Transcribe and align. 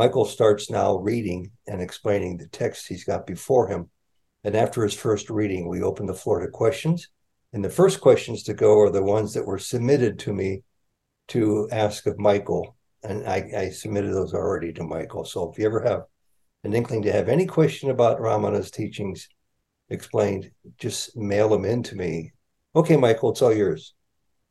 Michael 0.00 0.24
starts 0.24 0.70
now 0.70 0.96
reading 0.96 1.50
and 1.66 1.82
explaining 1.82 2.38
the 2.38 2.46
text 2.46 2.88
he's 2.88 3.04
got 3.04 3.26
before 3.26 3.68
him. 3.68 3.90
And 4.44 4.56
after 4.56 4.82
his 4.82 4.94
first 4.94 5.28
reading, 5.28 5.68
we 5.68 5.82
open 5.82 6.06
the 6.06 6.14
floor 6.14 6.40
to 6.40 6.48
questions. 6.48 7.08
And 7.52 7.62
the 7.62 7.68
first 7.68 8.00
questions 8.00 8.42
to 8.44 8.54
go 8.54 8.80
are 8.80 8.88
the 8.88 9.02
ones 9.02 9.34
that 9.34 9.44
were 9.44 9.58
submitted 9.58 10.18
to 10.20 10.32
me 10.32 10.62
to 11.28 11.68
ask 11.70 12.06
of 12.06 12.18
Michael. 12.18 12.76
And 13.02 13.28
I, 13.28 13.50
I 13.54 13.68
submitted 13.68 14.14
those 14.14 14.32
already 14.32 14.72
to 14.72 14.84
Michael. 14.84 15.26
So 15.26 15.50
if 15.50 15.58
you 15.58 15.66
ever 15.66 15.82
have 15.82 16.04
an 16.64 16.72
inkling 16.72 17.02
to 17.02 17.12
have 17.12 17.28
any 17.28 17.44
question 17.44 17.90
about 17.90 18.20
Ramana's 18.20 18.70
teachings 18.70 19.28
explained, 19.90 20.50
just 20.78 21.14
mail 21.14 21.50
them 21.50 21.66
in 21.66 21.82
to 21.82 21.94
me. 21.94 22.32
Okay, 22.74 22.96
Michael, 22.96 23.32
it's 23.32 23.42
all 23.42 23.54
yours. 23.54 23.92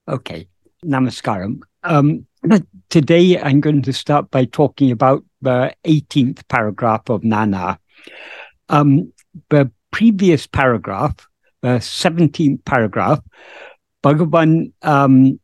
Okay. 0.08 0.48
Namaskaram. 0.86 1.62
Um, 1.84 2.26
today 2.90 3.40
I'm 3.40 3.62
going 3.62 3.82
to 3.84 3.94
start 3.94 4.32
by 4.32 4.46
talking 4.46 4.92
about 4.92 5.24
the 5.42 5.74
18th 5.86 6.48
paragraph 6.50 7.10
of 7.10 7.22
Nāṉ 7.22 7.56
Ār. 7.56 7.78
Um, 8.68 9.14
the 9.50 9.72
previous 9.92 10.46
paragraph, 10.46 11.16
the 11.62 11.80
17th 11.80 12.64
paragraph, 12.66 13.22
Bhagavan 14.04 14.72
um, 14.82 15.40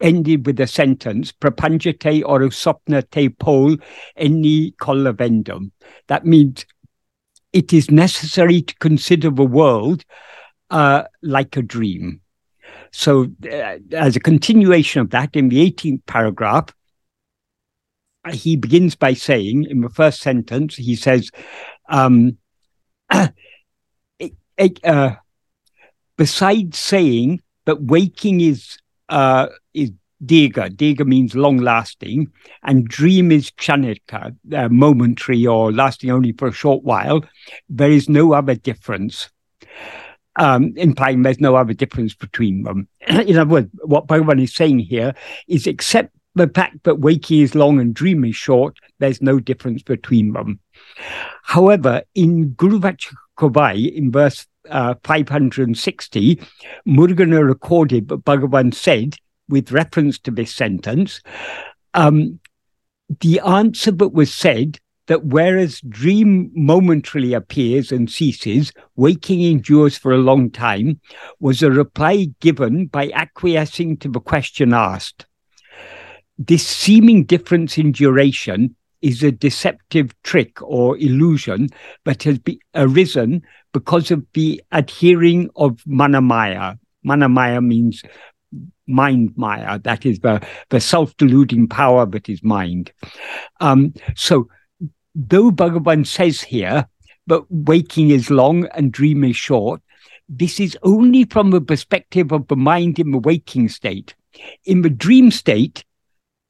ended 0.00 0.46
with 0.46 0.58
a 0.60 0.66
sentence, 0.66 1.32
prapanjate 1.32 2.22
or 2.24 2.48
te 3.02 3.28
pol 3.28 3.76
eni 4.18 4.74
kolavendum. 4.76 5.70
That 6.08 6.24
means 6.24 6.64
it 7.52 7.72
is 7.72 7.90
necessary 7.90 8.62
to 8.62 8.74
consider 8.76 9.30
the 9.30 9.44
world 9.44 10.04
uh, 10.70 11.04
like 11.22 11.56
a 11.56 11.62
dream. 11.62 12.20
So, 12.96 13.26
uh, 13.44 13.78
as 13.90 14.14
a 14.14 14.20
continuation 14.20 15.00
of 15.00 15.10
that, 15.10 15.34
in 15.34 15.48
the 15.48 15.68
18th 15.68 16.06
paragraph, 16.06 16.68
he 18.30 18.54
begins 18.54 18.94
by 18.94 19.14
saying, 19.14 19.64
in 19.64 19.80
the 19.80 19.88
first 19.88 20.20
sentence, 20.20 20.76
he 20.76 20.94
says, 20.94 21.28
um, 21.88 22.38
uh, 23.10 23.26
besides 26.16 26.78
saying 26.78 27.42
that 27.66 27.82
waking 27.82 28.40
is 28.40 28.78
uh, 29.08 29.48
is 29.74 29.90
dīrgha. 30.24 30.70
dīrgha 30.76 31.04
means 31.04 31.34
long 31.34 31.58
lasting, 31.58 32.30
and 32.62 32.86
dream 32.86 33.32
is 33.32 33.50
kṣaṇika, 33.50 34.36
uh, 34.54 34.68
momentary 34.68 35.44
or 35.44 35.72
lasting 35.72 36.12
only 36.12 36.30
for 36.30 36.46
a 36.46 36.52
short 36.52 36.84
while. 36.84 37.24
There 37.68 37.90
is 37.90 38.08
no 38.08 38.34
other 38.34 38.54
difference 38.54 39.30
um, 40.36 40.72
implying 40.76 41.22
there's 41.22 41.40
no 41.40 41.56
other 41.56 41.74
difference 41.74 42.14
between 42.14 42.62
them. 42.62 42.88
In 43.08 43.36
other 43.36 43.50
words, 43.50 43.70
what 43.82 44.06
Bhagavan 44.06 44.42
is 44.42 44.54
saying 44.54 44.80
here 44.80 45.14
is 45.48 45.66
except 45.66 46.14
the 46.34 46.48
fact 46.48 46.82
that 46.82 46.96
waking 46.96 47.40
is 47.40 47.54
long 47.54 47.78
and 47.78 47.94
dream 47.94 48.24
is 48.24 48.36
short, 48.36 48.78
there's 48.98 49.22
no 49.22 49.38
difference 49.38 49.82
between 49.82 50.32
them. 50.32 50.58
However, 51.42 52.02
in 52.14 52.50
Guru 52.50 52.80
Vachaka 52.80 53.14
Kovai, 53.38 53.94
in 53.94 54.10
verse 54.10 54.46
uh, 54.68 54.94
560, 55.04 56.40
Murugan 56.86 57.46
recorded 57.46 58.08
that 58.08 58.24
Bhagavan 58.24 58.74
said, 58.74 59.16
with 59.48 59.72
reference 59.72 60.18
to 60.20 60.30
this 60.30 60.54
sentence, 60.54 61.20
um, 61.92 62.40
the 63.20 63.40
answer 63.40 63.90
that 63.90 64.08
was 64.08 64.32
said 64.32 64.78
that 65.06 65.26
whereas 65.26 65.80
dream 65.88 66.50
momentarily 66.54 67.34
appears 67.34 67.92
and 67.92 68.10
ceases, 68.10 68.72
waking 68.96 69.42
endures 69.42 69.96
for 69.96 70.12
a 70.12 70.18
long 70.18 70.50
time, 70.50 71.00
was 71.40 71.62
a 71.62 71.70
reply 71.70 72.28
given 72.40 72.86
by 72.86 73.10
acquiescing 73.10 73.96
to 73.98 74.08
the 74.08 74.20
question 74.20 74.72
asked. 74.72 75.26
This 76.38 76.66
seeming 76.66 77.24
difference 77.24 77.78
in 77.78 77.92
duration 77.92 78.74
is 79.02 79.22
a 79.22 79.30
deceptive 79.30 80.14
trick 80.22 80.60
or 80.62 80.96
illusion 80.96 81.68
that 82.04 82.22
has 82.22 82.38
be, 82.38 82.58
arisen 82.74 83.42
because 83.72 84.10
of 84.10 84.24
the 84.32 84.62
adhering 84.72 85.50
of 85.56 85.76
manamaya. 85.86 86.78
Manamaya 87.06 87.62
means 87.62 88.02
mind 88.86 89.32
maya, 89.36 89.78
that 89.80 90.06
is 90.06 90.20
the, 90.20 90.44
the 90.70 90.80
self 90.80 91.16
deluding 91.18 91.68
power 91.68 92.06
that 92.06 92.28
is 92.28 92.42
mind. 92.42 92.92
Um, 93.60 93.92
so 94.16 94.48
though 95.14 95.50
Bhagavan 95.50 96.06
says 96.06 96.42
here, 96.42 96.88
but 97.26 97.44
waking 97.50 98.10
is 98.10 98.30
long 98.30 98.66
and 98.74 98.92
dream 98.92 99.24
is 99.24 99.36
short, 99.36 99.80
this 100.28 100.60
is 100.60 100.76
only 100.82 101.24
from 101.24 101.50
the 101.50 101.60
perspective 101.60 102.32
of 102.32 102.46
the 102.48 102.56
mind 102.56 102.98
in 102.98 103.10
the 103.10 103.18
waking 103.18 103.68
state. 103.68 104.14
In 104.64 104.82
the 104.82 104.90
dream 104.90 105.30
state, 105.30 105.84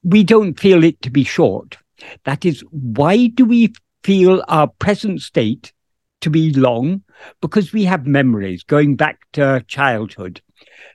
we 0.02 0.24
don't 0.24 0.58
feel 0.58 0.82
it 0.84 1.00
to 1.02 1.10
be 1.10 1.24
short. 1.24 1.78
That 2.24 2.44
is, 2.44 2.62
why 2.70 3.28
do 3.28 3.44
we 3.44 3.72
feel 4.02 4.44
our 4.48 4.66
present 4.66 5.22
state 5.22 5.72
to 6.20 6.30
be 6.30 6.52
long? 6.52 7.02
Because 7.40 7.72
we 7.72 7.84
have 7.84 8.06
memories 8.06 8.62
going 8.62 8.96
back 8.96 9.20
to 9.32 9.64
childhood. 9.66 10.40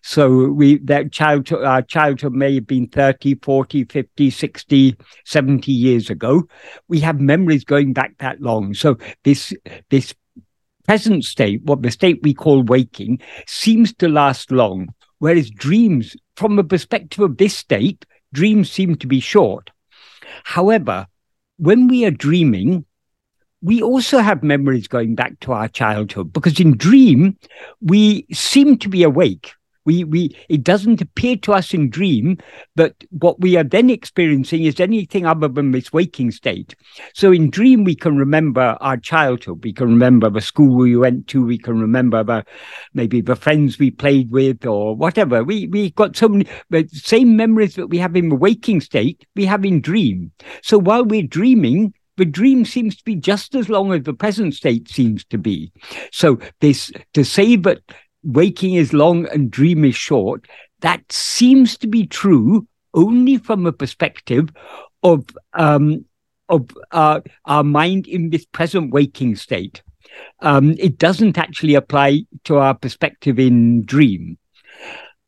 So 0.04 0.50
we 0.50 0.78
that 0.80 1.12
childhood, 1.12 1.64
our 1.64 1.82
childhood 1.82 2.34
may 2.34 2.56
have 2.56 2.68
been 2.68 2.88
30, 2.88 3.36
40, 3.36 3.84
50, 3.86 4.30
60, 4.30 4.96
70 5.26 5.72
years 5.72 6.10
ago. 6.10 6.48
We 6.88 7.00
have 7.02 7.20
memories 7.20 7.64
going 7.64 7.94
back 7.94 8.18
that 8.20 8.42
long. 8.42 8.74
So 8.74 8.98
this 9.24 9.54
this 9.90 10.14
present 10.88 11.24
state, 11.26 11.64
what 11.64 11.82
the 11.82 11.92
state 11.92 12.20
we 12.24 12.34
call 12.34 12.64
waking, 12.64 13.22
seems 13.46 13.94
to 13.96 14.08
last 14.08 14.52
long. 14.52 14.90
Whereas 15.20 15.52
dreams, 15.52 16.16
from 16.36 16.56
the 16.56 16.64
perspective 16.64 17.20
of 17.24 17.38
this 17.38 17.56
state, 17.56 18.06
dreams 18.34 18.72
seem 18.72 18.96
to 18.96 19.08
be 19.08 19.20
short. 19.20 19.70
However, 20.46 21.08
when 21.58 21.88
we 21.88 22.06
are 22.06 22.12
dreaming, 22.12 22.86
we 23.62 23.82
also 23.82 24.20
have 24.20 24.44
memories 24.44 24.88
going 24.88 25.16
back 25.16 25.40
to 25.42 25.52
our 25.52 25.68
childhood 25.68 26.32
because 26.32 26.60
in 26.60 26.78
dream, 26.78 27.38
we 27.82 28.26
seem 28.32 28.78
to 28.80 28.90
be 28.90 29.04
awake. 29.04 29.54
We, 29.86 30.04
we, 30.04 30.38
it 30.50 30.64
doesn't 30.64 31.02
appear 31.02 31.36
to 31.38 31.54
us 31.54 31.74
in 31.74 31.90
dream 31.90 32.38
that 32.76 32.94
what 33.10 33.40
we 33.40 33.58
are 33.58 33.64
then 33.64 33.90
experiencing 33.90 34.66
is 34.66 34.80
anything 34.80 35.26
other 35.26 35.48
than 35.48 35.72
this 35.72 35.92
waking 35.92 36.32
state. 36.32 36.76
So 37.16 37.32
in 37.32 37.50
dream, 37.50 37.86
we 37.86 37.96
can 37.96 38.16
remember 38.16 38.78
our 38.82 38.98
childhood. 38.98 39.64
We 39.64 39.74
can 39.74 39.88
remember 39.88 40.30
the 40.30 40.42
school 40.42 40.76
we 40.76 40.96
went 40.96 41.28
to. 41.30 41.44
We 41.44 41.58
can 41.58 41.80
remember 41.80 42.24
the, 42.24 42.46
maybe 42.94 43.22
the 43.22 43.36
friends 43.36 43.80
we 43.80 43.90
played 43.90 44.30
with 44.30 44.64
or 44.64 44.96
whatever. 44.96 45.44
We, 45.44 45.68
we 45.68 45.90
got 45.92 46.16
so 46.16 46.28
many, 46.30 46.46
the 46.70 46.88
same 46.90 47.36
memories 47.36 47.74
that 47.76 47.88
we 47.88 47.98
have 47.98 48.16
in 48.16 48.30
the 48.30 48.36
waking 48.36 48.82
state, 48.82 49.26
we 49.36 49.46
have 49.46 49.66
in 49.66 49.82
dream. 49.82 50.32
So 50.62 50.78
while 50.78 51.04
we're 51.06 51.24
dreaming, 51.24 51.94
the 52.20 52.26
dream 52.26 52.66
seems 52.66 52.98
to 52.98 53.04
be 53.06 53.16
just 53.16 53.56
as 53.56 53.70
long 53.70 53.94
as 53.94 54.04
the 54.04 54.14
present 54.14 54.54
state 54.54 54.90
seems 54.90 55.24
to 55.24 55.38
be. 55.38 55.72
So 56.12 56.38
this 56.60 56.92
to 57.14 57.24
say 57.24 57.56
that 57.56 57.80
waking 58.24 58.74
is 58.74 58.92
long 58.92 59.26
and 59.30 59.50
dream 59.50 59.86
is 59.86 59.96
short, 59.96 60.46
that 60.82 61.02
seems 61.10 61.78
to 61.78 61.88
be 61.88 62.06
true 62.06 62.68
only 62.94 63.38
from 63.38 63.66
a 63.66 63.72
perspective 63.72 64.50
of 65.02 65.26
um, 65.54 66.04
of 66.50 66.70
uh, 66.92 67.22
our 67.46 67.64
mind 67.64 68.06
in 68.06 68.32
this 68.32 68.46
present 68.46 68.92
waking 68.92 69.38
state. 69.38 69.82
Um, 70.42 70.76
it 70.78 70.98
doesn't 70.98 71.38
actually 71.38 71.76
apply 71.76 72.26
to 72.44 72.58
our 72.58 72.74
perspective 72.74 73.40
in 73.40 73.86
dream. 73.86 74.38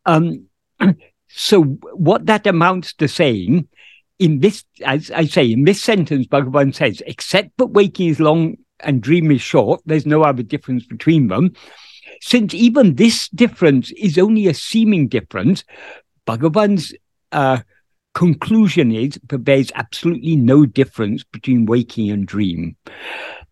Um, 0.06 0.48
so, 1.30 1.64
what 1.94 2.26
that 2.26 2.46
amounts 2.48 2.94
to 2.96 3.08
saying 3.08 3.70
in 4.22 4.40
this, 4.40 4.64
as 4.86 5.12
I 5.12 5.26
say, 5.26 5.52
in 5.52 5.64
this 5.64 5.82
sentence, 5.82 6.28
Bhagavan 6.28 6.74
says, 6.74 7.02
except 7.06 7.58
that 7.58 7.68
waking 7.68 8.10
is 8.10 8.20
long 8.20 8.58
and 8.80 9.02
dream 9.02 9.32
is 9.32 9.42
short, 9.42 9.82
there's 9.86 10.06
no 10.06 10.24
other 10.24 10.44
difference 10.44 10.86
between 10.86 11.28
them 11.28 11.54
since 12.22 12.54
even 12.54 12.96
this 12.96 13.28
difference 13.30 13.92
is 13.92 14.18
only 14.18 14.48
a 14.48 14.54
seeming 14.54 15.08
difference, 15.08 15.64
Bhagavan's 16.28 16.94
uh, 17.32 17.60
conclusion 18.14 18.92
is 18.92 19.20
that 19.28 19.46
there's 19.46 19.72
absolutely 19.76 20.36
no 20.36 20.66
difference 20.66 21.24
between 21.24 21.66
waking 21.66 22.12
and 22.12 22.28
dream. 22.28 22.78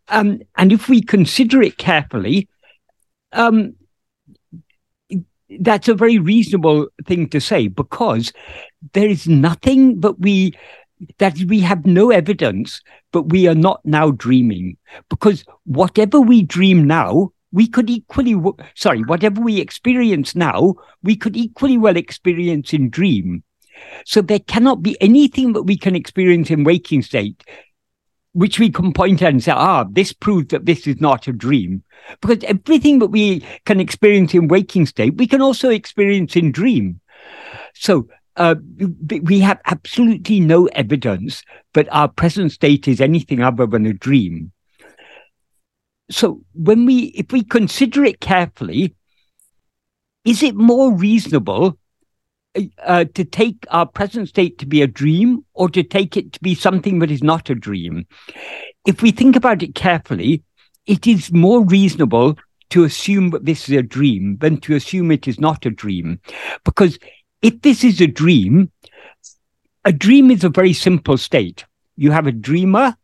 Um, 0.08 0.42
and 0.56 0.72
if 0.72 0.88
we 0.88 1.02
consider 1.02 1.62
it 1.62 1.78
carefully, 1.78 2.48
um, 3.34 3.76
that's 5.60 5.88
a 5.88 5.96
very 5.96 6.20
reasonable 6.20 6.88
thing 7.06 7.28
to 7.30 7.42
say 7.42 7.68
because 7.68 8.32
there 8.94 9.08
is 9.08 9.28
nothing 9.28 10.00
that 10.02 10.20
we 10.20 10.54
that 11.18 11.38
we 11.48 11.62
have 11.62 11.86
no 11.86 12.12
evidence 12.12 12.82
but 13.12 13.30
we 13.30 13.48
are 13.48 13.56
not 13.56 13.80
now 13.86 14.12
dreaming 14.12 14.78
because 15.10 15.46
whatever 15.64 16.20
we 16.20 16.44
dream 16.44 16.86
now 16.86 17.32
we 17.52 17.68
could 17.68 17.90
equally, 17.90 18.36
sorry, 18.76 19.02
whatever 19.02 19.42
we 19.42 19.60
experience 19.60 20.36
now, 20.36 20.76
we 21.04 21.16
could 21.16 21.36
equally 21.36 21.78
well 21.78 21.98
experience 21.98 22.74
in 22.74 22.90
dream. 22.90 23.44
So 24.06 24.22
there 24.22 24.40
cannot 24.40 24.84
be 24.84 25.02
anything 25.02 25.54
that 25.54 25.64
we 25.64 25.78
can 25.78 25.96
experience 25.96 26.52
in 26.52 26.64
waking 26.64 27.02
state, 27.02 27.44
which 28.40 28.58
we 28.58 28.70
can 28.70 28.94
point 28.94 29.22
at 29.22 29.34
and 29.34 29.44
say, 29.44 29.52
ah, 29.52 29.84
this 29.84 30.14
proves 30.14 30.48
that 30.48 30.66
this 30.66 30.88
is 30.88 31.02
not 31.02 31.28
a 31.28 31.34
dream. 31.34 31.84
Because 32.22 32.42
everything 32.46 33.00
that 33.00 33.08
we 33.08 33.46
can 33.66 33.82
experience 33.82 34.34
in 34.34 34.48
waking 34.48 34.86
state, 34.86 35.18
we 35.18 35.28
can 35.28 35.42
also 35.42 35.70
experience 35.70 36.38
in 36.38 36.54
dream. 36.54 37.02
So 37.74 38.08
uh, 38.38 38.56
we 39.24 39.42
have 39.42 39.60
absolutely 39.66 40.40
no 40.40 40.68
evidence 40.68 41.44
that 41.74 41.90
our 41.92 42.08
present 42.08 42.54
state 42.54 42.88
is 42.88 43.02
anything 43.02 43.42
other 43.42 43.68
than 43.68 43.86
a 43.86 43.92
dream. 43.94 44.54
So 46.10 46.42
when 46.54 46.86
we, 46.86 47.08
if 47.08 47.34
we 47.34 47.44
consider 47.44 48.06
it 48.06 48.22
carefully, 48.22 48.96
is 50.24 50.44
it 50.44 50.56
more 50.56 50.94
reasonable 50.94 51.79
uh, 52.84 53.06
to 53.14 53.24
take 53.24 53.66
our 53.70 53.86
present 53.86 54.30
state 54.30 54.58
to 54.60 54.66
be 54.66 54.82
a 54.82 54.88
dream 54.88 55.46
or 55.54 55.70
to 55.70 55.84
take 55.84 56.18
it 56.18 56.34
to 56.34 56.40
be 56.42 56.56
something 56.56 57.00
that 57.00 57.12
is 57.12 57.24
not 57.24 57.50
a 57.50 57.56
dream? 57.56 58.06
If 58.86 59.02
we 59.02 59.12
think 59.12 59.36
about 59.36 59.64
it 59.64 59.76
carefully, 59.76 60.44
it 60.86 61.06
is 61.08 61.32
more 61.32 61.64
reasonable 61.64 62.38
to 62.72 62.84
assume 62.84 63.32
that 63.32 63.46
this 63.46 63.70
is 63.70 63.76
a 63.76 63.84
dream 63.84 64.38
than 64.38 64.60
to 64.62 64.76
assume 64.76 65.12
it 65.12 65.28
is 65.28 65.40
not 65.40 65.66
a 65.66 65.72
dream. 65.72 66.20
Because 66.64 67.00
if 67.42 67.62
this 67.62 67.84
is 67.84 68.02
a 68.02 68.08
dream, 68.08 68.72
a 69.86 69.92
dream 69.92 70.30
is 70.32 70.44
a 70.44 70.50
very 70.50 70.74
simple 70.74 71.18
state. 71.18 71.66
You 71.96 72.12
have 72.12 72.28
a 72.28 72.32
dreamer 72.32 72.96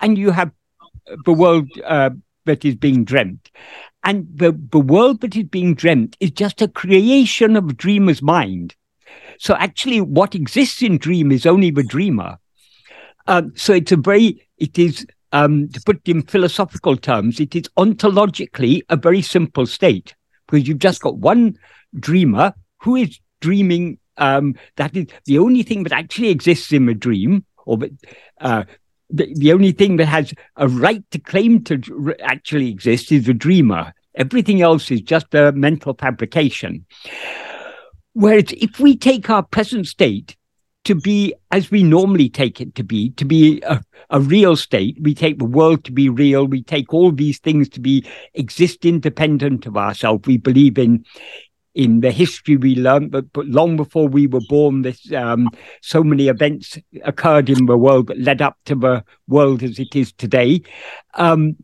and 0.00 0.18
you 0.18 0.30
have 0.30 0.50
the 1.24 1.32
world 1.32 1.68
uh, 1.84 2.10
that 2.44 2.64
is 2.64 2.74
being 2.74 3.04
dreamt. 3.04 3.50
And 4.02 4.26
the, 4.34 4.52
the 4.70 4.78
world 4.78 5.22
that 5.22 5.36
is 5.36 5.44
being 5.44 5.74
dreamt 5.74 6.16
is 6.20 6.30
just 6.30 6.60
a 6.60 6.68
creation 6.68 7.56
of 7.56 7.68
a 7.70 7.72
dreamer's 7.72 8.20
mind. 8.20 8.74
So 9.38 9.54
actually, 9.54 10.00
what 10.00 10.34
exists 10.34 10.82
in 10.82 10.98
dream 10.98 11.32
is 11.32 11.46
only 11.46 11.70
the 11.70 11.82
dreamer. 11.82 12.38
Um, 13.26 13.52
so 13.56 13.72
it's 13.72 13.92
a 13.92 13.96
very, 13.96 14.46
it 14.58 14.78
is, 14.78 15.06
um, 15.32 15.68
to 15.70 15.80
put 15.80 15.96
it 16.04 16.10
in 16.10 16.22
philosophical 16.22 16.96
terms, 16.96 17.40
it 17.40 17.54
is 17.56 17.68
ontologically 17.76 18.82
a 18.88 18.96
very 18.96 19.22
simple 19.22 19.66
state 19.66 20.14
because 20.46 20.68
you've 20.68 20.78
just 20.78 21.00
got 21.00 21.16
one 21.16 21.56
dreamer 21.98 22.52
who 22.78 22.96
is 22.96 23.18
dreaming. 23.40 23.98
Um, 24.16 24.54
that 24.76 24.96
is 24.96 25.06
the 25.24 25.38
only 25.38 25.62
thing 25.62 25.82
that 25.84 25.92
actually 25.92 26.28
exists 26.28 26.72
in 26.72 26.88
a 26.88 26.94
dream, 26.94 27.44
or 27.66 27.78
uh, 28.40 28.64
the, 29.10 29.34
the 29.34 29.52
only 29.52 29.72
thing 29.72 29.96
that 29.96 30.06
has 30.06 30.32
a 30.56 30.68
right 30.68 31.02
to 31.10 31.18
claim 31.18 31.64
to 31.64 32.14
actually 32.22 32.70
exist 32.70 33.10
is 33.10 33.26
the 33.26 33.34
dreamer. 33.34 33.92
Everything 34.14 34.62
else 34.62 34.90
is 34.90 35.00
just 35.00 35.34
a 35.34 35.50
mental 35.52 35.94
fabrication. 35.94 36.86
Whereas 38.14 38.46
if 38.52 38.80
we 38.80 38.96
take 38.96 39.28
our 39.28 39.42
present 39.42 39.86
state 39.86 40.36
to 40.84 40.94
be 40.94 41.34
as 41.50 41.70
we 41.70 41.82
normally 41.82 42.28
take 42.28 42.60
it 42.60 42.74
to 42.76 42.84
be, 42.84 43.10
to 43.10 43.24
be 43.24 43.60
a, 43.62 43.80
a 44.10 44.20
real 44.20 44.56
state, 44.56 44.96
we 45.00 45.14
take 45.14 45.38
the 45.38 45.44
world 45.44 45.84
to 45.84 45.92
be 45.92 46.08
real, 46.08 46.46
we 46.46 46.62
take 46.62 46.92
all 46.94 47.10
these 47.10 47.38
things 47.38 47.68
to 47.70 47.80
be 47.80 48.04
exist 48.34 48.84
independent 48.84 49.66
of 49.66 49.76
ourselves. 49.76 50.26
We 50.26 50.36
believe 50.38 50.78
in 50.78 51.04
in 51.74 52.00
the 52.00 52.12
history 52.12 52.56
we 52.56 52.76
learned, 52.76 53.10
but, 53.10 53.32
but 53.32 53.46
long 53.46 53.76
before 53.76 54.06
we 54.06 54.28
were 54.28 54.40
born, 54.48 54.82
this 54.82 55.10
um, 55.12 55.50
so 55.82 56.04
many 56.04 56.28
events 56.28 56.78
occurred 57.02 57.50
in 57.50 57.66
the 57.66 57.76
world 57.76 58.06
that 58.06 58.20
led 58.20 58.40
up 58.40 58.56
to 58.66 58.76
the 58.76 59.04
world 59.26 59.62
as 59.64 59.80
it 59.80 59.96
is 59.96 60.12
today. 60.12 60.62
Um, 61.14 61.56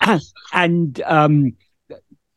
and 0.52 1.00
um, 1.02 1.52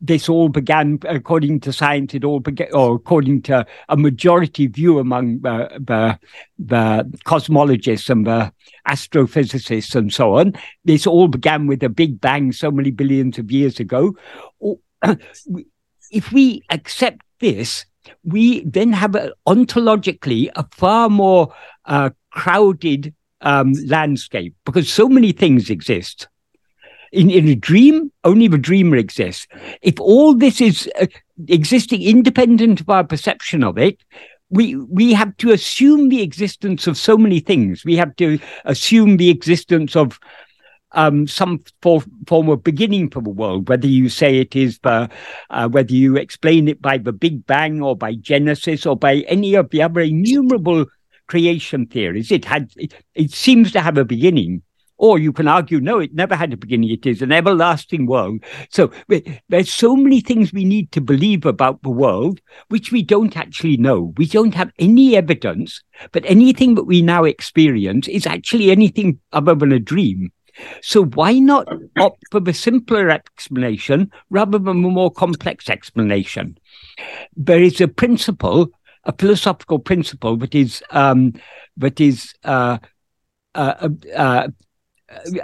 this 0.08 0.30
all 0.30 0.50
began, 0.50 1.00
according 1.08 1.60
to 1.62 1.74
science, 1.74 2.14
it 2.14 2.24
all 2.24 2.40
began, 2.40 2.68
or 2.74 2.96
according 2.96 3.42
to 3.44 3.66
a 3.90 3.98
majority 3.98 4.68
view 4.68 5.00
among 5.00 5.40
the, 5.42 5.70
the, 5.80 6.20
the 6.60 7.20
cosmologists 7.26 8.10
and 8.10 8.28
the 8.28 8.52
astrophysicists 8.88 9.96
and 9.96 10.14
so 10.14 10.36
on. 10.36 10.54
This 10.84 11.08
all 11.08 11.28
began 11.28 11.68
with 11.68 11.84
a 11.84 11.90
big 11.90 12.22
bang 12.22 12.52
so 12.52 12.72
many 12.72 12.92
billions 12.92 13.38
of 13.38 13.52
years 13.52 13.80
ago. 13.80 14.16
If 16.12 16.32
we 16.32 16.64
accept 16.70 17.22
this, 17.40 17.86
we 18.24 18.64
then 18.64 18.94
have 18.94 19.18
ontologically 19.48 20.50
a 20.56 20.66
far 20.72 21.10
more 21.10 21.54
uh, 21.86 22.12
crowded 22.32 23.14
um, 23.42 23.74
landscape 23.88 24.56
because 24.66 24.92
so 24.92 25.10
many 25.10 25.32
things 25.32 25.70
exist. 25.70 26.28
In, 27.16 27.30
in 27.30 27.48
a 27.48 27.56
dream, 27.56 28.12
only 28.24 28.48
the 28.48 28.58
dreamer 28.58 28.98
exists. 28.98 29.48
If 29.82 30.00
all 30.00 30.36
this 30.36 30.60
is 30.60 30.90
uh, 31.00 31.08
existing 31.48 32.02
independent 32.02 32.82
of 32.82 32.90
our 32.90 33.06
perception 33.06 33.64
of 33.64 33.78
it, 33.78 34.04
we 34.50 34.76
we 34.76 35.14
have 35.14 35.36
to 35.38 35.52
assume 35.52 36.10
the 36.10 36.22
existence 36.22 36.88
of 36.88 36.98
so 36.98 37.18
many 37.18 37.40
things. 37.40 37.86
We 37.86 37.96
have 37.96 38.16
to 38.18 38.38
assume 38.66 39.18
the 39.18 39.30
existence 39.30 39.96
of 39.96 40.20
um, 40.92 41.28
some 41.28 41.64
for, 41.82 42.04
form 42.28 42.50
of 42.50 42.64
beginning 42.64 43.10
for 43.12 43.22
the 43.22 43.30
world, 43.30 43.70
whether 43.70 43.88
you 43.88 44.10
say 44.10 44.38
it 44.38 44.56
is 44.56 44.80
the, 44.80 45.10
uh, 45.50 45.68
whether 45.70 45.94
you 45.94 46.16
explain 46.16 46.68
it 46.68 46.82
by 46.82 46.98
the 46.98 47.12
Big 47.12 47.46
Bang 47.46 47.82
or 47.82 47.96
by 47.96 48.16
Genesis 48.16 48.86
or 48.86 48.96
by 48.96 49.18
any 49.28 49.56
of 49.56 49.70
the 49.70 49.82
other 49.82 50.02
innumerable 50.02 50.86
creation 51.28 51.86
theories. 51.86 52.32
It 52.32 52.46
had, 52.46 52.72
it, 52.78 52.94
it 53.14 53.32
seems 53.32 53.72
to 53.74 53.82
have 53.82 53.98
a 53.98 54.06
beginning. 54.06 54.62
Or 54.98 55.20
you 55.20 55.34
can 55.34 55.48
argue, 55.48 55.82
no, 55.82 56.00
it 56.00 56.14
never 56.14 56.36
had 56.36 56.54
a 56.54 56.58
beginning. 56.58 56.90
It 56.90 57.06
is 57.06 57.22
an 57.22 57.32
everlasting 57.32 58.06
world. 58.06 58.44
So 58.70 58.92
there's 59.50 59.72
so 59.72 59.96
many 59.96 60.22
things 60.22 60.54
we 60.54 60.64
need 60.64 60.92
to 60.94 61.02
believe 61.02 61.46
about 61.46 61.82
the 61.84 61.90
world, 61.90 62.40
which 62.70 62.92
we 62.92 63.04
don't 63.04 63.36
actually 63.36 63.78
know. 63.78 64.14
We 64.18 64.26
don't 64.26 64.56
have 64.56 64.72
any 64.80 65.18
evidence, 65.18 65.84
but 66.14 66.24
anything 66.26 66.76
that 66.76 66.86
we 66.86 67.02
now 67.02 67.26
experience 67.26 68.08
is 68.08 68.26
actually 68.26 68.72
anything 68.72 69.20
other 69.34 69.54
than 69.54 69.74
a 69.74 69.80
dream. 69.80 70.32
So 70.82 71.06
why 71.06 71.40
not 71.40 71.68
opt 72.00 72.24
for 72.32 72.40
the 72.40 72.54
simpler 72.54 73.10
explanation 73.10 74.12
rather 74.30 74.58
than 74.58 74.82
the 74.82 74.90
more 74.90 75.12
complex 75.12 75.70
explanation? 75.70 76.58
There 77.36 77.62
is 77.62 77.82
a 77.82 77.90
principle, 77.90 78.70
a 79.04 79.12
philosophical 79.12 79.80
principle 79.80 80.38
that 80.38 80.56
is 80.56 80.82
um, 80.92 81.34
that 81.78 82.00
is 82.00 82.34
uh, 82.46 82.78
uh, 83.54 83.90
uh, 84.16 84.48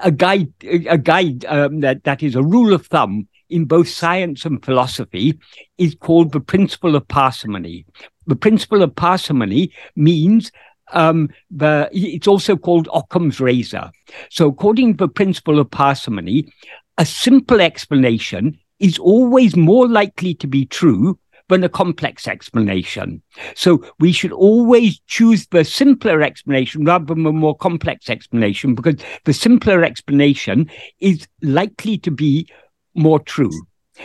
a 0.02 0.12
guide, 0.12 0.52
a 0.64 0.98
guide 0.98 1.46
um, 1.46 1.82
that, 1.82 2.04
that 2.04 2.24
is 2.24 2.36
a 2.36 2.44
rule 2.44 2.74
of 2.74 2.88
thumb 2.88 3.28
in 3.50 3.66
both 3.66 3.88
science 3.88 4.46
and 4.46 4.64
philosophy 4.64 5.38
is 5.78 5.96
called 5.96 6.32
the 6.32 6.40
principle 6.40 6.96
of 6.96 7.08
parsimony. 7.08 7.86
The 8.28 8.36
principle 8.36 8.82
of 8.82 8.96
parsimony 8.96 9.74
means 9.96 10.52
um, 10.94 11.30
the, 11.50 11.90
it's 11.92 12.28
also 12.28 12.56
called 12.56 12.90
Occam's 12.94 13.40
razor. 13.40 13.92
So, 14.30 14.48
according 14.48 14.94
to 14.94 15.06
the 15.06 15.14
principle 15.14 15.60
of 15.60 15.70
parsimony, 15.70 16.52
a 16.98 17.06
simple 17.06 17.62
explanation 17.62 18.60
is 18.80 18.98
always 18.98 19.56
more 19.56 19.88
likely 19.88 20.34
to 20.36 20.48
be 20.48 20.66
true 20.66 21.18
than 21.52 21.64
a 21.64 21.70
complex 21.70 22.28
explanation. 22.28 23.22
So 23.56 23.86
we 24.00 24.12
should 24.12 24.32
always 24.32 25.00
choose 25.08 25.48
the 25.48 25.64
simpler 25.64 26.22
explanation 26.22 26.86
rather 26.86 27.06
than 27.06 27.24
the 27.24 27.32
more 27.32 27.56
complex 27.56 28.10
explanation 28.10 28.74
because 28.74 28.96
the 29.26 29.34
simpler 29.34 29.84
explanation 29.84 30.70
is 31.00 31.28
likely 31.42 31.98
to 32.00 32.12
be 32.12 32.48
more 32.96 33.20
true. 33.20 33.52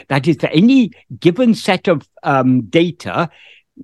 That 0.09 0.27
is, 0.27 0.37
for 0.37 0.49
any 0.49 0.91
given 1.21 1.55
set 1.55 1.89
of 1.89 2.07
um, 2.23 2.63
data, 2.63 3.31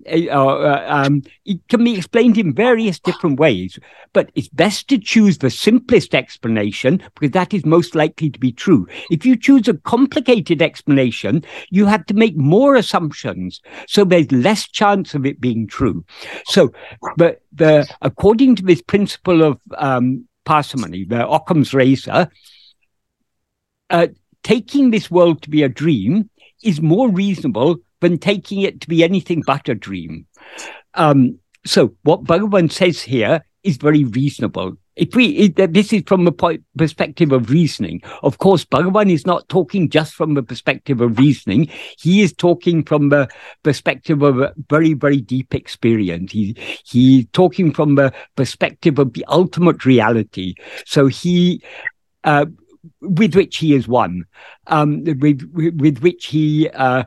uh, 0.07 0.31
uh, 0.31 0.85
um, 0.89 1.23
it 1.45 1.61
can 1.69 1.85
be 1.85 1.97
explained 1.97 2.39
in 2.39 2.55
various 2.55 2.99
different 2.99 3.39
ways, 3.39 3.79
but 4.13 4.31
it's 4.35 4.49
best 4.49 4.89
to 4.89 4.99
choose 4.99 5.39
the 5.39 5.51
simplest 5.51 6.15
explanation 6.15 7.03
because 7.15 7.31
that 7.33 7.53
is 7.53 7.65
most 7.65 7.95
likely 7.95 8.31
to 8.31 8.39
be 8.39 8.53
true. 8.53 8.87
If 9.11 9.27
you 9.27 9.37
choose 9.37 9.69
a 9.69 9.75
complicated 9.75 10.63
explanation, 10.63 11.45
you 11.71 11.87
have 11.87 12.07
to 12.07 12.15
make 12.15 12.37
more 12.37 12.75
assumptions, 12.75 13.61
so 13.87 14.05
there's 14.05 14.33
less 14.33 14.67
chance 14.67 15.15
of 15.15 15.27
it 15.27 15.41
being 15.41 15.67
true. 15.67 16.05
So, 16.47 16.73
but 17.17 17.43
the 17.53 17.89
according 18.01 18.57
to 18.57 18.63
this 18.63 18.83
principle 18.83 19.43
of 19.43 19.61
um, 19.77 20.27
parsimony, 20.45 21.05
the 21.05 21.29
Occam's 21.29 21.75
razor, 21.75 22.29
uh, 23.91 24.07
taking 24.43 24.91
this 24.91 25.11
world 25.11 25.43
to 25.43 25.51
be 25.51 25.63
a 25.63 25.69
dream 25.69 26.31
is 26.63 26.81
more 26.81 27.09
reasonable 27.11 27.77
than 28.03 28.19
taking 28.19 28.61
it 28.61 28.83
to 28.83 28.89
be 28.89 29.03
anything 29.03 29.43
but 29.47 29.69
a 29.69 29.75
dream. 29.75 30.27
Um, 30.95 31.39
so 31.65 31.95
what 32.03 32.25
Bhagavan 32.25 32.71
says 32.71 33.01
here 33.01 33.45
is 33.63 33.79
very 33.79 34.05
reasonable. 34.05 34.75
If 34.95 35.15
we, 35.15 35.27
it, 35.29 35.73
this 35.73 35.93
is 35.93 36.03
from 36.07 36.25
the 36.27 36.33
point, 36.33 36.65
perspective 36.77 37.33
of 37.33 37.49
reasoning. 37.49 38.03
Of 38.23 38.37
course, 38.39 38.65
Bhagavan 38.67 39.11
is 39.11 39.25
not 39.25 39.49
talking 39.49 39.89
just 39.89 40.13
from 40.13 40.35
the 40.35 40.43
perspective 40.43 41.01
of 41.01 41.19
reasoning. 41.19 41.69
He 41.99 42.21
is 42.21 42.35
talking 42.35 42.85
from 42.85 43.09
the 43.09 43.29
perspective 43.63 44.21
of 44.21 44.41
a 44.41 44.53
very, 44.69 44.93
very 44.93 45.23
deep 45.23 45.55
experience. 45.55 46.33
He, 46.33 46.57
he's 46.85 47.25
talking 47.33 47.73
from 47.73 47.95
the 47.95 48.13
perspective 48.37 48.99
of 48.99 49.15
the 49.15 49.25
ultimate 49.29 49.87
reality. 49.87 50.57
So 50.85 51.07
he, 51.07 51.63
uh, 52.25 52.47
with 53.01 53.35
which 53.35 53.57
he 53.59 53.75
is 53.75 53.89
one, 53.89 54.27
um, 54.67 55.05
with, 55.05 55.41
with 55.55 56.01
which 56.01 56.27
he, 56.27 56.69
uh, 56.69 57.05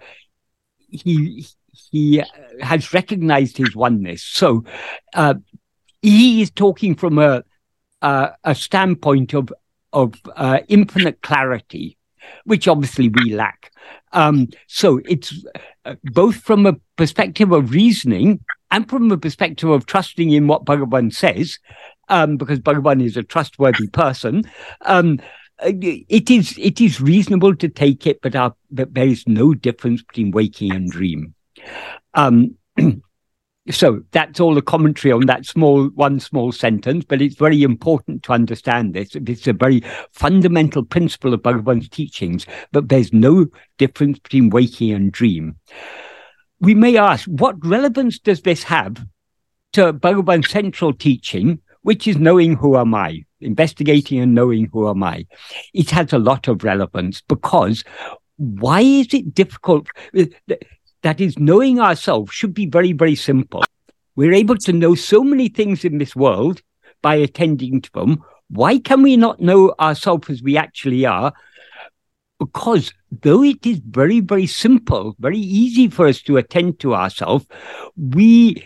he 1.03 1.45
he 1.91 2.23
has 2.61 2.93
recognized 2.93 3.57
his 3.57 3.75
oneness. 3.75 4.23
So 4.23 4.63
uh, 5.13 5.35
he 6.01 6.41
is 6.41 6.51
talking 6.51 6.95
from 6.95 7.19
a 7.19 7.43
a, 8.01 8.31
a 8.43 8.55
standpoint 8.55 9.33
of 9.33 9.51
of 9.93 10.13
uh, 10.35 10.59
infinite 10.67 11.21
clarity, 11.21 11.97
which 12.43 12.67
obviously 12.67 13.09
we 13.09 13.33
lack. 13.33 13.71
Um, 14.11 14.47
so 14.67 14.99
it's 15.05 15.45
uh, 15.85 15.95
both 16.03 16.35
from 16.35 16.65
a 16.65 16.75
perspective 16.97 17.51
of 17.51 17.71
reasoning 17.71 18.43
and 18.71 18.89
from 18.89 19.11
a 19.11 19.17
perspective 19.17 19.69
of 19.69 19.85
trusting 19.85 20.31
in 20.31 20.47
what 20.47 20.65
Bhagavan 20.65 21.13
says, 21.13 21.59
um, 22.09 22.37
because 22.37 22.59
Bhagavan 22.59 23.03
is 23.03 23.17
a 23.17 23.23
trustworthy 23.23 23.87
person, 23.87 24.43
um, 24.81 25.19
uh, 25.19 25.23
it 25.63 26.29
is 26.29 26.57
it 26.57 26.81
is 26.81 26.99
reasonable 26.99 27.55
to 27.55 27.69
take 27.69 28.05
it, 28.07 28.21
but, 28.21 28.35
our, 28.35 28.55
but 28.71 28.93
there 28.93 29.07
is 29.07 29.27
no 29.27 29.53
difference 29.53 30.01
between 30.03 30.31
waking 30.31 30.71
and 30.71 30.91
dream. 30.91 31.33
Um, 32.13 32.55
so 33.71 34.03
that's 34.11 34.39
all 34.39 34.53
the 34.53 34.61
commentary 34.61 35.11
on 35.11 35.25
that 35.25 35.45
small 35.45 35.87
one 35.89 36.19
small 36.19 36.51
sentence, 36.51 37.05
but 37.07 37.21
it's 37.21 37.35
very 37.35 37.63
important 37.63 38.23
to 38.23 38.33
understand 38.33 38.93
this. 38.93 39.15
It's 39.15 39.47
a 39.47 39.53
very 39.53 39.81
fundamental 40.11 40.83
principle 40.83 41.33
of 41.33 41.41
Bhagavan's 41.41 41.89
teachings, 41.89 42.45
but 42.71 42.89
there's 42.89 43.13
no 43.13 43.47
difference 43.77 44.19
between 44.19 44.49
waking 44.49 44.91
and 44.91 45.11
dream. 45.11 45.55
We 46.59 46.73
may 46.73 46.97
ask, 46.97 47.25
what 47.25 47.65
relevance 47.65 48.19
does 48.19 48.41
this 48.41 48.63
have 48.63 49.05
to 49.73 49.93
Bhagavan's 49.93 50.49
central 50.49 50.93
teaching, 50.93 51.59
which 51.81 52.07
is 52.07 52.17
knowing 52.17 52.55
who 52.55 52.77
am 52.77 52.95
I? 52.95 53.24
Investigating 53.41 54.19
and 54.19 54.33
knowing 54.33 54.69
who 54.71 54.89
am 54.89 55.03
I, 55.03 55.25
it 55.73 55.89
has 55.91 56.13
a 56.13 56.19
lot 56.19 56.47
of 56.47 56.63
relevance 56.63 57.21
because 57.21 57.83
why 58.37 58.81
is 58.81 59.13
it 59.13 59.33
difficult? 59.33 59.87
That 61.03 61.21
is, 61.21 61.37
knowing 61.37 61.79
ourselves 61.79 62.33
should 62.33 62.53
be 62.53 62.65
very, 62.65 62.91
very 62.91 63.15
simple. 63.15 63.63
We're 64.15 64.33
able 64.33 64.57
to 64.57 64.73
know 64.73 64.95
so 64.95 65.23
many 65.23 65.49
things 65.49 65.85
in 65.85 65.97
this 65.97 66.15
world 66.15 66.61
by 67.01 67.15
attending 67.15 67.81
to 67.81 67.91
them. 67.91 68.23
Why 68.49 68.79
can 68.79 69.01
we 69.01 69.17
not 69.17 69.39
know 69.39 69.75
ourselves 69.79 70.29
as 70.29 70.41
we 70.41 70.57
actually 70.57 71.05
are? 71.05 71.33
Because 72.39 72.93
though 73.11 73.43
it 73.43 73.65
is 73.65 73.79
very, 73.79 74.19
very 74.19 74.47
simple, 74.47 75.15
very 75.19 75.37
easy 75.37 75.87
for 75.89 76.07
us 76.07 76.21
to 76.23 76.37
attend 76.37 76.79
to 76.79 76.95
ourselves, 76.95 77.45
we, 77.95 78.63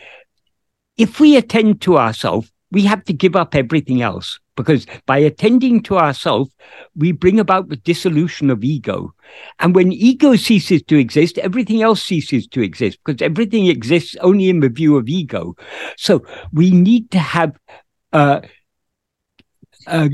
if 0.97 1.19
we 1.19 1.35
attend 1.35 1.81
to 1.81 1.97
ourselves, 1.97 2.51
we 2.71 2.83
have 2.85 3.03
to 3.05 3.13
give 3.13 3.35
up 3.35 3.55
everything 3.55 4.01
else 4.01 4.39
because 4.59 4.85
by 5.05 5.17
attending 5.17 5.81
to 5.81 5.97
ourselves, 5.97 6.51
we 6.93 7.13
bring 7.13 7.39
about 7.39 7.69
the 7.69 7.77
dissolution 7.77 8.49
of 8.49 8.61
ego. 8.61 9.13
And 9.59 9.73
when 9.73 9.93
ego 9.93 10.35
ceases 10.35 10.83
to 10.83 10.97
exist, 10.97 11.37
everything 11.37 11.81
else 11.81 12.03
ceases 12.03 12.45
to 12.47 12.61
exist 12.61 12.99
because 13.05 13.21
everything 13.21 13.67
exists 13.67 14.17
only 14.19 14.49
in 14.49 14.59
the 14.59 14.67
view 14.67 14.97
of 14.97 15.07
ego. 15.07 15.55
So 15.95 16.25
we 16.51 16.71
need 16.71 17.09
to 17.11 17.19
have 17.19 17.57
uh, 18.11 18.41
uh, 19.87 20.09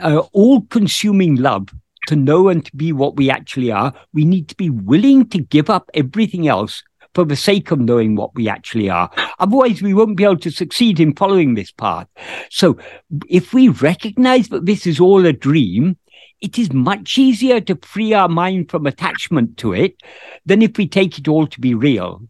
uh, 0.00 0.22
all 0.32 0.62
consuming 0.62 1.36
love 1.36 1.68
to 2.08 2.16
know 2.16 2.48
and 2.48 2.66
to 2.66 2.74
be 2.74 2.92
what 2.92 3.14
we 3.14 3.30
actually 3.30 3.70
are. 3.70 3.94
We 4.12 4.24
need 4.24 4.48
to 4.48 4.56
be 4.56 4.70
willing 4.70 5.28
to 5.28 5.38
give 5.38 5.70
up 5.70 5.88
everything 5.94 6.48
else 6.48 6.82
for 7.14 7.24
the 7.24 7.36
sake 7.36 7.70
of 7.70 7.80
knowing 7.80 8.16
what 8.16 8.34
we 8.34 8.48
actually 8.48 8.90
are. 8.90 9.10
Otherwise, 9.38 9.82
we 9.82 9.94
won't 9.94 10.16
be 10.16 10.24
able 10.24 10.38
to 10.38 10.50
succeed 10.50 11.00
in 11.00 11.14
following 11.14 11.54
this 11.54 11.70
path. 11.70 12.08
So 12.50 12.76
if 13.28 13.54
we 13.54 13.68
recognize 13.68 14.48
that 14.48 14.66
this 14.66 14.86
is 14.86 15.00
all 15.00 15.24
a 15.24 15.32
dream, 15.32 15.96
it 16.40 16.58
is 16.58 16.72
much 16.72 17.16
easier 17.16 17.60
to 17.62 17.76
free 17.76 18.12
our 18.12 18.28
mind 18.28 18.70
from 18.70 18.86
attachment 18.86 19.56
to 19.58 19.72
it 19.72 19.96
than 20.44 20.60
if 20.60 20.76
we 20.76 20.86
take 20.86 21.18
it 21.18 21.28
all 21.28 21.46
to 21.46 21.60
be 21.60 21.74
real. 21.74 22.22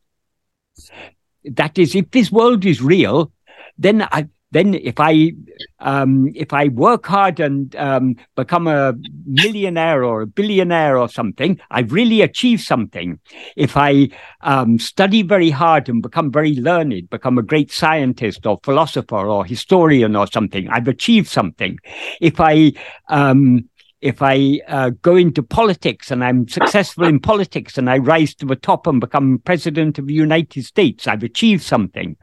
That 1.44 1.78
is, 1.78 1.94
if 1.94 2.10
this 2.10 2.30
world 2.30 2.64
is 2.64 2.80
real, 2.80 3.32
then 3.76 4.02
I, 4.02 4.28
then 4.54 4.74
if 4.74 5.00
I 5.00 5.32
um, 5.80 6.30
if 6.34 6.52
I 6.52 6.68
work 6.68 7.06
hard 7.06 7.40
and 7.40 7.74
um, 7.76 8.16
become 8.36 8.66
a 8.66 8.94
millionaire 9.26 10.04
or 10.04 10.22
a 10.22 10.26
billionaire 10.26 10.96
or 10.96 11.08
something, 11.08 11.60
I've 11.70 11.92
really 11.92 12.22
achieved 12.22 12.62
something. 12.62 13.18
If 13.56 13.76
I 13.76 14.08
um, 14.40 14.78
study 14.78 15.22
very 15.22 15.50
hard 15.50 15.88
and 15.88 16.02
become 16.02 16.30
very 16.30 16.54
learned, 16.54 17.10
become 17.10 17.36
a 17.36 17.42
great 17.42 17.72
scientist 17.72 18.46
or 18.46 18.60
philosopher 18.62 19.26
or 19.26 19.44
historian 19.44 20.16
or 20.16 20.26
something, 20.26 20.68
I've 20.68 20.88
achieved 20.88 21.28
something. 21.28 21.78
If 22.20 22.40
I 22.40 22.72
um, 23.08 23.68
if 24.04 24.20
I 24.20 24.60
uh, 24.68 24.90
go 25.00 25.16
into 25.16 25.42
politics 25.42 26.10
and 26.10 26.22
I'm 26.22 26.46
successful 26.46 27.04
in 27.04 27.20
politics 27.20 27.78
and 27.78 27.88
I 27.88 27.96
rise 27.96 28.34
to 28.34 28.44
the 28.44 28.54
top 28.54 28.86
and 28.86 29.00
become 29.00 29.40
president 29.46 29.98
of 29.98 30.08
the 30.08 30.12
United 30.12 30.66
States, 30.66 31.08
I've 31.08 31.22
achieved 31.22 31.62
something. 31.62 32.18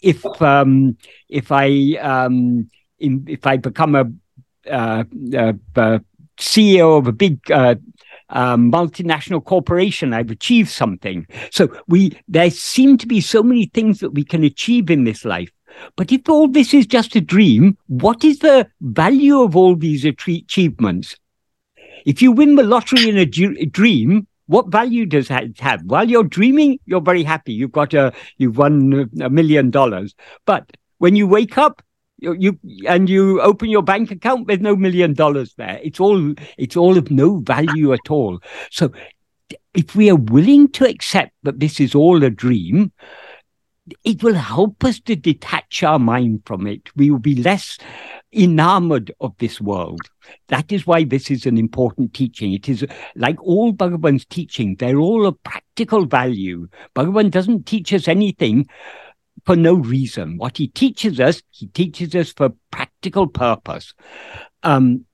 If 0.00 0.24
um, 0.40 0.96
if 1.28 1.50
I 1.50 1.96
um, 2.00 2.70
in, 3.00 3.24
if 3.26 3.48
I 3.48 3.56
become 3.56 3.96
a, 3.96 4.04
uh, 4.70 5.02
a, 5.32 5.54
a 5.74 6.00
CEO 6.38 6.96
of 6.98 7.08
a 7.08 7.12
big 7.12 7.50
uh, 7.50 7.74
um, 8.28 8.70
multinational 8.70 9.44
corporation, 9.44 10.14
I've 10.14 10.30
achieved 10.30 10.70
something. 10.70 11.26
So 11.50 11.68
we 11.88 12.16
there 12.28 12.48
seem 12.50 12.96
to 12.96 13.08
be 13.08 13.20
so 13.20 13.42
many 13.42 13.66
things 13.66 13.98
that 13.98 14.10
we 14.10 14.22
can 14.22 14.44
achieve 14.44 14.88
in 14.88 15.02
this 15.02 15.24
life. 15.24 15.50
But 15.96 16.12
if 16.12 16.28
all 16.28 16.48
this 16.48 16.74
is 16.74 16.86
just 16.86 17.16
a 17.16 17.20
dream, 17.20 17.76
what 17.86 18.24
is 18.24 18.40
the 18.40 18.68
value 18.80 19.40
of 19.40 19.56
all 19.56 19.76
these 19.76 20.04
achievements? 20.04 21.16
If 22.04 22.22
you 22.22 22.32
win 22.32 22.56
the 22.56 22.62
lottery 22.62 23.08
in 23.08 23.18
a, 23.18 23.26
dream, 23.26 24.26
what 24.46 24.68
value 24.68 25.04
does 25.04 25.28
that 25.28 25.58
have? 25.58 25.82
While 25.82 26.08
you're 26.08 26.24
dreaming, 26.24 26.78
you're 26.86 27.00
very 27.00 27.22
happy. 27.22 27.52
You've 27.52 27.72
got 27.72 27.92
a, 27.94 28.12
you've 28.38 28.56
won 28.56 29.10
a 29.20 29.28
million 29.28 29.70
dollars. 29.70 30.14
But 30.46 30.76
when 30.98 31.16
you 31.16 31.26
wake 31.26 31.58
up, 31.58 31.82
you, 32.20 32.34
you 32.38 32.58
and 32.88 33.08
you 33.08 33.40
open 33.42 33.68
your 33.68 33.82
bank 33.82 34.10
account, 34.10 34.48
there's 34.48 34.60
no 34.60 34.74
million 34.74 35.14
dollars 35.14 35.54
there. 35.54 35.78
It's 35.82 36.00
all, 36.00 36.34
it's 36.56 36.76
all 36.76 36.98
of 36.98 37.10
no 37.10 37.38
value 37.38 37.92
at 37.92 38.10
all. 38.10 38.40
So 38.70 38.90
if 39.74 39.94
we 39.94 40.10
are 40.10 40.16
willing 40.16 40.68
to 40.72 40.88
accept 40.88 41.32
that 41.42 41.60
this 41.60 41.78
is 41.78 41.94
all 41.94 42.22
a 42.24 42.30
dream, 42.30 42.92
it 44.04 44.22
will 44.22 44.34
help 44.34 44.84
us 44.84 45.00
to 45.00 45.16
detach 45.16 45.82
our 45.82 45.98
mind 45.98 46.42
from 46.44 46.66
it. 46.66 46.88
We 46.96 47.10
will 47.10 47.18
be 47.18 47.42
less 47.42 47.78
enamored 48.32 49.12
of 49.20 49.34
this 49.38 49.60
world. 49.60 50.00
That 50.48 50.70
is 50.72 50.86
why 50.86 51.04
this 51.04 51.30
is 51.30 51.46
an 51.46 51.56
important 51.56 52.14
teaching. 52.14 52.52
It 52.52 52.68
is 52.68 52.86
like 53.16 53.42
all 53.42 53.72
Bhagavan's 53.72 54.24
teaching, 54.26 54.76
they're 54.76 54.98
all 54.98 55.26
of 55.26 55.42
practical 55.42 56.06
value. 56.06 56.68
Bhagavan 56.94 57.30
doesn't 57.30 57.66
teach 57.66 57.92
us 57.92 58.08
anything 58.08 58.66
for 59.44 59.56
no 59.56 59.74
reason. 59.74 60.36
What 60.36 60.56
he 60.58 60.68
teaches 60.68 61.20
us, 61.20 61.42
he 61.50 61.68
teaches 61.68 62.14
us 62.14 62.32
for 62.32 62.50
practical 62.70 63.26
purpose. 63.26 63.94
Um, 64.62 65.06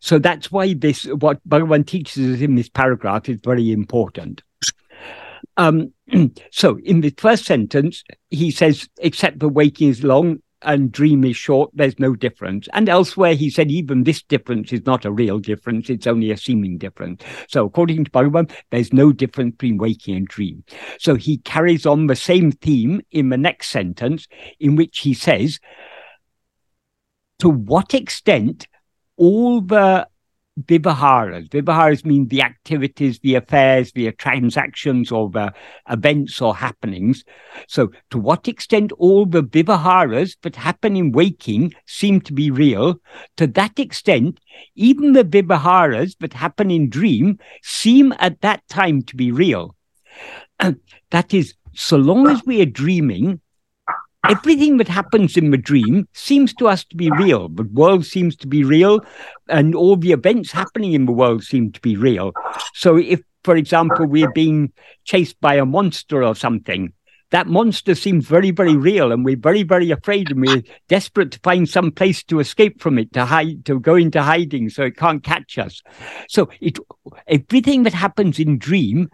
so 0.00 0.18
that's 0.18 0.52
why 0.52 0.74
this, 0.74 1.04
what 1.04 1.46
Bhagavan 1.48 1.86
teaches 1.86 2.36
us 2.36 2.40
in 2.40 2.54
this 2.54 2.68
paragraph 2.68 3.28
is 3.28 3.38
very 3.42 3.72
important. 3.72 4.42
Um, 5.56 5.92
so 6.50 6.78
in 6.84 7.00
the 7.00 7.14
first 7.16 7.44
sentence, 7.44 8.04
he 8.30 8.50
says, 8.50 8.88
except 8.98 9.38
the 9.38 9.48
waking 9.48 9.88
is 9.88 10.04
long 10.04 10.38
and 10.62 10.90
dream 10.90 11.24
is 11.24 11.36
short, 11.36 11.70
there's 11.74 11.98
no 11.98 12.14
difference. 12.14 12.68
And 12.72 12.88
elsewhere, 12.88 13.34
he 13.34 13.50
said, 13.50 13.70
even 13.70 14.04
this 14.04 14.22
difference 14.22 14.72
is 14.72 14.84
not 14.86 15.04
a 15.04 15.12
real 15.12 15.38
difference, 15.38 15.90
it's 15.90 16.06
only 16.06 16.30
a 16.30 16.36
seeming 16.36 16.78
difference. 16.78 17.22
So 17.48 17.66
according 17.66 18.04
to 18.04 18.10
Bhagavan, 18.10 18.50
there's 18.70 18.92
no 18.92 19.12
difference 19.12 19.52
between 19.52 19.78
waking 19.78 20.16
and 20.16 20.26
dream. 20.26 20.64
So 20.98 21.14
he 21.14 21.38
carries 21.38 21.86
on 21.86 22.06
the 22.06 22.16
same 22.16 22.52
theme 22.52 23.02
in 23.10 23.28
the 23.28 23.36
next 23.36 23.68
sentence, 23.68 24.26
in 24.58 24.76
which 24.76 25.00
he 25.00 25.14
says, 25.14 25.60
to 27.38 27.50
what 27.50 27.94
extent 27.94 28.66
all 29.16 29.60
the 29.60 30.08
Vivaharas. 30.64 31.48
Vivaharas 31.50 32.04
mean 32.04 32.28
the 32.28 32.42
activities, 32.42 33.18
the 33.18 33.34
affairs, 33.34 33.92
the 33.92 34.10
transactions, 34.12 35.12
or 35.12 35.28
the 35.28 35.40
uh, 35.40 35.50
events 35.90 36.40
or 36.40 36.56
happenings. 36.56 37.24
So, 37.68 37.90
to 38.10 38.18
what 38.18 38.48
extent 38.48 38.92
all 38.92 39.26
the 39.26 39.42
Vivaharas 39.42 40.36
that 40.42 40.56
happen 40.56 40.96
in 40.96 41.12
waking 41.12 41.74
seem 41.86 42.20
to 42.22 42.32
be 42.32 42.50
real, 42.50 42.96
to 43.36 43.46
that 43.48 43.78
extent, 43.78 44.40
even 44.74 45.12
the 45.12 45.24
Vivaharas 45.24 46.16
that 46.20 46.32
happen 46.32 46.70
in 46.70 46.88
dream 46.88 47.38
seem 47.62 48.14
at 48.18 48.40
that 48.40 48.66
time 48.68 49.02
to 49.02 49.16
be 49.16 49.30
real. 49.30 49.76
that 51.10 51.34
is, 51.34 51.54
so 51.74 51.98
long 51.98 52.26
as 52.28 52.42
we 52.46 52.62
are 52.62 52.66
dreaming, 52.66 53.40
everything 54.30 54.76
that 54.78 54.88
happens 54.88 55.36
in 55.36 55.50
the 55.50 55.58
dream 55.58 56.08
seems 56.12 56.52
to 56.54 56.68
us 56.68 56.84
to 56.84 56.96
be 56.96 57.10
real. 57.10 57.48
The 57.48 57.64
world 57.64 58.04
seems 58.04 58.36
to 58.36 58.46
be 58.46 58.64
real, 58.64 59.00
and 59.48 59.74
all 59.74 59.96
the 59.96 60.12
events 60.12 60.52
happening 60.52 60.92
in 60.92 61.06
the 61.06 61.12
world 61.12 61.42
seem 61.42 61.72
to 61.72 61.80
be 61.80 61.96
real. 61.96 62.32
So, 62.74 62.96
if, 62.96 63.20
for 63.44 63.56
example, 63.56 64.06
we're 64.06 64.32
being 64.32 64.72
chased 65.04 65.40
by 65.40 65.54
a 65.54 65.64
monster 65.64 66.22
or 66.22 66.34
something, 66.34 66.92
that 67.30 67.48
monster 67.48 67.94
seems 67.94 68.26
very, 68.26 68.52
very 68.52 68.76
real, 68.76 69.10
and 69.10 69.24
we're 69.24 69.36
very, 69.36 69.62
very 69.62 69.90
afraid, 69.90 70.30
and 70.30 70.40
we're 70.40 70.62
desperate 70.88 71.32
to 71.32 71.40
find 71.40 71.68
some 71.68 71.90
place 71.90 72.22
to 72.24 72.38
escape 72.38 72.80
from 72.80 72.98
it, 72.98 73.12
to 73.14 73.24
hide, 73.24 73.64
to 73.64 73.80
go 73.80 73.96
into 73.96 74.22
hiding, 74.22 74.68
so 74.68 74.84
it 74.84 74.96
can't 74.96 75.24
catch 75.24 75.58
us. 75.58 75.82
So, 76.28 76.50
it 76.60 76.78
everything 77.26 77.82
that 77.82 77.94
happens 77.94 78.38
in 78.38 78.58
dream 78.58 79.10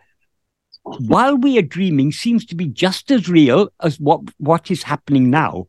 while 0.83 1.37
we 1.37 1.59
are 1.59 1.63
dreaming 1.63 2.13
seems 2.13 2.45
to 2.47 2.55
be 2.55 2.67
just 2.67 3.11
as 3.11 3.29
real 3.29 3.69
as 3.81 3.99
what, 4.01 4.21
what 4.39 4.71
is 4.71 4.83
happening 4.83 5.31
now. 5.31 5.67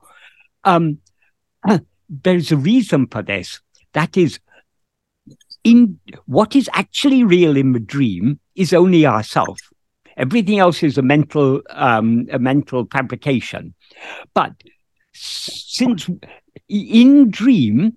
Um, 0.63 0.99
there's 2.09 2.51
a 2.51 2.57
reason 2.57 3.07
for 3.07 3.21
this. 3.21 3.61
That 3.93 4.17
is, 4.17 4.39
in 5.63 5.99
what 6.25 6.55
is 6.55 6.69
actually 6.73 7.23
real 7.23 7.55
in 7.55 7.73
the 7.73 7.79
dream 7.79 8.39
is 8.55 8.73
only 8.73 9.05
ourself. 9.05 9.59
Everything 10.17 10.59
else 10.59 10.83
is 10.83 10.97
a 10.97 11.01
mental 11.01 11.61
um, 11.69 12.27
a 12.31 12.37
mental 12.37 12.85
fabrication. 12.91 13.73
But 14.35 14.51
since 15.13 16.07
in 16.69 17.31
dream, 17.31 17.95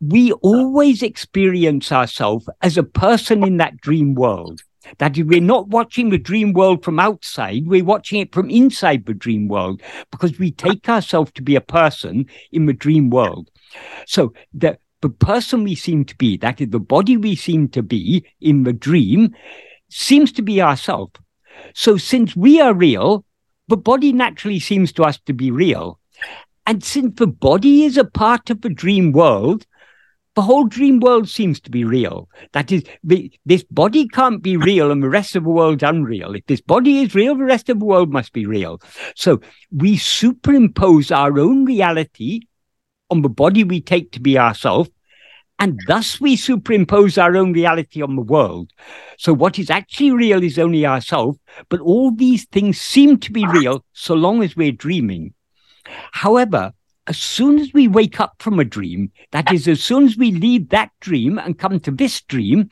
we 0.00 0.32
always 0.32 1.02
experience 1.02 1.90
ourselves 1.92 2.48
as 2.60 2.76
a 2.76 2.82
person 2.82 3.42
in 3.42 3.56
that 3.56 3.78
dream 3.78 4.14
world. 4.14 4.60
That 4.98 5.16
we're 5.16 5.40
not 5.40 5.68
watching 5.68 6.10
the 6.10 6.18
dream 6.18 6.52
world 6.52 6.84
from 6.84 6.98
outside, 6.98 7.66
we're 7.66 7.84
watching 7.84 8.20
it 8.20 8.32
from 8.32 8.50
inside 8.50 9.06
the 9.06 9.14
dream 9.14 9.48
world 9.48 9.82
because 10.10 10.38
we 10.38 10.50
take 10.50 10.88
ourselves 10.88 11.32
to 11.32 11.42
be 11.42 11.56
a 11.56 11.60
person 11.60 12.26
in 12.52 12.66
the 12.66 12.72
dream 12.72 13.10
world. 13.10 13.50
So 14.06 14.32
the, 14.54 14.78
the 15.02 15.08
person 15.08 15.64
we 15.64 15.74
seem 15.74 16.04
to 16.06 16.16
be, 16.16 16.36
that 16.38 16.60
is 16.60 16.70
the 16.70 16.80
body 16.80 17.16
we 17.16 17.36
seem 17.36 17.68
to 17.68 17.82
be 17.82 18.24
in 18.40 18.64
the 18.64 18.72
dream, 18.72 19.34
seems 19.88 20.32
to 20.32 20.42
be 20.42 20.62
ourselves. 20.62 21.12
So 21.74 21.96
since 21.96 22.36
we 22.36 22.60
are 22.60 22.74
real, 22.74 23.24
the 23.68 23.76
body 23.76 24.12
naturally 24.12 24.60
seems 24.60 24.92
to 24.92 25.04
us 25.04 25.18
to 25.26 25.32
be 25.32 25.50
real. 25.50 25.98
And 26.66 26.82
since 26.82 27.14
the 27.16 27.26
body 27.26 27.84
is 27.84 27.96
a 27.96 28.04
part 28.04 28.50
of 28.50 28.62
the 28.62 28.68
dream 28.68 29.12
world, 29.12 29.66
the 30.36 30.42
whole 30.42 30.66
dream 30.66 31.00
world 31.00 31.28
seems 31.28 31.58
to 31.60 31.70
be 31.70 31.82
real. 31.82 32.28
That 32.52 32.70
is, 32.70 32.84
the, 33.02 33.32
this 33.46 33.64
body 33.64 34.06
can't 34.06 34.42
be 34.42 34.58
real 34.58 34.90
and 34.90 35.02
the 35.02 35.08
rest 35.08 35.34
of 35.34 35.44
the 35.44 35.50
world's 35.50 35.82
unreal. 35.82 36.34
If 36.34 36.44
this 36.46 36.60
body 36.60 37.00
is 37.00 37.14
real, 37.14 37.34
the 37.34 37.44
rest 37.44 37.70
of 37.70 37.80
the 37.80 37.86
world 37.86 38.12
must 38.12 38.34
be 38.34 38.44
real. 38.44 38.80
So 39.14 39.40
we 39.72 39.96
superimpose 39.96 41.10
our 41.10 41.40
own 41.40 41.64
reality 41.64 42.42
on 43.10 43.22
the 43.22 43.30
body 43.30 43.64
we 43.64 43.80
take 43.80 44.12
to 44.12 44.20
be 44.20 44.38
ourself, 44.38 44.88
and 45.58 45.80
thus 45.86 46.20
we 46.20 46.36
superimpose 46.36 47.16
our 47.16 47.34
own 47.34 47.54
reality 47.54 48.02
on 48.02 48.14
the 48.14 48.22
world. 48.22 48.70
So 49.16 49.32
what 49.32 49.58
is 49.58 49.70
actually 49.70 50.10
real 50.10 50.42
is 50.42 50.58
only 50.58 50.84
ourself, 50.84 51.38
but 51.70 51.80
all 51.80 52.10
these 52.10 52.44
things 52.44 52.78
seem 52.78 53.18
to 53.20 53.32
be 53.32 53.46
real 53.46 53.84
so 53.94 54.14
long 54.14 54.42
as 54.42 54.54
we're 54.54 54.72
dreaming. 54.72 55.32
However, 56.12 56.72
as 57.06 57.18
soon 57.18 57.58
as 57.58 57.72
we 57.72 57.88
wake 57.88 58.20
up 58.20 58.34
from 58.40 58.58
a 58.58 58.64
dream, 58.64 59.12
that 59.30 59.52
is, 59.52 59.68
as 59.68 59.82
soon 59.82 60.04
as 60.04 60.16
we 60.16 60.32
leave 60.32 60.68
that 60.70 60.90
dream 61.00 61.38
and 61.38 61.58
come 61.58 61.78
to 61.80 61.90
this 61.90 62.20
dream, 62.22 62.68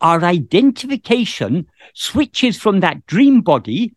our 0.00 0.22
identification 0.24 1.66
switches 1.94 2.58
from 2.58 2.80
that 2.80 3.06
dream 3.06 3.40
body 3.40 3.94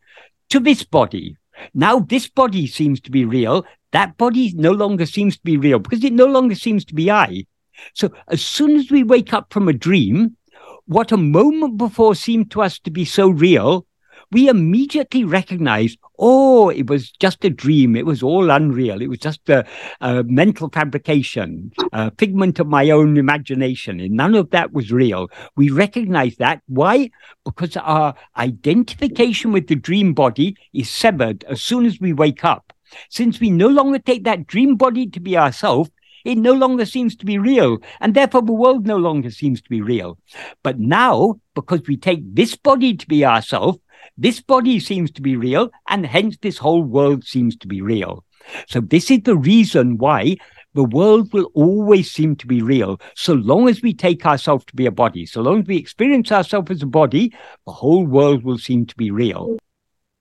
to 0.49 0.59
this 0.59 0.83
body. 0.83 1.37
Now, 1.73 1.99
this 1.99 2.29
body 2.29 2.67
seems 2.67 3.01
to 3.01 3.11
be 3.11 3.25
real. 3.25 3.65
That 3.91 4.17
body 4.17 4.53
no 4.55 4.71
longer 4.71 5.05
seems 5.05 5.35
to 5.37 5.43
be 5.43 5.57
real 5.57 5.79
because 5.79 6.03
it 6.03 6.13
no 6.13 6.25
longer 6.25 6.55
seems 6.55 6.85
to 6.85 6.95
be 6.95 7.11
I. 7.11 7.45
So, 7.93 8.11
as 8.27 8.43
soon 8.43 8.77
as 8.77 8.89
we 8.89 9.03
wake 9.03 9.33
up 9.33 9.51
from 9.51 9.67
a 9.67 9.73
dream, 9.73 10.37
what 10.85 11.11
a 11.11 11.17
moment 11.17 11.77
before 11.77 12.15
seemed 12.15 12.51
to 12.51 12.61
us 12.61 12.79
to 12.79 12.91
be 12.91 13.05
so 13.05 13.29
real 13.29 13.85
we 14.31 14.47
immediately 14.47 15.23
recognize, 15.23 15.97
oh, 16.17 16.69
it 16.69 16.89
was 16.89 17.11
just 17.11 17.43
a 17.43 17.49
dream. 17.49 17.95
It 17.95 18.05
was 18.05 18.23
all 18.23 18.49
unreal. 18.49 19.01
It 19.01 19.09
was 19.09 19.19
just 19.19 19.49
a, 19.49 19.65
a 19.99 20.23
mental 20.23 20.69
fabrication, 20.69 21.71
a 21.91 22.11
figment 22.17 22.59
of 22.59 22.67
my 22.67 22.89
own 22.89 23.17
imagination. 23.17 23.99
And 23.99 24.11
none 24.11 24.35
of 24.35 24.51
that 24.51 24.71
was 24.71 24.91
real. 24.91 25.29
We 25.55 25.69
recognize 25.69 26.35
that. 26.37 26.61
Why? 26.67 27.09
Because 27.43 27.75
our 27.77 28.15
identification 28.37 29.51
with 29.51 29.67
the 29.67 29.75
dream 29.75 30.13
body 30.13 30.55
is 30.73 30.89
severed 30.89 31.43
as 31.45 31.61
soon 31.61 31.85
as 31.85 31.99
we 31.99 32.13
wake 32.13 32.45
up. 32.45 32.73
Since 33.09 33.39
we 33.39 33.49
no 33.49 33.67
longer 33.67 33.99
take 33.99 34.23
that 34.25 34.47
dream 34.47 34.75
body 34.75 35.07
to 35.07 35.19
be 35.19 35.37
ourselves, 35.37 35.89
it 36.23 36.37
no 36.37 36.53
longer 36.53 36.85
seems 36.85 37.15
to 37.15 37.25
be 37.25 37.39
real, 37.39 37.79
and 37.99 38.13
therefore 38.13 38.43
the 38.43 38.51
world 38.51 38.85
no 38.85 38.97
longer 38.97 39.31
seems 39.31 39.59
to 39.61 39.69
be 39.69 39.81
real. 39.81 40.19
But 40.61 40.77
now, 40.77 41.39
because 41.55 41.81
we 41.87 41.97
take 41.97 42.35
this 42.35 42.55
body 42.55 42.95
to 42.95 43.07
be 43.07 43.25
ourselves, 43.25 43.79
this 44.21 44.39
body 44.39 44.79
seems 44.79 45.09
to 45.11 45.21
be 45.21 45.35
real, 45.35 45.71
and 45.87 46.05
hence 46.05 46.37
this 46.37 46.59
whole 46.59 46.83
world 46.83 47.23
seems 47.23 47.55
to 47.57 47.67
be 47.67 47.81
real. 47.81 48.23
So, 48.67 48.79
this 48.79 49.09
is 49.09 49.21
the 49.23 49.35
reason 49.35 49.97
why 49.97 50.37
the 50.75 50.83
world 50.83 51.33
will 51.33 51.49
always 51.55 52.11
seem 52.11 52.35
to 52.37 52.47
be 52.47 52.61
real 52.61 53.01
so 53.15 53.33
long 53.33 53.67
as 53.67 53.81
we 53.81 53.93
take 53.93 54.25
ourselves 54.25 54.63
to 54.65 54.75
be 54.75 54.85
a 54.85 54.91
body. 54.91 55.25
So 55.25 55.41
long 55.41 55.61
as 55.61 55.67
we 55.67 55.77
experience 55.77 56.31
ourselves 56.31 56.71
as 56.71 56.81
a 56.81 56.85
body, 56.85 57.33
the 57.65 57.73
whole 57.73 58.05
world 58.05 58.43
will 58.43 58.57
seem 58.57 58.85
to 58.85 58.95
be 58.95 59.11
real. 59.11 59.57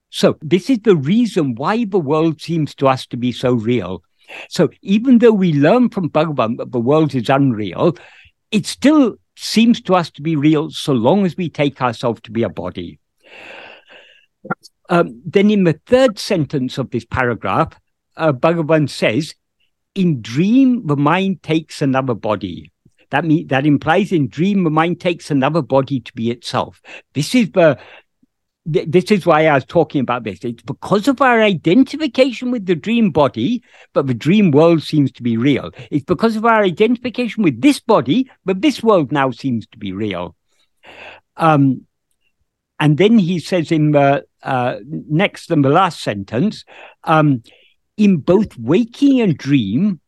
So, 0.09 0.39
this 0.41 0.71
is 0.71 0.79
the 0.81 0.97
reason 0.97 1.55
why 1.55 1.85
the 1.85 2.01
world 2.01 2.41
seems 2.41 2.75
to 2.77 2.89
us 2.89 3.07
to 3.09 3.19
be 3.19 3.33
so 3.33 3.53
real. 3.53 4.03
So, 4.49 4.71
even 4.81 5.19
though 5.19 5.33
we 5.33 5.53
learn 5.53 5.91
from 5.91 6.09
Bhagavan 6.09 6.57
that 6.57 6.73
the 6.73 6.81
world 6.81 7.15
is 7.15 7.29
unreal, 7.29 7.97
it 8.51 8.65
still 8.65 9.17
seems 9.37 9.81
to 9.83 9.95
us 9.95 10.11
to 10.13 10.23
be 10.23 10.37
real 10.37 10.71
so 10.71 10.95
long 10.95 11.27
as 11.27 11.37
we 11.37 11.51
take 11.51 11.83
ourselves 11.83 12.23
to 12.23 12.31
be 12.31 12.43
a 12.43 12.49
body. 12.49 12.99
Um, 14.89 15.23
then 15.25 15.51
in 15.51 15.65
the 15.65 15.81
third 15.87 16.19
sentence 16.19 16.79
of 16.79 16.91
this 16.91 17.05
paragraph, 17.05 17.79
uh, 18.17 18.33
Bhagavan 18.33 18.89
says, 18.89 19.35
in 19.95 20.21
dream, 20.21 20.87
the 20.87 20.97
mind 20.97 21.43
takes 21.43 21.83
another 21.83 22.15
body. 22.15 22.73
That 23.11 23.25
mean, 23.25 23.49
that 23.49 23.67
implies 23.67 24.13
in 24.13 24.29
dream, 24.29 24.65
the 24.65 24.71
mind 24.71 25.01
takes 25.01 25.31
another 25.31 25.63
body 25.63 26.01
to 26.01 26.13
be 26.13 26.31
itself. 26.31 26.81
This 27.13 27.35
is 27.35 27.51
the 27.51 27.79
this 28.67 29.11
is 29.11 29.27
why 29.27 29.47
I 29.47 29.55
was 29.55 29.65
talking 29.65 30.01
about 30.01 30.23
this. 30.23 30.45
It's 30.45 30.63
because 30.63 31.09
of 31.09 31.21
our 31.21 31.41
identification 31.41 32.51
with 32.51 32.67
the 32.67 32.75
dream 32.75 33.11
body, 33.11 33.63
but 33.95 34.07
the 34.07 34.15
dream 34.15 34.51
world 34.51 34.83
seems 34.83 35.11
to 35.13 35.23
be 35.23 35.37
real. 35.37 35.71
It's 35.91 36.05
because 36.05 36.37
of 36.37 36.45
our 36.45 36.63
identification 36.63 37.43
with 37.43 37.61
this 37.63 37.81
body, 37.81 38.31
but 38.45 38.61
this 38.61 38.83
world 38.83 39.13
now 39.13 39.31
seems 39.31 39.67
to 39.69 39.79
be 39.79 39.93
real. 39.93 40.37
Um, 41.37 41.87
and 42.81 42.97
then 42.97 43.19
he 43.19 43.39
says 43.39 43.71
in 43.71 43.93
the 43.93 44.25
uh, 44.43 44.77
next 44.89 45.51
and 45.51 45.63
the 45.65 45.69
last 45.69 46.01
sentence, 46.01 46.65
um, 47.05 47.43
in 47.99 48.17
both 48.17 48.59
waking 48.59 49.21
and 49.21 49.37
dream, 49.37 50.01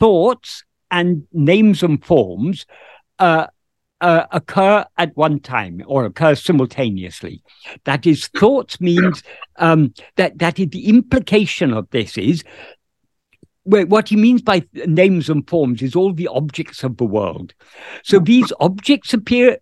thoughts 0.00 0.64
and 0.90 1.26
names 1.32 1.82
and 1.82 2.02
forms 2.02 2.64
uh, 3.18 3.46
uh, 4.00 4.24
occur 4.32 4.84
at 4.96 5.14
one 5.16 5.40
time 5.40 5.82
or 5.86 6.06
occur 6.06 6.34
simultaneously. 6.34 7.42
That 7.84 8.06
is, 8.06 8.28
thoughts 8.28 8.80
means 8.80 9.22
um, 9.56 9.92
that 10.16 10.38
that 10.38 10.58
is 10.58 10.68
the 10.68 10.88
implication 10.88 11.74
of 11.74 11.88
this 11.90 12.16
is 12.16 12.42
what 13.64 14.08
he 14.08 14.16
means 14.16 14.42
by 14.42 14.64
names 14.86 15.28
and 15.28 15.48
forms 15.48 15.82
is 15.82 15.96
all 15.96 16.12
the 16.12 16.28
objects 16.28 16.84
of 16.84 16.98
the 16.98 17.04
world. 17.04 17.52
So 18.04 18.20
these 18.20 18.52
objects 18.60 19.12
appear 19.12 19.58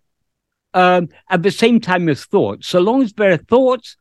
um, 0.75 1.09
at 1.29 1.41
the 1.41 1.51
same 1.51 1.79
time 1.79 2.07
as 2.09 2.25
thoughts. 2.25 2.67
So 2.67 2.79
long 2.79 3.01
as 3.01 3.13
there 3.13 3.31
are 3.31 3.37
thoughts, 3.37 3.97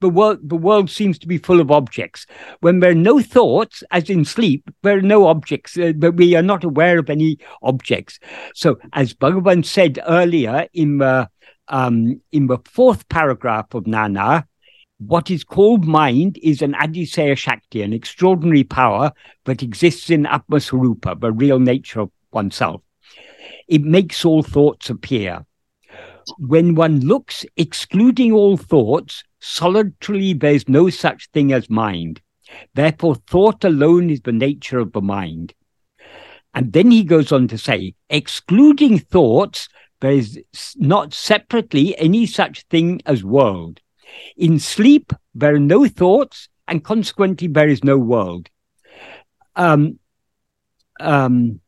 the 0.00 0.08
world 0.08 0.38
the 0.42 0.56
world 0.56 0.90
seems 0.90 1.18
to 1.18 1.26
be 1.26 1.38
full 1.38 1.60
of 1.60 1.70
objects. 1.70 2.26
When 2.60 2.80
there 2.80 2.90
are 2.90 2.94
no 2.94 3.20
thoughts, 3.20 3.82
as 3.90 4.08
in 4.08 4.24
sleep, 4.24 4.70
there 4.82 4.98
are 4.98 5.02
no 5.02 5.26
objects, 5.26 5.76
uh, 5.76 5.92
but 5.96 6.16
we 6.16 6.34
are 6.34 6.42
not 6.42 6.64
aware 6.64 6.98
of 6.98 7.10
any 7.10 7.38
objects. 7.62 8.18
So, 8.54 8.78
as 8.92 9.14
Bhagavan 9.14 9.64
said 9.64 9.98
earlier 10.06 10.68
in 10.72 10.98
the 10.98 11.28
um, 11.68 12.20
in 12.30 12.46
the 12.46 12.58
fourth 12.64 13.08
paragraph 13.08 13.74
of 13.74 13.84
Nāṉ 13.84 14.18
Ār, 14.18 14.44
what 14.98 15.30
is 15.30 15.42
called 15.44 15.84
mind 15.86 16.38
is 16.42 16.62
an 16.62 16.74
Adiseya 16.74 17.36
Shakti, 17.36 17.82
an 17.82 17.92
extraordinary 17.92 18.64
power 18.64 19.12
that 19.44 19.62
exists 19.62 20.10
in 20.10 20.24
Atmaswarupa, 20.24 21.20
the 21.20 21.32
real 21.32 21.58
nature 21.58 22.00
of 22.00 22.10
oneself. 22.30 22.82
It 23.66 23.82
makes 23.82 24.24
all 24.24 24.42
thoughts 24.42 24.90
appear 24.90 25.44
when 26.38 26.74
one 26.74 27.00
looks, 27.00 27.44
excluding 27.56 28.32
all 28.32 28.56
thoughts, 28.56 29.22
solitarily 29.40 30.32
there's 30.32 30.68
no 30.68 30.90
such 30.90 31.28
thing 31.30 31.52
as 31.52 31.70
mind. 31.70 32.20
Therefore, 32.74 33.14
thought 33.14 33.64
alone 33.64 34.10
is 34.10 34.20
the 34.20 34.32
nature 34.32 34.78
of 34.78 34.92
the 34.92 35.00
mind. 35.00 35.54
And 36.54 36.72
then 36.72 36.90
he 36.90 37.04
goes 37.04 37.32
on 37.32 37.48
to 37.48 37.58
say, 37.58 37.94
excluding 38.08 38.98
thoughts, 38.98 39.68
there 40.00 40.12
is 40.12 40.42
not 40.76 41.12
separately 41.12 41.96
any 41.98 42.26
such 42.26 42.62
thing 42.64 43.02
as 43.06 43.24
world. 43.24 43.80
In 44.36 44.58
sleep, 44.58 45.12
there 45.34 45.54
are 45.54 45.60
no 45.60 45.86
thoughts, 45.86 46.48
and 46.68 46.82
consequently, 46.82 47.48
there 47.48 47.68
is 47.68 47.84
no 47.84 47.98
world. 47.98 48.48
Um, 49.54 49.98
um, 51.00 51.60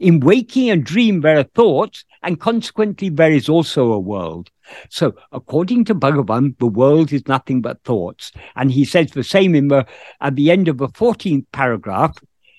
in 0.00 0.20
waking 0.20 0.70
and 0.70 0.84
dream, 0.84 1.20
there 1.20 1.38
are 1.38 1.44
thoughts, 1.44 2.04
and 2.22 2.40
consequently, 2.40 3.08
there 3.08 3.30
is 3.30 3.48
also 3.48 3.92
a 3.92 3.98
world. 3.98 4.50
So, 4.90 5.14
according 5.32 5.84
to 5.86 5.94
Bhagavan, 5.94 6.58
the 6.58 6.66
world 6.66 7.12
is 7.12 7.26
nothing 7.28 7.60
but 7.62 7.82
thoughts. 7.84 8.32
And 8.56 8.72
he 8.72 8.84
says 8.84 9.12
the 9.12 9.24
same 9.24 9.54
in 9.54 9.68
the, 9.68 9.86
at 10.20 10.34
the 10.34 10.50
end 10.50 10.68
of 10.68 10.78
the 10.78 10.88
14th 10.88 11.46
paragraph. 11.52 12.16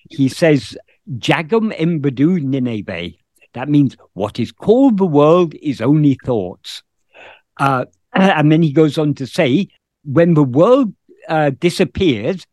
He 0.09 0.29
says, 0.29 0.77
Jagam 1.17 1.75
embadu 1.77 2.39
ninebe. 2.39 3.17
That 3.53 3.69
means 3.69 3.97
what 4.13 4.39
is 4.39 4.51
called 4.51 4.97
the 4.97 5.05
world 5.05 5.53
is 5.61 5.81
only 5.81 6.17
thoughts. 6.23 6.83
Uh, 7.57 7.85
and 8.13 8.51
then 8.51 8.61
he 8.61 8.71
goes 8.71 8.97
on 8.97 9.13
to 9.15 9.27
say, 9.27 9.67
when 10.03 10.35
the 10.35 10.43
world 10.43 10.93
uh, 11.27 11.51
disappears, 11.51 12.45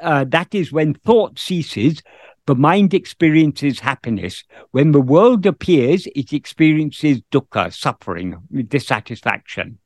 uh, 0.00 0.24
that 0.28 0.54
is 0.54 0.72
when 0.72 0.94
thought 0.94 1.38
ceases, 1.38 2.02
the 2.46 2.54
mind 2.54 2.92
experiences 2.94 3.80
happiness. 3.80 4.44
When 4.72 4.92
the 4.92 5.00
world 5.00 5.46
appears, 5.46 6.06
it 6.14 6.32
experiences 6.32 7.20
dukkha, 7.30 7.72
suffering, 7.72 8.36
dissatisfaction. 8.68 9.78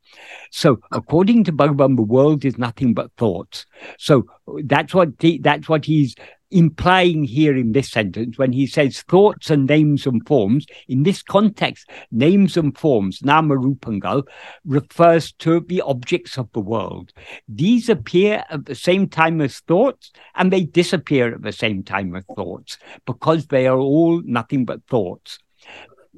So, 0.51 0.79
according 0.93 1.45
to 1.45 1.53
Bhagavan, 1.53 1.97
the 1.97 2.03
world 2.03 2.45
is 2.45 2.57
nothing 2.57 2.95
but 2.95 3.11
thoughts. 3.17 3.67
So 3.99 4.25
that's 4.65 4.95
what 4.95 5.11
he, 5.19 5.39
that's 5.39 5.69
what 5.69 5.85
he's 5.85 6.15
implying 6.51 7.25
here 7.25 7.57
in 7.57 7.73
this 7.73 7.91
sentence 7.91 8.39
when 8.39 8.53
he 8.53 8.67
says 8.67 9.03
thoughts 9.03 9.51
and 9.51 9.67
names 9.67 10.07
and 10.07 10.27
forms. 10.27 10.67
In 10.89 11.03
this 11.03 11.23
context, 11.23 11.89
names 12.11 12.57
and 12.57 12.77
forms, 12.77 13.23
nama 13.23 13.57
rupangal, 13.57 14.25
refers 14.65 15.33
to 15.33 15.61
the 15.61 15.83
objects 15.83 16.39
of 16.39 16.51
the 16.53 16.61
world. 16.61 17.13
These 17.49 17.89
appear 17.89 18.45
at 18.51 18.67
the 18.67 18.75
same 18.75 19.09
time 19.09 19.41
as 19.41 19.61
thoughts 19.61 20.13
and 20.35 20.53
they 20.53 20.65
disappear 20.65 21.35
at 21.35 21.43
the 21.43 21.53
same 21.53 21.83
time 21.83 22.15
as 22.15 22.25
thoughts 22.35 22.79
because 23.07 23.47
they 23.47 23.67
are 23.67 23.79
all 23.79 24.23
nothing 24.25 24.65
but 24.65 24.87
thoughts. 24.87 25.39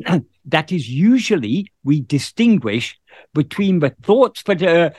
that 0.44 0.72
is 0.72 0.88
usually 0.88 1.70
we 1.84 2.00
distinguish 2.00 2.98
between 3.34 3.80
the 3.80 3.90
thoughts 4.02 4.42
that 4.44 4.62
are 4.62 4.92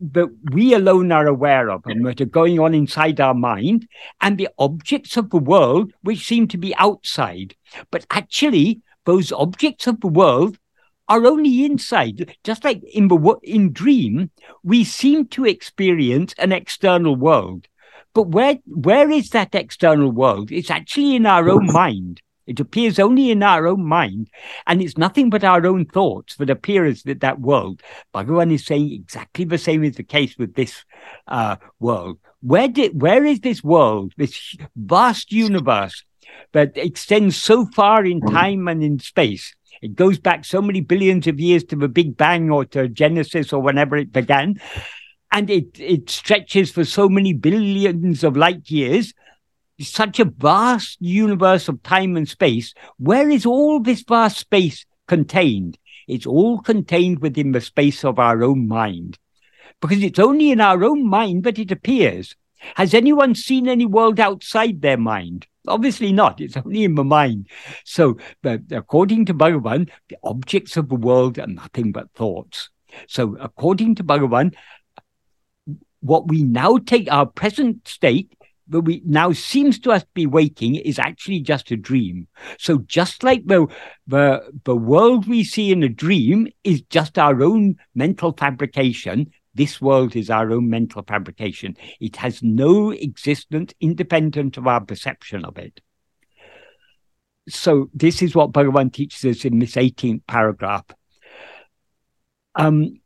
that 0.00 0.28
we 0.52 0.74
alone 0.74 1.10
are 1.10 1.26
aware 1.26 1.70
of 1.70 1.82
and 1.86 2.04
that 2.06 2.20
are 2.20 2.26
going 2.26 2.58
on 2.58 2.74
inside 2.74 3.20
our 3.20 3.34
mind 3.34 3.88
and 4.20 4.36
the 4.36 4.48
objects 4.58 5.16
of 5.16 5.30
the 5.30 5.38
world 5.38 5.92
which 6.02 6.26
seem 6.26 6.46
to 6.48 6.58
be 6.58 6.74
outside. 6.76 7.54
But 7.90 8.06
actually, 8.10 8.82
those 9.04 9.32
objects 9.32 9.86
of 9.86 10.00
the 10.00 10.08
world 10.08 10.58
are 11.08 11.24
only 11.24 11.64
inside. 11.64 12.36
Just 12.44 12.64
like 12.64 12.82
in 12.84 13.08
the 13.08 13.36
in 13.42 13.72
dream, 13.72 14.30
we 14.62 14.84
seem 14.84 15.26
to 15.28 15.46
experience 15.46 16.34
an 16.38 16.52
external 16.52 17.16
world. 17.16 17.68
But 18.12 18.28
where 18.28 18.58
where 18.66 19.10
is 19.10 19.30
that 19.30 19.54
external 19.54 20.10
world? 20.10 20.50
It's 20.50 20.70
actually 20.70 21.16
in 21.16 21.26
our 21.26 21.48
own 21.48 21.66
mind. 21.72 22.20
It 22.46 22.60
appears 22.60 22.98
only 22.98 23.30
in 23.30 23.42
our 23.42 23.66
own 23.66 23.84
mind, 23.84 24.30
and 24.66 24.80
it's 24.80 24.96
nothing 24.96 25.30
but 25.30 25.42
our 25.42 25.66
own 25.66 25.84
thoughts 25.86 26.36
that 26.36 26.50
appear 26.50 26.84
as 26.84 27.02
that, 27.02 27.20
that 27.20 27.40
world. 27.40 27.82
Bhagavan 28.14 28.52
is 28.52 28.64
saying 28.64 28.92
exactly 28.92 29.44
the 29.44 29.58
same 29.58 29.82
is 29.82 29.96
the 29.96 30.04
case 30.04 30.38
with 30.38 30.54
this 30.54 30.84
uh, 31.26 31.56
world. 31.80 32.18
Where 32.42 32.68
did 32.68 33.00
where 33.00 33.24
is 33.24 33.40
this 33.40 33.64
world, 33.64 34.12
this 34.16 34.56
vast 34.76 35.32
universe 35.32 36.04
that 36.52 36.76
extends 36.76 37.36
so 37.36 37.66
far 37.66 38.04
in 38.04 38.20
time 38.20 38.68
and 38.68 38.82
in 38.82 39.00
space? 39.00 39.54
It 39.82 39.94
goes 39.96 40.18
back 40.18 40.44
so 40.44 40.62
many 40.62 40.80
billions 40.80 41.26
of 41.26 41.40
years 41.40 41.64
to 41.64 41.76
the 41.76 41.88
Big 41.88 42.16
Bang 42.16 42.50
or 42.50 42.64
to 42.66 42.88
Genesis 42.88 43.52
or 43.52 43.60
whenever 43.60 43.96
it 43.96 44.12
began. 44.12 44.60
And 45.32 45.50
it, 45.50 45.78
it 45.78 46.08
stretches 46.08 46.70
for 46.70 46.84
so 46.84 47.08
many 47.08 47.32
billions 47.32 48.24
of 48.24 48.36
light 48.36 48.70
years 48.70 49.12
such 49.80 50.18
a 50.20 50.24
vast 50.24 50.96
universe 51.00 51.68
of 51.68 51.82
time 51.82 52.16
and 52.16 52.28
space. 52.28 52.74
Where 52.98 53.28
is 53.28 53.44
all 53.44 53.80
this 53.80 54.02
vast 54.02 54.38
space 54.38 54.86
contained? 55.06 55.78
It's 56.08 56.26
all 56.26 56.60
contained 56.60 57.18
within 57.18 57.52
the 57.52 57.60
space 57.60 58.04
of 58.04 58.18
our 58.18 58.42
own 58.42 58.68
mind. 58.68 59.18
Because 59.80 60.02
it's 60.02 60.18
only 60.18 60.50
in 60.50 60.60
our 60.60 60.82
own 60.84 61.06
mind 61.06 61.44
that 61.44 61.58
it 61.58 61.70
appears. 61.70 62.34
Has 62.76 62.94
anyone 62.94 63.34
seen 63.34 63.68
any 63.68 63.84
world 63.84 64.18
outside 64.18 64.80
their 64.80 64.96
mind? 64.96 65.46
Obviously 65.68 66.12
not. 66.12 66.40
It's 66.40 66.56
only 66.56 66.84
in 66.84 66.94
the 66.94 67.04
mind. 67.04 67.48
So, 67.84 68.18
according 68.70 69.26
to 69.26 69.34
Bhagavan, 69.34 69.90
the 70.08 70.16
objects 70.22 70.76
of 70.76 70.88
the 70.88 70.94
world 70.94 71.38
are 71.38 71.46
nothing 71.46 71.92
but 71.92 72.12
thoughts. 72.12 72.70
So, 73.08 73.36
according 73.40 73.96
to 73.96 74.04
Bhagavan, 74.04 74.54
what 76.00 76.28
we 76.28 76.42
now 76.42 76.78
take 76.78 77.10
our 77.12 77.26
present 77.26 77.86
state 77.88 78.35
that 78.68 78.80
we 78.80 79.02
now 79.04 79.32
seems 79.32 79.78
to 79.80 79.92
us 79.92 80.02
to 80.02 80.08
be 80.14 80.26
waking 80.26 80.76
is 80.76 80.98
actually 80.98 81.40
just 81.40 81.70
a 81.70 81.76
dream. 81.76 82.28
So 82.58 82.78
just 82.78 83.22
like 83.22 83.46
the, 83.46 83.66
the 84.06 84.42
the 84.64 84.76
world 84.76 85.28
we 85.28 85.44
see 85.44 85.70
in 85.70 85.82
a 85.82 85.88
dream 85.88 86.48
is 86.64 86.82
just 86.82 87.18
our 87.18 87.42
own 87.42 87.76
mental 87.94 88.32
fabrication, 88.32 89.30
this 89.54 89.80
world 89.80 90.14
is 90.14 90.28
our 90.30 90.52
own 90.52 90.68
mental 90.68 91.02
fabrication. 91.02 91.76
It 92.00 92.16
has 92.16 92.42
no 92.42 92.90
existence 92.90 93.72
independent 93.80 94.56
of 94.56 94.66
our 94.66 94.84
perception 94.84 95.44
of 95.44 95.56
it. 95.58 95.80
So 97.48 97.88
this 97.94 98.22
is 98.22 98.34
what 98.34 98.52
Bhagavan 98.52 98.92
teaches 98.92 99.24
us 99.24 99.44
in 99.44 99.58
this 99.60 99.76
18th 99.76 100.26
paragraph. 100.26 100.84
Um, 102.54 103.00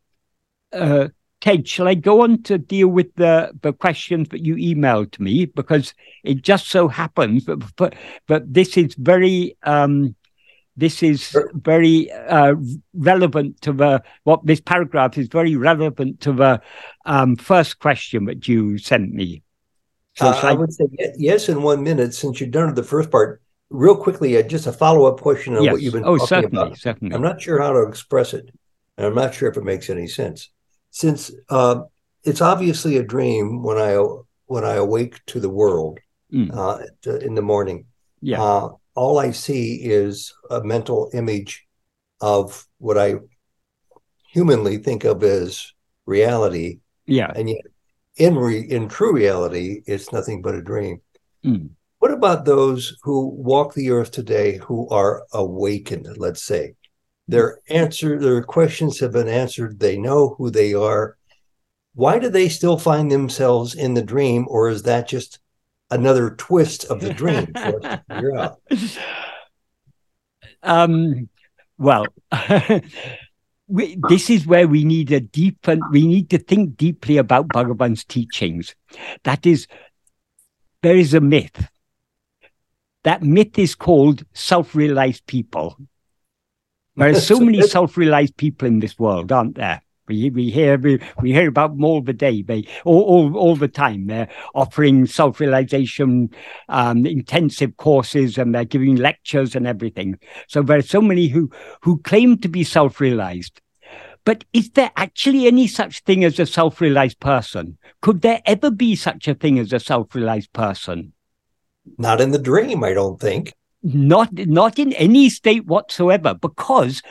uh, 0.72 1.08
Ted, 1.40 1.66
shall 1.66 1.88
I 1.88 1.94
go 1.94 2.22
on 2.22 2.42
to 2.42 2.58
deal 2.58 2.88
with 2.88 3.14
the, 3.14 3.52
the 3.62 3.72
questions 3.72 4.28
that 4.28 4.44
you 4.44 4.56
emailed 4.56 5.12
to 5.12 5.22
me? 5.22 5.46
Because 5.46 5.94
it 6.22 6.42
just 6.42 6.68
so 6.68 6.86
happens 6.86 7.46
that, 7.46 7.64
but, 7.76 7.94
but 8.26 8.52
this 8.52 8.76
is 8.76 8.94
very 8.94 9.56
um, 9.62 10.14
this 10.76 11.02
is 11.02 11.36
very 11.52 12.10
uh, 12.10 12.54
relevant 12.94 13.60
to 13.60 13.72
the 13.72 14.02
what 14.24 14.46
this 14.46 14.60
paragraph 14.60 15.18
is 15.18 15.28
very 15.28 15.56
relevant 15.56 16.20
to 16.20 16.32
the 16.32 16.62
um, 17.04 17.36
first 17.36 17.80
question 17.80 18.24
that 18.26 18.48
you 18.48 18.78
sent 18.78 19.12
me. 19.12 19.42
So 20.14 20.28
uh, 20.28 20.40
I, 20.42 20.50
I, 20.50 20.52
would 20.54 20.72
say 20.72 20.86
yes 21.18 21.48
in 21.48 21.62
one 21.62 21.82
minute 21.82 22.14
since 22.14 22.40
you've 22.40 22.52
done 22.52 22.72
the 22.74 22.82
first 22.82 23.10
part. 23.10 23.42
Real 23.68 23.96
quickly, 23.96 24.36
uh, 24.36 24.42
just 24.42 24.66
a 24.66 24.72
follow 24.72 25.04
up 25.04 25.20
question 25.20 25.56
on 25.56 25.62
yes. 25.62 25.72
what 25.72 25.82
you've 25.82 25.92
been 25.92 26.04
oh, 26.04 26.16
talking 26.16 26.26
certainly, 26.26 26.62
about. 26.62 26.78
Certainly. 26.78 27.14
I'm 27.14 27.22
not 27.22 27.40
sure 27.40 27.60
how 27.60 27.72
to 27.72 27.82
express 27.82 28.32
it, 28.32 28.50
and 28.96 29.06
I'm 29.06 29.14
not 29.14 29.34
sure 29.34 29.48
if 29.50 29.56
it 29.56 29.64
makes 29.64 29.90
any 29.90 30.06
sense 30.06 30.50
since 30.90 31.30
uh, 31.48 31.82
it's 32.24 32.40
obviously 32.40 32.96
a 32.96 33.02
dream 33.02 33.62
when 33.62 33.78
I 33.78 34.02
when 34.46 34.64
I 34.64 34.74
awake 34.74 35.20
to 35.26 35.40
the 35.40 35.48
world 35.48 35.98
mm. 36.32 36.50
uh, 36.52 37.16
in 37.18 37.34
the 37.34 37.42
morning. 37.42 37.86
Yeah. 38.20 38.42
Uh, 38.42 38.68
all 38.94 39.18
I 39.18 39.30
see 39.30 39.76
is 39.76 40.34
a 40.50 40.62
mental 40.62 41.10
image 41.14 41.64
of 42.20 42.66
what 42.78 42.98
I 42.98 43.14
humanly 44.32 44.78
think 44.78 45.04
of 45.04 45.22
as 45.22 45.72
reality. 46.06 46.80
Yeah. 47.06 47.32
And 47.34 47.48
yet, 47.48 47.62
in 48.16 48.36
re- 48.36 48.68
in 48.68 48.88
true 48.88 49.14
reality, 49.14 49.82
it's 49.86 50.12
nothing 50.12 50.42
but 50.42 50.54
a 50.54 50.62
dream. 50.62 51.00
Mm. 51.44 51.70
What 52.00 52.12
about 52.12 52.44
those 52.44 52.96
who 53.02 53.28
walk 53.28 53.74
the 53.74 53.90
earth 53.90 54.10
today 54.10 54.56
who 54.58 54.88
are 54.88 55.24
awakened? 55.32 56.08
Let's 56.16 56.42
say 56.42 56.74
their 57.30 57.60
answer, 57.68 58.18
their 58.18 58.42
questions 58.42 58.98
have 58.98 59.12
been 59.12 59.28
answered. 59.28 59.78
They 59.78 59.96
know 59.96 60.34
who 60.36 60.50
they 60.50 60.74
are. 60.74 61.16
Why 61.94 62.18
do 62.18 62.28
they 62.28 62.48
still 62.48 62.76
find 62.76 63.10
themselves 63.10 63.74
in 63.74 63.94
the 63.94 64.02
dream, 64.02 64.46
or 64.48 64.68
is 64.68 64.82
that 64.82 65.08
just 65.08 65.38
another 65.90 66.30
twist 66.30 66.84
of 66.86 67.00
the 67.00 67.14
dream 67.14 67.46
for 67.52 67.86
us 67.86 68.00
to 68.08 68.36
out? 68.36 68.60
Um, 70.62 71.28
well, 71.78 72.06
we, 73.68 73.96
this 74.08 74.28
is 74.28 74.46
where 74.46 74.68
we 74.68 74.84
need 74.84 75.12
a 75.12 75.20
deep 75.20 75.66
and 75.66 75.82
we 75.90 76.06
need 76.06 76.30
to 76.30 76.38
think 76.38 76.76
deeply 76.76 77.16
about 77.16 77.48
Bhagavan's 77.48 78.04
teachings. 78.04 78.74
That 79.24 79.46
is, 79.46 79.66
there 80.82 80.96
is 80.96 81.14
a 81.14 81.20
myth. 81.20 81.68
That 83.04 83.22
myth 83.22 83.58
is 83.58 83.74
called 83.74 84.24
self-realized 84.34 85.26
people. 85.26 85.76
There 86.96 87.10
are 87.10 87.14
so 87.14 87.40
many 87.40 87.62
self-realized 87.62 88.36
people 88.36 88.68
in 88.68 88.80
this 88.80 88.98
world, 88.98 89.32
aren't 89.32 89.54
there? 89.54 89.82
We, 90.08 90.28
we 90.30 90.50
hear 90.50 90.76
we, 90.76 91.00
we 91.22 91.32
hear 91.32 91.48
about 91.48 91.76
them 91.76 91.84
all 91.84 92.02
the 92.02 92.12
day, 92.12 92.42
they, 92.42 92.66
all, 92.84 93.02
all, 93.02 93.36
all 93.36 93.56
the 93.56 93.68
time. 93.68 94.08
They're 94.08 94.28
offering 94.56 95.06
self-realization 95.06 96.30
um, 96.68 97.06
intensive 97.06 97.76
courses 97.76 98.36
and 98.36 98.52
they're 98.52 98.64
giving 98.64 98.96
lectures 98.96 99.54
and 99.54 99.68
everything. 99.68 100.18
So 100.48 100.62
there 100.62 100.78
are 100.78 100.82
so 100.82 101.00
many 101.00 101.28
who 101.28 101.48
who 101.82 102.00
claim 102.00 102.38
to 102.38 102.48
be 102.48 102.64
self-realized. 102.64 103.60
But 104.24 104.44
is 104.52 104.70
there 104.70 104.90
actually 104.96 105.46
any 105.46 105.68
such 105.68 106.00
thing 106.00 106.24
as 106.24 106.40
a 106.40 106.44
self-realized 106.46 107.20
person? 107.20 107.78
Could 108.02 108.22
there 108.22 108.42
ever 108.46 108.70
be 108.70 108.96
such 108.96 109.28
a 109.28 109.34
thing 109.34 109.60
as 109.60 109.72
a 109.72 109.78
self-realized 109.78 110.52
person? 110.52 111.12
Not 111.98 112.20
in 112.20 112.32
the 112.32 112.38
dream, 112.38 112.82
I 112.82 112.94
don't 112.94 113.20
think 113.20 113.54
not 113.82 114.32
not 114.32 114.78
in 114.78 114.92
any 114.92 115.28
state 115.30 115.66
whatsoever 115.66 116.34
because 116.34 117.02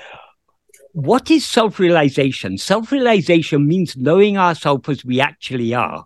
what 0.93 1.29
is 1.31 1.45
self-realization? 1.45 2.57
Self-realization 2.57 3.67
means 3.67 3.95
knowing 3.95 4.37
ourselves 4.37 4.89
as 4.89 5.05
we 5.05 5.21
actually 5.21 5.73
are. 5.73 6.05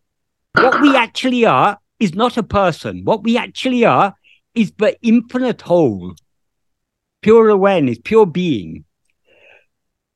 What 0.53 0.81
we 0.81 0.95
actually 0.95 1.45
are 1.45 1.79
is 1.99 2.13
not 2.13 2.37
a 2.37 2.43
person. 2.43 3.03
What 3.03 3.23
we 3.23 3.37
actually 3.37 3.85
are 3.85 4.15
is 4.53 4.73
the 4.77 4.97
infinite 5.01 5.61
whole. 5.61 6.15
Pure 7.21 7.49
awareness 7.49 7.97
pure 8.03 8.25
being. 8.25 8.83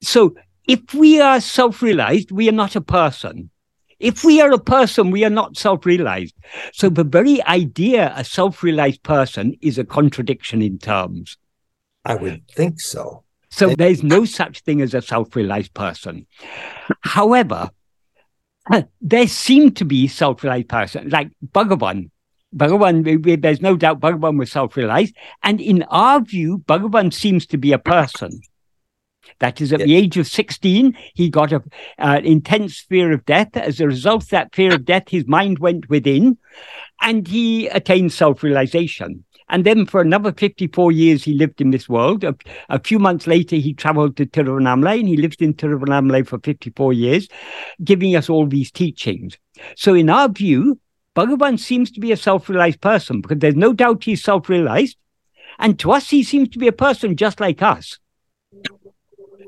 So 0.02 0.36
if 0.68 0.94
we 0.94 1.22
are 1.22 1.40
self-realized 1.40 2.32
we 2.32 2.50
are 2.50 2.54
not 2.64 2.76
a 2.76 2.82
person 2.82 3.50
if 4.00 4.24
we 4.24 4.42
are 4.42 4.52
a 4.52 4.60
person, 4.60 5.12
we 5.12 5.24
are 5.26 5.30
not 5.30 5.58
self 5.58 5.86
realized. 5.86 6.36
So 6.74 6.90
the 6.90 7.04
very 7.04 7.44
idea 7.44 8.14
a 8.16 8.24
self 8.24 8.64
realized 8.64 9.04
person 9.04 9.56
is 9.62 9.78
a 9.78 9.84
contradiction 9.84 10.62
in 10.62 10.78
terms. 10.78 11.38
I 12.06 12.16
would 12.16 12.48
think 12.50 12.80
so. 12.80 13.24
So 13.50 13.70
and- 13.70 13.78
there's 13.78 14.04
no 14.04 14.26
such 14.26 14.62
thing 14.62 14.82
as 14.82 14.94
a 14.94 15.02
self 15.02 15.36
realized 15.36 15.74
person. 15.74 16.28
However, 17.02 17.72
there 19.02 19.28
seem 19.28 19.72
to 19.74 19.86
be 19.86 20.08
self 20.08 20.44
realized 20.44 20.70
persons 20.70 21.12
like 21.12 21.32
Bhagavan. 21.52 22.12
Bhagavan, 22.56 23.42
there's 23.42 23.62
no 23.62 23.76
doubt 23.76 24.00
Bhagavan 24.00 24.40
was 24.40 24.52
self 24.52 24.78
realized. 24.78 25.16
And 25.44 25.60
in 25.60 25.84
our 25.84 26.22
view, 26.22 26.60
Bhagavan 26.60 27.14
seems 27.14 27.46
to 27.48 27.58
be 27.58 27.72
a 27.72 27.80
person. 27.80 28.42
That 29.40 29.62
is, 29.62 29.72
at 29.72 29.80
the 29.80 29.96
age 29.96 30.18
of 30.18 30.28
16, 30.28 30.98
he 31.14 31.30
got 31.30 31.52
an 31.52 31.62
uh, 32.00 32.20
intense 32.24 32.80
fear 32.80 33.12
of 33.12 33.26
death. 33.26 33.56
As 33.56 33.80
a 33.80 33.88
result 33.88 34.24
of 34.24 34.30
that 34.30 34.56
fear 34.56 34.74
of 34.74 34.86
death, 34.86 35.10
his 35.10 35.28
mind 35.28 35.60
went 35.60 35.90
within 35.90 36.38
and 37.02 37.28
he 37.28 37.68
attained 37.68 38.14
self 38.14 38.44
realization. 38.44 39.24
And 39.50 39.66
then 39.66 39.86
for 39.86 40.02
another 40.02 40.34
54 40.34 40.92
years, 40.92 41.24
he 41.24 41.34
lived 41.34 41.62
in 41.62 41.72
this 41.72 41.88
world. 41.88 42.24
A, 42.24 42.36
a 42.70 42.80
few 42.80 43.00
months 43.00 43.28
later, 43.28 43.56
he 43.56 43.74
traveled 43.74 44.18
to 44.18 44.26
Tiruvannamalai 44.26 45.00
and 45.00 45.08
he 45.08 45.16
lived 45.16 45.42
in 45.42 45.54
Tiruvannamalai 45.54 46.28
for 46.28 46.40
54 46.40 46.92
years, 46.94 47.30
giving 47.84 48.16
us 48.16 48.30
all 48.30 48.46
these 48.46 48.72
teachings. 48.72 49.38
So, 49.76 49.94
in 49.94 50.10
our 50.10 50.28
view, 50.28 50.80
Bhagavan 51.16 51.60
seems 51.60 51.92
to 51.92 52.00
be 52.00 52.12
a 52.12 52.18
self 52.18 52.50
realized 52.50 52.82
person 52.82 53.22
because 53.22 53.40
there's 53.40 53.56
no 53.56 53.74
doubt 53.74 54.04
he's 54.04 54.24
self 54.24 54.50
realized. 54.50 54.98
And 55.60 55.80
to 55.80 55.92
us, 55.92 56.10
he 56.10 56.24
seems 56.24 56.50
to 56.50 56.60
be 56.60 56.68
a 56.68 56.74
person 56.74 57.16
just 57.16 57.40
like 57.40 57.62
us. 57.62 57.98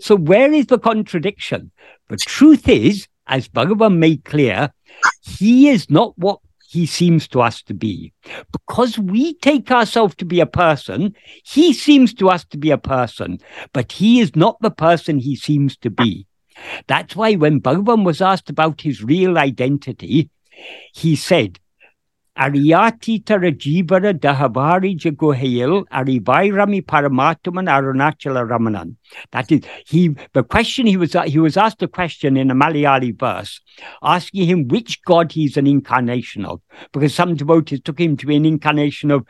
So, 0.02 0.16
where 0.16 0.52
is 0.52 0.68
the 0.68 0.80
contradiction? 0.80 1.72
The 2.10 2.18
truth 2.18 2.68
is, 2.68 3.08
as 3.28 3.48
Bhagavan 3.48 3.98
made 3.98 4.26
clear, 4.26 4.74
he 5.22 5.70
is 5.70 5.90
not 5.90 6.18
what 6.18 6.40
he 6.70 6.86
seems 6.86 7.28
to 7.30 7.42
us 7.42 7.64
to 7.64 7.74
be. 7.74 8.14
Because 8.52 9.00
we 9.00 9.34
take 9.36 9.72
ourselves 9.72 10.16
to 10.16 10.26
be 10.26 10.40
a 10.40 10.46
person, 10.46 11.16
he 11.44 11.74
seems 11.74 12.14
to 12.16 12.30
us 12.30 12.46
to 12.46 12.58
be 12.58 12.70
a 12.70 12.78
person, 12.78 13.40
but 13.74 13.92
he 13.92 14.20
is 14.20 14.36
not 14.36 14.58
the 14.62 14.72
person 14.72 15.18
he 15.18 15.36
seems 15.36 15.76
to 15.78 15.90
be. 15.90 16.28
That's 16.88 17.16
why 17.16 17.36
when 17.36 17.62
Bhagavan 17.62 18.04
was 18.04 18.22
asked 18.22 18.50
about 18.50 18.82
his 18.82 19.04
real 19.04 19.38
identity, 19.38 20.30
he 20.94 21.16
said, 21.16 21.60
Ariyatitara 22.40 23.52
Jivara 23.52 24.14
Dahavari 24.14 24.98
Jagohail 24.98 25.84
Arivairami 25.88 26.82
Paramatuman 26.82 27.68
Arunachala 27.68 28.48
Ramanan. 28.48 28.96
That 29.32 29.52
is, 29.52 29.62
he 29.86 30.16
the 30.34 30.44
question 30.44 30.86
he 30.86 30.96
was 30.96 31.16
he 31.26 31.40
was 31.40 31.58
asked 31.58 31.82
a 31.84 31.88
question 31.88 32.38
in 32.38 32.50
a 32.50 32.56
Malayali 32.56 33.20
verse, 33.20 33.60
asking 34.04 34.46
him 34.48 34.68
which 34.68 35.02
god 35.04 35.32
he's 35.32 35.58
an 35.58 35.68
incarnation 35.68 36.46
of, 36.46 36.62
because 36.94 37.14
some 37.14 37.36
devotees 37.36 37.82
took 37.82 38.00
him 38.00 38.16
to 38.18 38.26
be 38.26 38.36
an 38.36 38.46
incarnation 38.46 39.12
of 39.12 39.26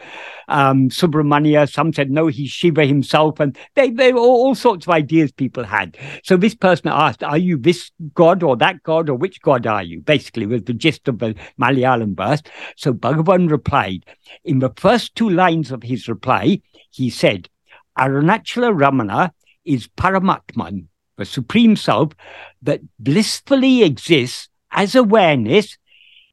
um, 0.47 0.89
Subramania. 0.89 1.71
Some 1.71 1.93
said 1.93 2.11
no, 2.11 2.27
he's 2.27 2.51
Shiva 2.51 2.85
himself, 2.85 3.39
and 3.39 3.57
they 3.75 3.89
they 3.89 4.11
all, 4.11 4.19
all 4.19 4.55
sorts 4.55 4.85
of 4.85 4.91
ideas 4.91 5.31
people 5.31 5.63
had. 5.63 5.97
So 6.23 6.37
this 6.37 6.55
person 6.55 6.89
asked, 6.89 7.23
"Are 7.23 7.37
you 7.37 7.57
this 7.57 7.91
god 8.13 8.43
or 8.43 8.55
that 8.57 8.83
god, 8.83 9.09
or 9.09 9.15
which 9.15 9.41
god 9.41 9.65
are 9.65 9.83
you?" 9.83 10.01
Basically, 10.01 10.45
was 10.45 10.63
the 10.63 10.73
gist 10.73 11.07
of 11.07 11.19
the 11.19 11.35
Malayalam 11.59 12.15
verse. 12.15 12.41
So 12.75 12.93
Bhagavan 12.99 13.49
replied 13.49 14.05
in 14.43 14.59
the 14.59 14.73
first 14.75 15.15
two 15.15 15.29
lines 15.29 15.71
of 15.71 15.83
his 15.83 16.07
reply. 16.07 16.61
He 16.91 17.09
said, 17.09 17.49
"Arunachala 17.97 18.71
Ramana." 18.73 19.31
is 19.65 19.87
Paramatman, 19.87 20.87
the 21.17 21.25
Supreme 21.25 21.75
Self 21.75 22.13
that 22.61 22.81
blissfully 22.97 23.83
exists 23.83 24.49
as 24.71 24.95
awareness 24.95 25.77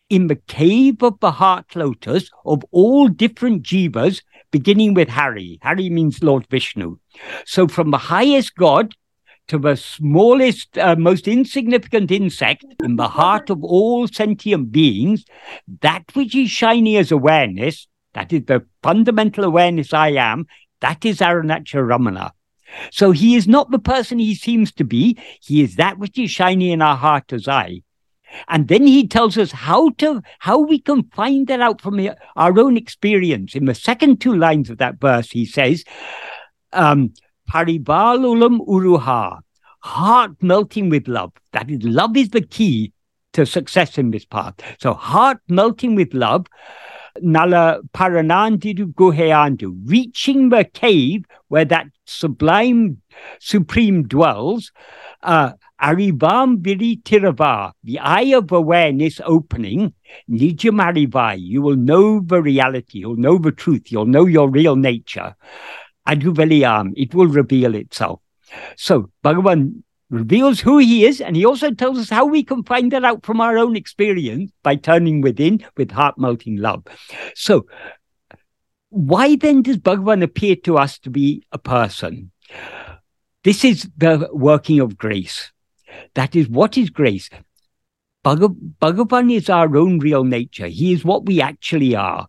in 0.09 0.29
the 0.29 0.37
cave 0.37 1.03
of 1.03 1.19
the 1.21 1.33
heart 1.33 1.75
lotus 1.75 2.31
of 2.45 2.65
all 2.71 3.09
different 3.09 3.63
jivas, 3.63 4.23
beginning 4.51 4.95
with 4.95 5.09
Hari. 5.09 5.59
Hari 5.63 5.91
means 5.91 6.23
Lord 6.23 6.47
Vishnu. 6.49 6.97
So 7.45 7.67
from 7.69 7.91
the 7.91 7.99
highest 7.99 8.55
God 8.55 8.95
to 9.49 9.59
the 9.59 9.77
smallest, 9.77 10.77
uh, 10.79 10.97
most 10.97 11.29
insignificant 11.29 12.11
insect 12.11 12.65
in 12.83 12.97
the 12.97 13.09
heart 13.09 13.51
of 13.51 13.63
all 13.63 14.09
sentient 14.09 14.73
beings, 14.73 15.25
that 15.81 16.05
which 16.15 16.35
is 16.35 16.51
shiny 16.51 16.97
as 16.97 17.13
awareness, 17.13 17.87
that 18.15 18.33
is 18.33 18.45
the 18.47 18.65
fundamental 18.83 19.45
awareness 19.45 19.93
I 19.93 20.09
am, 20.09 20.47
that 20.81 21.05
is 21.05 21.19
Arunachala 21.19 21.97
Ramana. 21.99 22.31
So 22.91 23.13
he 23.13 23.37
is 23.37 23.47
not 23.47 23.71
the 23.71 23.79
person 23.79 24.19
he 24.19 24.35
seems 24.35 24.73
to 24.73 24.85
be. 24.85 25.19
He 25.41 25.63
is 25.63 25.77
that 25.77 25.99
which 25.99 26.19
is 26.19 26.31
shiny 26.31 26.73
in 26.73 26.83
our 26.83 26.97
heart 26.97 27.33
as 27.33 27.47
I. 27.47 27.83
And 28.49 28.67
then 28.69 28.87
he 28.87 29.07
tells 29.07 29.39
us 29.39 29.53
how 29.53 29.91
to 29.91 30.21
how 30.41 30.59
we 30.59 30.81
can 30.81 31.05
find 31.11 31.47
that 31.47 31.61
out 31.61 31.81
from 31.81 32.01
our 32.35 32.59
own 32.59 32.77
experience. 32.77 33.55
In 33.55 33.67
the 33.67 33.75
second 33.75 34.21
two 34.21 34.35
lines 34.35 34.69
of 34.69 34.79
that 34.79 35.01
verse, 35.01 35.31
he 35.31 35.47
says, 35.47 35.85
um, 36.73 37.15
Paribalulam 37.51 38.67
Uruha, 38.67 39.41
heart 39.81 40.33
melting 40.41 40.89
with 40.89 41.09
love. 41.09 41.33
That 41.53 41.71
is, 41.71 41.83
love 41.83 42.17
is 42.17 42.31
the 42.31 42.43
key 42.43 42.93
to 43.33 43.47
success 43.47 43.99
in 43.99 44.11
this 44.11 44.25
path. 44.25 44.55
So 44.81 44.95
heart 44.95 45.39
melting 45.49 45.95
with 45.95 46.13
love 46.15 46.47
Nala 47.23 47.81
Paranandidu 47.95 48.93
Guheandu, 48.95 49.75
reaching 49.85 50.49
the 50.51 50.65
cave 50.65 51.25
where 51.49 51.65
that 51.65 51.87
sublime 52.05 53.01
supreme 53.41 54.07
dwells, 54.07 54.73
uh, 55.23 55.53
Arivam 55.81 56.59
Viri 56.59 57.01
Tirava, 57.05 57.73
the 57.85 57.99
eye 57.99 58.35
of 58.35 58.53
awareness 58.53 59.21
opening, 59.25 59.93
Nijamarivai, 60.31 61.39
you 61.39 61.63
will 61.63 61.77
know 61.77 62.21
the 62.21 62.41
reality, 62.41 63.01
you'll 63.01 63.17
know 63.17 63.39
the 63.39 63.53
truth, 63.53 63.91
you'll 63.93 64.07
know 64.07 64.27
your 64.27 64.49
real 64.49 64.77
nature. 64.77 65.35
Aduveliam, 66.07 66.93
it 66.97 67.15
will 67.15 67.27
reveal 67.29 67.75
itself. 67.75 68.21
So 68.77 69.11
Bhagavan 69.25 69.83
reveals 70.11 70.61
who 70.61 70.79
he 70.79 71.05
is, 71.05 71.21
and 71.21 71.37
he 71.37 71.45
also 71.45 71.73
tells 71.73 71.99
us 71.99 72.11
how 72.11 72.25
we 72.27 72.43
can 72.43 72.63
find 72.63 72.93
that 72.93 73.05
out 73.05 73.25
from 73.25 73.41
our 73.41 73.59
own 73.59 73.77
experience 73.77 74.53
by 74.63 74.77
turning 74.77 75.21
within 75.21 75.65
with 75.77 75.91
heart 75.91 76.17
melting 76.19 76.57
love. 76.57 76.85
So, 77.35 77.67
why 78.91 79.37
then 79.37 79.63
does 79.63 79.79
Bhagavan 79.79 80.23
appear 80.23 80.57
to 80.57 80.79
us 80.79 80.99
to 81.01 81.11
be 81.11 81.43
a 81.53 81.59
person? 81.59 82.31
This 83.43 83.65
is 83.65 83.89
the 83.97 84.29
working 84.33 84.81
of 84.81 84.97
grace. 84.97 85.53
That 86.15 86.37
is 86.37 86.49
what 86.49 86.77
is 86.79 86.91
grace. 86.91 87.29
Bhagavan 88.25 89.33
is 89.33 89.49
our 89.49 89.77
own 89.77 89.99
real 89.99 90.25
nature. 90.25 90.67
He 90.67 90.93
is 90.93 91.05
what 91.05 91.27
we 91.27 91.41
actually 91.41 91.95
are. 91.95 92.29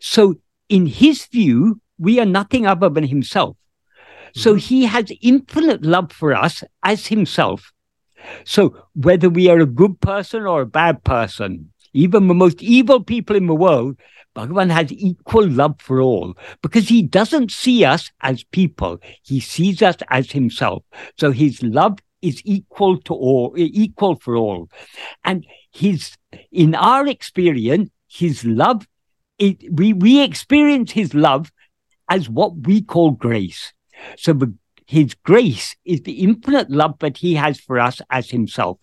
So, 0.00 0.36
in 0.68 0.86
his 0.86 1.26
view, 1.26 1.80
we 1.98 2.20
are 2.20 2.26
nothing 2.26 2.66
other 2.66 2.88
than 2.88 3.04
himself. 3.04 3.56
So 4.34 4.52
mm-hmm. 4.52 4.58
he 4.58 4.84
has 4.86 5.12
infinite 5.20 5.82
love 5.82 6.12
for 6.12 6.34
us 6.34 6.62
as 6.82 7.06
himself. 7.06 7.72
So 8.44 8.76
whether 8.94 9.30
we 9.30 9.48
are 9.48 9.60
a 9.60 9.66
good 9.66 10.00
person 10.00 10.42
or 10.42 10.62
a 10.62 10.66
bad 10.66 11.04
person, 11.04 11.72
even 11.92 12.28
the 12.28 12.34
most 12.34 12.62
evil 12.62 13.02
people 13.02 13.36
in 13.36 13.46
the 13.46 13.54
world, 13.54 13.98
Bhagavan 14.36 14.70
has 14.70 14.92
equal 14.92 15.48
love 15.48 15.80
for 15.80 16.00
all 16.00 16.36
because 16.62 16.88
he 16.88 17.02
doesn't 17.02 17.50
see 17.50 17.84
us 17.84 18.10
as 18.20 18.44
people. 18.44 18.98
He 19.22 19.40
sees 19.40 19.82
us 19.82 19.96
as 20.10 20.30
himself. 20.30 20.84
So 21.18 21.32
his 21.32 21.62
love 21.62 21.98
is 22.22 22.42
equal 22.44 22.98
to 23.02 23.14
all, 23.14 23.54
equal 23.56 24.16
for 24.16 24.36
all. 24.36 24.68
And 25.24 25.46
his, 25.72 26.16
in 26.52 26.74
our 26.74 27.06
experience, 27.06 27.90
his 28.08 28.44
love, 28.44 28.86
it, 29.38 29.56
we, 29.72 29.92
we 29.92 30.22
experience 30.22 30.92
his 30.92 31.14
love 31.14 31.50
as 32.08 32.28
what 32.28 32.66
we 32.66 32.82
call 32.82 33.12
grace. 33.12 33.72
So 34.16 34.32
the, 34.32 34.54
his 34.86 35.14
grace 35.14 35.76
is 35.84 36.02
the 36.02 36.20
infinite 36.20 36.70
love 36.70 36.98
that 37.00 37.18
he 37.18 37.34
has 37.34 37.60
for 37.60 37.78
us 37.78 38.00
as 38.10 38.30
himself. 38.30 38.78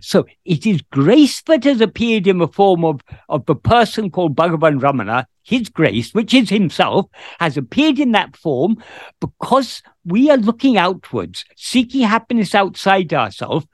So 0.00 0.26
it 0.44 0.66
is 0.66 0.82
grace 0.82 1.42
that 1.42 1.64
has 1.64 1.80
appeared 1.80 2.26
in 2.26 2.38
the 2.38 2.48
form 2.48 2.84
of, 2.84 3.00
of 3.28 3.46
the 3.46 3.54
person 3.54 4.10
called 4.10 4.36
Bhagavan 4.36 4.80
Ramana. 4.80 5.24
His 5.42 5.68
grace, 5.68 6.12
which 6.14 6.32
is 6.32 6.48
himself, 6.48 7.06
has 7.38 7.56
appeared 7.56 7.98
in 7.98 8.12
that 8.12 8.36
form 8.36 8.82
because 9.20 9.82
we 10.04 10.30
are 10.30 10.36
looking 10.36 10.78
outwards, 10.78 11.44
seeking 11.56 12.02
happiness 12.02 12.54
outside 12.54 13.12
ourselves. 13.12 13.66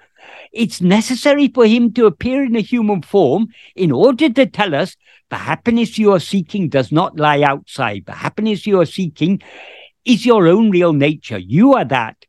It's 0.53 0.81
necessary 0.81 1.49
for 1.49 1.67
him 1.67 1.93
to 1.95 2.07
appear 2.07 2.45
in 2.45 2.57
a 2.57 2.61
human 2.61 3.03
form 3.03 3.49
in 3.77 3.93
order 3.93 4.29
to 4.29 4.47
tell 4.47 4.75
us 4.75 4.97
the 5.31 5.37
happiness 5.37 5.99
you 5.99 6.13
are 6.13 6.21
seeking 6.21 6.69
does 6.69 6.93
not 6.93 7.19
lie 7.19 7.43
outside. 7.43 8.05
The 8.07 8.13
happiness 8.13 8.67
you 8.67 8.81
are 8.81 8.87
seeking 8.87 9.41
is 10.05 10.27
your 10.27 10.49
own 10.49 10.71
real 10.71 10.93
nature. 10.93 11.39
You 11.39 11.75
are 11.75 11.85
that. 11.85 12.27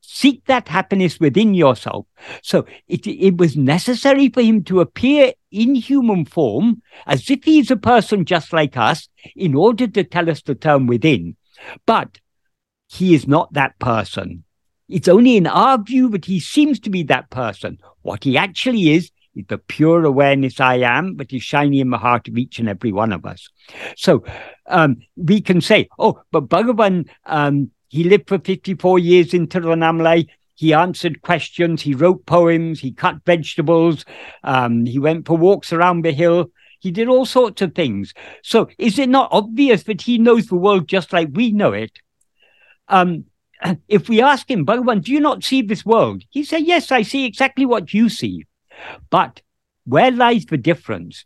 Seek 0.00 0.44
that 0.44 0.68
happiness 0.68 1.18
within 1.18 1.54
yourself. 1.54 2.06
So 2.42 2.66
it, 2.86 3.06
it 3.06 3.38
was 3.38 3.56
necessary 3.56 4.28
for 4.28 4.42
him 4.42 4.62
to 4.64 4.80
appear 4.80 5.32
in 5.50 5.74
human 5.74 6.26
form 6.26 6.82
as 7.06 7.28
if 7.30 7.44
he's 7.44 7.70
a 7.70 7.76
person 7.76 8.24
just 8.24 8.52
like 8.52 8.76
us 8.76 9.08
in 9.34 9.54
order 9.54 9.86
to 9.88 10.04
tell 10.04 10.30
us 10.30 10.42
the 10.42 10.54
term 10.54 10.86
within. 10.86 11.36
But 11.86 12.20
he 12.88 13.14
is 13.14 13.26
not 13.26 13.52
that 13.54 13.78
person. 13.78 14.44
It's 14.88 15.08
only 15.08 15.36
in 15.36 15.46
our 15.46 15.82
view 15.82 16.10
that 16.10 16.26
he 16.26 16.38
seems 16.38 16.78
to 16.80 16.90
be 16.90 17.02
that 17.04 17.30
person. 17.30 17.78
What 18.02 18.22
he 18.22 18.36
actually 18.36 18.90
is 18.90 19.10
is 19.34 19.44
the 19.48 19.58
pure 19.58 20.04
awareness 20.04 20.60
I 20.60 20.76
am 20.76 21.16
that 21.16 21.32
is 21.32 21.42
shining 21.42 21.80
in 21.80 21.90
the 21.90 21.98
heart 21.98 22.28
of 22.28 22.38
each 22.38 22.58
and 22.58 22.68
every 22.68 22.92
one 22.92 23.12
of 23.12 23.24
us. 23.24 23.48
So 23.96 24.24
um, 24.66 24.98
we 25.16 25.40
can 25.40 25.60
say, 25.60 25.88
oh, 25.98 26.22
but 26.30 26.48
Bhagavan, 26.48 27.08
um, 27.26 27.70
he 27.88 28.04
lived 28.04 28.28
for 28.28 28.38
54 28.38 28.98
years 28.98 29.34
in 29.34 29.46
Tiruvannamalai. 29.46 30.28
He 30.56 30.72
answered 30.72 31.22
questions, 31.22 31.82
he 31.82 31.94
wrote 31.94 32.26
poems, 32.26 32.80
he 32.80 32.92
cut 32.92 33.16
vegetables, 33.26 34.04
um, 34.44 34.86
he 34.86 34.98
went 34.98 35.26
for 35.26 35.36
walks 35.36 35.72
around 35.72 36.04
the 36.04 36.12
hill. 36.12 36.50
He 36.78 36.90
did 36.90 37.08
all 37.08 37.24
sorts 37.24 37.62
of 37.62 37.74
things. 37.74 38.12
So 38.42 38.68
is 38.78 38.98
it 38.98 39.08
not 39.08 39.30
obvious 39.32 39.84
that 39.84 40.02
he 40.02 40.18
knows 40.18 40.46
the 40.46 40.56
world 40.56 40.86
just 40.86 41.12
like 41.12 41.28
we 41.32 41.50
know 41.50 41.72
it? 41.72 41.92
Um, 42.88 43.24
if 43.88 44.08
we 44.08 44.20
ask 44.20 44.50
him, 44.50 44.66
Bhagavan, 44.66 45.02
do 45.02 45.12
you 45.12 45.20
not 45.20 45.42
see 45.42 45.62
this 45.62 45.84
world? 45.84 46.22
He 46.30 46.44
said, 46.44 46.64
Yes, 46.64 46.92
I 46.92 47.02
see 47.02 47.24
exactly 47.24 47.66
what 47.66 47.94
you 47.94 48.08
see. 48.08 48.44
But 49.10 49.42
where 49.84 50.10
lies 50.10 50.46
the 50.46 50.56
difference? 50.56 51.24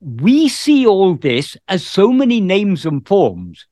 We 0.00 0.48
see 0.48 0.86
all 0.86 1.14
this 1.14 1.56
as 1.66 1.86
so 1.86 2.12
many 2.12 2.40
names 2.40 2.86
and 2.86 3.06
forms, 3.06 3.66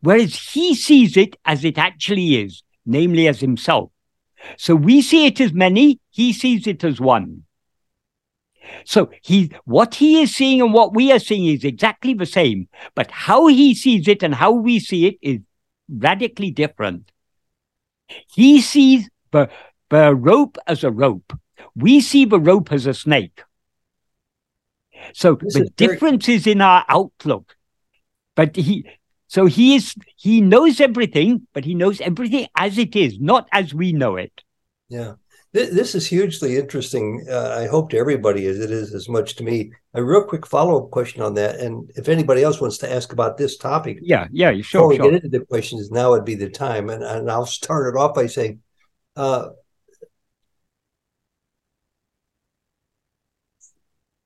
whereas 0.00 0.36
he 0.36 0.74
sees 0.74 1.16
it 1.16 1.36
as 1.44 1.64
it 1.64 1.78
actually 1.78 2.40
is, 2.42 2.62
namely 2.86 3.26
as 3.26 3.40
himself. 3.40 3.90
So 4.56 4.74
we 4.76 5.02
see 5.02 5.26
it 5.26 5.40
as 5.40 5.52
many, 5.52 6.00
he 6.10 6.32
sees 6.32 6.66
it 6.66 6.84
as 6.84 7.00
one. 7.00 7.44
So 8.84 9.10
he 9.22 9.52
what 9.64 9.94
he 9.94 10.22
is 10.22 10.34
seeing 10.34 10.60
and 10.60 10.72
what 10.72 10.94
we 10.94 11.12
are 11.12 11.18
seeing 11.18 11.46
is 11.46 11.64
exactly 11.64 12.14
the 12.14 12.26
same, 12.26 12.68
but 12.94 13.10
how 13.10 13.46
he 13.46 13.74
sees 13.74 14.08
it 14.08 14.22
and 14.22 14.34
how 14.34 14.52
we 14.52 14.78
see 14.78 15.06
it 15.06 15.16
is 15.22 15.40
radically 15.88 16.50
different. 16.50 17.10
He 18.32 18.60
sees 18.60 19.08
the, 19.32 19.50
the 19.90 20.14
rope 20.14 20.58
as 20.66 20.84
a 20.84 20.90
rope. 20.90 21.32
We 21.74 22.00
see 22.00 22.24
the 22.24 22.40
rope 22.40 22.72
as 22.72 22.86
a 22.86 22.94
snake. 22.94 23.42
So 25.12 25.36
this 25.40 25.54
the 25.54 25.70
difference 25.76 26.26
very... 26.26 26.36
is 26.36 26.46
in 26.46 26.60
our 26.60 26.84
outlook. 26.88 27.56
But 28.34 28.56
he 28.56 28.86
so 29.28 29.46
he 29.46 29.76
is 29.76 29.94
he 30.16 30.40
knows 30.40 30.80
everything, 30.80 31.46
but 31.52 31.64
he 31.64 31.74
knows 31.74 32.00
everything 32.00 32.48
as 32.56 32.78
it 32.78 32.96
is, 32.96 33.18
not 33.20 33.48
as 33.52 33.74
we 33.74 33.92
know 33.92 34.16
it. 34.16 34.42
Yeah. 34.88 35.14
This 35.52 35.94
is 35.94 36.04
hugely 36.04 36.56
interesting. 36.56 37.24
Uh, 37.30 37.56
I 37.60 37.68
hope 37.68 37.90
to 37.90 37.96
everybody 37.96 38.46
as 38.46 38.58
it 38.58 38.72
is 38.72 38.92
as 38.92 39.08
much 39.08 39.36
to 39.36 39.44
me. 39.44 39.70
A 39.94 40.02
real 40.02 40.24
quick 40.24 40.48
follow 40.48 40.82
up 40.82 40.90
question 40.90 41.22
on 41.22 41.34
that, 41.34 41.60
and 41.60 41.88
if 41.94 42.08
anybody 42.08 42.42
else 42.42 42.60
wants 42.60 42.78
to 42.78 42.92
ask 42.92 43.12
about 43.12 43.36
this 43.36 43.56
topic, 43.56 43.98
yeah, 44.02 44.26
yeah, 44.32 44.50
you 44.50 44.64
sure. 44.64 44.80
Before 44.80 44.88
we 44.88 44.96
sure. 44.96 45.04
get 45.12 45.24
into 45.24 45.38
the 45.38 45.46
questions, 45.46 45.92
now 45.92 46.10
would 46.10 46.24
be 46.24 46.34
the 46.34 46.50
time, 46.50 46.90
and, 46.90 47.04
and 47.04 47.30
I'll 47.30 47.46
start 47.46 47.94
it 47.94 47.96
off 47.96 48.16
by 48.16 48.26
saying, 48.26 48.62
uh, 49.14 49.50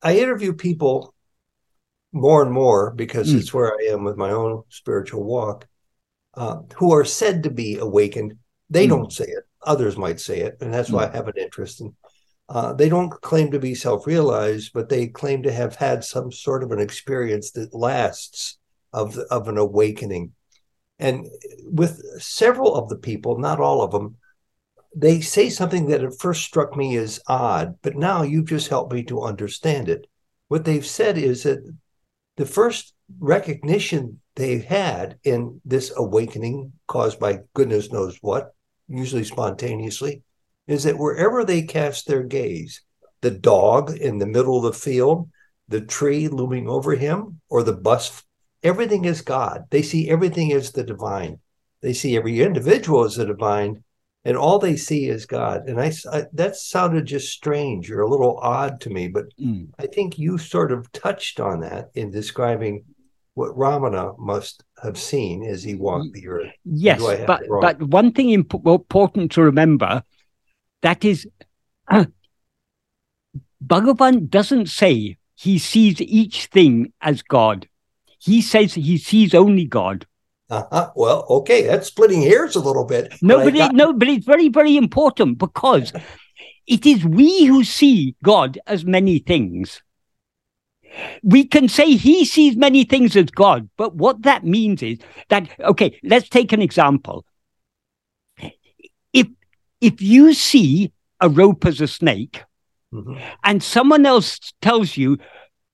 I 0.03 0.19
interview 0.19 0.53
people 0.53 1.15
more 2.13 2.43
and 2.43 2.53
more 2.53 2.93
because 2.93 3.33
mm. 3.33 3.39
it's 3.39 3.53
where 3.53 3.73
I 3.73 3.93
am 3.93 4.05
with 4.05 4.17
my 4.17 4.31
own 4.31 4.63
spiritual 4.69 5.25
walk, 5.25 5.67
uh, 6.35 6.61
who 6.77 6.95
are 6.95 7.05
said 7.05 7.43
to 7.43 7.51
be 7.51 7.79
awakened. 7.79 8.35
They 8.71 8.87
mm. 8.87 8.91
don't 8.91 9.13
say 9.13 9.25
it 9.25 9.45
others 9.65 9.97
might 9.97 10.21
say 10.21 10.41
it, 10.41 10.57
and 10.61 10.73
that's 10.73 10.91
why 10.91 11.05
I 11.05 11.09
hmm. 11.09 11.17
have 11.17 11.29
an 11.29 11.37
interest 11.37 11.81
in. 11.81 11.95
Uh, 12.49 12.73
they 12.73 12.89
don't 12.89 13.11
claim 13.11 13.51
to 13.51 13.59
be 13.59 13.75
self-realized, 13.75 14.73
but 14.73 14.89
they 14.89 15.07
claim 15.07 15.43
to 15.43 15.53
have 15.53 15.77
had 15.77 16.03
some 16.03 16.33
sort 16.33 16.63
of 16.63 16.73
an 16.73 16.81
experience 16.81 17.51
that 17.53 17.75
lasts 17.75 18.59
of 18.93 19.19
of 19.31 19.49
an 19.49 19.59
awakening. 19.59 20.33
And 20.99 21.27
with 21.65 22.01
several 22.21 22.75
of 22.75 22.89
the 22.89 22.97
people, 22.97 23.39
not 23.39 23.61
all 23.61 23.83
of 23.83 23.93
them, 23.93 24.17
they 24.95 25.21
say 25.21 25.51
something 25.51 25.87
that 25.87 26.03
at 26.03 26.19
first 26.19 26.43
struck 26.43 26.77
me 26.77 26.97
as 26.97 27.21
odd, 27.27 27.77
but 27.83 27.97
now 27.97 28.23
you've 28.23 28.49
just 28.49 28.69
helped 28.69 28.93
me 28.93 29.03
to 29.05 29.23
understand 29.23 29.89
it. 29.89 30.07
What 30.49 30.65
they've 30.65 30.87
said 30.87 31.19
is 31.19 31.43
that 31.43 31.61
the 32.37 32.47
first 32.47 32.95
recognition 33.19 34.21
they 34.37 34.59
had 34.59 35.19
in 35.25 35.61
this 35.65 35.93
awakening 35.97 36.73
caused 36.87 37.19
by 37.19 37.41
goodness 37.55 37.93
knows 37.93 38.19
what 38.21 38.55
usually 38.89 39.25
spontaneously, 39.25 40.23
is 40.67 40.85
that 40.85 40.99
wherever 40.99 41.45
they 41.45 41.63
cast 41.63 42.07
their 42.07 42.23
gaze, 42.23 42.83
the 43.21 43.31
dog 43.31 43.91
in 43.97 44.19
the 44.19 44.27
middle 44.27 44.57
of 44.59 44.63
the 44.73 44.79
field, 44.79 45.29
the 45.69 45.81
tree 45.81 46.29
looming 46.29 46.69
over 46.69 46.95
him, 46.95 47.41
or 47.51 47.63
the 47.63 47.73
bus, 47.73 48.23
everything 48.63 49.05
is 49.05 49.21
God. 49.21 49.65
They 49.71 49.83
see 49.83 50.09
everything 50.09 50.53
as 50.53 50.73
the 50.73 50.85
divine. 50.85 51.41
They 51.83 51.93
see 51.93 52.17
every 52.17 52.41
individual 52.41 53.05
as 53.05 53.17
the 53.17 53.27
divine, 53.27 53.85
and 54.25 54.37
all 54.37 54.59
they 54.59 54.77
see 54.77 55.07
is 55.07 55.27
God. 55.27 55.69
And 55.69 55.81
I, 55.81 55.93
I 56.13 56.25
that 56.33 56.57
sounded 56.57 57.07
just 57.07 57.33
strange 57.33 57.91
or 57.91 58.01
a 58.01 58.09
little 58.09 58.39
odd 58.39 58.81
to 58.83 58.91
me, 58.91 59.09
but 59.09 59.27
mm. 59.41 59.69
I 59.79 59.87
think 59.87 60.19
you 60.19 60.39
sort 60.39 60.73
of 60.73 60.91
touched 60.93 61.41
on 61.41 61.61
that 61.61 61.91
in 61.95 62.11
describing 62.11 62.85
what 63.35 63.57
Ramana 63.57 64.19
must 64.19 64.65
have 64.83 64.99
seen 64.99 65.45
as 65.45 65.63
he 65.63 65.77
walked 65.77 66.13
the 66.13 66.29
earth. 66.29 66.53
Yes, 66.65 67.01
but 67.27 67.43
but 67.49 67.81
one 67.83 68.13
thing 68.13 68.31
imp- 68.31 68.67
important 68.67 69.31
to 69.33 69.43
remember 69.43 70.03
that 70.83 71.05
is, 71.05 71.27
uh, 71.89 72.07
Bhagavan 73.65 74.29
doesn't 74.29 74.67
say 74.67 75.17
he 75.37 75.59
sees 75.59 76.01
each 76.01 76.47
thing 76.47 76.93
as 77.01 77.23
God. 77.23 77.69
He 78.19 78.43
says 78.43 78.75
he 78.75 78.99
sees 78.99 79.35
only 79.35 79.65
God. 79.65 80.07
Uh-huh. 80.51 80.91
Well, 80.97 81.27
okay, 81.29 81.67
that's 81.67 81.89
splitting 81.89 82.23
hairs 82.23 82.57
a 82.57 82.61
little 82.61 82.85
bit. 82.85 83.13
No, 83.21 83.39
but, 83.39 83.45
but 83.45 83.55
got... 83.55 83.71
it, 83.71 83.77
no, 83.77 83.93
but 83.93 84.09
it's 84.09 84.25
very, 84.25 84.49
very 84.49 84.77
important 84.77 85.39
because 85.39 85.93
it 86.67 86.87
is 86.87 87.05
we 87.05 87.45
who 87.45 87.65
see 87.65 88.15
God 88.23 88.59
as 88.67 88.85
many 88.85 89.19
things. 89.19 89.83
We 91.23 91.45
can 91.45 91.69
say 91.69 91.97
he 91.97 92.25
sees 92.25 92.57
many 92.57 92.85
things 92.85 93.15
as 93.15 93.27
God, 93.27 93.69
but 93.77 93.95
what 93.95 94.23
that 94.23 94.45
means 94.45 94.83
is 94.83 94.99
that, 95.29 95.49
okay, 95.61 95.99
let's 96.03 96.31
take 96.31 96.53
an 96.53 96.63
example. 96.63 97.27
If, 99.13 99.29
if 99.83 100.01
you 100.01 100.33
see 100.33 100.93
a 101.21 101.29
rope 101.29 101.67
as 101.67 101.83
a 101.83 101.87
snake 101.87 102.43
mm-hmm. 102.93 103.19
and 103.45 103.63
someone 103.63 104.07
else 104.07 104.41
tells 104.63 104.97
you 104.97 105.19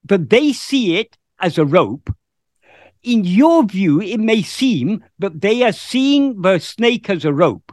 that 0.03 0.29
they 0.29 0.51
see 0.51 0.97
it 0.97 1.17
as 1.39 1.57
a 1.57 1.65
rope, 1.65 2.13
in 3.05 3.23
your 3.23 3.63
view, 3.63 4.01
it 4.01 4.19
may 4.19 4.41
seem 4.41 5.03
that 5.19 5.41
they 5.41 5.63
are 5.63 5.71
seeing 5.71 6.41
the 6.41 6.59
snake 6.59 7.09
as 7.09 7.23
a 7.23 7.33
rope, 7.33 7.71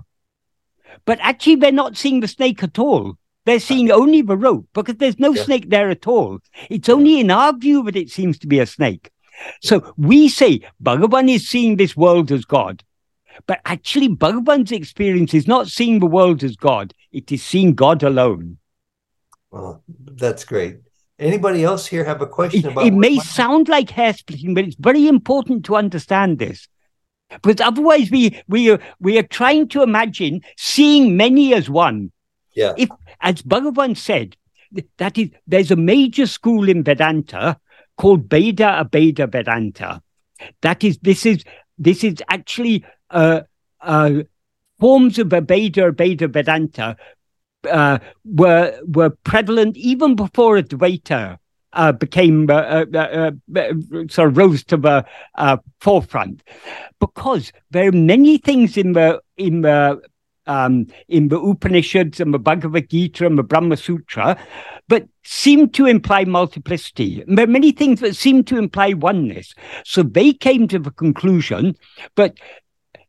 but 1.05 1.19
actually 1.21 1.57
they're 1.57 1.73
not 1.73 1.97
seeing 1.97 2.21
the 2.21 2.29
snake 2.29 2.63
at 2.63 2.79
all. 2.79 3.15
They're 3.45 3.59
seeing 3.59 3.91
only 3.91 4.23
the 4.23 4.37
rope 4.37 4.69
because 4.73 4.97
there's 4.97 5.19
no 5.19 5.33
yeah. 5.33 5.43
snake 5.43 5.69
there 5.69 5.91
at 5.91 6.07
all. 6.07 6.39
It's 6.71 6.89
only 6.89 7.19
in 7.19 7.31
our 7.31 7.53
view 7.57 7.83
that 7.85 7.97
it 7.97 8.11
seems 8.11 8.39
to 8.41 8.47
be 8.47 8.61
a 8.61 8.67
snake. 8.67 9.11
So 9.63 9.93
we 9.97 10.29
say 10.29 10.61
Bhagavan 10.81 11.29
is 11.29 11.49
seeing 11.49 11.77
this 11.77 11.97
world 11.97 12.31
as 12.31 12.45
God. 12.45 12.85
But 13.47 13.61
actually, 13.65 14.11
Bhagavan's 14.11 14.71
experience 14.71 15.35
is 15.35 15.49
not 15.49 15.67
seeing 15.67 15.99
the 15.99 16.07
world 16.07 16.45
as 16.45 16.55
God, 16.55 16.95
it 17.11 17.33
is 17.33 17.43
seeing 17.43 17.75
God 17.75 18.03
alone. 18.03 18.59
Well, 19.51 19.83
that's 19.89 20.45
great. 20.45 20.79
Anybody 21.23 21.63
else 21.63 21.87
here 21.87 22.05
have 22.05 22.21
a 22.21 22.27
question 22.27 22.67
it, 22.67 22.73
about 22.73 22.87
it? 22.87 22.93
may 22.93 23.19
sound 23.19 23.69
like 23.69 23.91
hair 23.91 24.13
splitting, 24.13 24.55
but 24.55 24.65
it's 24.65 24.77
very 24.77 25.07
important 25.07 25.65
to 25.67 25.77
understand 25.77 26.39
this. 26.39 26.69
Because 27.31 27.61
otherwise, 27.61 28.11
we 28.11 28.43
we 28.49 28.71
are 28.71 28.81
we 29.01 29.19
are 29.19 29.23
trying 29.23 29.69
to 29.69 29.83
imagine 29.83 30.43
seeing 30.57 31.17
many 31.17 31.55
as 31.55 31.71
one. 31.71 32.13
Yeah. 32.55 32.75
If, 32.77 32.91
as 33.21 33.41
Bhagavan 33.43 33.97
said, 33.97 34.37
that 34.99 35.17
is, 35.17 35.31
there's 35.47 35.71
a 35.71 35.77
major 35.77 36.27
school 36.27 36.69
in 36.69 36.83
Vedanta 36.83 37.59
called 37.97 38.29
Bheda 38.29 38.85
Abheda 38.85 39.31
Vedanta. 39.31 40.03
That 40.61 40.85
is, 40.85 40.99
this 40.99 41.25
is 41.25 41.45
this 41.79 42.05
is 42.05 42.17
actually 42.29 42.85
uh, 43.11 43.43
uh, 43.81 44.23
forms 44.79 45.19
of 45.19 45.29
Abheda 45.29 45.93
Abheda 45.93 46.31
Vedanta 46.31 46.97
uh, 47.71 47.99
were 48.25 48.79
were 48.87 49.11
prevalent 49.25 49.77
even 49.77 50.15
before 50.15 50.57
Advaita 50.57 51.39
uh, 51.73 51.93
became 51.93 52.51
uh, 52.51 52.55
uh, 52.55 52.85
uh, 52.95 53.31
uh 53.57 53.73
sort 54.09 54.29
of 54.29 54.37
rose 54.37 54.65
to 54.65 54.77
the 54.77 55.07
forefront, 55.81 56.43
because 57.01 57.53
there 57.71 57.89
are 57.89 57.93
many 57.93 58.39
things 58.39 58.77
in 58.77 58.93
the 58.93 59.21
in 59.37 59.63
the 59.63 60.01
um, 60.47 60.87
in 61.09 61.29
the 61.29 61.39
Upanishads 61.39 62.21
and 62.21 62.35
the 62.35 62.39
Bhagavad 62.39 62.91
Gita 62.91 63.27
and 63.27 63.39
the 63.39 63.43
Brahma 63.43 63.77
Sutra, 63.77 64.37
but 64.89 65.07
seem 65.23 65.69
to 65.71 65.87
imply 65.87 66.25
multiplicity. 66.25 67.25
There 67.27 67.45
are 67.45 67.49
many 67.49 67.73
things 67.73 68.01
that 68.01 68.17
seem 68.17 68.45
to 68.45 68.59
imply 68.59 68.93
oneness. 68.93 69.55
So 69.85 70.03
they 70.03 70.33
came 70.33 70.69
to 70.69 70.79
the 70.79 70.91
conclusion 70.91 71.77
that 72.17 72.35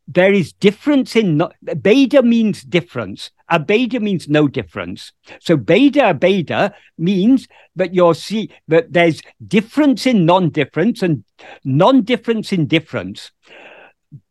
there 0.06 0.32
is 0.32 0.52
difference 0.52 1.16
in 1.16 1.38
no, 1.38 1.50
Bheda 1.64 2.22
means 2.22 2.62
difference. 2.62 3.30
Abheda 3.50 4.00
means 4.00 4.28
no 4.28 4.48
difference. 4.48 5.12
So 5.40 5.56
Bheda 5.56 6.18
Abheda 6.18 6.72
means 6.96 7.46
that 7.76 7.94
you're 7.94 8.14
see 8.14 8.50
that 8.68 8.92
there's 8.92 9.20
difference 9.46 10.06
in 10.06 10.24
non-difference 10.24 11.02
and 11.02 11.24
non-difference 11.64 12.52
in 12.52 12.66
difference. 12.66 13.32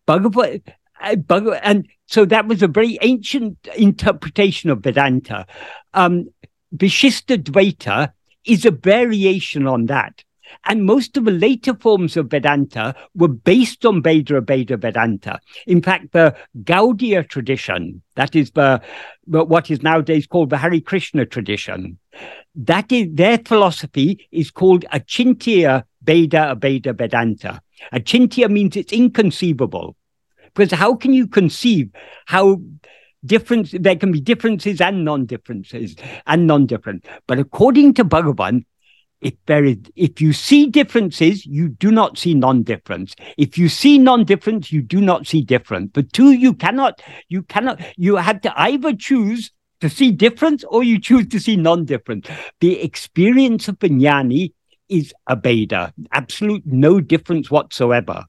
Bhagavad, 0.05 0.73
uh, 1.01 1.15
and 1.61 1.87
so 2.07 2.25
that 2.25 2.47
was 2.47 2.61
a 2.61 2.67
very 2.67 2.97
ancient 3.01 3.57
interpretation 3.75 4.69
of 4.69 4.79
Vedanta. 4.79 5.45
Um, 5.93 6.29
Vishishta 6.75 7.37
Dvaita 7.37 8.11
is 8.45 8.65
a 8.65 8.71
variation 8.71 9.67
on 9.67 9.85
that. 9.87 10.23
And 10.65 10.85
most 10.85 11.17
of 11.17 11.25
the 11.25 11.31
later 11.31 11.73
forms 11.75 12.17
of 12.17 12.29
Vedanta 12.29 12.95
were 13.15 13.27
based 13.27 13.85
on 13.85 14.01
Bheda 14.01 14.41
Abheda 14.41 14.79
Vedanta. 14.79 15.39
In 15.67 15.81
fact, 15.81 16.11
the 16.11 16.35
Gaudiya 16.63 17.27
tradition, 17.27 18.01
that 18.15 18.35
is 18.35 18.51
the, 18.51 18.81
what 19.25 19.69
is 19.69 19.81
nowadays 19.81 20.27
called 20.27 20.49
the 20.49 20.57
Hare 20.57 20.79
Krishna 20.79 21.25
tradition, 21.25 21.97
that 22.55 22.91
is 22.91 23.07
their 23.11 23.39
philosophy 23.39 24.27
is 24.31 24.51
called 24.51 24.85
Achintya 24.93 25.83
Bheda 26.03 26.55
Abheda 26.55 26.95
Vedanta. 26.95 27.61
Achintya 27.91 28.49
means 28.49 28.75
it's 28.75 28.93
inconceivable 28.93 29.95
Because 30.53 30.71
how 30.71 30.95
can 30.95 31.13
you 31.13 31.27
conceive 31.27 31.89
how 32.25 32.61
difference 33.25 33.71
there 33.71 33.95
can 33.95 34.11
be 34.11 34.19
differences 34.19 34.81
and 34.81 35.05
non-differences 35.05 35.95
and 36.27 36.47
non-different. 36.47 37.05
But 37.27 37.39
according 37.39 37.93
to 37.95 38.05
Bhagavan, 38.05 38.65
if 39.23 39.33
there 39.45 39.63
is 39.63 39.77
if 39.95 40.21
you 40.21 40.33
see 40.33 40.67
differences, 40.67 41.45
you 41.45 41.69
do 41.69 41.91
not 41.91 42.17
see 42.17 42.33
non-difference. 42.33 43.15
If 43.37 43.57
you 43.57 43.69
see 43.69 43.97
non-difference, 43.97 44.71
you 44.71 44.81
do 44.81 45.01
not 45.01 45.25
see 45.25 45.41
different. 45.41 45.93
The 45.93 46.03
two 46.03 46.31
you 46.33 46.53
cannot, 46.53 47.01
you 47.29 47.43
cannot, 47.43 47.81
you 47.97 48.17
have 48.17 48.41
to 48.41 48.53
either 48.59 48.93
choose 48.93 49.51
to 49.79 49.89
see 49.89 50.11
difference 50.11 50.63
or 50.65 50.83
you 50.83 50.99
choose 50.99 51.27
to 51.29 51.39
see 51.39 51.55
non-difference. 51.55 52.27
The 52.59 52.81
experience 52.81 53.67
of 53.67 53.79
Vignani 53.79 54.53
is 54.89 55.13
abheda, 55.29 55.93
absolute 56.11 56.63
no 56.65 56.99
difference 56.99 57.49
whatsoever. 57.49 58.25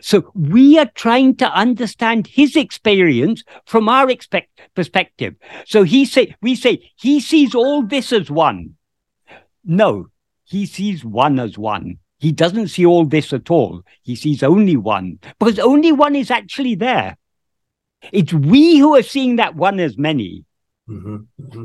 So 0.00 0.30
we 0.34 0.78
are 0.78 0.90
trying 0.94 1.36
to 1.36 1.52
understand 1.52 2.28
his 2.28 2.54
experience 2.54 3.42
from 3.66 3.88
our 3.88 4.08
expect- 4.08 4.60
perspective. 4.74 5.34
So 5.66 5.82
he 5.82 6.04
say 6.04 6.36
we 6.40 6.54
say 6.54 6.92
he 6.96 7.18
sees 7.18 7.54
all 7.54 7.82
this 7.82 8.12
as 8.12 8.30
one. 8.30 8.76
No, 9.64 10.08
he 10.44 10.66
sees 10.66 11.04
one 11.04 11.38
as 11.38 11.56
one. 11.56 11.98
He 12.18 12.32
doesn't 12.32 12.68
see 12.68 12.86
all 12.86 13.04
this 13.04 13.32
at 13.32 13.50
all. 13.50 13.82
He 14.02 14.14
sees 14.14 14.42
only 14.42 14.76
one 14.76 15.18
because 15.38 15.58
only 15.58 15.92
one 15.92 16.14
is 16.14 16.30
actually 16.30 16.76
there. 16.76 17.16
It's 18.12 18.32
we 18.32 18.78
who 18.78 18.96
are 18.96 19.02
seeing 19.02 19.36
that 19.36 19.54
one 19.54 19.80
as 19.80 19.96
many. 19.96 20.44
Mm-hmm. 20.88 21.16
Mm-hmm. 21.40 21.64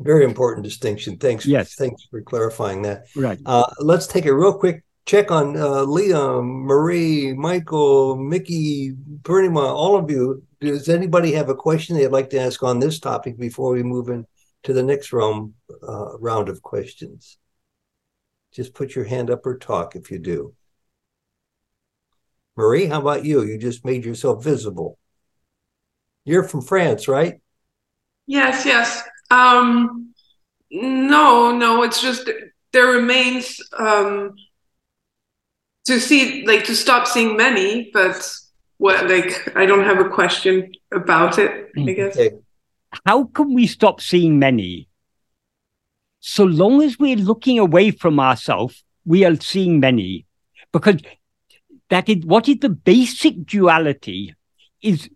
Very 0.00 0.24
important 0.24 0.64
distinction. 0.64 1.16
Thanks. 1.18 1.46
Yes. 1.46 1.74
Thanks 1.74 2.06
for 2.10 2.22
clarifying 2.22 2.82
that. 2.82 3.06
Right. 3.14 3.38
Uh, 3.46 3.70
let's 3.78 4.06
take 4.06 4.26
a 4.26 4.34
real 4.34 4.52
quick 4.52 4.84
check 5.06 5.30
on 5.30 5.56
uh, 5.56 5.84
Liam, 5.84 6.64
Marie, 6.64 7.32
Michael, 7.32 8.16
Mickey, 8.16 8.94
Purnima, 9.22 9.64
all 9.64 9.96
of 9.96 10.10
you. 10.10 10.42
Does 10.60 10.88
anybody 10.88 11.32
have 11.32 11.48
a 11.48 11.54
question 11.54 11.96
they'd 11.96 12.08
like 12.08 12.30
to 12.30 12.40
ask 12.40 12.62
on 12.62 12.78
this 12.78 13.00
topic 13.00 13.38
before 13.38 13.72
we 13.72 13.82
move 13.82 14.08
in 14.08 14.26
to 14.64 14.72
the 14.72 14.82
next 14.82 15.12
round, 15.12 15.54
uh, 15.86 16.18
round 16.18 16.48
of 16.48 16.62
questions? 16.62 17.38
Just 18.52 18.74
put 18.74 18.94
your 18.94 19.04
hand 19.04 19.30
up 19.30 19.46
or 19.46 19.58
talk 19.58 19.96
if 19.96 20.10
you 20.10 20.18
do. 20.18 20.54
Marie, 22.56 22.86
how 22.86 23.00
about 23.00 23.24
you? 23.24 23.42
You 23.42 23.58
just 23.58 23.84
made 23.84 24.04
yourself 24.04 24.44
visible. 24.44 24.98
You're 26.24 26.44
from 26.44 26.60
France, 26.60 27.08
right? 27.08 27.40
Yes, 28.26 28.64
yes. 28.66 29.02
Um, 29.30 30.14
no, 30.70 31.56
no, 31.56 31.82
it's 31.82 32.00
just 32.00 32.30
there 32.72 32.86
remains 32.86 33.58
um, 33.78 34.34
to 35.86 36.00
see 36.00 36.46
like 36.46 36.64
to 36.64 36.76
stop 36.76 37.06
seeing 37.06 37.36
many 37.36 37.90
but 37.92 38.34
what 38.78 39.08
like 39.08 39.56
i 39.56 39.66
don't 39.66 39.84
have 39.84 39.98
a 39.98 40.08
question 40.08 40.70
about 40.92 41.38
it 41.38 41.70
i 41.76 41.80
mm, 41.80 41.96
guess 41.96 42.16
okay. 42.16 42.36
How 43.06 43.24
can 43.24 43.54
we 43.54 43.66
stop 43.66 44.00
seeing 44.00 44.38
many? 44.38 44.88
So 46.20 46.44
long 46.44 46.82
as 46.82 46.98
we're 46.98 47.16
looking 47.16 47.58
away 47.58 47.90
from 47.90 48.20
ourselves 48.20 48.84
we 49.04 49.24
are 49.24 49.34
seeing 49.36 49.80
many. 49.80 50.26
Because 50.72 51.00
that 51.90 52.08
is 52.08 52.24
what 52.24 52.48
is 52.48 52.58
the 52.60 52.68
basic 52.70 53.44
duality 53.44 54.34
is 54.80 55.10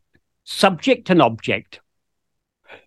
subject 0.44 1.10
and 1.10 1.22
object. 1.22 1.80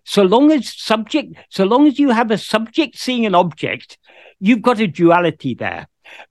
So 0.04 0.22
long 0.22 0.52
as 0.52 0.72
subject 0.72 1.34
so 1.48 1.64
long 1.64 1.86
as 1.86 1.98
you 1.98 2.10
have 2.10 2.30
a 2.30 2.38
subject 2.38 2.96
seeing 2.96 3.26
an 3.26 3.34
object 3.34 3.98
you've 4.38 4.62
got 4.62 4.80
a 4.80 4.86
duality 4.86 5.54
there 5.54 5.86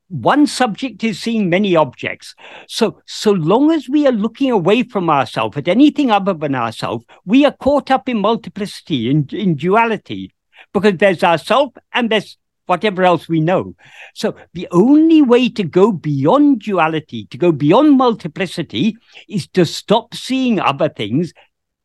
one 0.07 0.47
subject 0.47 1.03
is 1.03 1.19
seeing 1.19 1.49
many 1.49 1.75
objects. 1.75 2.35
So, 2.67 3.01
so 3.05 3.31
long 3.31 3.71
as 3.71 3.87
we 3.87 4.07
are 4.07 4.11
looking 4.11 4.51
away 4.51 4.83
from 4.83 5.09
ourselves 5.09 5.57
at 5.57 5.67
anything 5.67 6.11
other 6.11 6.33
than 6.33 6.55
ourselves, 6.55 7.05
we 7.25 7.45
are 7.45 7.51
caught 7.51 7.91
up 7.91 8.09
in 8.09 8.19
multiplicity, 8.19 9.09
in, 9.09 9.27
in 9.31 9.55
duality, 9.55 10.31
because 10.73 10.97
there's 10.97 11.23
ourself 11.23 11.73
and 11.93 12.09
there's 12.09 12.37
whatever 12.65 13.03
else 13.03 13.27
we 13.27 13.41
know. 13.41 13.75
So 14.13 14.35
the 14.53 14.67
only 14.71 15.21
way 15.21 15.49
to 15.49 15.63
go 15.63 15.91
beyond 15.91 16.61
duality, 16.61 17.25
to 17.31 17.37
go 17.37 17.51
beyond 17.51 17.97
multiplicity, 17.97 18.95
is 19.27 19.47
to 19.49 19.65
stop 19.65 20.13
seeing 20.13 20.59
other 20.59 20.89
things, 20.89 21.33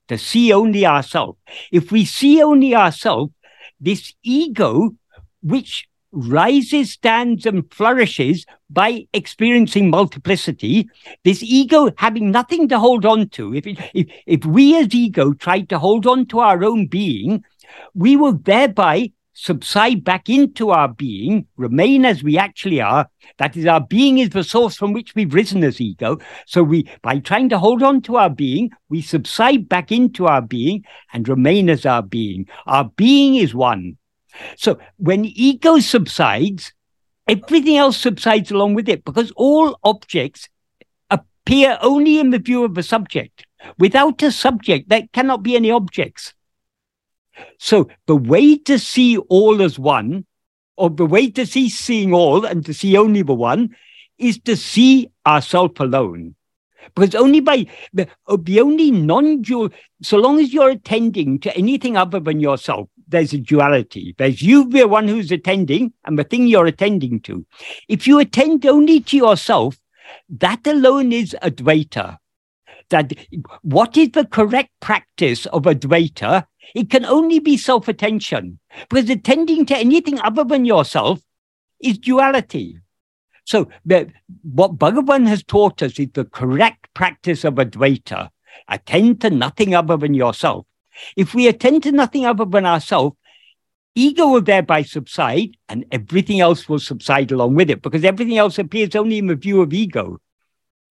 to 0.09 0.19
see 0.19 0.53
only 0.53 0.85
ourselves. 0.85 1.39
If 1.73 1.91
we 1.91 2.05
see 2.05 2.43
only 2.43 2.75
ourselves, 2.75 3.33
this 3.81 4.13
ego, 4.23 4.91
which 5.43 5.89
rises, 6.15 6.93
stands, 6.93 7.45
and 7.45 7.71
flourishes 7.73 8.47
by 8.71 9.07
experiencing 9.13 9.91
multiplicity, 9.91 10.89
this 11.25 11.43
ego 11.43 11.91
having 11.99 12.31
nothing 12.31 12.69
to 12.69 12.79
hold 12.79 13.05
on 13.05 13.29
to. 13.31 13.55
If, 13.55 13.67
it, 13.67 13.79
if, 13.93 14.07
if 14.27 14.45
we 14.45 14.77
as 14.79 14.95
ego 14.95 15.33
tried 15.33 15.69
to 15.71 15.79
hold 15.79 16.07
on 16.07 16.27
to 16.27 16.39
our 16.41 16.65
own 16.65 16.87
being, 16.87 17.45
we 17.95 18.17
will 18.17 18.35
thereby 18.35 19.11
subside 19.35 20.05
back 20.05 20.29
into 20.29 20.71
our 20.71 20.89
being, 20.89 21.47
remain 21.57 22.05
as 22.05 22.23
we 22.23 22.39
actually 22.39 22.81
are. 22.81 23.11
That 23.39 23.57
is, 23.57 23.67
our 23.67 23.81
being 23.81 24.19
is 24.19 24.31
the 24.31 24.45
source 24.45 24.77
from 24.77 24.93
which 24.93 25.15
we've 25.15 25.35
risen 25.35 25.65
as 25.65 25.81
ego. 25.81 26.19
So 26.47 26.63
we, 26.63 26.89
by 27.03 27.19
trying 27.19 27.49
to 27.49 27.59
hold 27.59 27.83
on 27.83 28.01
to 28.03 28.17
our 28.17 28.31
being, 28.31 28.71
we 28.89 29.03
subside 29.03 29.69
back 29.69 29.91
into 29.91 30.27
our 30.27 30.41
being 30.41 30.85
and 31.13 31.29
remain 31.29 31.69
as 31.69 31.85
our 31.85 32.03
being. 32.03 32.47
Our 32.67 32.85
being 32.97 33.35
is 33.35 33.55
one. 33.55 33.99
So 34.57 34.79
when 34.97 35.25
ego 35.25 35.79
subsides, 35.79 36.73
everything 37.29 37.77
else 37.77 37.97
subsides 37.97 38.51
along 38.51 38.75
with 38.75 38.89
it 38.89 39.05
because 39.05 39.33
all 39.37 39.79
objects 39.85 40.49
appear 41.11 41.79
only 41.81 42.19
in 42.19 42.31
the 42.31 42.39
view 42.39 42.65
of 42.65 42.77
a 42.79 42.83
subject. 42.83 43.47
Without 43.79 44.23
a 44.23 44.31
subject, 44.31 44.89
there 44.89 45.09
cannot 45.13 45.43
be 45.43 45.57
any 45.57 45.71
objects. 45.71 46.35
So 47.59 47.89
the 48.07 48.17
way 48.17 48.57
to 48.59 48.79
see 48.79 49.17
all 49.17 49.63
as 49.63 49.79
one, 49.79 50.27
or 50.77 50.91
the 50.91 51.07
way 51.07 51.31
to 51.31 51.47
see 51.47 51.69
seeing 51.69 52.13
all 52.13 52.45
and 52.45 52.65
to 52.67 52.75
see 52.75 52.97
only 52.97 53.23
the 53.23 53.35
one, 53.35 53.75
is 54.19 54.39
to 54.41 54.57
see 54.57 55.11
ourself 55.27 55.81
alone. 55.81 56.35
Because 56.95 57.15
only 57.15 57.41
by 57.41 57.67
the, 57.93 58.09
the 58.39 58.61
only 58.61 58.91
non 58.91 59.43
dual, 59.43 59.71
so 60.03 60.19
long 60.19 60.39
as 60.39 60.53
you're 60.53 60.71
attending 60.71 61.39
to 61.41 61.57
anything 61.57 61.97
other 61.97 62.21
than 62.21 62.41
yourself, 62.41 62.89
there's 63.09 63.33
a 63.33 63.39
duality. 63.39 64.15
There's 64.19 64.43
you, 64.43 64.69
the 64.69 64.87
one 64.89 65.09
who's 65.09 65.31
attending, 65.31 65.93
and 66.05 66.19
the 66.19 66.25
thing 66.25 66.47
you're 66.47 66.67
attending 66.67 67.21
to. 67.21 67.45
If 67.89 68.07
you 68.07 68.19
attend 68.19 68.67
only 68.67 69.01
to 69.01 69.17
yourself, 69.17 69.79
that 70.29 70.67
alone 70.67 71.13
is 71.13 71.37
Advaita. 71.43 72.19
That 72.91 73.13
what 73.63 73.97
is 73.97 74.11
the 74.11 74.27
correct 74.27 74.71
practice 74.81 75.47
of 75.47 75.63
Advaita? 75.63 76.47
It 76.75 76.91
can 76.91 77.05
only 77.05 77.39
be 77.39 77.57
self 77.57 77.89
attention, 77.89 78.59
because 78.89 79.09
attending 79.11 79.67
to 79.67 79.77
anything 79.77 80.21
other 80.21 80.45
than 80.45 80.65
yourself 80.65 81.21
is 81.81 81.99
duality. 81.99 82.79
So, 83.45 83.69
what 84.43 84.79
Bhagavan 84.79 85.27
has 85.27 85.43
taught 85.43 85.83
us 85.83 85.99
is 85.99 86.09
the 86.15 86.25
correct 86.25 86.89
practice 86.95 87.45
of 87.45 87.55
Advaita. 87.55 88.31
Attend 88.69 89.21
to 89.21 89.31
nothing 89.31 89.75
other 89.75 89.97
than 89.97 90.15
yourself. 90.15 90.67
If 91.17 91.35
we 91.35 91.49
attend 91.49 91.83
to 91.85 91.93
nothing 91.93 92.27
other 92.27 92.45
than 92.45 92.67
ourselves, 92.67 93.17
ego 93.95 94.29
will 94.29 94.43
thereby 94.43 94.83
subside 94.83 95.57
and 95.69 95.85
everything 95.93 96.41
else 96.41 96.69
will 96.69 96.79
subside 96.79 97.31
along 97.33 97.55
with 97.55 97.71
it 97.71 97.83
because 97.83 98.05
everything 98.05 98.39
else 98.39 98.59
appears 98.59 98.95
only 98.95 99.19
in 99.19 99.27
the 99.27 99.37
view 99.37 99.63
of 99.63 99.73
ego. 99.73 100.21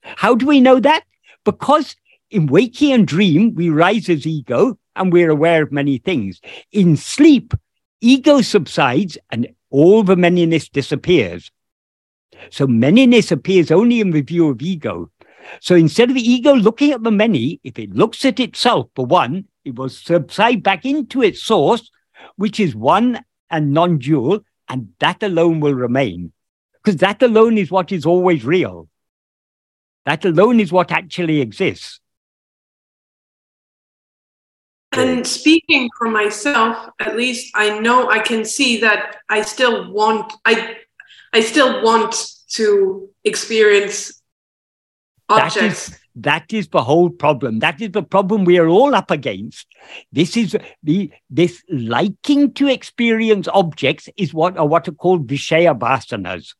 How 0.01 0.35
do 0.35 0.45
we 0.45 0.59
know 0.59 0.79
that? 0.79 1.03
Because 1.45 1.95
in 2.29 2.47
waking 2.47 2.93
and 2.93 3.07
dream, 3.07 3.53
we 3.55 3.69
rise 3.69 4.09
as 4.09 4.25
ego 4.25 4.77
and 4.95 5.11
we're 5.11 5.29
aware 5.29 5.63
of 5.63 5.71
many 5.71 5.97
things. 5.97 6.41
In 6.71 6.97
sleep, 6.97 7.53
ego 8.01 8.41
subsides 8.41 9.17
and 9.31 9.47
all 9.69 10.03
the 10.03 10.15
manyness 10.15 10.69
disappears. 10.69 11.51
So 12.49 12.67
manyness 12.67 13.31
appears 13.31 13.71
only 13.71 13.99
in 14.01 14.11
the 14.11 14.21
view 14.21 14.49
of 14.49 14.61
ego. 14.61 15.09
So 15.59 15.75
instead 15.75 16.09
of 16.09 16.15
the 16.15 16.31
ego 16.31 16.53
looking 16.53 16.91
at 16.91 17.03
the 17.03 17.11
many, 17.11 17.59
if 17.63 17.77
it 17.77 17.93
looks 17.93 18.23
at 18.25 18.39
itself 18.39 18.89
for 18.95 19.05
one, 19.05 19.45
it 19.65 19.75
will 19.75 19.89
subside 19.89 20.63
back 20.63 20.85
into 20.85 21.21
its 21.21 21.43
source, 21.43 21.89
which 22.35 22.59
is 22.59 22.75
one 22.75 23.23
and 23.49 23.71
non 23.71 23.97
dual, 23.97 24.43
and 24.67 24.89
that 24.99 25.23
alone 25.23 25.59
will 25.59 25.73
remain. 25.73 26.31
Because 26.83 26.99
that 26.99 27.21
alone 27.21 27.57
is 27.57 27.71
what 27.71 27.91
is 27.91 28.05
always 28.05 28.43
real. 28.43 28.89
That 30.05 30.25
alone 30.25 30.59
is 30.59 30.71
what 30.71 30.91
actually 30.91 31.39
exists. 31.39 31.99
And 34.91 35.25
speaking 35.25 35.89
for 35.97 36.09
myself, 36.09 36.89
at 36.99 37.15
least 37.15 37.51
I 37.55 37.79
know 37.79 38.09
I 38.09 38.19
can 38.19 38.45
see 38.45 38.79
that 38.81 39.17
I 39.29 39.41
still 39.41 39.91
want 39.91 40.31
I 40.45 40.77
I 41.31 41.41
still 41.41 41.83
want 41.83 42.15
to 42.51 43.09
experience 43.23 44.21
objects. 45.29 45.87
That 45.87 45.95
is, 45.95 45.99
that 46.15 46.53
is 46.53 46.67
the 46.67 46.83
whole 46.83 47.09
problem. 47.09 47.59
That 47.59 47.81
is 47.81 47.91
the 47.91 48.03
problem 48.03 48.45
we 48.45 48.59
are 48.59 48.67
all 48.67 48.93
up 48.93 49.09
against. 49.09 49.67
This 50.11 50.37
is 50.37 50.55
the 50.83 51.11
this 51.29 51.63
liking 51.69 52.53
to 52.53 52.67
experience 52.67 53.47
objects 53.53 54.09
is 54.17 54.33
what 54.33 54.57
are 54.57 54.67
what 54.67 54.87
are 54.87 54.93
called 54.93 55.27
Vishaya 55.27 55.77
vasanas. 55.77 56.53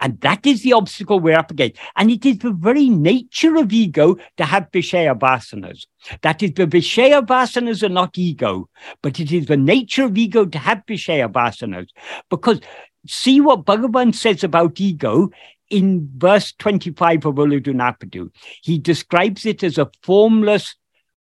And 0.00 0.20
that 0.22 0.46
is 0.46 0.62
the 0.62 0.72
obstacle 0.72 1.20
we're 1.20 1.38
up 1.38 1.50
against. 1.50 1.78
And 1.96 2.10
it 2.10 2.24
is 2.26 2.38
the 2.38 2.52
very 2.52 2.88
nature 2.88 3.56
of 3.56 3.72
ego 3.72 4.16
to 4.36 4.44
have 4.44 4.70
Vishaya 4.72 5.16
vasanas. 5.18 5.86
That 6.22 6.42
is, 6.42 6.52
the 6.54 6.66
Vishaya 6.66 7.24
vasanas 7.24 7.82
are 7.82 7.88
not 7.88 8.18
ego, 8.18 8.68
but 9.02 9.20
it 9.20 9.30
is 9.30 9.46
the 9.46 9.56
nature 9.56 10.04
of 10.04 10.18
ego 10.18 10.46
to 10.46 10.58
have 10.58 10.82
Vishaya 10.88 11.30
vasanas. 11.30 11.88
Because 12.28 12.60
see 13.06 13.40
what 13.40 13.64
Bhagavan 13.64 14.14
says 14.14 14.42
about 14.42 14.80
ego 14.80 15.30
in 15.70 16.08
verse 16.16 16.52
25 16.58 17.26
of 17.26 17.34
Ulladu 17.36 18.30
He 18.62 18.78
describes 18.78 19.46
it 19.46 19.62
as 19.62 19.78
a 19.78 19.90
formless 20.02 20.74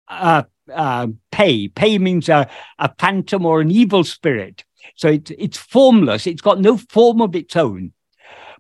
uh, 0.09 0.45
uh, 0.73 1.09
pay. 1.31 1.69
Pay 1.69 1.99
means 1.99 2.29
a, 2.29 2.49
a 2.79 2.93
phantom 2.99 3.47
or 3.47 3.61
an 3.61 3.71
evil 3.71 4.05
spirit. 4.05 4.65
So 4.97 5.09
it's, 5.09 5.31
it's 5.39 5.59
formless. 5.59 6.27
It's 6.27 6.43
got 6.43 6.61
no 6.61 6.77
form 6.77 7.21
of 7.21 7.35
its 7.35 7.57
own 7.57 7.93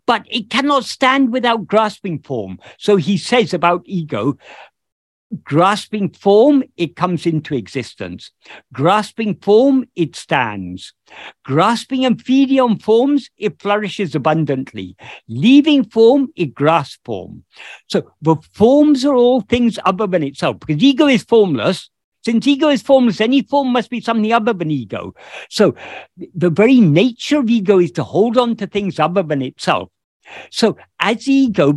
but 0.07 0.27
it 0.29 0.51
cannot 0.51 0.85
stand 0.85 1.33
without 1.33 1.67
grasping 1.67 2.19
form. 2.21 2.59
So 2.79 2.97
he 2.97 3.17
says 3.17 3.55
about 3.55 3.83
ego, 3.87 4.37
grasping 5.43 6.11
form, 6.11 6.63
it 6.77 6.97
comes 6.97 7.27
into 7.27 7.55
existence. 7.55 8.31
Grasping 8.73 9.37
form, 9.37 9.87
it 9.97 10.15
stands. 10.15 10.93
Grasping 11.45 12.05
and 12.05 12.21
feeding 12.21 12.61
on 12.61 12.79
forms, 12.79 13.31
it 13.37 13.61
flourishes 13.61 14.15
abundantly. 14.15 14.97
Leaving 15.29 15.85
form, 15.85 16.29
it 16.37 16.55
grasps 16.55 16.99
form. 17.05 17.45
So 17.89 18.11
the 18.23 18.37
forms 18.53 19.05
are 19.05 19.15
all 19.15 19.41
things 19.41 19.79
other 19.85 20.07
than 20.07 20.23
itself, 20.23 20.61
because 20.61 20.83
ego 20.83 21.07
is 21.07 21.25
formless. 21.25 21.91
Since 22.25 22.47
ego 22.47 22.71
is 22.71 22.81
formless, 22.81 23.21
any 23.21 23.43
form 23.43 23.69
must 23.69 23.91
be 23.91 24.01
something 24.01 24.33
other 24.33 24.55
than 24.55 24.71
ego. 24.71 25.15
So 25.51 25.75
the 26.35 26.49
very 26.49 26.81
nature 26.81 27.41
of 27.41 27.51
ego 27.51 27.79
is 27.79 27.93
to 27.93 28.05
hold 28.05 28.39
on 28.39 28.57
to 28.57 28.67
things 28.67 28.99
other 28.99 29.23
than 29.23 29.43
itself. 29.43 29.91
So, 30.51 30.77
as 31.01 31.29
ego, 31.29 31.77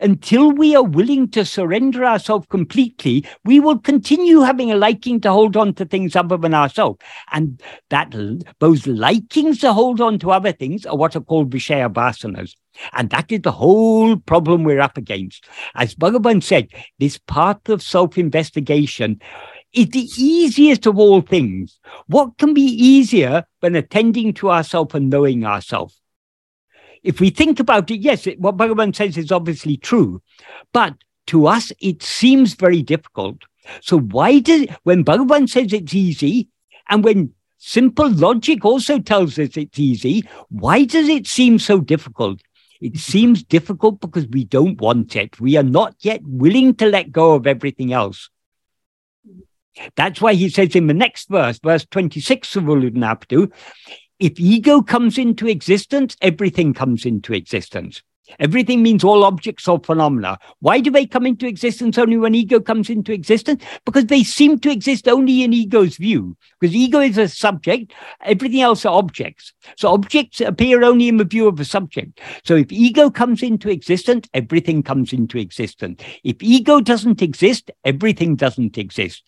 until 0.00 0.50
we 0.50 0.74
are 0.74 0.82
willing 0.82 1.28
to 1.30 1.44
surrender 1.44 2.04
ourselves 2.04 2.46
completely, 2.48 3.24
we 3.44 3.60
will 3.60 3.78
continue 3.78 4.40
having 4.40 4.70
a 4.70 4.76
liking 4.76 5.20
to 5.20 5.32
hold 5.32 5.56
on 5.56 5.74
to 5.74 5.84
things 5.84 6.16
other 6.16 6.36
than 6.36 6.54
ourselves. 6.54 6.98
And 7.32 7.60
that 7.90 8.14
those 8.60 8.86
likings 8.86 9.58
to 9.60 9.72
hold 9.72 10.00
on 10.00 10.18
to 10.20 10.30
other 10.30 10.52
things 10.52 10.86
are 10.86 10.96
what 10.96 11.16
are 11.16 11.20
called 11.20 11.50
Vishaya 11.50 11.92
vasanas. 11.92 12.54
And 12.92 13.10
that 13.10 13.30
is 13.30 13.40
the 13.42 13.52
whole 13.52 14.16
problem 14.16 14.64
we're 14.64 14.80
up 14.80 14.96
against. 14.96 15.46
As 15.74 15.94
Bhagavan 15.94 16.42
said, 16.42 16.68
this 16.98 17.18
path 17.18 17.68
of 17.68 17.82
self 17.82 18.18
investigation 18.18 19.20
is 19.72 19.88
the 19.88 20.08
easiest 20.16 20.86
of 20.86 20.98
all 20.98 21.20
things. 21.20 21.78
What 22.06 22.38
can 22.38 22.54
be 22.54 22.62
easier 22.62 23.44
than 23.60 23.74
attending 23.74 24.32
to 24.34 24.50
ourselves 24.50 24.94
and 24.94 25.10
knowing 25.10 25.44
ourselves? 25.44 26.00
If 27.04 27.20
we 27.20 27.28
think 27.30 27.60
about 27.60 27.90
it, 27.90 28.00
yes, 28.00 28.26
it, 28.26 28.40
what 28.40 28.56
Bhagavan 28.56 28.96
says 28.96 29.16
is 29.18 29.30
obviously 29.30 29.76
true, 29.76 30.22
but 30.72 30.94
to 31.28 31.46
us 31.46 31.70
it 31.78 32.02
seems 32.02 32.54
very 32.54 32.82
difficult. 32.82 33.42
So 33.82 33.98
why 33.98 34.40
does 34.40 34.66
when 34.82 35.04
Bhagavan 35.04 35.48
says 35.48 35.72
it's 35.72 35.94
easy, 35.94 36.48
and 36.88 37.04
when 37.04 37.34
simple 37.58 38.10
logic 38.10 38.64
also 38.64 38.98
tells 38.98 39.38
us 39.38 39.56
it's 39.56 39.78
easy, 39.78 40.26
why 40.48 40.84
does 40.84 41.08
it 41.08 41.26
seem 41.26 41.58
so 41.58 41.80
difficult? 41.80 42.40
It 42.80 42.98
seems 42.98 43.42
difficult 43.42 44.00
because 44.00 44.26
we 44.26 44.44
don't 44.44 44.80
want 44.80 45.14
it. 45.14 45.38
We 45.40 45.56
are 45.56 45.62
not 45.62 45.94
yet 46.00 46.20
willing 46.24 46.74
to 46.76 46.86
let 46.86 47.12
go 47.12 47.34
of 47.34 47.46
everything 47.46 47.92
else. 47.92 48.28
That's 49.96 50.20
why 50.20 50.34
he 50.34 50.48
says 50.48 50.76
in 50.76 50.86
the 50.86 50.94
next 50.94 51.28
verse, 51.28 51.58
verse 51.58 51.86
26 51.90 52.56
of 52.56 52.64
Ulladu 52.64 52.92
Narpadu, 52.92 53.52
if 54.18 54.38
ego 54.38 54.82
comes 54.82 55.18
into 55.18 55.48
existence, 55.48 56.16
everything 56.20 56.74
comes 56.74 57.04
into 57.04 57.32
existence. 57.32 58.02
Everything 58.38 58.82
means 58.82 59.04
all 59.04 59.24
objects 59.24 59.68
or 59.68 59.78
phenomena. 59.78 60.38
Why 60.60 60.80
do 60.80 60.90
they 60.90 61.06
come 61.06 61.26
into 61.26 61.46
existence 61.46 61.98
only 61.98 62.16
when 62.16 62.34
ego 62.34 62.58
comes 62.58 62.88
into 62.88 63.12
existence? 63.12 63.62
Because 63.84 64.06
they 64.06 64.24
seem 64.24 64.58
to 64.60 64.70
exist 64.70 65.08
only 65.08 65.42
in 65.42 65.52
ego's 65.52 65.96
view. 65.96 66.36
Because 66.58 66.74
ego 66.74 67.00
is 67.00 67.18
a 67.18 67.28
subject, 67.28 67.92
everything 68.22 68.62
else 68.62 68.86
are 68.86 68.96
objects. 68.96 69.52
So 69.76 69.92
objects 69.92 70.40
appear 70.40 70.82
only 70.82 71.08
in 71.08 71.18
the 71.18 71.24
view 71.24 71.46
of 71.46 71.60
a 71.60 71.64
subject. 71.64 72.20
So 72.44 72.56
if 72.56 72.72
ego 72.72 73.10
comes 73.10 73.42
into 73.42 73.68
existence, 73.68 74.28
everything 74.32 74.82
comes 74.82 75.12
into 75.12 75.38
existence. 75.38 76.02
If 76.24 76.42
ego 76.42 76.80
doesn't 76.80 77.20
exist, 77.20 77.70
everything 77.84 78.36
doesn't 78.36 78.78
exist. 78.78 79.22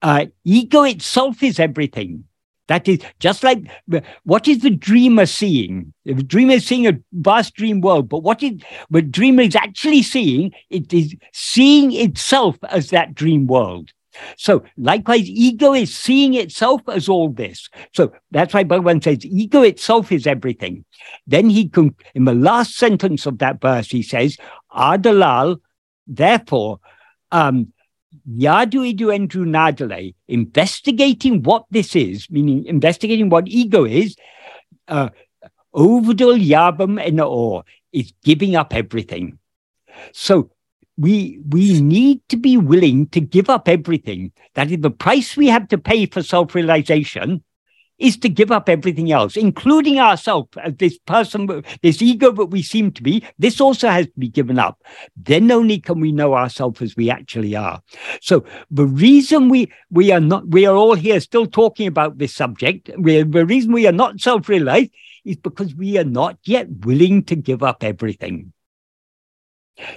Uh, 0.00 0.26
ego 0.44 0.84
itself 0.84 1.42
is 1.42 1.58
everything. 1.58 2.24
That 2.68 2.88
is 2.88 2.98
just 3.20 3.44
like 3.44 3.70
what 4.24 4.48
is 4.48 4.60
the 4.60 4.70
dreamer 4.70 5.26
seeing? 5.26 5.92
The 6.04 6.14
dreamer 6.14 6.54
is 6.54 6.66
seeing 6.66 6.86
a 6.86 6.98
vast 7.12 7.54
dream 7.54 7.80
world, 7.80 8.08
but 8.08 8.22
what 8.22 8.42
is 8.42 8.60
the 8.90 9.02
dreamer 9.02 9.42
is 9.42 9.56
actually 9.56 10.02
seeing? 10.02 10.52
It 10.70 10.92
is 10.92 11.14
seeing 11.32 11.92
itself 11.92 12.56
as 12.68 12.90
that 12.90 13.14
dream 13.14 13.46
world. 13.46 13.92
So 14.36 14.64
likewise, 14.76 15.28
ego 15.28 15.74
is 15.74 15.96
seeing 15.96 16.34
itself 16.34 16.80
as 16.88 17.08
all 17.08 17.28
this. 17.28 17.68
So 17.92 18.12
that's 18.30 18.54
why 18.54 18.64
Bhagavan 18.64 19.04
says 19.04 19.24
ego 19.24 19.62
itself 19.62 20.10
is 20.10 20.26
everything. 20.26 20.84
Then 21.26 21.50
he 21.50 21.68
can, 21.68 21.94
in 22.14 22.24
the 22.24 22.34
last 22.34 22.76
sentence 22.76 23.26
of 23.26 23.38
that 23.38 23.60
verse, 23.60 23.90
he 23.90 24.02
says, 24.02 24.36
Adalal, 24.72 25.60
therefore, 26.06 26.80
um, 27.30 27.72
Yadu 28.28 28.84
Idu 28.92 29.08
Endru 29.14 29.44
Nadale, 29.44 30.14
investigating 30.28 31.42
what 31.42 31.64
this 31.70 31.96
is, 31.96 32.30
meaning 32.30 32.64
investigating 32.66 33.28
what 33.28 33.48
ego 33.48 33.84
is, 33.84 34.16
uh, 34.88 35.08
Ovadul 35.74 36.42
Yabam 36.44 37.04
and 37.04 37.20
or 37.20 37.64
is 37.92 38.12
giving 38.24 38.56
up 38.56 38.74
everything. 38.74 39.38
So 40.12 40.50
we 40.96 41.40
we 41.48 41.80
need 41.80 42.20
to 42.30 42.36
be 42.36 42.56
willing 42.56 43.08
to 43.08 43.20
give 43.20 43.50
up 43.50 43.68
everything. 43.68 44.32
That 44.54 44.70
is 44.70 44.80
the 44.80 44.90
price 44.90 45.36
we 45.36 45.48
have 45.48 45.68
to 45.68 45.78
pay 45.78 46.06
for 46.06 46.22
self-realization 46.22 47.42
is 47.98 48.16
to 48.18 48.28
give 48.28 48.52
up 48.52 48.68
everything 48.68 49.10
else, 49.10 49.36
including 49.36 49.98
ourselves 49.98 50.48
this 50.78 50.98
person, 50.98 51.64
this 51.82 52.02
ego 52.02 52.30
that 52.32 52.46
we 52.46 52.62
seem 52.62 52.90
to 52.92 53.02
be. 53.02 53.24
This 53.38 53.60
also 53.60 53.88
has 53.88 54.06
to 54.06 54.12
be 54.18 54.28
given 54.28 54.58
up. 54.58 54.82
Then 55.16 55.50
only 55.50 55.78
can 55.78 56.00
we 56.00 56.12
know 56.12 56.34
ourselves 56.34 56.82
as 56.82 56.96
we 56.96 57.10
actually 57.10 57.56
are. 57.56 57.80
So 58.20 58.44
the 58.70 58.86
reason 58.86 59.48
we 59.48 59.72
we 59.90 60.12
are 60.12 60.20
not 60.20 60.48
we 60.48 60.66
are 60.66 60.74
all 60.74 60.94
here 60.94 61.20
still 61.20 61.46
talking 61.46 61.86
about 61.86 62.18
this 62.18 62.34
subject. 62.34 62.90
We, 62.98 63.22
the 63.22 63.46
reason 63.46 63.72
we 63.72 63.86
are 63.86 63.92
not 63.92 64.20
self-realized 64.20 64.90
is 65.24 65.36
because 65.36 65.74
we 65.74 65.98
are 65.98 66.04
not 66.04 66.38
yet 66.44 66.68
willing 66.84 67.24
to 67.24 67.36
give 67.36 67.62
up 67.62 67.82
everything. 67.82 68.52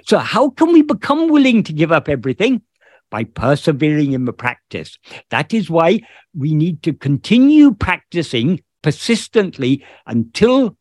So 0.05 0.17
how 0.17 0.49
can 0.49 0.73
we 0.73 0.81
become 0.81 1.29
willing 1.29 1.63
to 1.63 1.73
give 1.73 1.91
up 1.91 2.09
everything? 2.09 2.61
By 3.10 3.24
persevering 3.24 4.14
in 4.14 4.26
the 4.26 4.34
practice. 4.34 4.97
That 5.30 5.53
is 5.53 5.70
why 5.70 6.01
we 6.36 6.53
need 6.53 6.84
to 6.84 6.93
continue 6.93 7.74
practicing 7.74 8.62
persistently 8.82 9.84
until 10.05 10.78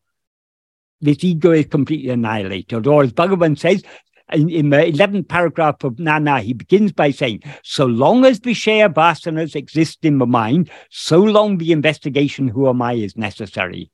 this 1.01 1.23
ego 1.23 1.51
is 1.51 1.65
completely 1.65 2.09
annihilated. 2.09 2.85
Or 2.85 3.03
as 3.03 3.13
Bhagavan 3.13 3.57
says, 3.57 3.83
in, 4.31 4.49
in, 4.49 4.69
the 4.69 4.77
11th 4.77 5.27
paragraph 5.27 5.83
of 5.83 5.93
Nāṉ 5.93 6.29
Ār, 6.29 6.41
he 6.41 6.53
begins 6.53 6.91
by 6.91 7.11
saying, 7.11 7.41
So 7.63 7.85
long 7.85 8.25
as 8.25 8.39
Vishaya 8.39 8.93
vasanas 8.93 9.55
exist 9.55 10.05
in 10.05 10.19
the 10.19 10.27
mind, 10.27 10.69
so 10.91 11.19
long 11.19 11.57
the 11.57 11.71
investigation, 11.71 12.47
who 12.47 12.69
am 12.69 12.81
I, 12.81 12.93
is 12.93 13.17
necessary. 13.17 13.91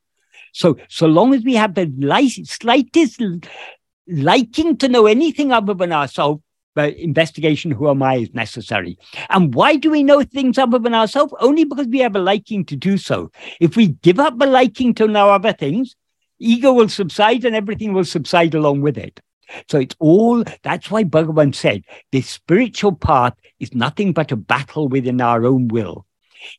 So, 0.52 0.78
so 0.90 1.08
long 1.08 1.34
as 1.34 1.44
we 1.44 1.56
have 1.56 1.76
the 1.76 1.92
li- 1.98 2.46
slightest 2.46 3.22
liking 4.08 4.78
to 4.78 4.88
know 4.88 5.06
anything 5.06 5.52
other 5.52 5.74
than 5.74 5.92
ourselves, 5.92 6.42
the 6.76 7.02
investigation 7.02 7.72
who 7.72 7.90
am 7.90 8.04
I 8.04 8.18
is 8.18 8.34
necessary. 8.34 8.98
And 9.30 9.56
why 9.56 9.78
do 9.78 9.90
we 9.90 10.04
know 10.04 10.24
things 10.24 10.58
other 10.58 10.78
than 10.78 10.94
ourselves? 10.94 11.34
Only 11.40 11.64
because 11.64 11.88
we 11.88 12.00
have 12.00 12.16
a 12.16 12.20
liking 12.20 12.66
to 12.66 12.76
do 12.76 12.98
so. 12.98 13.32
If 13.60 13.76
we 13.76 13.88
give 13.88 14.20
up 14.20 14.38
the 14.38 14.46
liking 14.46 14.94
to 14.96 15.08
know 15.08 15.30
other 15.30 15.54
things, 15.54 15.96
ego 16.40 16.74
will 16.74 16.90
subside 16.90 17.46
and 17.46 17.56
everything 17.56 17.94
will 17.94 18.06
subside 18.06 18.54
along 18.54 18.82
with 18.82 18.98
it. 18.98 19.20
So 19.70 19.80
it's 19.80 19.96
all 20.00 20.44
that's 20.64 20.90
why 20.90 21.04
Bhagavan 21.04 21.54
said 21.54 21.84
this 22.12 22.30
spiritual 22.30 22.94
path 22.94 23.34
is 23.60 23.74
nothing 23.74 24.12
but 24.12 24.32
a 24.32 24.36
battle 24.36 24.88
within 24.88 25.22
our 25.22 25.46
own 25.46 25.68
will. 25.68 26.06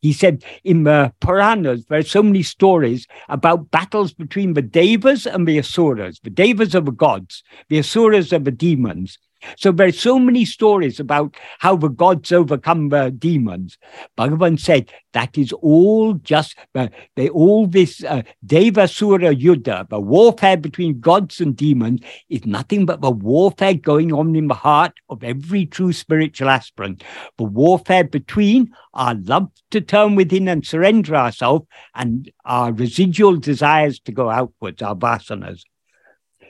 He 0.01 0.13
said 0.13 0.45
in 0.65 0.85
the 0.85 1.13
Puranas, 1.21 1.87
there 1.87 1.99
are 1.99 2.03
so 2.03 2.23
many 2.23 2.43
stories 2.43 3.07
about 3.29 3.71
battles 3.71 4.13
between 4.13 4.55
the 4.55 4.63
Devas 4.63 5.27
and 5.27 5.47
the 5.47 5.59
Asuras. 5.59 6.21
The 6.23 6.31
Devas 6.31 6.75
are 6.75 6.81
the 6.81 6.91
gods, 6.91 7.43
the 7.69 7.79
Asuras 7.79 8.33
are 8.33 8.39
the 8.39 8.51
demons. 8.51 9.19
So 9.57 9.73
there's 9.73 9.99
so 9.99 10.19
many 10.19 10.45
stories 10.45 11.01
about 11.01 11.37
how 11.59 11.77
the 11.77 11.89
gods 11.89 12.33
overcome 12.33 12.89
the 12.89 13.11
demons. 13.11 13.79
Bhagavan 14.19 14.59
said 14.59 14.91
that 15.13 15.39
is 15.39 15.53
all 15.53 16.15
just 16.15 16.57
uh, 16.75 16.89
they 17.15 17.29
all 17.29 17.67
this 17.67 18.05
uh, 18.05 18.23
Devasura 18.45 19.35
Yuddha, 19.35 19.89
the 19.89 20.01
warfare 20.01 20.57
between 20.57 21.01
gods 21.01 21.41
and 21.41 21.57
demons, 21.57 22.01
is 22.29 22.45
nothing 22.45 22.87
but 22.87 23.01
the 23.01 23.11
warfare 23.11 23.75
going 23.75 24.13
on 24.13 24.37
in 24.37 24.49
the 24.49 24.55
heart 24.55 24.93
of 25.09 25.23
every 25.25 25.67
true 25.67 25.93
spiritual 25.93 26.49
aspirant. 26.49 27.03
The 27.39 27.45
warfare 27.45 28.05
between 28.05 28.73
our 28.95 29.15
love 29.15 29.49
to 29.71 29.81
turn 29.81 30.17
within 30.17 30.49
and 30.49 30.67
surrender 30.67 31.15
ourselves 31.15 31.67
and 31.95 32.31
our 32.45 32.73
residual 32.73 33.37
desires 33.37 34.01
to 34.01 34.13
go 34.13 34.31
outwards, 34.31 34.83
our 34.83 34.97
vasanas. 34.97 35.63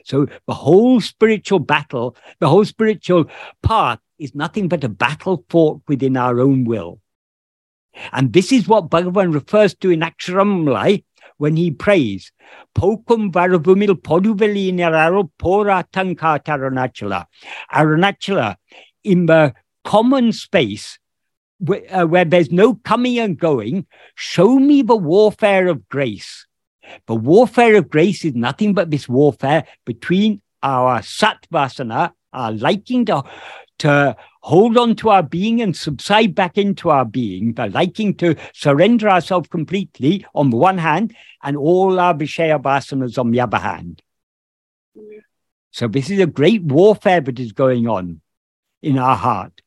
So 0.07 0.27
the 0.47 0.53
whole 0.53 1.01
spiritual 1.01 1.59
battle, 1.59 2.15
the 2.39 2.47
whole 2.47 2.63
spiritual 2.63 3.25
path 3.61 3.99
is 4.17 4.33
nothing 4.33 4.69
but 4.69 4.83
a 4.85 4.89
battle 4.89 5.43
fought 5.49 5.81
within 5.87 6.15
our 6.15 6.39
own 6.39 6.63
will. 6.63 7.01
And 8.13 8.31
this 8.31 8.53
is 8.53 8.69
what 8.69 8.89
Bhagavan 8.89 9.33
refers 9.33 9.75
to 9.75 9.89
in 9.89 9.99
Aksharamanamalai 9.99 11.03
when 11.37 11.57
he 11.57 11.71
prays. 11.71 12.31
Pokum 12.73 13.33
varavumil 13.33 14.01
poduvelinararo 14.01 15.29
pora 15.37 15.83
tankata 15.91 16.57
Arunachala. 16.57 17.25
Arunachala, 17.73 18.55
in 19.03 19.25
the 19.25 19.53
common 19.83 20.31
space 20.31 20.99
where, 21.59 21.83
uh, 21.93 22.05
where 22.05 22.25
there's 22.25 22.51
no 22.51 22.75
coming 22.75 23.19
and 23.19 23.37
going, 23.37 23.85
show 24.15 24.57
me 24.57 24.83
the 24.83 24.95
warfare 24.95 25.67
of 25.67 25.89
grace. 25.89 26.45
The 27.07 27.15
warfare 27.15 27.75
of 27.75 27.89
grace 27.89 28.25
is 28.25 28.35
nothing 28.35 28.73
but 28.73 28.91
this 28.91 29.07
warfare 29.07 29.65
between 29.85 30.41
our 30.63 30.99
satvasana, 31.01 32.13
our 32.33 32.51
liking 32.51 33.05
to, 33.05 33.23
to 33.79 34.15
hold 34.41 34.77
on 34.77 34.95
to 34.97 35.09
our 35.09 35.23
being 35.23 35.61
and 35.61 35.75
subside 35.75 36.33
back 36.33 36.57
into 36.57 36.89
our 36.89 37.05
being, 37.05 37.53
the 37.53 37.67
liking 37.67 38.15
to 38.15 38.35
surrender 38.53 39.09
ourselves 39.09 39.47
completely 39.49 40.25
on 40.33 40.49
the 40.49 40.57
one 40.57 40.77
hand, 40.77 41.15
and 41.43 41.57
all 41.57 41.99
our 41.99 42.13
Vishaya 42.13 42.61
vasanas 42.61 43.17
on 43.17 43.31
the 43.31 43.41
other 43.41 43.59
hand. 43.59 44.01
So 45.71 45.87
this 45.87 46.09
is 46.09 46.19
a 46.19 46.27
great 46.27 46.63
warfare 46.63 47.21
that 47.21 47.39
is 47.39 47.51
going 47.51 47.87
on 47.87 48.21
in 48.81 48.97
our 48.97 49.15
heart. 49.15 49.61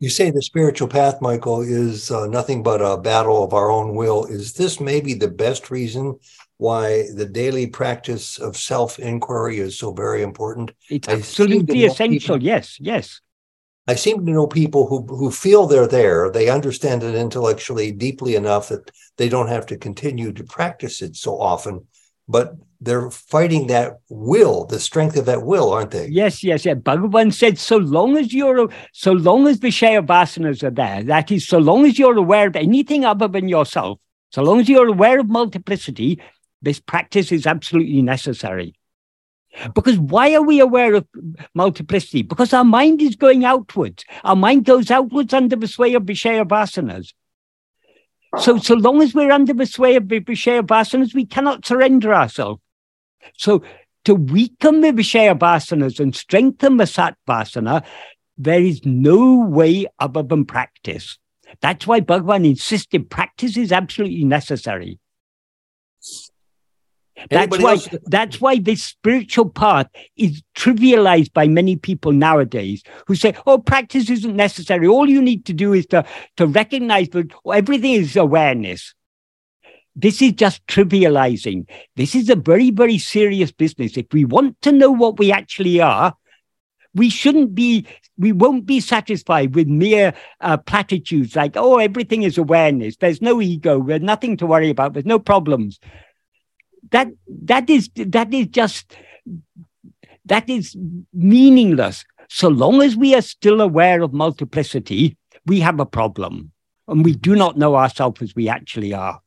You 0.00 0.08
say 0.08 0.30
the 0.30 0.40
spiritual 0.40 0.88
path, 0.88 1.20
Michael, 1.20 1.60
is 1.60 2.10
uh, 2.10 2.26
nothing 2.26 2.62
but 2.62 2.80
a 2.80 2.96
battle 2.96 3.44
of 3.44 3.52
our 3.52 3.70
own 3.70 3.94
will. 3.94 4.24
Is 4.24 4.54
this 4.54 4.80
maybe 4.80 5.12
the 5.12 5.28
best 5.28 5.70
reason 5.70 6.18
why 6.56 7.04
the 7.14 7.26
daily 7.26 7.66
practice 7.66 8.38
of 8.38 8.56
self 8.56 8.98
inquiry 8.98 9.58
is 9.58 9.78
so 9.78 9.92
very 9.92 10.22
important? 10.22 10.72
It's 10.88 11.06
absolutely 11.06 11.84
essential. 11.84 12.36
People, 12.36 12.42
yes, 12.42 12.78
yes. 12.80 13.20
I 13.86 13.94
seem 13.94 14.24
to 14.24 14.32
know 14.32 14.46
people 14.46 14.86
who, 14.86 15.04
who 15.06 15.30
feel 15.30 15.66
they're 15.66 15.86
there. 15.86 16.30
They 16.30 16.48
understand 16.48 17.02
it 17.02 17.14
intellectually 17.14 17.92
deeply 17.92 18.36
enough 18.36 18.68
that 18.68 18.90
they 19.18 19.28
don't 19.28 19.48
have 19.48 19.66
to 19.66 19.76
continue 19.76 20.32
to 20.32 20.44
practice 20.44 21.02
it 21.02 21.14
so 21.14 21.38
often. 21.38 21.86
But 22.30 22.54
they're 22.80 23.10
fighting 23.10 23.66
that 23.66 23.98
will, 24.08 24.64
the 24.64 24.78
strength 24.78 25.16
of 25.16 25.26
that 25.26 25.42
will, 25.42 25.72
aren't 25.72 25.90
they? 25.90 26.06
Yes, 26.06 26.44
yes, 26.44 26.64
yeah. 26.64 26.74
Bhagavan 26.74 27.32
said, 27.34 27.58
so 27.58 27.76
long 27.76 28.16
as 28.16 28.32
you're, 28.32 28.70
so 28.92 29.12
long 29.12 29.48
as 29.48 29.58
Vishaya 29.58 30.06
vasanas 30.06 30.62
are 30.62 30.70
there, 30.70 31.02
that 31.02 31.32
is, 31.32 31.46
so 31.46 31.58
long 31.58 31.84
as 31.84 31.98
you're 31.98 32.16
aware 32.16 32.46
of 32.46 32.54
anything 32.54 33.04
other 33.04 33.26
than 33.26 33.48
yourself, 33.48 33.98
so 34.30 34.42
long 34.42 34.60
as 34.60 34.68
you're 34.68 34.88
aware 34.88 35.18
of 35.18 35.28
multiplicity, 35.28 36.22
this 36.62 36.78
practice 36.78 37.32
is 37.32 37.46
absolutely 37.46 38.00
necessary. 38.00 38.74
Because 39.74 39.98
why 39.98 40.32
are 40.34 40.42
we 40.42 40.60
aware 40.60 40.94
of 40.94 41.08
multiplicity? 41.54 42.22
Because 42.22 42.52
our 42.52 42.64
mind 42.64 43.02
is 43.02 43.16
going 43.16 43.44
outwards. 43.44 44.04
Our 44.22 44.36
mind 44.36 44.64
goes 44.64 44.90
outwards 44.90 45.34
under 45.34 45.56
the 45.56 45.66
sway 45.66 45.94
of 45.94 46.04
Vishaya 46.04 46.46
vasanas. 46.46 47.12
So, 48.38 48.58
so 48.58 48.74
long 48.74 49.02
as 49.02 49.14
we're 49.14 49.32
under 49.32 49.52
the 49.52 49.66
sway 49.66 49.96
of 49.96 50.08
the 50.08 50.20
Vishaya 50.20 50.62
vasanas, 50.62 51.14
we 51.14 51.26
cannot 51.26 51.66
surrender 51.66 52.14
ourselves. 52.14 52.60
So 53.36 53.62
to 54.04 54.14
weaken 54.14 54.80
the 54.80 54.92
Vishaya 54.92 55.36
vasanas 55.38 55.98
and 55.98 56.14
strengthen 56.14 56.76
the 56.76 56.86
Sat 56.86 57.16
Satvasana, 57.28 57.84
there 58.38 58.62
is 58.62 58.84
no 58.84 59.40
way 59.40 59.86
other 59.98 60.22
than 60.22 60.44
practice. 60.44 61.18
That's 61.60 61.86
why 61.86 62.00
Bhagavan 62.00 62.46
insisted 62.46 63.10
practice 63.10 63.56
is 63.56 63.72
absolutely 63.72 64.24
necessary. 64.24 64.98
That's 67.28 67.58
why, 67.58 67.76
that's 68.06 68.40
why 68.40 68.58
this 68.58 68.82
spiritual 68.82 69.50
path 69.50 69.88
is 70.16 70.42
trivialized 70.56 71.32
by 71.32 71.48
many 71.48 71.76
people 71.76 72.12
nowadays 72.12 72.82
who 73.06 73.14
say, 73.14 73.34
oh, 73.46 73.58
practice 73.58 74.08
isn't 74.08 74.34
necessary. 74.34 74.86
All 74.86 75.08
you 75.08 75.20
need 75.20 75.44
to 75.46 75.52
do 75.52 75.72
is 75.72 75.86
to, 75.86 76.04
to 76.36 76.46
recognize 76.46 77.08
that 77.10 77.32
everything 77.52 77.92
is 77.92 78.16
awareness. 78.16 78.94
This 79.96 80.22
is 80.22 80.32
just 80.32 80.66
trivializing. 80.66 81.68
This 81.96 82.14
is 82.14 82.30
a 82.30 82.36
very, 82.36 82.70
very 82.70 82.96
serious 82.96 83.52
business. 83.52 83.96
If 83.96 84.06
we 84.12 84.24
want 84.24 84.60
to 84.62 84.72
know 84.72 84.90
what 84.90 85.18
we 85.18 85.32
actually 85.32 85.80
are, 85.80 86.14
we 86.94 87.10
shouldn't 87.10 87.54
be, 87.54 87.86
we 88.16 88.32
won't 88.32 88.66
be 88.66 88.80
satisfied 88.80 89.54
with 89.54 89.68
mere 89.68 90.14
uh, 90.40 90.56
platitudes 90.56 91.36
like, 91.36 91.56
oh, 91.56 91.78
everything 91.78 92.22
is 92.22 92.38
awareness. 92.38 92.96
There's 92.96 93.20
no 93.20 93.40
ego. 93.40 93.82
There's 93.82 94.00
nothing 94.00 94.36
to 94.38 94.46
worry 94.46 94.70
about. 94.70 94.92
There's 94.92 95.06
no 95.06 95.18
problems. 95.18 95.78
That, 96.90 97.08
that 97.44 97.70
is, 97.70 97.90
that 97.94 98.32
is 98.32 98.46
just, 98.48 98.96
that 100.24 100.48
is 100.48 100.76
meaningless. 101.12 102.04
So 102.28 102.48
long 102.48 102.82
as 102.82 102.96
we 102.96 103.14
are 103.14 103.22
still 103.22 103.60
aware 103.60 104.02
of 104.02 104.12
multiplicity, 104.12 105.16
we 105.46 105.60
have 105.60 105.80
a 105.80 105.86
problem 105.86 106.52
and 106.86 107.04
we 107.04 107.14
do 107.14 107.34
not 107.34 107.56
know 107.56 107.76
ourselves 107.76 108.22
as 108.22 108.34
we 108.34 108.48
actually 108.48 108.92
are. 108.92 109.20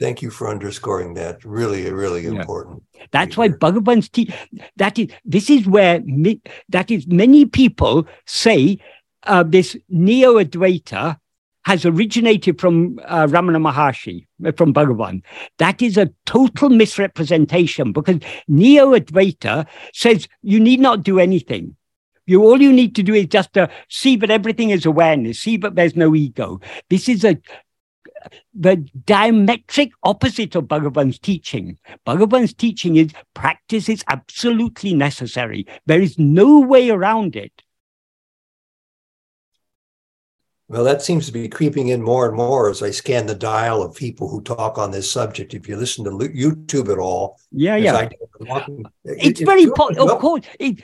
Thank 0.00 0.20
you 0.20 0.30
for 0.30 0.48
underscoring 0.48 1.14
that. 1.14 1.44
Really, 1.44 1.88
really 1.90 2.22
yeah. 2.22 2.30
important. 2.30 2.82
That's 3.12 3.36
why 3.36 3.48
Bhagavan's 3.50 4.08
te- 4.08 4.34
that 4.76 4.98
is 4.98 5.08
this 5.24 5.48
is 5.48 5.66
where 5.66 6.00
mi- 6.04 6.42
that 6.70 6.90
is 6.90 7.06
many 7.06 7.44
people 7.46 8.06
say 8.26 8.78
uh, 9.24 9.44
this 9.44 9.76
neo 9.88 10.42
Advaita 10.42 11.18
has 11.64 11.84
originated 11.84 12.60
from 12.60 12.98
uh, 13.04 13.26
Ramana 13.26 13.60
Maharshi, 13.60 14.26
uh, 14.44 14.52
from 14.52 14.74
Bhagavan. 14.74 15.22
That 15.58 15.80
is 15.80 15.96
a 15.96 16.10
total 16.26 16.68
misrepresentation 16.68 17.92
because 17.92 18.18
neo 18.48 18.98
Advaita 18.98 19.66
says 19.92 20.28
you 20.42 20.58
need 20.60 20.80
not 20.80 21.02
do 21.02 21.18
anything. 21.18 21.76
You 22.26 22.42
all 22.44 22.62
you 22.62 22.72
need 22.72 22.94
to 22.96 23.02
do 23.02 23.14
is 23.14 23.26
just 23.26 23.52
to 23.54 23.68
see 23.88 24.16
that 24.16 24.30
everything 24.30 24.70
is 24.70 24.86
awareness, 24.86 25.40
see 25.40 25.56
that 25.58 25.74
there's 25.74 25.96
no 25.96 26.14
ego. 26.14 26.60
This 26.88 27.08
is 27.08 27.24
a 27.24 27.38
the 28.54 28.76
diametric 29.04 29.90
opposite 30.04 30.54
of 30.54 30.64
Bhagavan's 30.64 31.18
teaching. 31.18 31.78
Bhagavan's 32.06 32.54
teaching 32.54 32.96
is 32.96 33.12
practice 33.34 33.88
is 33.88 34.04
absolutely 34.08 34.94
necessary. 34.94 35.66
There 35.86 36.00
is 36.00 36.18
no 36.18 36.60
way 36.60 36.90
around 36.90 37.34
it. 37.34 37.61
Well, 40.72 40.84
that 40.84 41.02
seems 41.02 41.26
to 41.26 41.32
be 41.32 41.48
creeping 41.48 41.88
in 41.88 42.00
more 42.00 42.26
and 42.26 42.34
more 42.34 42.70
as 42.70 42.82
I 42.82 42.90
scan 42.90 43.26
the 43.26 43.34
dial 43.34 43.82
of 43.82 43.94
people 43.94 44.28
who 44.28 44.40
talk 44.40 44.78
on 44.78 44.90
this 44.90 45.10
subject. 45.10 45.52
If 45.52 45.68
you 45.68 45.76
listen 45.76 46.02
to 46.04 46.10
YouTube 46.10 46.90
at 46.90 46.98
all, 46.98 47.38
yeah, 47.50 47.76
yeah, 47.76 48.08
walking, 48.40 48.86
it's 49.04 49.42
it, 49.42 49.44
very 49.44 49.66
po- 49.66 49.90
of 49.90 50.18
course. 50.18 50.46
It, 50.58 50.82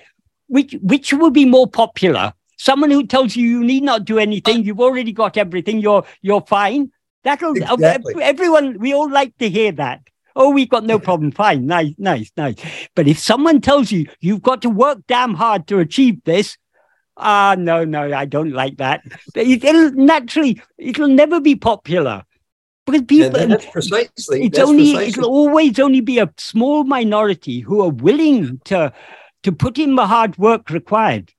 which 0.49 0.76
which 0.82 1.12
would 1.14 1.32
be 1.32 1.47
more 1.47 1.66
popular? 1.66 2.34
Someone 2.59 2.91
who 2.91 3.07
tells 3.07 3.34
you 3.34 3.49
you 3.49 3.64
need 3.64 3.82
not 3.82 4.05
do 4.05 4.18
anything, 4.18 4.62
you've 4.62 4.80
already 4.80 5.12
got 5.12 5.39
everything, 5.39 5.78
you're 5.80 6.05
you're 6.20 6.43
fine, 6.43 6.93
That'll 7.24 7.51
uh, 7.51 7.74
exactly. 7.74 8.22
everyone. 8.22 8.78
We 8.78 8.95
all 8.95 9.11
like 9.11 9.36
to 9.39 9.49
hear 9.49 9.72
that. 9.72 10.01
Oh, 10.36 10.51
we've 10.51 10.68
got 10.68 10.84
no 10.84 10.99
problem. 10.99 11.32
Fine, 11.32 11.66
nice, 11.66 11.95
nice, 11.99 12.30
nice. 12.36 12.57
But 12.95 13.09
if 13.09 13.18
someone 13.18 13.61
tells 13.61 13.91
you 13.91 14.07
you've 14.20 14.43
got 14.43 14.62
to 14.62 14.70
work 14.70 14.99
damn 15.09 15.34
hard 15.34 15.66
to 15.68 15.78
achieve 15.78 16.22
this, 16.24 16.57
ah, 17.19 17.57
no, 17.59 17.85
no, 17.85 18.12
I 18.12 18.25
don't 18.25 18.53
like 18.53 18.79
that. 18.79 19.03
It'll 19.35 19.93
naturally, 19.93 20.62
it'll 20.79 21.09
never 21.09 21.41
be 21.41 21.57
popular 21.57 22.25
because 22.87 23.03
people. 23.03 23.41
And 23.41 23.53
that's 23.53 23.66
precisely. 23.66 24.45
It's 24.45 24.57
that's 24.57 24.69
only. 24.69 24.95
Precisely. 24.95 25.09
It'll 25.09 25.31
always 25.31 25.79
only 25.79 26.01
be 26.01 26.19
a 26.19 26.33
small 26.39 26.85
minority 26.85 27.61
who 27.61 27.83
are 27.83 27.91
willing 27.91 28.61
to 28.64 28.93
to 29.43 29.53
put 29.53 29.79
in 29.79 29.95
the 29.95 30.07
hard 30.07 30.37
work 30.39 30.71
required 30.71 31.33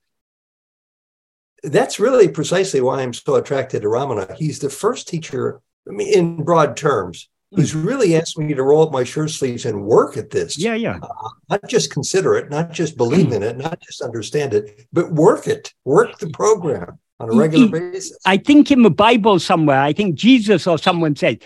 that's 1.61 1.99
really 1.99 2.29
precisely 2.29 2.79
why 2.79 3.01
I'm 3.01 3.11
so 3.13 3.35
attracted 3.35 3.81
to 3.81 3.89
Ramana. 3.89 4.33
He's 4.37 4.59
the 4.59 4.69
first 4.69 5.09
teacher 5.09 5.61
I 5.87 5.91
mean, 5.91 6.13
in 6.13 6.43
broad 6.43 6.77
terms, 6.77 7.29
who's 7.51 7.73
really 7.73 8.15
asked 8.15 8.37
me 8.37 8.53
to 8.53 8.63
roll 8.63 8.83
up 8.85 8.91
my 8.91 9.03
shirt 9.03 9.31
sleeves 9.31 9.65
and 9.65 9.83
work 9.83 10.17
at 10.17 10.29
this. 10.29 10.57
Yeah, 10.57 10.75
yeah. 10.75 10.99
Uh, 11.01 11.29
not 11.49 11.67
just 11.67 11.91
consider 11.91 12.35
it, 12.35 12.49
not 12.49 12.71
just 12.71 12.95
believe 12.95 13.31
in 13.31 13.41
it, 13.43 13.57
not 13.57 13.79
just 13.79 14.01
understand 14.01 14.53
it, 14.53 14.85
but 14.93 15.11
work 15.11 15.47
it, 15.47 15.73
work 15.83 16.19
the 16.19 16.29
program 16.29 16.99
on 17.19 17.29
a 17.29 17.33
regular 17.33 17.65
he, 17.65 17.71
basis. 17.71 18.17
I 18.25 18.37
think 18.37 18.71
in 18.71 18.83
the 18.83 18.91
Bible 18.91 19.39
somewhere, 19.39 19.81
I 19.81 19.93
think 19.93 20.15
Jesus 20.15 20.67
or 20.67 20.77
someone 20.77 21.15
said, 21.15 21.43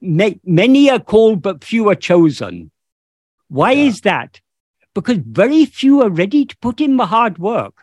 many 0.00 0.90
are 0.90 1.00
called, 1.00 1.42
but 1.42 1.64
few 1.64 1.88
are 1.88 1.94
chosen. 1.94 2.70
Why 3.48 3.72
yeah. 3.72 3.84
is 3.84 4.02
that? 4.02 4.40
Because 4.94 5.18
very 5.18 5.66
few 5.66 6.02
are 6.02 6.10
ready 6.10 6.44
to 6.44 6.56
put 6.58 6.80
in 6.80 6.96
the 6.96 7.06
hard 7.06 7.38
work. 7.38 7.74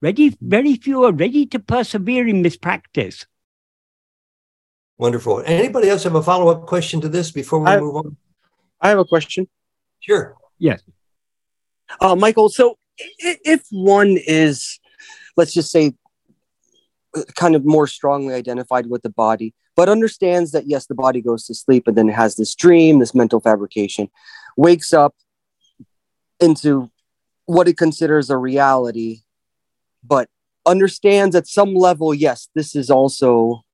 Ready, 0.00 0.36
very 0.40 0.76
few 0.76 1.04
are 1.04 1.12
ready 1.12 1.46
to 1.46 1.58
persevere 1.58 2.26
in 2.26 2.42
this 2.42 2.56
practice. 2.56 3.24
Wonderful. 5.02 5.42
Anybody 5.44 5.88
else 5.88 6.04
have 6.04 6.14
a 6.14 6.22
follow 6.22 6.48
up 6.48 6.64
question 6.66 7.00
to 7.00 7.08
this 7.08 7.32
before 7.32 7.58
we 7.58 7.66
I, 7.66 7.80
move 7.80 7.96
on? 7.96 8.16
I 8.80 8.90
have 8.90 9.00
a 9.00 9.04
question. 9.04 9.48
Sure. 9.98 10.36
Yes. 10.60 10.80
Uh, 12.00 12.14
Michael, 12.14 12.48
so 12.48 12.78
if 13.18 13.64
one 13.72 14.16
is, 14.16 14.78
let's 15.36 15.52
just 15.52 15.72
say, 15.72 15.94
kind 17.34 17.56
of 17.56 17.64
more 17.64 17.88
strongly 17.88 18.32
identified 18.32 18.86
with 18.88 19.02
the 19.02 19.10
body, 19.10 19.54
but 19.74 19.88
understands 19.88 20.52
that, 20.52 20.68
yes, 20.68 20.86
the 20.86 20.94
body 20.94 21.20
goes 21.20 21.46
to 21.46 21.54
sleep 21.56 21.88
and 21.88 21.96
then 21.96 22.08
it 22.08 22.14
has 22.14 22.36
this 22.36 22.54
dream, 22.54 23.00
this 23.00 23.12
mental 23.12 23.40
fabrication, 23.40 24.08
wakes 24.56 24.92
up 24.92 25.16
into 26.38 26.92
what 27.46 27.66
it 27.66 27.76
considers 27.76 28.30
a 28.30 28.36
reality, 28.36 29.22
but 30.04 30.28
understands 30.64 31.34
at 31.34 31.48
some 31.48 31.74
level, 31.74 32.14
yes, 32.14 32.48
this 32.54 32.76
is 32.76 32.88
also 32.88 33.64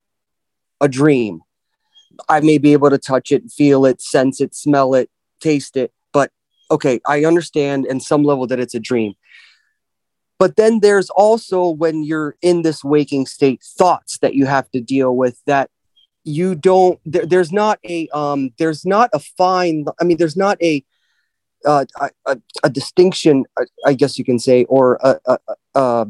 a 0.80 0.88
dream. 0.88 1.40
I 2.28 2.40
may 2.40 2.58
be 2.58 2.72
able 2.72 2.90
to 2.90 2.98
touch 2.98 3.30
it, 3.32 3.50
feel 3.50 3.86
it, 3.86 4.00
sense 4.00 4.40
it, 4.40 4.54
smell 4.54 4.94
it, 4.94 5.10
taste 5.40 5.76
it, 5.76 5.92
but 6.12 6.30
okay, 6.70 7.00
I 7.06 7.24
understand 7.24 7.86
in 7.86 8.00
some 8.00 8.24
level 8.24 8.46
that 8.48 8.58
it's 8.60 8.74
a 8.74 8.80
dream. 8.80 9.14
But 10.38 10.56
then 10.56 10.80
there's 10.80 11.10
also 11.10 11.68
when 11.68 12.04
you're 12.04 12.36
in 12.42 12.62
this 12.62 12.84
waking 12.84 13.26
state, 13.26 13.62
thoughts 13.62 14.18
that 14.18 14.34
you 14.34 14.46
have 14.46 14.70
to 14.70 14.80
deal 14.80 15.16
with 15.16 15.40
that 15.46 15.70
you 16.28 16.54
don't 16.54 17.00
there, 17.06 17.24
there's 17.24 17.50
not 17.52 17.78
a 17.84 18.08
um 18.12 18.50
there's 18.58 18.84
not 18.84 19.08
a 19.12 19.18
fine 19.18 19.86
i 20.00 20.04
mean 20.04 20.18
there's 20.18 20.36
not 20.36 20.60
a 20.62 20.84
uh, 21.64 21.84
a, 22.26 22.38
a, 22.62 22.70
distinction 22.70 23.44
i 23.84 23.92
guess 23.92 24.16
you 24.16 24.24
can 24.24 24.38
say 24.38 24.64
or 24.64 24.96
a, 25.02 25.18
a, 25.26 25.38
a, 25.74 26.06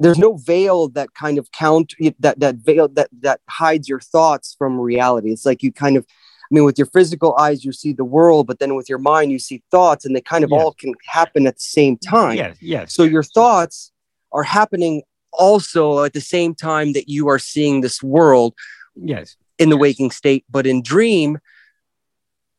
there's 0.00 0.18
no 0.18 0.36
veil 0.36 0.88
that 0.88 1.14
kind 1.14 1.38
of 1.38 1.50
count 1.52 1.94
that 2.20 2.38
that 2.40 2.56
veil 2.56 2.88
that 2.88 3.08
that 3.20 3.40
hides 3.48 3.88
your 3.88 4.00
thoughts 4.00 4.54
from 4.56 4.78
reality. 4.78 5.30
It's 5.32 5.46
like 5.46 5.62
you 5.62 5.72
kind 5.72 5.96
of 5.96 6.06
i 6.50 6.54
mean 6.54 6.64
with 6.64 6.78
your 6.78 6.86
physical 6.86 7.36
eyes 7.36 7.62
you 7.62 7.72
see 7.72 7.92
the 7.92 8.04
world 8.04 8.46
but 8.46 8.58
then 8.58 8.74
with 8.74 8.88
your 8.88 8.98
mind 8.98 9.30
you 9.30 9.38
see 9.38 9.62
thoughts 9.70 10.06
and 10.06 10.16
they 10.16 10.20
kind 10.22 10.44
of 10.44 10.50
yes. 10.50 10.58
all 10.58 10.72
can 10.72 10.94
happen 11.04 11.46
at 11.46 11.56
the 11.56 11.62
same 11.62 11.96
time. 11.96 12.36
Yes 12.36 12.56
yes. 12.60 12.94
So 12.94 13.04
your 13.04 13.22
thoughts 13.22 13.92
are 14.32 14.44
happening 14.44 15.02
also 15.32 16.04
at 16.04 16.12
the 16.12 16.20
same 16.20 16.54
time 16.54 16.92
that 16.94 17.08
you 17.08 17.28
are 17.28 17.38
seeing 17.38 17.80
this 17.80 18.02
world 18.02 18.54
yes. 18.94 19.36
in 19.58 19.68
the 19.68 19.76
yes. 19.76 19.82
waking 19.82 20.10
state. 20.10 20.44
But 20.50 20.66
in 20.66 20.82
dream 20.82 21.38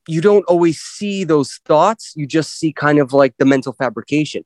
you 0.08 0.22
don't 0.22 0.46
always 0.46 0.80
see 0.80 1.24
those 1.24 1.60
thoughts. 1.66 2.14
You 2.16 2.26
just 2.26 2.58
see 2.58 2.74
kind 2.74 2.98
of 3.00 3.14
like 3.14 3.36
the 3.38 3.46
mental 3.46 3.74
fabrication 3.74 4.44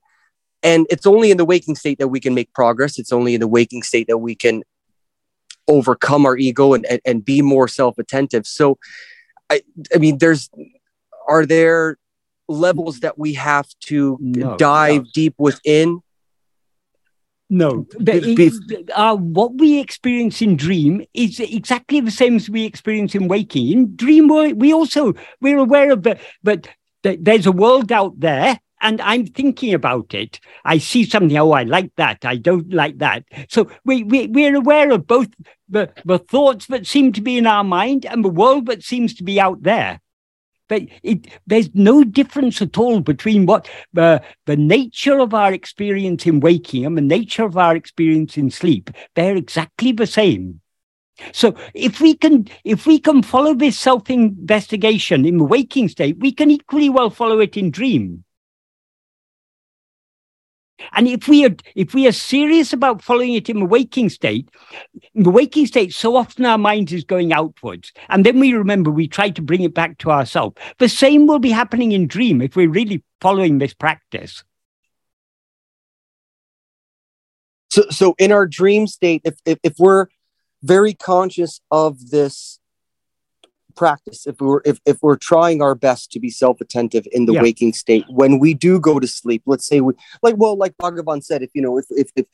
and 0.63 0.87
it's 0.89 1.05
only 1.05 1.29
in 1.29 1.37
the 1.37 1.45
waking 1.45 1.75
state 1.75 1.99
that 1.99 2.07
we 2.07 2.19
can 2.19 2.33
make 2.33 2.51
progress 2.53 2.97
it's 2.97 3.11
only 3.11 3.33
in 3.33 3.39
the 3.39 3.47
waking 3.47 3.83
state 3.83 4.07
that 4.07 4.17
we 4.17 4.35
can 4.35 4.63
overcome 5.67 6.25
our 6.25 6.35
ego 6.35 6.73
and, 6.73 6.85
and, 6.85 7.01
and 7.05 7.25
be 7.25 7.41
more 7.41 7.67
self-attentive 7.67 8.47
so 8.47 8.77
I, 9.49 9.61
I 9.93 9.97
mean 9.97 10.17
there's 10.17 10.49
are 11.27 11.45
there 11.45 11.97
levels 12.47 12.99
that 13.01 13.17
we 13.17 13.33
have 13.33 13.67
to 13.81 14.17
no, 14.19 14.57
dive 14.57 15.03
no. 15.03 15.09
deep 15.13 15.35
within 15.37 16.01
no, 17.49 17.85
it, 17.99 18.89
uh, 18.95 19.15
what 19.15 19.53
we 19.59 19.79
experience 19.79 20.41
in 20.41 20.55
dream 20.55 21.05
is 21.13 21.39
exactly 21.39 21.99
the 21.99 22.09
same 22.09 22.37
as 22.37 22.49
we 22.49 22.65
experience 22.65 23.13
in 23.13 23.27
waking. 23.27 23.71
In 23.71 23.95
dream, 23.95 24.27
we 24.57 24.73
also 24.73 25.13
we're 25.39 25.59
aware 25.59 25.91
of 25.91 26.01
the, 26.01 26.17
but 26.41 26.67
there's 27.03 27.45
a 27.45 27.51
world 27.51 27.91
out 27.91 28.19
there, 28.19 28.59
and 28.83 29.01
I'm 29.01 29.25
thinking 29.25 29.73
about 29.73 30.13
it. 30.13 30.39
I 30.65 30.77
see 30.77 31.05
something. 31.05 31.35
Oh, 31.37 31.51
I 31.51 31.63
like 31.63 31.91
that. 31.95 32.25
I 32.25 32.35
don't 32.35 32.71
like 32.71 32.99
that. 32.99 33.23
So 33.49 33.71
we, 33.85 34.03
we 34.03 34.27
we're 34.27 34.55
aware 34.55 34.91
of 34.91 35.07
both 35.07 35.29
the 35.69 35.91
the 36.05 36.19
thoughts 36.19 36.67
that 36.67 36.85
seem 36.85 37.13
to 37.13 37.21
be 37.21 37.37
in 37.37 37.47
our 37.47 37.63
mind 37.63 38.05
and 38.05 38.23
the 38.23 38.29
world 38.29 38.67
that 38.67 38.83
seems 38.83 39.15
to 39.15 39.23
be 39.23 39.39
out 39.39 39.63
there. 39.63 39.99
But 40.69 40.83
it, 41.01 41.27
there's 41.45 41.69
no 41.73 42.03
difference 42.03 42.61
at 42.61 42.77
all 42.77 42.99
between 42.99 43.45
what 43.45 43.69
the, 43.91 44.23
the 44.45 44.55
nature 44.55 45.19
of 45.19 45.33
our 45.33 45.51
experience 45.53 46.25
in 46.25 46.39
waking 46.39 46.85
and 46.85 46.97
the 46.97 47.01
nature 47.01 47.43
of 47.43 47.57
our 47.57 47.75
experience 47.75 48.37
in 48.37 48.49
sleep. 48.49 48.89
They're 49.15 49.35
exactly 49.35 49.91
the 49.91 50.07
same. 50.07 50.61
So 51.31 51.55
if 51.73 52.01
we 52.01 52.15
can 52.15 52.47
if 52.63 52.85
we 52.87 52.99
can 52.99 53.23
follow 53.23 53.53
this 53.53 53.77
self-investigation 53.77 55.25
in 55.25 55.37
the 55.37 55.43
waking 55.43 55.89
state, 55.89 56.17
we 56.19 56.31
can 56.31 56.49
equally 56.49 56.89
well 56.89 57.09
follow 57.09 57.39
it 57.39 57.55
in 57.55 57.69
dream. 57.69 58.23
And 60.91 61.07
if 61.07 61.27
we 61.27 61.45
are 61.45 61.55
if 61.75 61.93
we 61.93 62.07
are 62.07 62.11
serious 62.11 62.73
about 62.73 63.01
following 63.01 63.33
it 63.33 63.49
in 63.49 63.59
the 63.59 63.65
waking 63.65 64.09
state, 64.09 64.49
the 65.15 65.29
waking 65.29 65.65
state, 65.65 65.93
so 65.93 66.15
often 66.15 66.45
our 66.45 66.57
mind 66.57 66.91
is 66.91 67.03
going 67.03 67.33
outwards. 67.33 67.91
And 68.09 68.25
then 68.25 68.39
we 68.39 68.53
remember 68.53 68.91
we 68.91 69.07
try 69.07 69.29
to 69.29 69.41
bring 69.41 69.63
it 69.63 69.73
back 69.73 69.97
to 69.99 70.11
ourselves. 70.11 70.55
The 70.79 70.89
same 70.89 71.27
will 71.27 71.39
be 71.39 71.51
happening 71.51 71.91
in 71.91 72.07
dream 72.07 72.41
if 72.41 72.55
we're 72.55 72.69
really 72.69 73.03
following 73.21 73.57
this 73.57 73.73
practice. 73.73 74.43
So 77.69 77.83
so 77.89 78.15
in 78.19 78.31
our 78.31 78.45
dream 78.45 78.87
state, 78.87 79.21
if 79.25 79.35
if, 79.45 79.59
if 79.63 79.73
we're 79.79 80.07
very 80.61 80.93
conscious 80.93 81.59
of 81.71 82.09
this 82.09 82.59
practice 83.75 84.25
if 84.27 84.39
we're 84.39 84.61
if, 84.65 84.79
if 84.85 84.97
we're 85.01 85.17
trying 85.17 85.61
our 85.61 85.75
best 85.75 86.11
to 86.11 86.19
be 86.19 86.29
self-attentive 86.29 87.07
in 87.11 87.25
the 87.25 87.33
yeah. 87.33 87.41
waking 87.41 87.73
state 87.73 88.05
when 88.09 88.39
we 88.39 88.53
do 88.53 88.79
go 88.79 88.99
to 88.99 89.07
sleep 89.07 89.41
let's 89.45 89.65
say 89.65 89.81
we 89.81 89.93
like 90.21 90.35
well 90.37 90.57
like 90.57 90.75
bhagavan 90.77 91.23
said 91.23 91.41
if 91.41 91.49
you 91.53 91.61
know 91.61 91.77
if 91.77 91.85
if, 91.89 92.11
if 92.15 92.25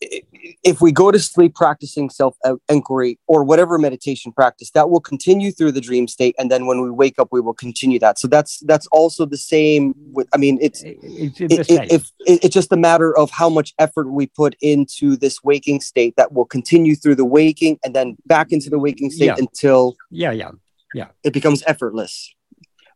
if 0.00 0.80
we 0.80 0.92
go 0.92 1.10
to 1.10 1.18
sleep 1.18 1.54
practicing 1.54 2.10
self 2.10 2.36
inquiry 2.68 3.18
or 3.26 3.44
whatever 3.44 3.78
meditation 3.78 4.32
practice 4.32 4.70
that 4.70 4.90
will 4.90 5.00
continue 5.00 5.50
through 5.50 5.72
the 5.72 5.80
dream 5.80 6.06
state. 6.06 6.34
And 6.38 6.50
then 6.50 6.66
when 6.66 6.80
we 6.80 6.90
wake 6.90 7.18
up 7.18 7.28
we 7.30 7.40
will 7.40 7.54
continue 7.54 7.98
that. 7.98 8.18
So 8.18 8.28
that's 8.28 8.60
that's 8.60 8.86
also 8.88 9.26
the 9.26 9.36
same 9.36 9.94
with 10.12 10.28
i 10.32 10.36
mean 10.36 10.58
it's 10.60 10.82
it's, 10.84 11.40
it, 11.40 11.70
it, 11.70 11.92
if 11.92 12.10
it, 12.20 12.44
it's 12.44 12.54
just 12.54 12.72
a 12.72 12.76
matter 12.76 13.16
of 13.16 13.30
how 13.30 13.48
much 13.48 13.74
effort 13.78 14.08
we 14.10 14.26
put 14.26 14.54
into 14.60 15.16
this 15.16 15.42
waking 15.42 15.80
state 15.80 16.14
that 16.16 16.32
will 16.32 16.44
continue 16.44 16.94
through 16.94 17.14
the 17.14 17.24
waking 17.24 17.78
and 17.84 17.94
then 17.94 18.16
back 18.26 18.52
into 18.52 18.70
the 18.70 18.78
waking 18.78 19.10
state 19.10 19.26
yeah. 19.26 19.34
until 19.38 19.96
yeah 20.10 20.30
yeah 20.30 20.50
yeah. 20.94 21.08
it 21.24 21.32
becomes 21.32 21.62
effortless 21.66 22.34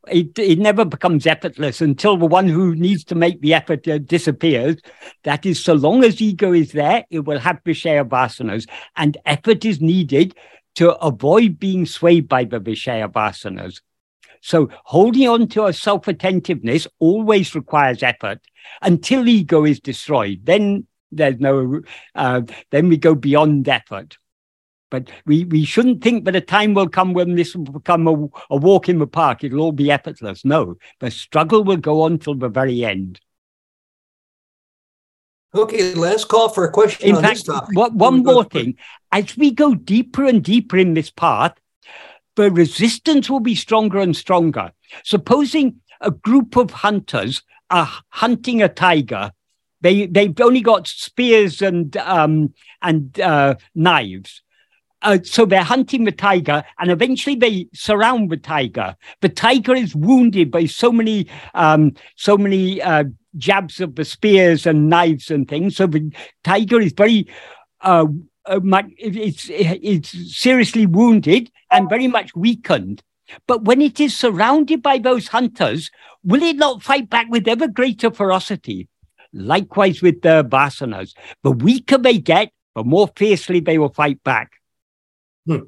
it, 0.09 0.39
it 0.39 0.59
never 0.59 0.85
becomes 0.85 1.27
effortless 1.27 1.81
until 1.81 2.17
the 2.17 2.27
one 2.27 2.49
who 2.49 2.75
needs 2.75 3.05
to 3.05 3.15
make 3.15 3.41
the 3.41 3.55
effort 3.55 3.87
uh, 3.87 3.99
disappears. 3.99 4.77
That 5.25 5.47
is, 5.47 5.63
so 5.63 5.75
long 5.75 6.05
as 6.05 6.21
ego 6.21 6.53
is 6.53 6.73
there, 6.73 7.05
it 7.11 7.21
will 7.21 7.39
have 7.39 7.63
Vishaya 7.65 8.09
vasanas, 8.09 8.69
and 8.97 9.17
effort 9.25 9.65
is 9.65 9.81
needed 9.81 10.35
to 10.75 10.95
avoid 10.97 11.59
being 11.59 11.87
swayed 11.87 12.29
by 12.29 12.45
the 12.45 12.61
Vishaya 12.61 13.11
vasanas. 13.11 13.81
So 14.41 14.71
holding 14.85 15.29
on 15.29 15.47
to 15.49 15.67
a 15.67 15.73
self-attentiveness 15.73 16.89
always 16.99 17.55
requires 17.55 18.03
effort 18.03 18.41
until 18.81 19.29
ego 19.29 19.65
is 19.65 19.79
destroyed. 19.79 20.41
Then 20.45 20.87
there's 21.13 21.39
no, 21.39 21.83
uh, 22.15 22.43
then 22.71 22.89
we 22.89 22.97
go 22.97 23.15
beyond 23.15 23.69
effort. 23.69 24.19
But 24.93 25.11
we, 25.24 25.45
we 25.47 25.64
shouldn't 25.64 26.05
think 26.05 26.26
that 26.26 26.36
a 26.36 26.40
time 26.43 26.74
will 26.74 26.86
come 26.86 27.14
when 27.14 27.34
this 27.34 27.57
will 27.57 27.64
become 27.64 28.07
a, 28.07 28.12
a 28.51 28.57
walk 28.59 28.90
in 28.90 28.99
the 28.99 29.07
park. 29.07 29.43
It'll 29.43 29.62
all 29.62 29.72
be 29.72 29.90
effortless. 29.90 30.45
No, 30.45 30.76
the 31.01 31.11
struggle 31.11 31.64
will 31.64 31.78
go 31.78 32.03
on 32.03 32.18
till 32.18 32.34
the 32.34 32.51
very 32.51 32.84
end. 32.84 33.18
Okay, 35.55 35.95
last 35.95 36.28
call 36.28 36.51
for 36.51 36.64
a 36.66 36.70
question 36.70 37.09
in 37.09 37.16
on 37.16 37.22
fact, 37.22 37.36
this 37.36 37.43
topic. 37.45 37.74
What, 37.74 37.95
one 37.95 38.22
more 38.22 38.45
thing. 38.45 38.76
As 39.11 39.34
we 39.34 39.51
go 39.51 39.74
deeper 39.74 40.26
and 40.26 40.45
deeper 40.45 40.76
in 40.76 40.93
this 40.93 41.11
path, 41.11 41.55
the 42.36 42.51
resistance 42.51 43.30
will 43.30 43.40
be 43.40 43.55
stronger 43.55 43.99
and 43.99 44.14
stronger. 44.14 44.72
Supposing 45.05 45.76
a 46.03 46.11
group 46.11 46.57
of 46.57 46.70
hunters 46.70 47.43
are 47.70 47.88
hunting 48.11 48.62
a 48.62 48.68
tiger, 48.68 49.32
they, 49.80 50.05
they've 50.05 50.38
only 50.38 50.61
got 50.61 50.86
spears 50.86 51.62
and, 51.62 51.97
um, 51.97 52.53
and 52.82 53.18
uh, 53.20 53.55
knives 53.74 54.43
uh, 55.03 55.19
so 55.23 55.45
they're 55.45 55.63
hunting 55.63 56.05
the 56.05 56.13
tiger, 56.13 56.65
and 56.79 56.91
eventually 56.91 57.37
they 57.37 57.69
surround 57.75 58.31
the 58.31 58.37
tiger. 58.37 58.97
The 59.21 59.29
tiger 59.29 59.75
is 59.75 59.95
wounded 59.95 60.51
by 60.51 60.67
so 60.67 60.93
many, 60.93 61.27
um, 61.55 61.95
so 62.17 62.39
many 62.39 62.81
uh, 62.81 63.05
jabs 63.37 63.81
of 63.81 63.97
the 63.97 64.05
spears 64.05 64.67
and 64.67 64.89
knives 64.89 65.31
and 65.31 65.49
things. 65.49 65.77
So 65.77 65.87
the 65.87 66.13
tiger 66.45 66.81
is 66.81 66.93
very, 66.93 67.29
uh, 67.81 68.07
uh 68.47 68.61
it's 68.99 69.49
it's 69.51 70.37
seriously 70.37 70.87
wounded 70.87 71.51
and 71.71 71.89
very 71.89 72.09
much 72.09 72.35
weakened. 72.35 73.03
But 73.47 73.65
when 73.65 73.81
it 73.81 73.99
is 74.01 74.17
surrounded 74.17 74.83
by 74.83 74.99
those 74.99 75.29
hunters, 75.29 75.91
will 76.23 76.43
it 76.43 76.57
not 76.57 76.83
fight 76.83 77.09
back 77.09 77.27
with 77.31 77.49
ever 77.49 77.69
greater 77.69 78.11
ferocity? 78.11 78.89
Likewise 79.33 80.03
with 80.03 80.21
the 80.23 80.45
vasanas. 80.45 81.15
The 81.43 81.53
weaker 81.53 81.97
they 81.97 82.19
get, 82.19 82.53
the 82.77 82.85
more 82.85 83.09
fiercely 83.17 83.61
they 83.61 83.79
will 83.79 83.93
fight 83.93 84.23
back. 84.23 84.62
Hmm. 85.47 85.64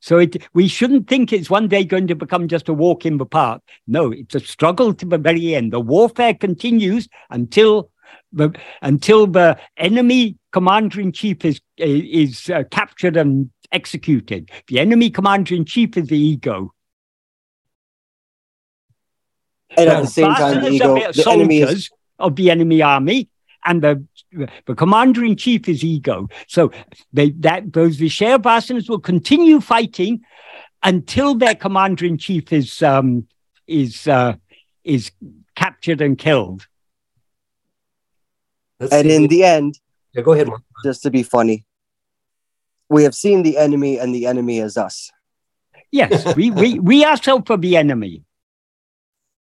So 0.00 0.18
it, 0.18 0.42
we 0.54 0.66
shouldn't 0.66 1.08
think 1.08 1.32
it's 1.32 1.50
one 1.50 1.68
day 1.68 1.84
going 1.84 2.06
to 2.08 2.14
become 2.14 2.48
just 2.48 2.68
a 2.68 2.72
walk 2.72 3.04
in 3.04 3.18
the 3.18 3.26
park. 3.26 3.62
No, 3.86 4.10
it's 4.10 4.34
a 4.34 4.40
struggle 4.40 4.94
to 4.94 5.06
the 5.06 5.18
very 5.18 5.54
end. 5.54 5.72
The 5.72 5.80
warfare 5.80 6.32
continues 6.34 7.06
until 7.28 7.90
the 8.32 8.50
until 8.80 9.26
the 9.26 9.58
enemy 9.76 10.38
commander 10.52 11.00
in 11.00 11.12
chief 11.12 11.44
is 11.44 11.60
is 11.76 12.48
uh, 12.48 12.64
captured 12.70 13.16
and 13.16 13.50
executed. 13.72 14.50
The 14.68 14.80
enemy 14.80 15.10
commander 15.10 15.54
in 15.54 15.64
chief 15.64 15.96
is 15.96 16.08
the 16.08 16.18
ego. 16.18 16.72
And 19.76 19.88
at 19.88 20.00
the 20.00 20.08
same 20.08 20.34
time, 20.34 20.62
the 20.62 20.70
ego, 20.70 20.94
the 21.12 21.24
enemy 21.28 21.60
is... 21.60 21.90
of 22.18 22.36
the 22.36 22.50
enemy 22.50 22.82
army, 22.82 23.28
and 23.64 23.82
the 23.82 24.04
the 24.32 24.74
commander 24.74 25.24
in 25.24 25.36
chief 25.36 25.68
is 25.68 25.82
ego. 25.82 26.28
So 26.46 26.72
they, 27.12 27.30
that 27.30 27.72
those 27.72 27.98
Vishaya 27.98 28.38
vasanas 28.38 28.88
will 28.88 29.00
continue 29.00 29.60
fighting 29.60 30.22
until 30.82 31.34
their 31.34 31.54
commander 31.54 32.06
in 32.06 32.18
chief 32.18 32.52
is 32.52 32.82
um, 32.82 33.26
is 33.66 34.06
uh, 34.06 34.36
is 34.84 35.10
captured 35.56 36.00
and 36.00 36.16
killed. 36.18 36.66
Let's 38.78 38.92
And 38.92 39.08
see. 39.08 39.14
in 39.14 39.26
the 39.26 39.44
end, 39.44 39.78
yeah, 40.14 40.22
go 40.22 40.32
ahead, 40.32 40.48
Mark. 40.48 40.62
just 40.84 41.02
to 41.02 41.10
be 41.10 41.22
funny, 41.22 41.64
we 42.88 43.04
have 43.04 43.14
seen 43.14 43.42
the 43.42 43.58
enemy, 43.58 43.98
and 43.98 44.14
the 44.14 44.26
enemy 44.26 44.58
is 44.58 44.76
us. 44.76 45.10
Yes, 45.92 46.34
we, 46.36 46.50
we, 46.50 46.78
we 46.78 47.04
ourselves 47.04 47.50
are 47.50 47.58
the 47.58 47.76
enemy. 47.76 48.24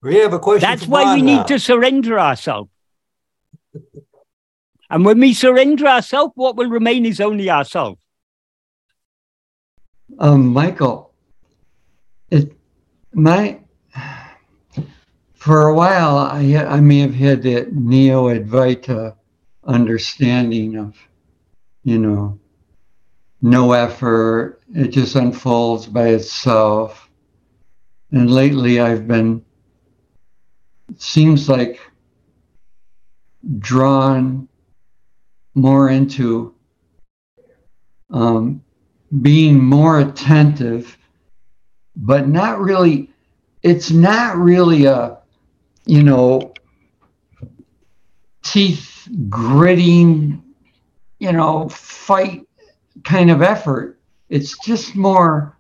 We 0.03 0.16
have 0.16 0.32
a 0.32 0.39
question. 0.39 0.68
That's 0.68 0.87
why 0.87 1.14
we 1.14 1.20
Ron 1.20 1.26
need 1.26 1.47
to 1.49 1.59
surrender 1.59 2.18
ourselves. 2.18 2.70
And 4.91 5.05
when 5.05 5.18
we 5.18 5.34
surrender 5.34 5.87
ourselves, 5.87 6.32
what 6.37 6.57
will 6.57 6.70
remain 6.70 7.07
is 7.07 7.20
only 7.20 7.51
ourselves. 7.51 8.01
Um, 10.18 10.47
Michael, 10.47 11.12
it 12.30 12.53
my 13.12 13.61
for 15.34 15.68
a 15.68 15.74
while 15.74 16.18
I 16.18 16.55
I 16.57 16.80
may 16.80 17.01
have 17.01 17.14
had 17.14 17.43
that 17.43 17.74
neo 17.74 18.28
Advaita 18.28 19.16
understanding 19.64 20.76
of, 20.76 20.97
you 21.82 21.99
know, 21.99 22.39
no 23.43 23.72
effort, 23.72 24.61
it 24.74 24.89
just 24.89 25.16
unfolds 25.16 25.87
by 25.87 26.09
itself. 26.09 27.11
And 28.12 28.30
lately 28.30 28.80
I've 28.80 29.07
been 29.07 29.45
seems 30.97 31.49
like 31.49 31.80
drawn 33.59 34.49
more 35.57 35.88
into 35.88 36.54
um, 38.11 38.62
being 39.22 39.62
more 39.62 40.00
attentive, 40.00 40.96
but 41.96 42.28
not 42.28 42.61
really, 42.61 43.11
it's 43.62 43.90
not 43.90 44.36
really 44.36 44.84
a, 44.84 45.18
you 45.86 46.02
know, 46.02 46.52
teeth 48.42 49.09
gritting, 49.28 50.42
you 51.18 51.32
know, 51.32 51.68
fight 51.68 52.46
kind 53.02 53.30
of 53.30 53.42
effort. 53.42 53.98
It's 54.28 54.59
just 54.59 54.94
more 54.94 55.57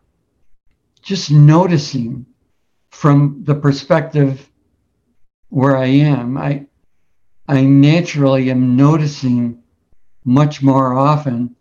just 1.02 1.30
noticing 1.30 2.26
from 2.90 3.42
the 3.44 3.54
perspective 3.54 4.50
where 5.48 5.76
I 5.76 5.86
am. 5.86 6.36
I 6.36 6.66
I 7.48 7.62
naturally 7.62 8.50
am 8.50 8.76
noticing 8.76 9.62
much 10.26 10.60
more 10.62 10.92
often 10.92 11.56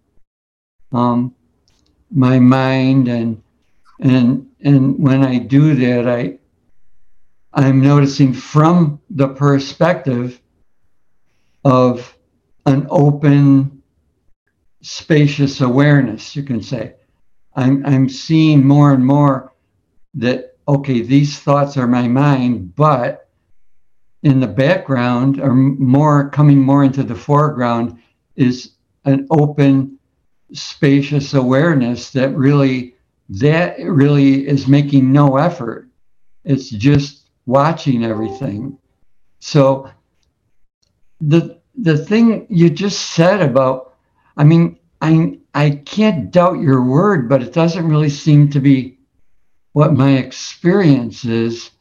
um, 0.92 1.34
my 2.12 2.40
mind 2.40 3.08
and 3.08 3.42
and 4.00 4.50
and 4.62 5.00
when 5.00 5.24
I 5.24 5.38
do 5.38 5.76
that, 5.76 6.08
I 6.08 6.38
I'm 7.54 7.82
noticing 7.82 8.34
from 8.34 9.00
the 9.10 9.30
perspective 9.30 10.42
of 11.64 12.18
an 12.66 12.88
open, 12.90 13.82
spacious 14.82 15.62
awareness. 15.62 16.36
You 16.36 16.44
can 16.44 16.62
say, 16.62 16.96
I'm 17.56 17.86
I'm 17.86 18.10
seeing 18.10 18.66
more 18.66 18.92
and 18.94 19.06
more 19.06 19.54
that 20.16 20.58
okay, 20.68 21.02
these 21.02 21.40
thoughts 21.40 21.78
are 21.78 21.88
my 21.88 22.08
mind, 22.08 22.76
but 22.76 23.30
in 24.24 24.40
the 24.40 24.48
background 24.48 25.40
or 25.40 25.54
more 25.54 26.30
coming 26.30 26.60
more 26.60 26.84
into 26.84 27.04
the 27.04 27.16
foreground 27.16 28.00
is 28.36 28.72
an 29.06 29.28
open 29.30 29.98
spacious 30.54 31.34
awareness 31.34 32.12
that 32.12 32.36
really 32.36 32.96
that 33.30 33.76
really 33.80 34.48
is 34.48 34.68
making 34.68 35.12
no 35.12 35.38
effort 35.38 35.90
it's 36.44 36.70
just 36.70 37.30
watching 37.46 38.06
everything 38.06 38.78
so 39.40 39.90
the 41.22 41.60
the 41.78 41.98
thing 41.98 42.46
you 42.50 42.70
just 42.70 43.14
said 43.14 43.42
about 43.42 43.96
i 44.38 44.44
mean 44.44 44.78
i 45.02 45.38
i 45.56 45.72
can't 45.86 46.32
doubt 46.32 46.60
your 46.60 46.84
word 46.84 47.28
but 47.28 47.42
it 47.42 47.54
doesn't 47.54 47.88
really 47.88 48.10
seem 48.10 48.50
to 48.50 48.60
be 48.60 48.98
what 49.74 49.94
my 49.94 50.14
experience 50.14 51.26
is 51.26 51.72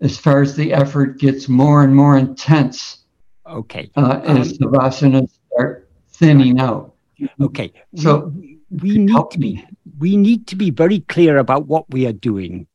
as 0.00 0.16
far 0.16 0.40
as 0.40 0.56
the 0.56 0.72
effort 0.72 1.18
gets 1.18 1.48
more 1.48 1.82
and 1.82 1.94
more 1.94 2.16
intense 2.16 2.98
Okay. 3.46 3.90
uh, 3.96 4.20
as 4.24 4.56
the 4.58 4.66
vasanas 4.66 5.39
start 5.52 5.88
thinning 6.08 6.60
out 6.60 6.94
Okay. 7.40 7.72
So, 7.96 8.32
we, 8.70 8.98
need 8.98 9.24
to 9.30 9.38
be 9.38 9.64
we 9.98 10.16
need 10.16 10.46
to 10.46 10.56
be 10.56 10.70
very 10.70 11.00
clear 11.00 11.38
about 11.38 11.66
what 11.66 11.90
we 11.90 12.06
are 12.06 12.12
doing. 12.12 12.66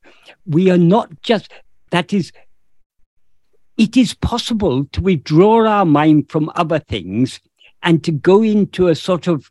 We 0.45 0.69
are 0.69 0.77
not 0.77 1.21
just 1.21 1.51
that 1.91 2.11
is 2.13 2.31
it 3.77 3.97
is 3.97 4.13
possible 4.13 4.85
to 4.85 5.01
withdraw 5.01 5.67
our 5.67 5.85
mind 5.85 6.29
from 6.29 6.51
other 6.55 6.79
things 6.79 7.39
and 7.83 8.03
to 8.03 8.11
go 8.11 8.43
into 8.43 8.87
a 8.87 8.95
sort 8.95 9.27
of 9.27 9.49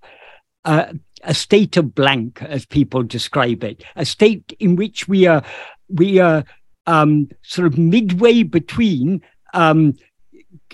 uh, 0.64 0.92
a 1.22 1.34
state 1.34 1.76
of 1.76 1.94
blank, 1.94 2.42
as 2.42 2.66
people 2.66 3.02
describe 3.02 3.64
it, 3.64 3.82
a 3.96 4.04
state 4.04 4.54
in 4.60 4.76
which 4.76 5.08
we 5.08 5.26
are 5.26 5.42
we 5.88 6.18
are 6.18 6.44
um, 6.86 7.28
sort 7.42 7.66
of 7.66 7.78
midway 7.78 8.42
between 8.42 9.22
um, 9.54 9.94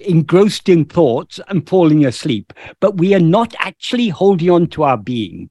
engrossed 0.01 0.68
in 0.68 0.84
thoughts 0.84 1.41
and 1.49 1.68
falling 1.68 2.05
asleep, 2.05 2.53
but 2.80 2.99
we 2.99 3.14
are 3.14 3.20
not 3.20 3.55
actually 3.59 4.09
holding 4.09 4.51
on 4.51 4.66
to 4.68 4.82
our 4.82 4.97
being. 4.97 5.51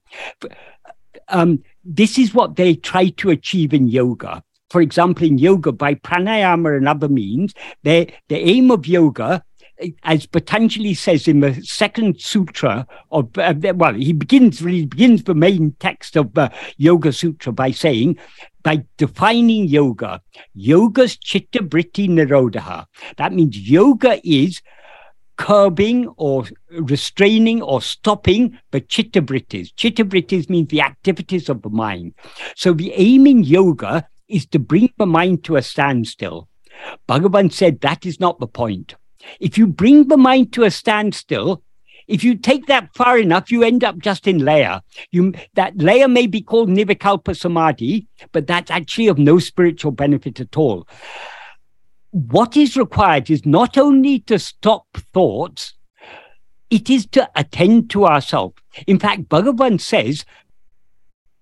Um, 1.27 1.63
this 1.83 2.17
is 2.17 2.33
what 2.33 2.55
they 2.55 2.75
try 2.75 3.09
to 3.09 3.29
achieve 3.29 3.73
in 3.73 3.87
yoga. 3.87 4.43
For 4.69 4.81
example, 4.81 5.25
in 5.25 5.37
yoga, 5.37 5.71
by 5.71 5.95
pranayama 5.95 6.77
and 6.77 6.87
other 6.87 7.09
means, 7.09 7.53
they, 7.83 8.13
the 8.27 8.37
aim 8.37 8.69
of 8.69 8.85
yoga, 8.85 9.43
as 10.03 10.25
Patanjali 10.25 10.93
says 10.93 11.27
in 11.27 11.39
the 11.39 11.53
second 11.61 12.19
sutra 12.19 12.85
of, 13.11 13.35
uh, 13.37 13.53
well, 13.75 13.93
he 13.93 14.13
begins 14.13 14.61
really 14.61 14.85
begins 14.85 15.23
the 15.23 15.35
main 15.35 15.75
text 15.79 16.17
of 16.17 16.33
the 16.33 16.51
Yoga 16.77 17.13
Sutra 17.13 17.53
by 17.53 17.71
saying, 17.71 18.17
by 18.63 18.83
defining 18.97 19.67
yoga, 19.67 20.21
yoga's 20.53 21.17
chitta 21.17 21.59
vritti 21.59 22.09
nirodha. 22.09 22.85
That 23.17 23.33
means 23.33 23.57
yoga 23.57 24.19
is 24.27 24.61
curbing 25.37 26.07
or 26.17 26.45
restraining 26.71 27.61
or 27.61 27.81
stopping 27.81 28.59
the 28.71 28.81
chitta 28.81 29.21
vrittis. 29.21 29.69
Chitta 29.75 30.03
vrittis 30.03 30.49
means 30.49 30.67
the 30.67 30.81
activities 30.81 31.47
of 31.47 31.61
the 31.61 31.69
mind. 31.69 32.13
So 32.55 32.73
the 32.73 32.91
aim 32.93 33.25
in 33.25 33.43
yoga 33.43 34.07
is 34.27 34.45
to 34.47 34.59
bring 34.59 34.91
the 34.97 35.05
mind 35.05 35.45
to 35.45 35.55
a 35.55 35.61
standstill. 35.61 36.49
Bhagavan 37.07 37.51
said 37.51 37.81
that 37.81 38.05
is 38.05 38.19
not 38.19 38.39
the 38.39 38.47
point. 38.47 38.95
If 39.39 39.57
you 39.57 39.67
bring 39.67 40.07
the 40.07 40.17
mind 40.17 40.53
to 40.53 40.63
a 40.63 40.71
standstill, 40.71 41.63
if 42.09 42.23
you 42.23 42.35
take 42.35 42.65
that 42.65 42.93
far 42.95 43.17
enough, 43.19 43.51
you 43.51 43.63
end 43.63 43.83
up 43.83 43.99
just 43.99 44.27
in 44.27 44.43
laya. 44.43 44.81
You 45.11 45.33
that 45.53 45.77
laya 45.77 46.07
may 46.07 46.25
be 46.25 46.41
called 46.41 46.67
nirvikalpa 46.67 47.37
samadhi, 47.37 48.07
but 48.31 48.47
that's 48.47 48.71
actually 48.71 49.07
of 49.07 49.19
no 49.19 49.37
spiritual 49.37 49.91
benefit 49.91 50.39
at 50.39 50.57
all. 50.57 50.87
What 52.09 52.57
is 52.57 52.75
required 52.75 53.29
is 53.29 53.45
not 53.45 53.77
only 53.77 54.19
to 54.21 54.39
stop 54.39 54.87
thoughts, 55.13 55.75
it 56.71 56.89
is 56.89 57.05
to 57.07 57.29
attend 57.35 57.91
to 57.91 58.05
ourselves. 58.05 58.55
In 58.87 58.97
fact, 58.97 59.29
Bhagavan 59.29 59.79
says, 59.79 60.25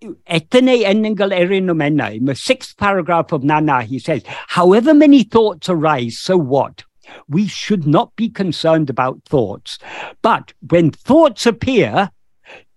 "Etane 0.01 0.83
enningal 0.83 1.31
erinomena," 1.31 2.13
in 2.13 2.25
the 2.25 2.35
sixth 2.35 2.75
paragraph 2.77 3.31
of 3.31 3.41
Nāṉ 3.41 3.71
Ār, 3.71 3.83
he 3.83 3.99
says, 3.99 4.21
however 4.47 4.93
many 4.93 5.23
thoughts 5.23 5.69
arise, 5.69 6.17
so 6.17 6.37
what? 6.37 6.83
We 7.27 7.47
should 7.47 7.87
not 7.87 8.15
be 8.15 8.29
concerned 8.29 8.89
about 8.89 9.21
thoughts. 9.25 9.77
But 10.21 10.53
when 10.69 10.91
thoughts 10.91 11.45
appear, 11.45 12.11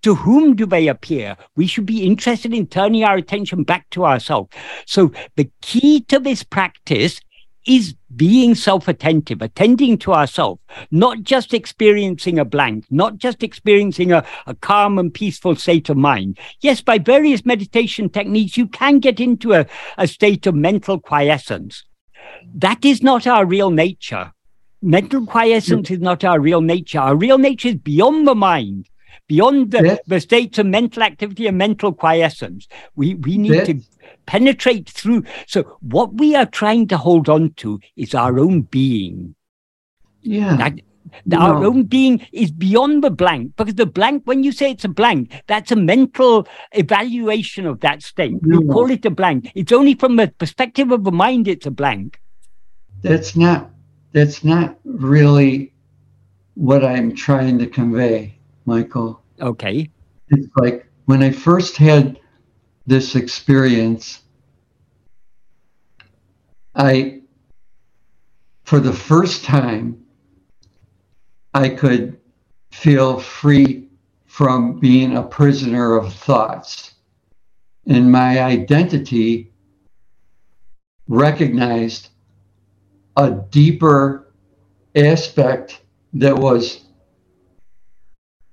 to 0.03 0.15
whom 0.15 0.57
do 0.57 0.67
they 0.67 0.89
appear? 0.89 1.37
We 1.57 1.67
should 1.67 1.87
be 1.87 2.07
interested 2.07 2.55
in 2.55 2.67
turning 2.67 3.05
our 3.05 3.17
attention 3.17 3.65
back 3.65 3.89
to 3.91 4.07
ourselves. 4.07 4.51
So 4.87 5.13
the 5.37 5.51
key 5.61 6.01
to 6.03 6.19
this 6.19 6.43
practice 6.43 7.21
is 7.67 7.95
being 8.17 8.55
self 8.55 8.89
attentive, 8.89 9.43
attending 9.43 9.99
to 9.99 10.13
ourselves, 10.13 10.61
not 10.91 11.23
just 11.23 11.53
experiencing 11.53 12.39
a 12.39 12.45
blank, 12.45 12.87
not 12.91 13.19
just 13.19 13.43
experiencing 13.43 14.13
a, 14.13 14.25
a 14.47 14.55
calm 14.55 14.99
and 14.99 15.13
peaceful 15.13 15.55
state 15.57 15.89
of 15.91 15.97
mind. 15.97 16.39
Yes, 16.61 16.81
by 16.81 16.99
various 16.99 17.45
meditation 17.45 18.09
techniques, 18.09 18.57
you 18.57 18.67
can 18.67 18.99
get 18.99 19.21
into 19.21 19.53
a, 19.53 19.67
a 19.99 20.07
state 20.07 20.47
of 20.47 20.55
mental 20.55 20.99
quiescence. 20.99 21.85
That 22.55 22.85
is 22.85 23.03
not 23.03 23.27
our 23.27 23.45
real 23.45 23.71
nature. 23.71 24.33
Mental 24.83 25.27
quiescence 25.27 25.91
is 25.91 25.99
not 26.01 26.25
our 26.25 26.41
real 26.41 26.61
nature. 26.63 27.01
Our 27.01 27.17
real 27.17 27.39
nature 27.39 27.69
is 27.69 27.75
beyond 27.77 28.27
the 28.27 28.35
mind, 28.35 28.89
beyond 29.29 29.73
the, 29.73 30.01
the 30.07 30.21
states 30.21 30.59
of 30.59 30.67
mental 30.67 31.03
activity 31.03 31.47
and 31.47 31.59
mental 31.59 31.93
quiescence. 31.93 32.67
We, 32.97 33.15
we 33.15 33.37
need 33.37 33.67
to 33.67 33.81
penetrate 34.27 34.89
through. 34.89 35.25
So, 35.47 35.77
what 35.81 36.15
we 36.15 36.35
are 36.35 36.47
trying 36.47 36.89
to 36.89 36.97
hold 36.97 37.29
on 37.29 37.53
to 37.55 37.79
is 37.97 38.15
our 38.15 38.39
own 38.39 38.63
being. 38.63 39.35
Yeah. 40.23 40.57
That, 40.57 40.81
our 41.33 41.61
No. 41.61 41.67
own 41.67 41.85
being 41.85 42.27
is 42.33 42.51
beyond 42.53 43.03
the 43.03 43.11
blank 43.11 43.57
because 43.57 43.75
the 43.75 43.87
blank, 43.87 44.23
when 44.27 44.45
you 44.45 44.53
say 44.53 44.71
it's 44.71 44.85
a 44.85 44.89
blank, 44.89 45.43
that's 45.47 45.73
a 45.73 45.77
mental 45.77 46.47
evaluation 46.73 47.67
of 47.67 47.81
that 47.81 48.03
state. 48.03 48.37
You 48.45 48.63
call 48.69 48.91
it 48.91 49.05
a 49.05 49.11
blank. 49.11 49.51
It's 49.55 49.73
only 49.73 49.95
from 49.95 50.17
the 50.17 50.29
perspective 50.29 50.93
of 50.93 51.05
the 51.05 51.13
mind, 51.13 51.49
it's 51.49 51.67
a 51.67 51.71
blank. 51.71 52.20
That's 53.03 53.37
not 53.37 53.71
that's 54.13 54.45
not 54.45 54.79
really 54.85 55.73
what 56.55 56.85
I'm 56.85 57.15
trying 57.15 57.59
to 57.59 57.67
convey, 57.67 58.35
Michael. 58.67 59.23
Okay. 59.41 59.89
It's 60.29 60.49
like 60.57 60.87
when 61.07 61.23
I 61.23 61.31
first 61.31 61.77
had 61.77 62.19
this 62.87 63.15
experience, 63.15 64.23
I, 66.75 67.23
for 68.65 68.81
the 68.81 68.93
first 68.93 69.45
time, 69.45 70.05
I 71.55 71.69
could 71.69 72.21
feel 72.71 73.19
free 73.19 73.89
from 74.27 74.79
being 74.79 75.17
a 75.17 75.23
prisoner 75.23 75.97
of 75.97 76.13
thoughts. 76.13 76.95
And 77.87 78.11
my 78.11 78.41
identity 78.41 79.53
recognized 81.09 82.11
a 83.21 83.47
deeper 83.51 84.33
aspect 84.97 85.83
that 86.15 86.37
was 86.37 86.87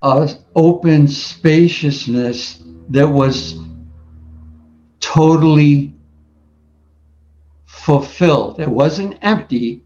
a 0.01 0.30
open 0.55 1.07
spaciousness 1.07 2.61
that 2.89 3.07
was 3.07 3.59
totally 4.99 5.93
fulfilled. 7.65 8.59
It 8.59 8.68
wasn't 8.68 9.18
empty, 9.22 9.84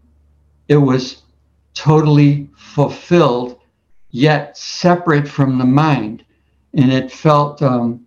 it 0.68 0.76
was 0.76 1.22
totally 1.74 2.50
fulfilled, 2.56 3.60
yet 4.10 4.56
separate 4.56 5.28
from 5.28 5.58
the 5.58 5.64
mind. 5.64 6.24
And 6.74 6.92
it 6.92 7.12
felt 7.12 7.62
um, 7.62 8.06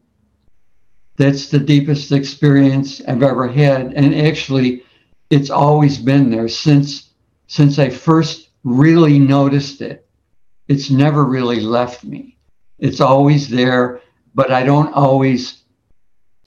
that's 1.16 1.48
the 1.50 1.60
deepest 1.60 2.12
experience 2.12 3.02
I've 3.08 3.24
ever 3.24 3.48
had. 3.48 3.94
And 3.94 4.14
actually, 4.14 4.85
it's 5.30 5.50
always 5.50 5.98
been 5.98 6.30
there 6.30 6.48
since 6.48 7.10
since 7.48 7.78
I 7.80 7.90
first 7.90 8.50
really 8.64 9.20
noticed 9.20 9.82
it. 9.82 10.08
It's 10.68 10.90
never 10.90 11.24
really 11.26 11.60
left 11.60 12.04
me. 12.04 12.38
It's 12.80 13.00
always 13.00 13.50
there, 13.50 14.02
but 14.34 14.52
I 14.52 14.64
don't 14.64 14.92
always 14.94 15.64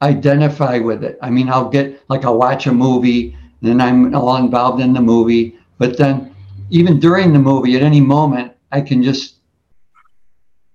identify 0.03 0.79
with 0.79 1.05
it. 1.05 1.19
I 1.23 1.31
mean, 1.31 1.49
I'll 1.49 1.69
get 1.69 2.03
like 2.09 2.25
I'll 2.25 2.39
watch 2.39 2.67
a 2.67 2.73
movie, 2.73 3.37
and 3.63 3.83
I'm 3.83 4.15
all 4.15 4.37
involved 4.37 4.81
in 4.81 4.93
the 4.93 5.01
movie, 5.01 5.59
but 5.79 5.97
then 5.97 6.35
even 6.71 7.01
during 7.01 7.33
the 7.33 7.39
movie, 7.39 7.77
at 7.77 7.83
any 7.83 8.01
moment, 8.01 8.53
I 8.71 8.81
can 8.81 9.03
just 9.03 9.37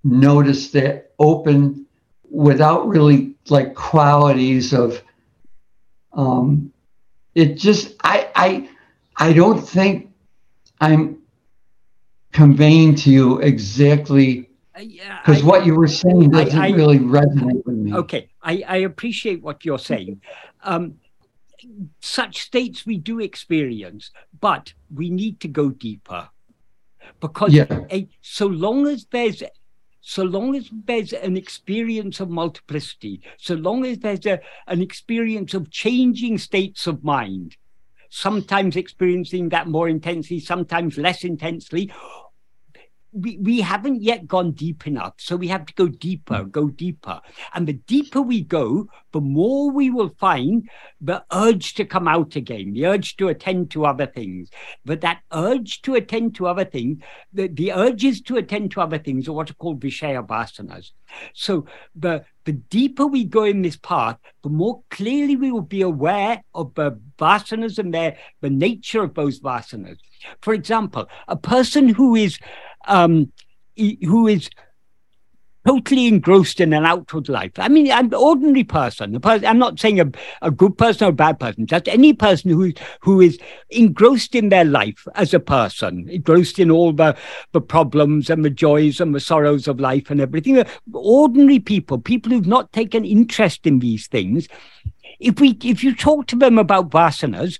notice 0.02 0.70
that 0.72 1.12
open 1.18 1.86
without 2.30 2.88
really 2.88 3.34
like 3.48 3.74
qualities 3.74 4.72
of 4.72 5.02
um 6.12 6.72
it 7.34 7.56
just 7.56 7.94
i 8.02 8.28
i 8.34 8.68
i 9.16 9.32
don't 9.32 9.60
think 9.60 10.10
i'm 10.80 11.18
conveying 12.32 12.94
to 12.94 13.10
you 13.10 13.38
exactly 13.38 14.48
because 15.24 15.44
what 15.44 15.64
you 15.64 15.74
were 15.74 15.86
saying 15.86 16.30
doesn't 16.30 16.58
I, 16.58 16.66
I, 16.66 16.70
really 16.70 16.98
resonate 16.98 17.64
with 17.64 17.76
me. 17.76 17.94
Okay 17.94 18.28
I, 18.42 18.62
I 18.66 18.76
appreciate 18.78 19.40
what 19.40 19.64
you're 19.64 19.78
saying. 19.78 20.20
Um, 20.62 20.96
such 22.00 22.42
states 22.42 22.84
we 22.84 22.98
do 22.98 23.20
experience 23.20 24.10
but 24.40 24.74
we 24.92 25.10
need 25.10 25.40
to 25.40 25.48
go 25.48 25.70
deeper. 25.70 26.28
Because 27.20 27.54
yeah. 27.54 27.80
a, 27.90 28.08
so 28.20 28.46
long 28.46 28.86
as 28.86 29.06
there's 29.10 29.42
so 30.06 30.22
long 30.22 30.54
as 30.54 30.68
there's 30.84 31.14
an 31.14 31.34
experience 31.34 32.20
of 32.20 32.28
multiplicity, 32.28 33.22
so 33.38 33.54
long 33.54 33.86
as 33.86 33.98
there's 33.98 34.26
a, 34.26 34.38
an 34.66 34.82
experience 34.82 35.54
of 35.54 35.70
changing 35.70 36.36
states 36.36 36.86
of 36.86 37.02
mind, 37.02 37.56
sometimes 38.10 38.76
experiencing 38.76 39.48
that 39.48 39.66
more 39.66 39.88
intensely, 39.88 40.40
sometimes 40.40 40.98
less 40.98 41.24
intensely, 41.24 41.90
we, 43.14 43.38
we 43.38 43.60
haven't 43.60 44.02
yet 44.02 44.26
gone 44.26 44.52
deep 44.52 44.86
enough. 44.86 45.14
So 45.18 45.36
we 45.36 45.48
have 45.48 45.64
to 45.66 45.74
go 45.74 45.88
deeper, 45.88 46.38
hmm. 46.38 46.50
go 46.50 46.68
deeper. 46.68 47.20
And 47.54 47.66
the 47.66 47.74
deeper 47.74 48.20
we 48.20 48.42
go, 48.42 48.88
the 49.12 49.20
more 49.20 49.70
we 49.70 49.90
will 49.90 50.10
find 50.18 50.68
the 51.00 51.24
urge 51.32 51.74
to 51.74 51.84
come 51.84 52.08
out 52.08 52.34
again, 52.36 52.72
the 52.72 52.86
urge 52.86 53.16
to 53.16 53.28
attend 53.28 53.70
to 53.70 53.86
other 53.86 54.06
things. 54.06 54.50
But 54.84 55.00
that 55.02 55.20
urge 55.32 55.82
to 55.82 55.94
attend 55.94 56.34
to 56.36 56.48
other 56.48 56.64
things, 56.64 57.02
the, 57.32 57.46
the 57.46 57.72
urges 57.72 58.20
to 58.22 58.36
attend 58.36 58.72
to 58.72 58.80
other 58.80 58.98
things 58.98 59.28
are 59.28 59.32
what 59.32 59.50
are 59.50 59.54
called 59.54 59.80
Vishaya 59.80 60.26
Vasanas. 60.26 60.90
So 61.32 61.66
the 61.94 62.24
the 62.44 62.52
deeper 62.52 63.06
we 63.06 63.24
go 63.24 63.44
in 63.44 63.62
this 63.62 63.76
path, 63.76 64.18
the 64.42 64.50
more 64.50 64.82
clearly 64.90 65.34
we 65.34 65.50
will 65.50 65.62
be 65.62 65.80
aware 65.80 66.42
of 66.54 66.74
the 66.74 67.00
vasanas 67.18 67.78
and 67.78 67.94
their 67.94 68.18
the 68.42 68.50
nature 68.50 69.02
of 69.02 69.14
those 69.14 69.40
vasanas. 69.40 69.98
For 70.42 70.52
example, 70.52 71.06
a 71.28 71.36
person 71.36 71.88
who 71.88 72.14
is 72.14 72.38
um, 72.86 73.32
who 73.76 74.26
is 74.26 74.48
totally 75.66 76.06
engrossed 76.06 76.60
in 76.60 76.72
an 76.72 76.84
outward 76.84 77.28
life. 77.28 77.52
I 77.56 77.68
mean, 77.68 77.90
an 77.90 78.12
ordinary 78.12 78.64
person. 78.64 79.18
person 79.20 79.46
I'm 79.46 79.58
not 79.58 79.80
saying 79.80 80.00
a, 80.00 80.10
a 80.42 80.50
good 80.50 80.76
person 80.76 81.06
or 81.06 81.10
a 81.10 81.14
bad 81.14 81.40
person, 81.40 81.66
just 81.66 81.88
any 81.88 82.12
person 82.12 82.50
who, 82.50 82.72
who 83.00 83.20
is 83.20 83.38
engrossed 83.70 84.34
in 84.34 84.50
their 84.50 84.64
life 84.64 85.06
as 85.14 85.32
a 85.32 85.40
person, 85.40 86.08
engrossed 86.10 86.58
in 86.58 86.70
all 86.70 86.92
the, 86.92 87.16
the 87.52 87.60
problems 87.60 88.28
and 88.28 88.44
the 88.44 88.50
joys 88.50 89.00
and 89.00 89.14
the 89.14 89.20
sorrows 89.20 89.66
of 89.66 89.80
life 89.80 90.10
and 90.10 90.20
everything. 90.20 90.62
Ordinary 90.92 91.60
people, 91.60 91.98
people 91.98 92.30
who've 92.32 92.46
not 92.46 92.72
taken 92.72 93.04
interest 93.04 93.66
in 93.66 93.78
these 93.78 94.06
things. 94.06 94.48
If 95.18 95.40
we, 95.40 95.56
if 95.62 95.82
you 95.82 95.94
talk 95.94 96.26
to 96.26 96.36
them 96.36 96.58
about 96.58 96.90
vasanas, 96.90 97.58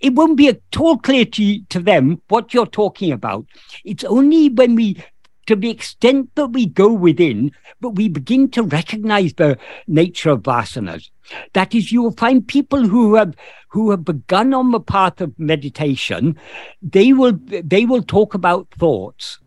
it 0.00 0.14
won't 0.14 0.36
be 0.36 0.48
at 0.48 0.60
all 0.78 0.98
clear 0.98 1.24
to, 1.24 1.62
to 1.64 1.78
them 1.78 2.20
what 2.28 2.52
you're 2.54 2.66
talking 2.66 3.12
about. 3.12 3.46
It's 3.84 4.04
only 4.04 4.48
when 4.48 4.74
we, 4.74 5.02
to 5.46 5.54
the 5.54 5.70
extent 5.70 6.30
that 6.34 6.48
we 6.48 6.66
go 6.66 6.92
within, 6.92 7.52
but 7.80 7.90
we 7.90 8.08
begin 8.08 8.50
to 8.52 8.62
recognize 8.62 9.34
the 9.34 9.58
nature 9.86 10.30
of 10.30 10.42
vasanas. 10.42 11.10
That 11.52 11.74
is, 11.74 11.92
you 11.92 12.02
will 12.02 12.12
find 12.12 12.46
people 12.46 12.86
who 12.86 13.14
have 13.14 13.34
who 13.68 13.92
have 13.92 14.04
begun 14.04 14.52
on 14.52 14.72
the 14.72 14.80
path 14.80 15.20
of 15.20 15.38
meditation. 15.38 16.36
They 16.82 17.12
will 17.12 17.38
they 17.46 17.84
will 17.84 18.02
talk 18.02 18.34
about 18.34 18.68
thoughts, 18.70 19.38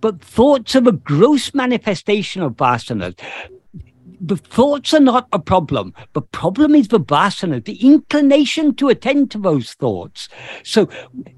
but 0.00 0.22
thoughts 0.22 0.74
of 0.74 0.86
a 0.86 0.92
gross 0.92 1.52
manifestation 1.52 2.40
of 2.40 2.54
vasanas 2.56 3.14
the 4.20 4.36
thoughts 4.36 4.94
are 4.94 5.00
not 5.00 5.28
a 5.32 5.38
problem. 5.38 5.94
The 6.12 6.22
problem 6.22 6.74
is 6.74 6.88
the 6.88 7.00
vasana, 7.00 7.64
the 7.64 7.76
inclination 7.84 8.74
to 8.76 8.88
attend 8.88 9.30
to 9.32 9.38
those 9.38 9.74
thoughts. 9.74 10.28
So 10.62 10.88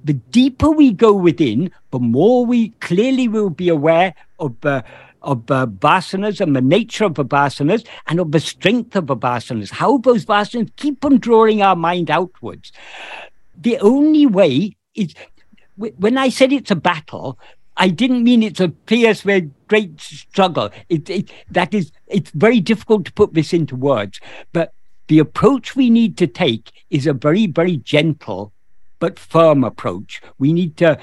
the 0.04 0.14
deeper 0.14 0.70
we 0.70 0.92
go 0.92 1.12
within, 1.12 1.70
the 1.90 1.98
more 1.98 2.46
we 2.46 2.70
clearly 2.80 3.28
will 3.28 3.50
be 3.50 3.68
aware 3.68 4.14
of 4.38 4.60
the 4.60 4.84
of 5.22 5.50
uh, 5.50 5.66
the 5.66 5.72
vasanas 5.72 6.40
and 6.40 6.56
the 6.56 6.62
nature 6.62 7.04
of 7.04 7.14
the 7.14 7.24
vasanas 7.24 7.86
and 8.06 8.20
of 8.20 8.32
the 8.32 8.40
strength 8.40 8.96
of 8.96 9.06
the 9.06 9.16
vasanas, 9.16 9.70
how 9.70 9.98
those 9.98 10.24
vasanas 10.24 10.74
keep 10.76 11.04
on 11.04 11.18
drawing 11.18 11.60
our 11.60 11.76
mind 11.76 12.10
outwards. 12.10 12.72
The 13.54 13.78
only 13.80 14.24
way 14.24 14.76
is 14.94 15.14
when 15.76 16.16
I 16.16 16.30
said 16.30 16.52
it's 16.52 16.70
a 16.70 16.76
battle, 16.76 17.38
I 17.76 17.88
didn't 17.88 18.24
mean 18.24 18.42
it's 18.42 18.60
a 18.60 18.72
fierce, 18.86 19.24
great 19.68 20.00
struggle. 20.00 20.70
It, 20.88 21.08
it, 21.08 21.30
that 21.50 21.72
is, 21.72 21.92
it's 22.10 22.30
very 22.30 22.60
difficult 22.60 23.04
to 23.06 23.12
put 23.12 23.34
this 23.34 23.52
into 23.52 23.76
words. 23.76 24.20
But 24.52 24.74
the 25.08 25.18
approach 25.18 25.74
we 25.74 25.90
need 25.90 26.16
to 26.18 26.26
take 26.26 26.72
is 26.90 27.06
a 27.06 27.12
very, 27.12 27.46
very 27.46 27.78
gentle 27.78 28.52
but 29.00 29.18
firm 29.18 29.64
approach. 29.64 30.20
We 30.38 30.52
need 30.52 30.76
to, 30.76 30.98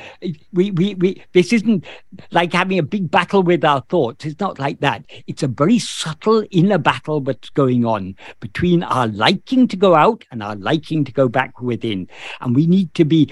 we, 0.53 0.71
we, 0.71 0.93
we, 0.95 1.23
this 1.33 1.51
isn't 1.51 1.83
like 2.31 2.53
having 2.53 2.79
a 2.79 2.83
big 2.83 3.11
battle 3.11 3.43
with 3.43 3.65
our 3.65 3.81
thoughts. 3.89 4.23
It's 4.23 4.39
not 4.39 4.59
like 4.59 4.79
that. 4.79 5.03
It's 5.25 5.43
a 5.43 5.47
very 5.47 5.79
subtle 5.79 6.45
inner 6.51 6.77
battle 6.77 7.19
that's 7.21 7.49
going 7.49 7.85
on 7.85 8.15
between 8.39 8.83
our 8.83 9.07
liking 9.07 9.67
to 9.69 9.75
go 9.75 9.95
out 9.95 10.23
and 10.31 10.41
our 10.41 10.55
liking 10.55 11.03
to 11.05 11.11
go 11.11 11.27
back 11.27 11.59
within. 11.59 12.07
And 12.39 12.55
we 12.55 12.67
need 12.67 12.93
to 12.93 13.03
be 13.03 13.31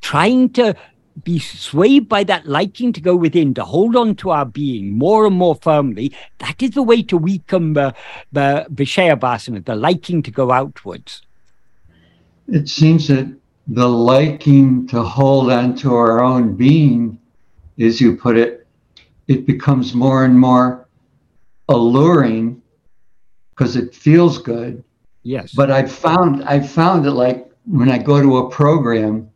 trying 0.00 0.50
to 0.54 0.74
be 1.22 1.38
swayed 1.38 2.08
by 2.08 2.24
that 2.24 2.46
liking 2.46 2.92
to 2.92 3.00
go 3.00 3.14
within, 3.14 3.54
to 3.54 3.64
hold 3.64 3.94
on 3.94 4.16
to 4.16 4.30
our 4.30 4.44
being 4.44 4.90
more 4.98 5.26
and 5.26 5.36
more 5.36 5.54
firmly, 5.54 6.12
that 6.38 6.62
is 6.62 6.72
the 6.72 6.82
way 6.82 7.02
to 7.02 7.16
weaken 7.16 7.74
the, 7.74 7.94
the 8.32 8.66
Vishaya 8.72 9.18
Vasana, 9.18 9.64
the 9.64 9.76
liking 9.76 10.22
to 10.22 10.30
go 10.30 10.50
outwards. 10.50 11.22
It 12.48 12.68
seems 12.68 13.08
that 13.08 13.32
the 13.68 13.88
liking 13.88 14.86
to 14.88 15.02
hold 15.02 15.50
on 15.50 15.74
to 15.76 15.94
our 15.94 16.22
own 16.22 16.56
being, 16.56 17.18
as 17.78 18.00
you 18.00 18.16
put 18.16 18.36
it, 18.36 18.66
it 19.28 19.46
becomes 19.46 19.94
more 19.94 20.24
and 20.24 20.38
more 20.38 20.88
alluring 21.68 22.60
because 23.50 23.76
it 23.76 23.94
feels 23.94 24.38
good. 24.38 24.84
Yes. 25.22 25.54
But 25.54 25.70
I've 25.70 25.90
found 25.90 26.44
I've 26.44 26.70
found 26.70 27.04
that 27.06 27.12
like 27.12 27.50
when 27.64 27.90
I 27.90 27.96
go 27.96 28.20
to 28.20 28.38
a 28.38 28.50
program, 28.50 29.30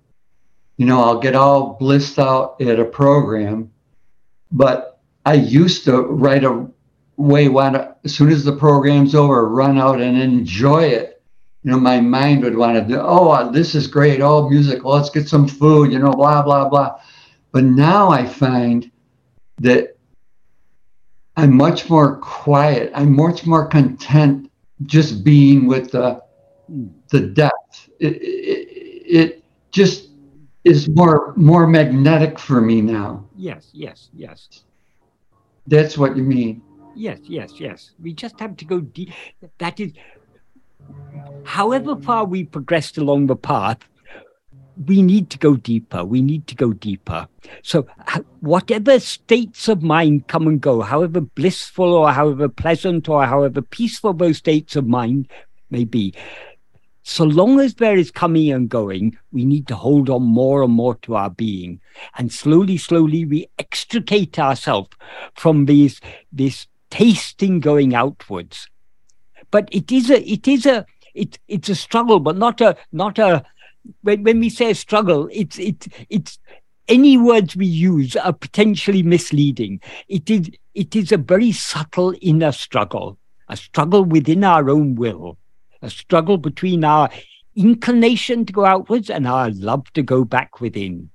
you 0.78 0.86
know, 0.86 1.02
I'll 1.02 1.18
get 1.18 1.34
all 1.34 1.74
blissed 1.74 2.18
out 2.18 2.60
at 2.62 2.78
a 2.78 2.84
program, 2.84 3.70
but 4.50 5.00
I 5.26 5.34
used 5.34 5.84
to 5.84 6.02
right 6.02 6.44
away 6.44 7.48
want 7.48 7.74
to, 7.74 7.96
as 8.04 8.14
soon 8.14 8.30
as 8.30 8.44
the 8.44 8.56
program's 8.56 9.14
over, 9.14 9.48
run 9.48 9.76
out 9.76 10.00
and 10.00 10.16
enjoy 10.16 10.84
it. 10.84 11.20
you 11.62 11.72
know, 11.72 11.80
my 11.80 12.00
mind 12.00 12.44
would 12.44 12.56
want 12.56 12.78
to 12.78 12.84
do, 12.84 13.00
oh, 13.00 13.30
uh, 13.30 13.50
this 13.50 13.74
is 13.74 13.88
great. 13.88 14.20
Oh, 14.20 14.48
music. 14.48 14.84
Let's 14.84 15.10
get 15.10 15.28
some 15.28 15.48
food, 15.48 15.92
you 15.92 15.98
know, 15.98 16.12
blah, 16.12 16.42
blah, 16.42 16.68
blah. 16.68 17.00
But 17.50 17.64
now 17.64 18.10
I 18.10 18.24
find 18.24 18.90
that 19.58 19.98
I'm 21.36 21.56
much 21.56 21.90
more 21.90 22.18
quiet. 22.18 22.92
I'm 22.94 23.14
much 23.16 23.46
more 23.46 23.66
content 23.66 24.50
just 24.86 25.24
being 25.24 25.66
with 25.66 25.90
the, 25.90 26.22
the 27.10 27.20
depth. 27.20 27.90
It, 27.98 28.14
it, 28.22 29.08
it 29.08 29.44
just 29.72 30.07
is 30.64 30.88
more 30.88 31.32
more 31.36 31.66
magnetic 31.66 32.38
for 32.38 32.60
me 32.60 32.80
now. 32.80 33.24
Yes, 33.36 33.70
yes, 33.72 34.10
yes. 34.12 34.64
That's 35.66 35.98
what 35.98 36.16
you 36.16 36.22
mean. 36.22 36.62
Yes, 36.94 37.20
yes, 37.24 37.52
yes. 37.58 37.90
We 38.02 38.12
just 38.12 38.40
have 38.40 38.56
to 38.56 38.64
go 38.64 38.80
deep. 38.80 39.12
That 39.58 39.78
is, 39.78 39.92
however 41.44 41.94
far 41.96 42.24
we 42.24 42.44
progressed 42.44 42.98
along 42.98 43.26
the 43.26 43.36
path, 43.36 43.78
we 44.86 45.02
need 45.02 45.30
to 45.30 45.38
go 45.38 45.56
deeper. 45.56 46.04
We 46.04 46.22
need 46.22 46.46
to 46.48 46.54
go 46.54 46.72
deeper. 46.72 47.28
So, 47.62 47.86
whatever 48.40 48.98
states 49.00 49.68
of 49.68 49.82
mind 49.82 50.26
come 50.28 50.46
and 50.46 50.60
go, 50.60 50.80
however 50.82 51.20
blissful 51.20 51.92
or 51.92 52.12
however 52.12 52.48
pleasant 52.48 53.08
or 53.08 53.24
however 53.26 53.62
peaceful 53.62 54.12
those 54.12 54.38
states 54.38 54.76
of 54.76 54.86
mind 54.86 55.28
may 55.70 55.84
be, 55.84 56.14
so 57.08 57.24
long 57.24 57.58
as 57.58 57.74
there 57.74 57.96
is 57.96 58.10
coming 58.10 58.52
and 58.52 58.68
going, 58.68 59.16
we 59.32 59.46
need 59.46 59.66
to 59.68 59.74
hold 59.74 60.10
on 60.10 60.22
more 60.22 60.62
and 60.62 60.74
more 60.74 60.94
to 60.96 61.16
our 61.16 61.30
being. 61.30 61.80
And 62.18 62.30
slowly, 62.30 62.76
slowly, 62.76 63.24
we 63.24 63.48
extricate 63.58 64.38
ourselves 64.38 64.90
from 65.34 65.64
these, 65.64 66.02
this 66.30 66.66
tasting 66.90 67.60
going 67.60 67.94
outwards. 67.94 68.68
But 69.50 69.70
it 69.72 69.90
is 69.90 70.10
a, 70.10 70.22
it 70.30 70.46
is 70.46 70.66
a, 70.66 70.84
it, 71.14 71.38
it's 71.48 71.70
a 71.70 71.74
struggle, 71.74 72.20
but 72.20 72.36
not 72.36 72.60
a, 72.60 72.76
not 72.92 73.18
a, 73.18 73.42
when, 74.02 74.22
when 74.22 74.38
we 74.38 74.50
say 74.50 74.74
struggle, 74.74 75.30
it's, 75.32 75.58
it's, 75.58 75.88
it's, 76.10 76.38
any 76.88 77.16
words 77.16 77.56
we 77.56 77.66
use 77.66 78.16
are 78.16 78.34
potentially 78.34 79.02
misleading. 79.02 79.80
It 80.08 80.28
is, 80.28 80.50
it 80.74 80.94
is 80.94 81.10
a 81.10 81.16
very 81.16 81.52
subtle 81.52 82.14
inner 82.20 82.52
struggle, 82.52 83.16
a 83.48 83.56
struggle 83.56 84.04
within 84.04 84.44
our 84.44 84.68
own 84.68 84.94
will 84.94 85.38
a 85.82 85.90
struggle 85.90 86.38
between 86.38 86.84
our 86.84 87.10
inclination 87.56 88.46
to 88.46 88.52
go 88.52 88.64
outwards 88.64 89.10
and 89.10 89.26
our 89.26 89.50
love 89.50 89.92
to 89.92 90.02
go 90.02 90.24
back 90.24 90.60
within. 90.60 91.10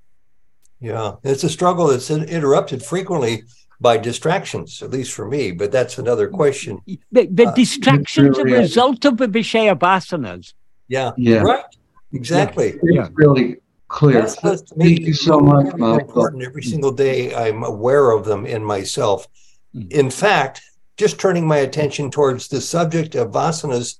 Yeah, 0.80 1.14
it's 1.22 1.44
a 1.44 1.48
struggle 1.48 1.86
that's 1.86 2.10
interrupted 2.10 2.82
frequently 2.82 3.44
by 3.80 3.96
distractions, 3.96 4.82
at 4.82 4.90
least 4.90 5.12
for 5.12 5.26
me, 5.26 5.52
but 5.52 5.72
that's 5.72 5.98
another 5.98 6.28
question. 6.28 6.80
The, 7.12 7.26
the 7.26 7.48
uh, 7.48 7.54
distractions 7.54 8.36
really 8.38 8.52
are 8.52 8.56
a 8.56 8.60
result 8.60 9.04
of 9.04 9.16
the 9.16 9.26
Vishaya 9.26 9.78
vasanas. 9.78 10.52
Yeah, 10.88 11.12
yeah. 11.16 11.38
right. 11.38 11.64
Exactly. 12.12 12.74
Yeah. 12.82 13.06
It's 13.06 13.10
really 13.14 13.56
clear. 13.88 14.20
That's, 14.20 14.36
that's 14.36 14.62
Thank 14.72 15.00
you 15.00 15.14
so 15.14 15.40
much, 15.40 15.66
important. 15.74 16.42
Every 16.42 16.62
single 16.62 16.92
day, 16.92 17.34
I'm 17.34 17.64
aware 17.64 18.10
of 18.10 18.24
them 18.24 18.46
in 18.46 18.62
myself. 18.62 19.26
Mm. 19.74 19.90
In 19.90 20.10
fact, 20.10 20.62
just 20.96 21.18
turning 21.18 21.46
my 21.46 21.58
attention 21.58 22.10
towards 22.10 22.48
the 22.48 22.60
subject 22.60 23.14
of 23.14 23.32
vasanas 23.32 23.98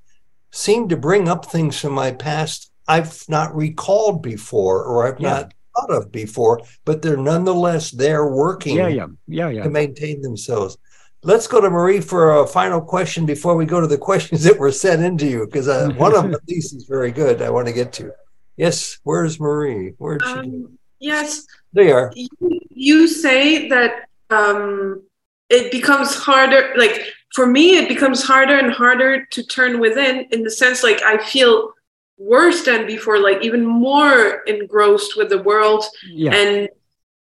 seem 0.55 0.89
to 0.89 0.97
bring 0.97 1.29
up 1.29 1.47
things 1.47 1.79
from 1.81 1.93
my 1.93 2.13
past 2.13 2.71
I've 2.87 3.25
not 3.29 3.55
recalled 3.57 4.23
before 4.23 4.85
or 4.85 5.07
I've 5.07 5.21
yeah. 5.21 5.31
not 5.31 5.55
thought 5.75 5.91
of 5.91 6.13
before, 6.13 6.61
but 6.85 7.03
they're 7.03 7.17
nonetheless 7.17 7.91
there 7.91 8.29
working 8.29 8.77
yeah, 8.77 8.89
yeah, 8.89 9.07
yeah, 9.27 9.49
yeah. 9.49 9.63
to 9.65 9.71
maintain 9.71 10.23
themselves. 10.23 10.77
Let's 11.23 11.47
go 11.47 11.61
to 11.61 11.71
Marie 11.71 12.01
for 12.01 12.43
a 12.43 12.47
final 12.47 12.81
question 12.81 13.25
before 13.25 13.57
we 13.57 13.65
go 13.65 13.81
to 13.81 13.87
the 13.87 13.99
questions 14.11 14.45
that 14.45 14.59
were 14.59 14.71
sent 14.71 15.03
into 15.03 15.27
you, 15.27 15.47
because 15.47 15.67
uh, 15.67 15.91
one 15.97 16.15
of 16.15 16.23
them 16.23 16.35
at 16.35 16.47
least 16.47 16.75
is 16.77 16.85
very 16.85 17.11
good. 17.11 17.43
I 17.43 17.51
want 17.51 17.67
to 17.67 17.73
get 17.73 17.93
to. 17.95 18.13
Yes, 18.57 18.99
where's 19.03 19.41
Marie? 19.41 19.95
Where's 19.99 20.23
um, 20.25 20.45
she? 20.45 20.65
Yes, 21.01 21.47
they 21.73 21.91
are. 21.91 22.13
You, 22.15 22.29
you 22.71 23.09
say 23.09 23.69
that 23.69 24.09
um, 24.31 25.03
it 25.51 25.73
becomes 25.73 26.15
harder. 26.15 26.75
Like 26.77 27.03
for 27.35 27.47
me, 27.47 27.77
it 27.77 27.89
becomes 27.89 28.23
harder 28.23 28.57
and 28.57 28.73
harder 28.73 29.27
to 29.27 29.43
turn 29.43 29.81
within 29.81 30.27
in 30.31 30.45
the 30.45 30.51
sense 30.51 30.85
like 30.85 31.03
I 31.03 31.19
feel 31.19 31.73
worse 32.17 32.65
than 32.65 32.87
before, 32.87 33.19
like 33.19 33.43
even 33.43 33.67
more 33.67 34.43
engrossed 34.47 35.17
with 35.17 35.31
the 35.31 35.43
world. 35.43 35.85
Yeah. 36.07 36.33
And 36.33 36.69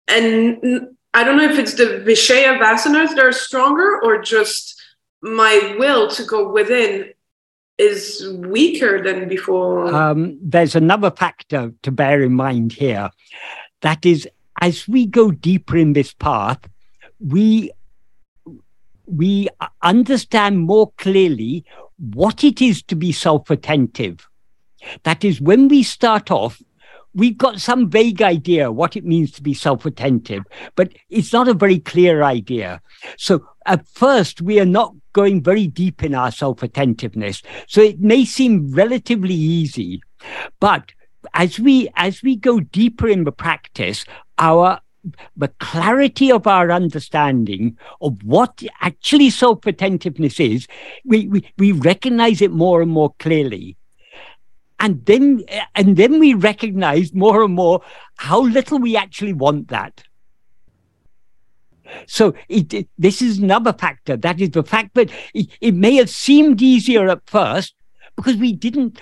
and 0.06 0.88
I 1.14 1.24
don't 1.24 1.36
know 1.36 1.50
if 1.50 1.58
it's 1.58 1.74
the 1.74 2.04
Vishaya 2.06 2.58
vasanas 2.58 3.16
that 3.16 3.26
are 3.26 3.32
stronger 3.32 4.00
or 4.02 4.22
just 4.22 4.80
my 5.20 5.74
will 5.78 6.08
to 6.10 6.24
go 6.24 6.52
within 6.52 7.12
is 7.76 8.28
weaker 8.36 9.02
than 9.02 9.28
before. 9.28 9.92
Um, 9.92 10.38
there's 10.40 10.76
another 10.76 11.10
factor 11.10 11.72
to 11.82 11.90
bear 11.90 12.22
in 12.22 12.34
mind 12.34 12.72
here. 12.72 13.10
That 13.80 14.06
is, 14.06 14.28
as 14.60 14.86
we 14.86 15.06
go 15.06 15.32
deeper 15.32 15.76
in 15.76 15.92
this 15.92 16.12
path, 16.12 16.68
we 17.18 17.72
we 19.06 19.48
understand 19.82 20.60
more 20.60 20.92
clearly 20.98 21.64
what 21.98 22.44
it 22.44 22.60
is 22.60 22.82
to 22.84 22.96
be 22.96 23.12
self 23.12 23.50
attentive. 23.50 24.28
That 25.04 25.24
is, 25.24 25.40
when 25.40 25.68
we 25.68 25.82
start 25.82 26.30
off, 26.30 26.60
we've 27.14 27.38
got 27.38 27.60
some 27.60 27.88
vague 27.88 28.20
idea 28.20 28.72
what 28.72 28.96
it 28.96 29.04
means 29.04 29.30
to 29.32 29.42
be 29.42 29.54
self 29.54 29.86
attentive, 29.86 30.44
but 30.76 30.92
it's 31.08 31.32
not 31.32 31.48
a 31.48 31.54
very 31.54 31.78
clear 31.78 32.22
idea. 32.22 32.80
So 33.16 33.46
at 33.66 33.86
first, 33.88 34.42
we 34.42 34.60
are 34.60 34.66
not 34.66 34.94
going 35.12 35.42
very 35.42 35.66
deep 35.66 36.02
in 36.02 36.14
our 36.14 36.30
self 36.30 36.62
attentiveness. 36.62 37.42
So 37.66 37.80
it 37.80 38.00
may 38.00 38.24
seem 38.24 38.72
relatively 38.72 39.34
easy, 39.34 40.02
but 40.60 40.92
as 41.32 41.58
we 41.58 41.88
as 41.96 42.22
we 42.22 42.36
go 42.36 42.60
deeper 42.60 43.08
in 43.08 43.24
the 43.24 43.32
practice, 43.32 44.04
our 44.38 44.80
the 45.36 45.48
clarity 45.60 46.30
of 46.32 46.46
our 46.46 46.70
understanding 46.70 47.76
of 48.00 48.22
what 48.22 48.62
actually 48.80 49.30
self-attentiveness 49.30 50.40
is, 50.40 50.66
we, 51.04 51.28
we, 51.28 51.52
we 51.58 51.72
recognize 51.72 52.40
it 52.40 52.52
more 52.52 52.82
and 52.82 52.90
more 52.90 53.14
clearly. 53.18 53.76
And 54.80 55.04
then, 55.06 55.44
and 55.74 55.96
then 55.96 56.18
we 56.18 56.34
recognize 56.34 57.14
more 57.14 57.42
and 57.42 57.54
more 57.54 57.82
how 58.16 58.42
little 58.42 58.78
we 58.78 58.96
actually 58.96 59.32
want 59.32 59.68
that. 59.68 60.02
So 62.06 62.34
it, 62.48 62.72
it, 62.74 62.88
this 62.98 63.22
is 63.22 63.38
another 63.38 63.72
factor. 63.72 64.16
That 64.16 64.40
is 64.40 64.50
the 64.50 64.64
fact 64.64 64.94
that 64.94 65.10
it, 65.32 65.48
it 65.60 65.74
may 65.74 65.96
have 65.96 66.10
seemed 66.10 66.60
easier 66.62 67.08
at 67.08 67.28
first 67.28 67.74
because 68.16 68.36
we 68.36 68.52
didn't 68.52 69.00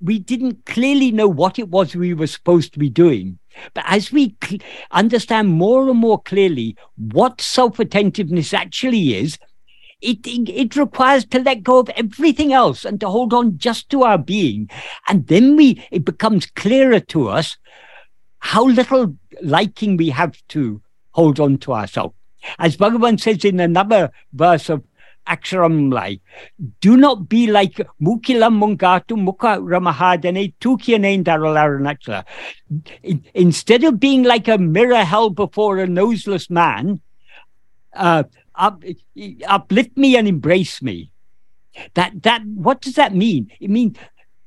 we 0.00 0.18
didn't 0.18 0.64
clearly 0.66 1.10
know 1.10 1.28
what 1.28 1.58
it 1.58 1.68
was 1.68 1.94
we 1.94 2.14
were 2.14 2.26
supposed 2.26 2.72
to 2.72 2.78
be 2.78 2.88
doing. 2.88 3.38
But 3.74 3.84
as 3.86 4.12
we 4.12 4.36
cl- 4.42 4.60
understand 4.90 5.48
more 5.48 5.88
and 5.88 5.98
more 5.98 6.20
clearly 6.20 6.76
what 6.96 7.40
self 7.40 7.78
attentiveness 7.78 8.52
actually 8.54 9.14
is, 9.14 9.38
it, 10.00 10.26
it, 10.26 10.48
it, 10.48 10.76
requires 10.76 11.24
to 11.26 11.40
let 11.40 11.62
go 11.62 11.78
of 11.78 11.88
everything 11.90 12.52
else 12.52 12.84
and 12.84 12.98
to 13.00 13.08
hold 13.08 13.32
on 13.32 13.56
just 13.56 13.88
to 13.90 14.02
our 14.02 14.18
being. 14.18 14.68
And 15.08 15.26
then 15.28 15.56
we 15.56 15.84
it 15.90 16.04
becomes 16.04 16.46
clearer 16.46 17.00
to 17.00 17.28
us 17.28 17.56
how 18.40 18.66
little 18.66 19.16
liking 19.40 19.96
we 19.96 20.10
have 20.10 20.36
to 20.48 20.82
hold 21.12 21.38
on 21.38 21.58
to 21.58 21.72
ourselves. 21.72 22.14
As 22.58 22.76
Bhagavan 22.76 23.20
says 23.20 23.44
in 23.44 23.60
another 23.60 24.10
verse 24.32 24.68
of 24.68 24.82
Aksharamanamalai. 25.26 26.20
Do 26.80 26.96
not 26.96 27.28
be 27.28 27.46
like 27.46 27.76
Mukilam 28.00 28.58
Mungatu 28.60 29.16
Muka 29.16 29.58
Ramahadane 29.58 30.54
Tukiane 30.60 31.22
Daralaranachla. 31.22 32.24
Instead 33.34 33.84
of 33.84 34.00
being 34.00 34.22
like 34.22 34.48
a 34.48 34.58
mirror 34.58 35.04
held 35.04 35.36
before 35.36 35.78
a 35.78 35.86
noseless 35.86 36.50
man, 36.50 37.00
uh, 37.94 38.24
up, 38.54 38.82
uplift 39.46 39.96
me 39.96 40.16
and 40.16 40.28
embrace 40.28 40.82
me. 40.82 41.10
That 41.94 42.22
that 42.22 42.42
what 42.44 42.82
does 42.82 42.94
that 42.96 43.14
mean? 43.14 43.50
It 43.60 43.70
means 43.70 43.96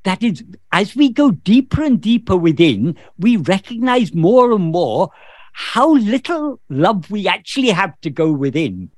that 0.04 0.22
is 0.22 0.44
as 0.72 0.96
we 0.96 1.12
go 1.12 1.32
deeper 1.32 1.84
and 1.84 2.00
deeper 2.00 2.38
within, 2.38 2.96
we 3.18 3.38
recognize 3.38 4.14
more 4.14 4.52
and 4.52 4.66
more 4.66 5.10
how 5.54 5.94
little 5.94 6.60
love 6.70 7.10
we 7.10 7.28
actually 7.28 7.70
have 7.70 8.00
to 8.02 8.10
go 8.10 8.32
within 8.32 8.92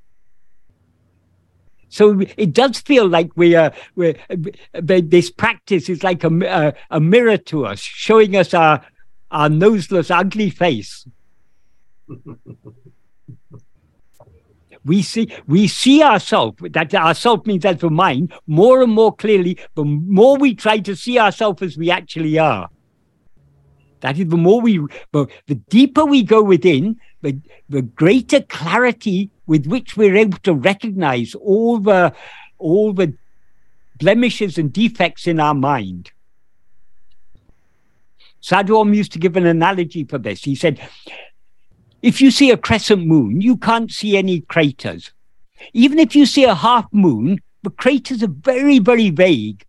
so 1.90 2.20
it 2.38 2.54
does 2.54 2.80
feel 2.80 3.08
like 3.08 3.32
we 3.36 3.56
are, 3.56 3.72
we're, 3.96 4.16
this 4.74 5.32
practice 5.32 5.90
is 5.90 6.04
like 6.04 6.24
a, 6.24 6.30
a, 6.46 6.74
a 6.92 7.00
mirror 7.00 7.38
to 7.38 7.66
us, 7.66 7.80
showing 7.80 8.36
us 8.36 8.54
our, 8.54 8.86
our 9.32 9.50
noseless, 9.50 10.12
ugly 10.12 10.50
face. 10.50 11.08
we 14.86 15.02
see 15.02 15.28
we 15.48 15.68
see 15.68 16.02
ourselves 16.02 16.58
that 16.72 16.94
ourself 16.96 17.46
means 17.46 17.66
as 17.66 17.78
for 17.78 17.90
mind 17.90 18.34
more 18.48 18.82
and 18.82 18.94
more 18.94 19.14
clearly 19.14 19.60
the 19.76 19.84
more 19.84 20.38
we 20.38 20.56
try 20.56 20.80
to 20.80 20.96
see 20.96 21.20
ourselves 21.20 21.62
as 21.62 21.78
we 21.78 21.92
actually 21.92 22.40
are 22.40 22.70
that 24.00 24.18
is 24.18 24.28
the 24.28 24.38
more 24.38 24.62
we 24.62 24.80
the 25.12 25.56
deeper 25.68 26.06
we 26.06 26.24
go 26.24 26.42
within 26.42 26.98
the, 27.22 27.38
the 27.70 27.82
greater 27.82 28.42
clarity 28.42 29.30
with 29.46 29.66
which 29.66 29.98
we're 29.98 30.16
able 30.16 30.38
to 30.40 30.54
recognize 30.54 31.34
all 31.36 31.80
the 31.80 32.14
all 32.60 32.94
the 32.94 33.14
blemishes 34.00 34.58
and 34.58 34.74
defects 34.74 35.28
in 35.28 35.40
our 35.40 35.54
mind. 35.54 36.12
Sadhu 38.42 38.78
Om 38.78 38.94
used 38.94 39.12
to 39.14 39.20
give 39.20 39.36
an 39.36 39.46
analogy 39.46 40.04
for 40.04 40.18
this. 40.18 40.44
He 40.44 40.56
said, 40.56 40.80
if 42.02 42.22
you 42.22 42.32
see 42.32 42.52
a 42.52 42.58
crescent 42.58 43.06
moon, 43.06 43.42
you 43.42 43.58
can't 43.58 43.92
see 43.92 44.18
any 44.18 44.42
craters. 44.42 45.12
Even 45.74 46.00
if 46.00 46.16
you 46.16 46.26
see 46.26 46.44
a 46.44 46.56
half 46.56 46.86
moon, 46.92 47.40
the 47.64 47.72
craters 47.72 48.24
are 48.24 48.28
very, 48.28 48.80
very 48.80 49.10
vague. 49.10 49.66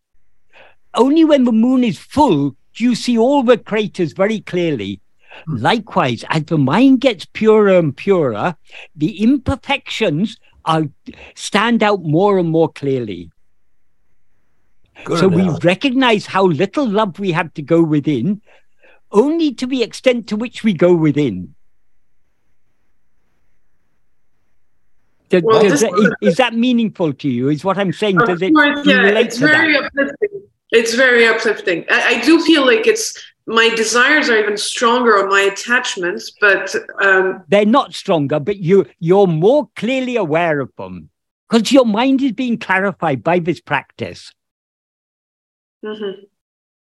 Only 0.95 1.25
when 1.25 1.45
the 1.45 1.53
moon 1.53 1.85
is 1.85 1.99
full 1.99 2.51
do 2.75 2.85
you 2.85 2.95
see 2.95 3.19
all 3.19 3.43
the 3.43 3.59
craters 3.59 4.13
very 4.13 4.41
clearly. 4.41 5.01
Hmm. 5.47 5.57
Likewise, 5.57 6.25
as 6.29 6.45
the 6.45 6.59
mind 6.59 7.01
gets 7.01 7.25
purer 7.25 7.79
and 7.79 7.97
purer, 7.97 8.57
the 8.97 9.23
imperfections 9.23 10.39
are 10.65 10.85
stand 11.35 11.83
out 11.83 12.03
more 12.03 12.39
and 12.39 12.51
more 12.51 12.71
clearly. 12.71 13.31
Good 15.05 15.21
so 15.21 15.29
we 15.29 15.49
recognize 15.63 16.27
how 16.27 16.45
little 16.45 16.89
love 16.89 17.19
we 17.19 17.33
have 17.33 17.55
to 17.55 17.63
go 17.63 17.83
within, 17.83 18.43
only 19.13 19.55
to 19.55 19.67
the 19.67 19.83
extent 19.83 20.29
to 20.29 20.37
which 20.37 20.65
we 20.65 20.73
go 20.73 20.95
within. 20.95 21.55
Does, 25.29 25.43
well, 25.43 25.63
does 25.63 25.81
that, 25.83 25.93
is, 26.21 26.31
is, 26.31 26.37
that 26.39 26.55
meaningful 26.55 27.13
to 27.13 27.29
you? 27.29 27.51
Is 27.51 27.63
what 27.63 27.77
I'm 27.77 27.93
saying? 27.93 28.17
Does 28.17 28.41
it? 28.41 28.53
Course, 28.55 28.87
yeah, 28.87 29.09
it's 29.09 29.37
very 29.37 29.75
that? 29.75 29.85
uplifting. 29.85 30.43
It's 30.71 30.95
very 30.95 31.27
uplifting. 31.27 31.85
I, 31.91 32.17
I, 32.17 32.25
do 32.25 32.43
feel 32.45 32.67
like 32.67 32.87
it's 32.87 33.19
my 33.49 33.71
desires 33.75 34.31
are 34.31 34.39
even 34.39 34.57
stronger 34.57 35.19
or 35.19 35.27
my 35.27 35.41
attachments, 35.41 36.33
but 36.41 36.75
um, 37.03 37.43
they're 37.49 37.67
not 37.67 37.95
stronger. 37.95 38.39
But 38.39 38.59
you 38.59 38.87
you're 39.01 39.27
more 39.27 39.69
clearly 39.75 40.17
aware 40.17 40.61
of 40.61 40.71
them 40.79 41.11
because 41.49 41.73
your 41.73 41.87
mind 41.87 42.23
is 42.23 42.33
being 42.33 42.59
clarified 42.59 43.25
by 43.25 43.41
this 43.41 43.61
practice. 43.61 44.33
Mm-hmm. 45.85 46.25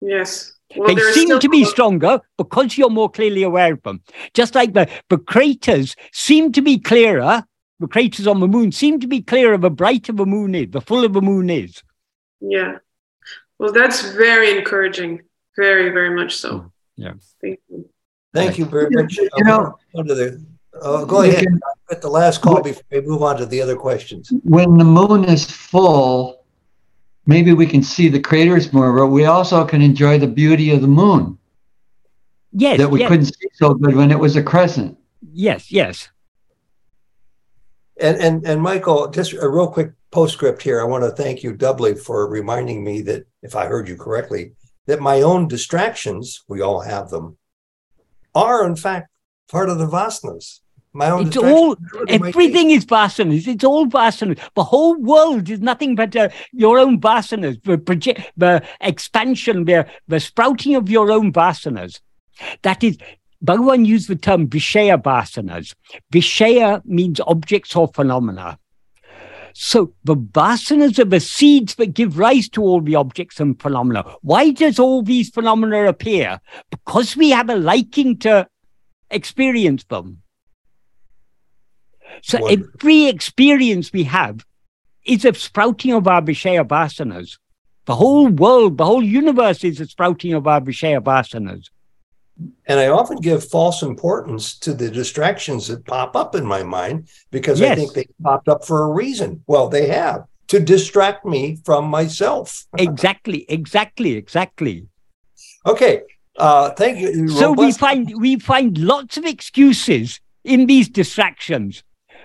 Yes. 0.00 0.52
Well, 0.76 0.94
they 0.94 1.00
seem 1.12 1.38
to 1.38 1.48
be 1.48 1.64
stronger 1.64 2.20
because 2.36 2.76
you're 2.76 2.90
more 2.90 3.08
clearly 3.08 3.44
aware 3.44 3.72
of 3.72 3.82
them. 3.82 4.02
Just 4.34 4.54
like 4.56 4.74
the, 4.74 4.90
the 5.08 5.18
craters 5.18 5.94
seem 6.12 6.50
to 6.52 6.60
be 6.60 6.78
clearer 6.78 7.44
the 7.78 7.88
craters 7.88 8.26
on 8.26 8.40
the 8.40 8.48
moon 8.48 8.72
seem 8.72 9.00
to 9.00 9.06
be 9.06 9.20
clearer 9.20 9.58
the 9.58 9.70
brighter 9.70 10.12
the 10.12 10.26
moon 10.26 10.54
is, 10.54 10.70
the 10.70 10.80
fuller 10.80 11.08
the 11.08 11.20
moon 11.20 11.50
is. 11.50 11.82
Yeah. 12.40 12.78
Well, 13.58 13.72
that's 13.72 14.12
very 14.12 14.56
encouraging. 14.56 15.22
Very, 15.56 15.90
very 15.90 16.14
much 16.14 16.36
so. 16.36 16.50
Mm, 16.50 16.70
yeah. 16.96 17.12
Thank 17.40 17.60
you. 17.68 17.88
Thank 18.34 18.58
you 18.58 18.64
very 18.66 18.90
much. 18.90 19.16
You 19.16 19.28
know, 19.44 19.74
the, 19.94 20.44
uh, 20.82 21.04
go 21.04 21.22
ahead. 21.22 21.44
Can, 21.44 21.60
at 21.90 22.02
the 22.02 22.10
last 22.10 22.42
call 22.42 22.62
before 22.62 22.82
we 22.90 23.00
move 23.00 23.22
on 23.22 23.36
to 23.38 23.46
the 23.46 23.62
other 23.62 23.76
questions. 23.76 24.32
When 24.42 24.76
the 24.76 24.84
moon 24.84 25.24
is 25.24 25.50
full, 25.50 26.44
maybe 27.24 27.54
we 27.54 27.66
can 27.66 27.82
see 27.82 28.08
the 28.08 28.20
craters 28.20 28.72
more, 28.72 28.94
but 28.94 29.06
we 29.06 29.24
also 29.24 29.64
can 29.64 29.80
enjoy 29.80 30.18
the 30.18 30.26
beauty 30.26 30.70
of 30.72 30.82
the 30.82 30.88
moon. 30.88 31.38
Yes. 32.52 32.78
That 32.78 32.90
we 32.90 33.00
yes. 33.00 33.08
couldn't 33.08 33.26
see 33.26 33.48
so 33.54 33.74
good 33.74 33.94
when 33.96 34.10
it 34.10 34.18
was 34.18 34.36
a 34.36 34.42
crescent. 34.42 34.98
Yes, 35.32 35.70
yes. 35.70 36.08
And 37.98 38.16
and 38.18 38.46
and 38.46 38.60
Michael, 38.60 39.08
just 39.08 39.32
a 39.32 39.48
real 39.48 39.68
quick 39.68 39.92
postscript 40.10 40.62
here. 40.62 40.80
I 40.80 40.84
want 40.84 41.04
to 41.04 41.10
thank 41.10 41.42
you 41.42 41.54
doubly 41.54 41.94
for 41.94 42.28
reminding 42.28 42.84
me 42.84 43.00
that, 43.02 43.26
if 43.42 43.56
I 43.56 43.66
heard 43.66 43.88
you 43.88 43.96
correctly, 43.96 44.52
that 44.86 45.00
my 45.00 45.22
own 45.22 45.48
distractions, 45.48 46.44
we 46.48 46.60
all 46.60 46.80
have 46.80 47.10
them, 47.10 47.36
are 48.34 48.66
in 48.66 48.76
fact 48.76 49.10
part 49.48 49.68
of 49.68 49.78
the 49.78 49.86
vasanas. 49.86 50.60
My 50.92 51.10
own 51.10 51.26
it's 51.26 51.36
all 51.36 51.76
everything 52.08 52.70
is 52.70 52.86
vasanas. 52.86 53.46
It's 53.46 53.64
all 53.64 53.86
vasanas. 53.86 54.40
The 54.54 54.64
whole 54.64 54.96
world 54.96 55.50
is 55.50 55.60
nothing 55.60 55.94
but 55.94 56.16
uh, 56.16 56.30
your 56.52 56.78
own 56.78 57.00
vasanas. 57.00 57.62
The 57.62 57.76
project, 57.76 58.32
the 58.36 58.64
expansion, 58.80 59.66
the 59.66 59.86
the 60.08 60.20
sprouting 60.20 60.74
of 60.74 60.88
your 60.88 61.12
own 61.12 61.32
vasanas. 61.32 62.00
That 62.62 62.82
is 62.82 62.96
Bhagavan 63.44 63.84
used 63.84 64.08
the 64.08 64.16
term 64.16 64.48
Vishaya 64.48 65.00
vasanas. 65.00 65.74
Vishaya 66.12 66.82
means 66.86 67.20
objects 67.20 67.76
or 67.76 67.88
phenomena. 67.88 68.58
So 69.58 69.94
the 70.04 70.14
vasanas 70.14 70.98
are 70.98 71.06
the 71.06 71.18
seeds 71.18 71.76
that 71.76 71.94
give 71.94 72.18
rise 72.18 72.46
to 72.50 72.62
all 72.62 72.82
the 72.82 72.94
objects 72.94 73.40
and 73.40 73.58
phenomena. 73.58 74.04
Why 74.20 74.50
does 74.50 74.78
all 74.78 75.00
these 75.00 75.30
phenomena 75.30 75.86
appear? 75.86 76.40
Because 76.70 77.16
we 77.16 77.30
have 77.30 77.48
a 77.48 77.56
liking 77.56 78.18
to 78.18 78.46
experience 79.10 79.84
them. 79.84 80.20
So 82.22 82.38
Wonderful. 82.38 82.70
every 82.74 83.06
experience 83.06 83.94
we 83.94 84.04
have 84.04 84.44
is 85.06 85.24
a 85.24 85.32
sprouting 85.32 85.94
of 85.94 86.06
our 86.06 86.20
Vishaya 86.20 86.62
vasanas. 86.62 87.38
The 87.86 87.94
whole 87.94 88.28
world, 88.28 88.76
the 88.76 88.84
whole 88.84 89.02
universe 89.02 89.64
is 89.64 89.80
a 89.80 89.86
sprouting 89.86 90.34
of 90.34 90.46
our 90.46 90.60
Vishaya 90.60 91.00
vasanas. 91.00 91.70
And 92.66 92.80
I 92.80 92.88
often 92.88 93.18
give 93.18 93.48
false 93.48 93.82
importance 93.82 94.58
to 94.58 94.74
the 94.74 94.90
distractions 94.90 95.68
that 95.68 95.86
pop 95.86 96.14
up 96.16 96.34
in 96.34 96.44
my 96.44 96.62
mind 96.62 97.08
because 97.30 97.60
yes. 97.60 97.72
I 97.72 97.74
think 97.76 97.94
they 97.94 98.06
popped 98.22 98.48
up 98.48 98.64
for 98.64 98.82
a 98.82 98.92
reason. 98.92 99.42
Well, 99.46 99.68
they 99.68 99.88
have 99.88 100.24
to 100.48 100.60
distract 100.60 101.24
me 101.24 101.58
from 101.64 101.86
myself. 101.86 102.66
exactly, 102.78 103.46
exactly, 103.48 104.12
exactly. 104.12 104.86
Okay. 105.64 106.02
Uh, 106.36 106.70
thank 106.70 106.98
you. 106.98 107.28
So 107.28 107.50
Robust. 107.50 107.58
we 107.58 107.72
find 107.72 108.12
we 108.20 108.38
find 108.38 108.78
lots 108.78 109.16
of 109.16 109.24
excuses 109.24 110.20
in 110.44 110.66
these 110.66 110.88
distractions. 110.88 111.82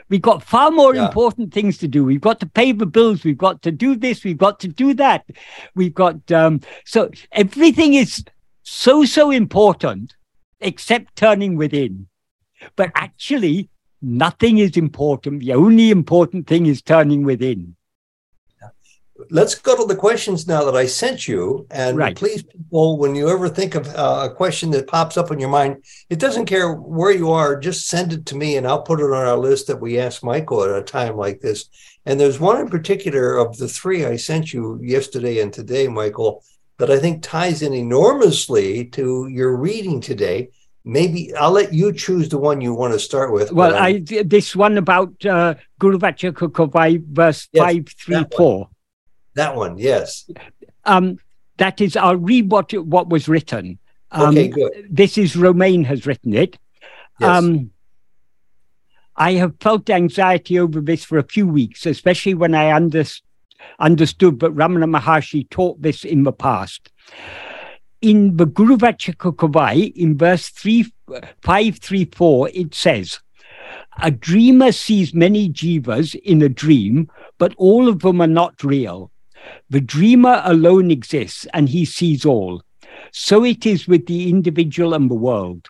We've 0.10 0.22
got 0.22 0.44
far 0.44 0.72
more 0.72 0.94
yeah. 0.94 1.08
important 1.08 1.54
things 1.54 1.78
to 1.78 1.88
do. 1.88 2.04
We've 2.04 2.20
got 2.20 2.42
to 2.42 2.46
pay 2.46 2.74
the 2.74 2.86
bills. 2.86 3.24
We've 3.24 3.38
got 3.38 3.62
to 3.62 3.72
do 3.72 3.96
this. 3.96 4.26
We've 4.26 4.38
got 4.38 4.60
to 4.60 4.68
do 4.68 4.94
that. 4.96 5.26
We've 5.74 5.94
got 5.94 6.30
um, 6.34 6.60
so 6.86 7.10
everything 7.32 7.94
is 7.94 8.26
so, 8.64 9.06
so 9.06 9.32
important, 9.32 10.16
except 10.60 11.16
turning 11.16 11.56
within. 11.56 12.08
But 12.76 12.92
actually, 12.96 13.70
nothing 14.02 14.60
is 14.60 14.78
important. 14.78 15.42
The 15.42 15.54
only 15.54 15.90
important 15.90 16.48
thing 16.48 16.66
is 16.66 16.82
turning 16.82 17.24
within. 17.24 17.76
Let's 19.30 19.54
go 19.54 19.76
to 19.76 19.86
the 19.86 19.96
questions 19.96 20.48
now 20.48 20.64
that 20.64 20.76
I 20.76 20.88
sent 20.88 21.28
you. 21.28 21.68
And 21.70 21.96
right. 21.96 22.16
please, 22.16 22.42
people, 22.42 22.98
when 22.98 23.14
you 23.14 23.30
ever 23.30 23.50
think 23.50 23.76
of 23.76 23.88
uh, 23.90 24.30
a 24.30 24.34
question 24.34 24.72
that 24.72 24.88
pops 24.88 25.16
up 25.16 25.30
in 25.30 25.40
your 25.40 25.50
mind, 25.50 25.84
it 26.10 26.18
doesn't 26.18 26.48
care 26.48 26.74
where 26.74 27.12
you 27.12 27.30
are, 27.32 27.60
just 27.60 27.88
send 27.88 28.14
it 28.14 28.26
to 28.28 28.36
me 28.36 28.58
and 28.58 28.66
I'll 28.66 28.82
put 28.82 29.00
it 29.00 29.06
on 29.06 29.14
our 29.14 29.38
list 29.38 29.68
that 29.68 29.80
we 29.80 30.00
ask 30.00 30.24
Michael 30.24 30.64
at 30.64 30.76
a 30.76 30.82
time 30.82 31.18
like 31.18 31.40
this. 31.40 31.70
And 32.06 32.20
there's 32.20 32.40
one 32.40 32.60
in 32.60 32.70
particular 32.70 33.38
of 33.38 33.58
the 33.58 33.68
three 33.68 34.06
I 34.06 34.16
sent 34.16 34.54
you 34.54 34.80
yesterday 34.82 35.40
and 35.40 35.54
today, 35.54 35.88
Michael, 35.88 36.44
that 36.82 36.90
I 36.90 36.98
think 36.98 37.22
ties 37.22 37.62
in 37.62 37.74
enormously 37.76 38.86
to 38.86 39.28
your 39.28 39.56
reading 39.56 40.02
today. 40.02 40.50
Maybe 40.84 41.32
I'll 41.36 41.52
let 41.52 41.72
you 41.72 41.94
choose 41.94 42.28
the 42.28 42.40
one 42.40 42.60
you 42.60 42.74
want 42.74 42.94
to 42.94 43.00
start 43.00 43.32
with. 43.32 43.52
Well, 43.52 43.76
I 43.76 44.00
this 44.26 44.56
one 44.56 44.80
about 44.80 45.24
uh, 45.24 45.54
Guru 45.78 46.00
Vachaka 46.00 46.50
Kovai, 46.50 47.06
verse 47.06 47.48
yes, 47.54 47.64
five 47.64 47.88
three 47.88 48.16
that 48.16 48.34
four. 48.34 48.58
One. 48.62 48.68
That 49.36 49.56
one, 49.56 49.78
yes. 49.78 50.28
Um, 50.84 51.20
that 51.58 51.80
is, 51.82 51.96
I'll 51.96 52.16
read 52.16 52.50
what 52.50 52.74
what 52.74 53.10
was 53.10 53.30
written. 53.30 53.78
Um, 54.10 54.30
okay, 54.30 54.48
good. 54.48 54.88
This 54.90 55.20
is 55.20 55.36
Romain 55.36 55.84
has 55.84 56.08
written 56.08 56.34
it. 56.34 56.58
Yes. 57.20 57.30
Um, 57.30 57.70
I 59.16 59.34
have 59.34 59.54
felt 59.60 59.88
anxiety 59.92 60.58
over 60.58 60.82
this 60.82 61.04
for 61.04 61.20
a 61.20 61.24
few 61.24 61.46
weeks, 61.46 61.86
especially 61.86 62.34
when 62.34 62.56
I 62.56 62.72
understood 62.72 63.22
understood, 63.80 64.40
but 64.40 64.56
Ramana 64.56 65.00
Maharshi 65.00 65.50
taught 65.50 65.82
this 65.82 66.04
in 66.04 66.24
the 66.24 66.32
past. 66.32 66.92
In 68.02 68.38
the 68.38 68.46
Guru 68.46 68.78
Vachaka 68.78 69.36
Kovai, 69.36 69.94
in 69.96 70.18
verse 70.18 70.50
3, 70.50 70.84
534, 71.42 72.50
it 72.50 72.74
says, 72.74 73.20
A 74.02 74.10
dreamer 74.10 74.72
sees 74.72 75.14
many 75.14 75.50
jivas 75.50 76.16
in 76.16 76.42
a 76.42 76.50
dream, 76.50 77.10
but 77.38 77.54
all 77.58 77.88
of 77.88 78.00
them 78.00 78.22
are 78.22 78.28
not 78.28 78.64
real. 78.64 79.12
The 79.70 79.82
dreamer 79.82 80.42
alone 80.46 80.92
exists 80.92 81.48
and 81.54 81.70
he 81.70 81.86
sees 81.86 82.26
all. 82.26 82.62
So 83.12 83.44
it 83.44 83.66
is 83.66 83.88
with 83.88 84.06
the 84.06 84.30
individual 84.30 84.94
and 84.94 85.10
the 85.10 85.16
world. 85.16 85.68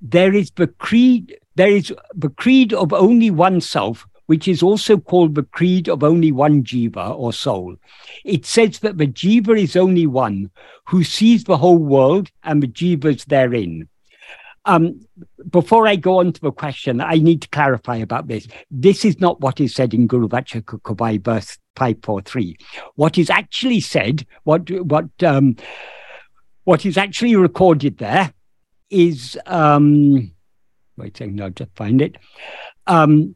There 0.00 0.34
is 0.34 0.50
the 0.52 0.66
creed, 0.66 1.36
there 1.54 1.70
is 1.70 1.92
the 2.14 2.30
creed 2.30 2.72
of 2.72 2.92
only 2.92 3.30
oneself 3.30 4.06
which 4.26 4.48
is 4.48 4.62
also 4.62 4.96
called 4.96 5.34
the 5.34 5.42
creed 5.42 5.88
of 5.88 6.02
only 6.02 6.32
one 6.32 6.62
jiva 6.62 7.16
or 7.16 7.32
soul. 7.32 7.76
It 8.24 8.46
says 8.46 8.78
that 8.80 8.98
the 8.98 9.06
jiva 9.06 9.60
is 9.60 9.76
only 9.76 10.06
one 10.06 10.50
who 10.86 11.04
sees 11.04 11.44
the 11.44 11.56
whole 11.56 11.78
world 11.78 12.30
and 12.42 12.62
the 12.62 12.68
jivas 12.68 13.24
therein. 13.26 13.88
Um, 14.66 15.00
before 15.50 15.86
I 15.86 15.96
go 15.96 16.20
on 16.20 16.32
to 16.32 16.40
the 16.40 16.52
question, 16.52 17.00
I 17.00 17.16
need 17.16 17.42
to 17.42 17.48
clarify 17.48 17.96
about 17.96 18.28
this. 18.28 18.48
This 18.70 19.04
is 19.04 19.20
not 19.20 19.40
what 19.40 19.60
is 19.60 19.74
said 19.74 19.92
in 19.92 20.06
Guru 20.06 20.26
Vachaka 20.26 20.80
Kovai 20.80 21.22
verse 21.22 21.58
543. 21.76 22.56
What 22.94 23.18
is 23.18 23.28
actually 23.28 23.80
said, 23.80 24.26
what 24.44 24.70
what 24.70 25.10
um, 25.22 25.56
what 26.64 26.86
is 26.86 26.96
actually 26.96 27.36
recorded 27.36 27.98
there 27.98 28.32
is 28.88 29.38
um, 29.44 30.32
wait 30.96 31.14
a 31.14 31.18
second, 31.18 31.42
I'll 31.42 31.50
just 31.50 31.74
find 31.76 32.00
it. 32.00 32.16
Um, 32.86 33.34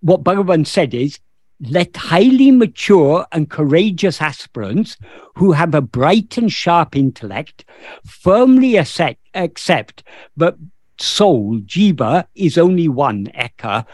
what 0.00 0.24
Bhagavan 0.24 0.66
said 0.66 0.94
is 0.94 1.18
let 1.60 1.96
highly 1.96 2.50
mature 2.50 3.24
and 3.30 3.48
courageous 3.48 4.20
aspirants 4.20 4.96
who 5.36 5.52
have 5.52 5.74
a 5.74 5.80
bright 5.80 6.36
and 6.36 6.52
sharp 6.52 6.96
intellect 6.96 7.64
firmly 8.04 8.76
accept, 8.76 9.20
accept 9.34 10.02
that 10.36 10.56
soul, 10.98 11.60
jiva, 11.60 12.26
is 12.34 12.58
only 12.58 12.88
one, 12.88 13.26
eka, 13.38 13.86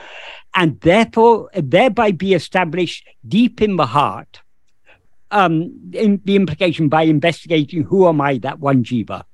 and 0.55 0.81
therefore 0.81 1.51
thereby 1.55 2.11
be 2.11 2.33
established 2.35 3.07
deep 3.27 3.61
in 3.61 3.77
the 3.77 3.87
heart. 3.87 4.41
Um, 5.31 5.91
in 5.93 6.23
the 6.25 6.37
implication 6.37 6.89
by 6.89 7.03
investigating 7.03 7.83
who 7.83 8.09
am 8.09 8.19
I, 8.19 8.39
that 8.39 8.61
one 8.61 8.83
jiva. 8.83 9.25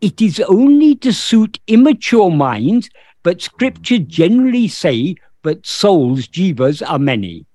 It 0.00 0.22
is 0.22 0.38
only 0.46 0.94
to 0.96 1.12
suit 1.12 1.58
immature 1.66 2.30
minds, 2.30 2.88
but 3.22 3.42
scripture 3.42 3.98
generally 3.98 4.68
say 4.68 5.16
but 5.42 5.66
souls, 5.66 6.28
jivas, 6.28 6.88
are 6.88 6.98
many. 6.98 7.46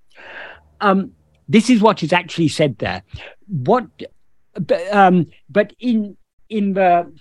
Um, 0.81 1.11
this 1.47 1.69
is 1.69 1.81
what 1.81 2.03
is 2.03 2.13
actually 2.13 2.49
said 2.49 2.77
there. 2.77 3.01
What, 3.47 3.87
um, 4.91 5.27
but 5.49 5.73
in 5.79 6.17
in 6.49 6.73
the 6.73 7.11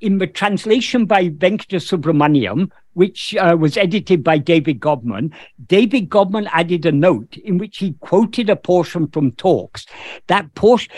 in 0.00 0.18
the 0.18 0.26
translation 0.26 1.04
by 1.04 1.28
Venkata 1.28 1.78
Subramaniam, 1.78 2.70
which 2.94 3.36
uh, 3.36 3.56
was 3.58 3.76
edited 3.76 4.24
by 4.24 4.38
David 4.38 4.80
Godman, 4.80 5.32
David 5.66 6.08
Godman 6.08 6.48
added 6.52 6.84
a 6.86 6.92
note 6.92 7.36
in 7.36 7.58
which 7.58 7.78
he 7.78 7.92
quoted 8.00 8.50
a 8.50 8.56
portion 8.56 9.06
from 9.08 9.32
talks. 9.32 9.86
That 10.26 10.54
portion, 10.54 10.92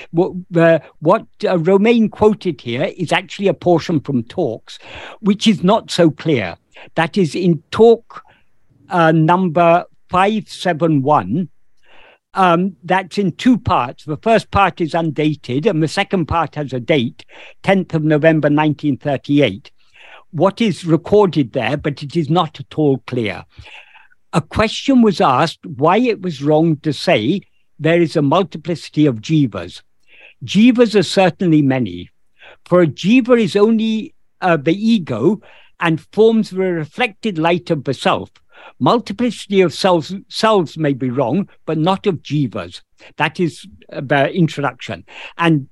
uh, 0.57 0.79
what 1.01 1.27
uh, 1.45 1.59
Romain 1.59 2.09
quoted 2.09 2.61
here, 2.61 2.93
is 2.97 3.13
actually 3.13 3.49
a 3.49 3.55
portion 3.55 4.01
from 4.01 4.23
talks, 4.25 4.79
which 5.21 5.47
is 5.47 5.63
not 5.63 5.91
so 5.91 6.11
clear. 6.11 6.57
That 6.95 7.19
is 7.19 7.35
in 7.35 7.63
talk 7.71 8.23
uh, 8.89 9.13
number 9.13 9.85
571. 10.09 11.49
Um, 12.35 12.77
that's 12.83 13.19
in 13.19 13.33
two 13.33 13.59
parts. 13.59 14.05
The 14.05 14.17
first 14.17 14.51
part 14.51 14.81
is 14.81 14.95
undated, 14.95 15.67
and 15.67 15.83
the 15.83 15.89
second 15.89 16.27
part 16.27 16.55
has 16.55 16.73
a 16.73 16.81
date, 16.81 17.25
10th 17.63 17.95
of 17.95 18.05
November 18.05 18.47
1938. 18.47 19.71
What 20.31 20.61
is 20.63 20.87
recorded 20.87 21.53
there, 21.53 21.77
but 21.77 22.03
it 22.03 22.17
is 22.17 22.31
not 22.31 22.59
at 22.59 22.79
all 22.79 22.99
clear. 23.07 23.45
A 24.33 24.41
question 24.41 25.03
was 25.03 25.21
asked 25.21 25.67
why 25.67 25.99
it 25.99 26.23
was 26.23 26.43
wrong 26.43 26.77
to 26.79 26.93
say 26.93 27.43
there 27.79 28.01
is 28.01 28.17
a 28.17 28.23
multiplicity 28.23 29.05
of 29.05 29.21
jivas. 29.21 29.83
Jivas 30.43 30.99
are 30.99 31.03
certainly 31.03 31.61
many. 31.61 32.09
For 32.65 32.81
a 32.81 32.87
jiva 32.87 33.39
is 33.39 33.57
only 33.57 34.15
uh, 34.41 34.57
the 34.57 34.75
ego 34.75 35.43
and 35.81 36.01
forms 36.13 36.51
the 36.51 36.61
reflected 36.61 37.37
light 37.37 37.71
of 37.71 37.85
the 37.85 37.93
self. 37.93 38.31
Multiplicity 38.79 39.61
of 39.61 39.73
cells, 39.73 40.15
cells 40.29 40.77
may 40.77 40.93
be 40.93 41.11
wrong, 41.11 41.49
but 41.67 41.79
not 41.79 42.07
of 42.07 42.23
jivas. 42.23 42.83
That 43.17 43.41
is 43.41 43.67
the 43.89 44.31
introduction. 44.33 45.05
And 45.39 45.69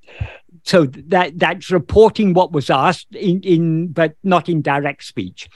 so 0.63 0.85
that 0.85 1.39
that's 1.39 1.71
reporting 1.71 2.33
what 2.33 2.51
was 2.51 2.69
asked 2.69 3.07
in, 3.15 3.41
in 3.41 3.87
but 3.87 4.15
not 4.23 4.47
in 4.47 4.61
direct 4.61 5.03
speech. 5.03 5.49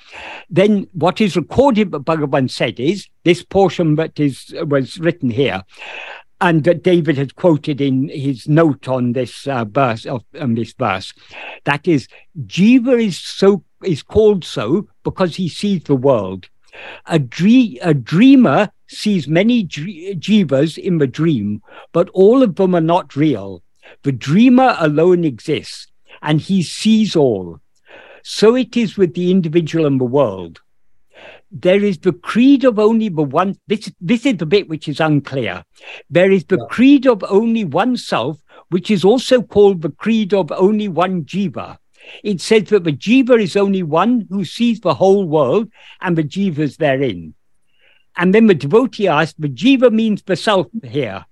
Then 0.49 0.87
what 0.93 1.21
is 1.21 1.35
recorded 1.35 1.91
what 1.91 2.05
Bhagavan 2.05 2.49
said 2.49 2.79
is 2.79 3.07
this 3.23 3.43
portion 3.43 3.95
that 3.95 4.19
is 4.19 4.53
was 4.67 4.97
written 4.99 5.29
here 5.29 5.63
and 6.41 6.63
that 6.63 6.83
David 6.83 7.17
has 7.17 7.31
quoted 7.31 7.79
in 7.79 8.09
his 8.09 8.47
note 8.47 8.87
on 8.87 9.13
this 9.13 9.47
uh, 9.47 9.65
verse 9.65 10.05
of 10.05 10.23
this 10.33 10.73
verse. 10.73 11.13
That 11.63 11.87
is, 11.87 12.07
Jiva 12.45 13.03
is 13.03 13.17
so 13.17 13.63
is 13.83 14.03
called 14.03 14.43
so 14.43 14.87
because 15.03 15.35
he 15.35 15.47
sees 15.47 15.83
the 15.83 15.95
world. 15.95 16.49
A, 17.05 17.19
dream, 17.19 17.77
a 17.81 17.93
dreamer 17.93 18.71
sees 18.87 19.27
many 19.27 19.65
jivas 19.65 20.77
in 20.77 20.97
the 20.97 21.07
dream, 21.07 21.61
but 21.91 22.09
all 22.09 22.43
of 22.43 22.55
them 22.55 22.75
are 22.75 22.81
not 22.81 23.15
real. 23.15 23.63
The 24.03 24.11
dreamer 24.11 24.75
alone 24.79 25.23
exists, 25.23 25.87
and 26.21 26.41
he 26.41 26.63
sees 26.63 27.15
all. 27.15 27.59
So 28.23 28.55
it 28.55 28.75
is 28.75 28.97
with 28.97 29.13
the 29.13 29.31
individual 29.31 29.85
and 29.85 29.99
the 29.99 30.05
world. 30.05 30.61
There 31.51 31.83
is 31.83 31.99
the 31.99 32.11
creed 32.11 32.63
of 32.63 32.79
only 32.79 33.09
the 33.09 33.23
one. 33.23 33.57
This, 33.67 33.91
this 34.01 34.25
is 34.25 34.37
the 34.37 34.45
bit 34.45 34.67
which 34.67 34.87
is 34.87 34.99
unclear. 34.99 35.63
There 36.09 36.31
is 36.31 36.43
the 36.45 36.57
yeah. 36.57 36.65
creed 36.69 37.05
of 37.05 37.23
only 37.29 37.63
one 37.63 37.97
self, 37.97 38.41
which 38.69 38.89
is 38.89 39.05
also 39.05 39.41
called 39.41 39.81
the 39.81 39.91
creed 39.91 40.33
of 40.33 40.51
only 40.51 40.87
one 40.87 41.23
jiva. 41.23 41.77
It 42.23 42.41
says 42.41 42.65
that 42.65 42.83
the 42.83 42.91
jiva 42.91 43.41
is 43.41 43.55
only 43.55 43.83
one 43.83 44.27
who 44.29 44.45
sees 44.45 44.79
the 44.79 44.93
whole 44.93 45.27
world 45.27 45.71
and 46.01 46.17
the 46.17 46.23
jivas 46.23 46.77
therein. 46.77 47.33
And 48.17 48.33
then 48.33 48.47
the 48.47 48.55
devotee 48.55 49.07
asked, 49.07 49.39
the 49.39 49.49
jiva 49.49 49.91
means 49.91 50.23
the 50.23 50.35
self 50.35 50.67
here. 50.83 51.25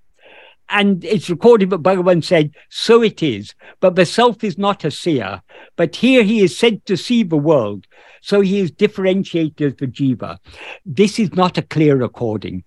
And 0.69 1.03
it's 1.03 1.29
recorded 1.29 1.69
that 1.69 1.83
Bhagavan 1.83 2.23
said, 2.23 2.55
So 2.69 3.03
it 3.03 3.21
is. 3.21 3.53
But 3.79 3.95
the 3.95 4.05
self 4.05 4.43
is 4.43 4.57
not 4.57 4.83
a 4.83 4.91
seer. 4.91 5.41
But 5.75 5.95
here 5.95 6.23
he 6.23 6.41
is 6.41 6.57
said 6.57 6.85
to 6.85 6.97
see 6.97 7.23
the 7.23 7.37
world. 7.37 7.85
So 8.21 8.41
he 8.41 8.59
is 8.59 8.71
differentiated 8.71 9.61
as 9.61 9.75
the 9.75 9.87
jiva. 9.87 10.39
This 10.85 11.19
is 11.19 11.33
not 11.33 11.57
a 11.57 11.61
clear 11.61 11.97
recording. 11.97 12.63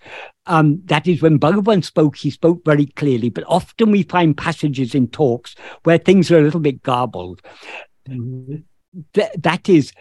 Um, 0.46 0.82
that 0.84 1.08
is, 1.08 1.22
when 1.22 1.40
Bhagavan 1.40 1.82
spoke, 1.82 2.16
he 2.16 2.30
spoke 2.30 2.64
very 2.64 2.86
clearly. 2.86 3.30
But 3.30 3.44
often 3.48 3.90
we 3.90 4.02
find 4.02 4.36
passages 4.36 4.94
in 4.94 5.08
talks 5.08 5.56
where 5.84 5.98
things 5.98 6.30
are 6.30 6.38
a 6.38 6.42
little 6.42 6.60
bit 6.60 6.82
garbled. 6.82 7.40
Th- 8.06 9.32
that 9.38 9.68
is, 9.68 9.92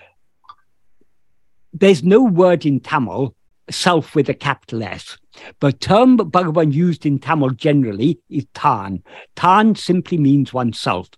there's 1.74 2.04
no 2.04 2.24
word 2.24 2.66
in 2.66 2.80
Tamil, 2.80 3.36
self 3.70 4.16
with 4.16 4.30
a 4.30 4.34
capital 4.34 4.84
S. 4.84 5.18
The 5.60 5.74
term 5.74 6.18
Bhagavan 6.18 6.72
used 6.72 7.06
in 7.06 7.20
Tamil 7.20 7.50
generally 7.52 8.20
is 8.30 8.46
tan. 8.54 9.04
Tan 9.36 9.76
simply 9.76 10.18
means 10.18 10.54
oneself. 10.54 11.10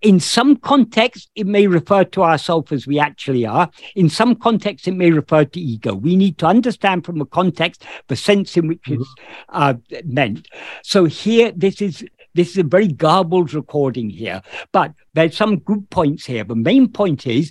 In 0.00 0.20
some 0.20 0.54
context, 0.56 1.28
it 1.34 1.46
may 1.46 1.66
refer 1.66 2.04
to 2.04 2.22
ourselves 2.22 2.70
as 2.70 2.86
we 2.86 3.00
actually 3.00 3.44
are. 3.44 3.68
In 3.96 4.08
some 4.08 4.36
context, 4.36 4.86
it 4.86 4.94
may 4.94 5.10
refer 5.10 5.44
to 5.44 5.60
ego. 5.60 5.94
We 5.94 6.14
need 6.14 6.38
to 6.38 6.46
understand 6.46 7.04
from 7.04 7.18
the 7.18 7.26
context 7.26 7.84
the 8.06 8.14
sense 8.14 8.56
in 8.56 8.68
which 8.68 8.82
mm-hmm. 8.82 9.02
it's 9.02 9.14
uh, 9.48 9.74
meant. 10.04 10.46
So 10.84 11.06
here, 11.06 11.50
this 11.50 11.82
is 11.82 12.04
this 12.34 12.50
is 12.50 12.58
a 12.58 12.62
very 12.62 12.88
garbled 12.88 13.52
recording 13.54 14.10
here, 14.10 14.42
but 14.72 14.92
there's 15.14 15.36
some 15.36 15.58
good 15.58 15.88
points 15.90 16.26
here. 16.26 16.44
The 16.44 16.54
main 16.54 16.88
point 16.88 17.26
is 17.26 17.50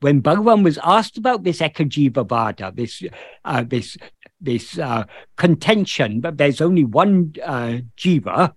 when 0.00 0.22
Bhagavan 0.22 0.62
was 0.62 0.78
asked 0.82 1.18
about 1.18 1.44
this 1.44 1.60
Ekajiva 1.60 2.28
Vada, 2.28 2.72
this 2.74 3.02
uh, 3.44 3.64
this 3.66 3.96
this 4.40 4.78
uh, 4.78 5.04
contention, 5.36 6.20
but 6.20 6.38
there's 6.38 6.60
only 6.60 6.84
one 6.84 7.34
uh, 7.44 7.78
jiva, 7.96 8.54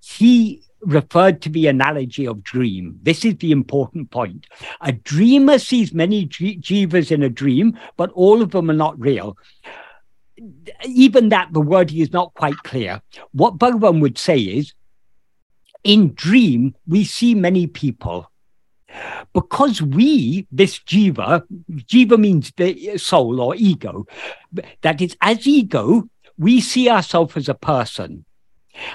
he 0.00 0.62
referred 0.80 1.42
to 1.42 1.48
the 1.48 1.66
analogy 1.66 2.26
of 2.26 2.42
dream. 2.42 2.98
This 3.02 3.24
is 3.24 3.36
the 3.36 3.52
important 3.52 4.10
point. 4.10 4.46
A 4.80 4.92
dreamer 4.92 5.58
sees 5.58 5.92
many 5.92 6.26
jivas 6.26 7.10
in 7.10 7.22
a 7.22 7.28
dream, 7.28 7.78
but 7.96 8.10
all 8.12 8.40
of 8.40 8.52
them 8.52 8.70
are 8.70 8.74
not 8.74 8.98
real 8.98 9.36
even 10.84 11.30
that 11.30 11.52
the 11.52 11.60
wording 11.60 11.98
is 11.98 12.12
not 12.12 12.34
quite 12.34 12.56
clear. 12.58 13.00
What 13.32 13.58
Bhagavan 13.58 14.00
would 14.00 14.18
say 14.18 14.38
is, 14.38 14.74
in 15.84 16.14
dream, 16.14 16.74
we 16.86 17.04
see 17.04 17.34
many 17.34 17.66
people. 17.66 18.30
Because 19.32 19.82
we, 19.82 20.46
this 20.50 20.78
jiva, 20.78 21.42
jiva 21.70 22.18
means 22.18 22.52
the 22.56 22.96
soul 22.98 23.40
or 23.40 23.54
ego, 23.54 24.06
that 24.82 25.00
is, 25.00 25.16
as 25.20 25.46
ego, 25.46 26.08
we 26.38 26.60
see 26.60 26.88
ourselves 26.88 27.36
as 27.36 27.48
a 27.48 27.54
person. 27.54 28.24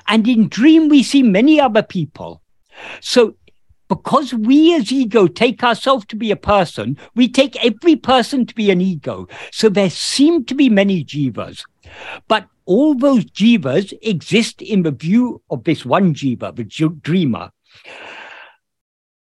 And 0.08 0.28
in 0.28 0.48
dream, 0.48 0.90
we 0.90 1.04
see 1.04 1.24
many 1.24 1.60
other 1.60 1.84
people. 1.84 2.42
So 3.00 3.36
because 3.92 4.34
we 4.34 4.74
as 4.74 4.90
ego 4.90 5.28
take 5.28 5.66
ourselves 5.66 6.06
to 6.06 6.16
be 6.16 6.32
a 6.32 6.38
person, 6.38 6.98
we 7.14 7.28
take 7.28 7.62
every 7.62 7.98
person 7.98 8.46
to 8.46 8.56
be 8.56 8.72
an 8.72 8.80
ego. 8.80 9.28
So 9.52 9.68
there 9.68 9.90
seem 9.90 10.46
to 10.46 10.56
be 10.56 10.70
many 10.70 11.04
jivas. 11.04 11.66
But 12.30 12.48
all 12.64 12.96
those 12.96 13.26
jivas 13.26 13.94
exist 14.02 14.62
in 14.62 14.84
the 14.84 14.92
view 14.92 15.42
of 15.50 15.66
this 15.66 15.86
one 15.86 16.14
jiva, 16.14 16.56
the 16.56 16.64
dreamer. 17.02 17.52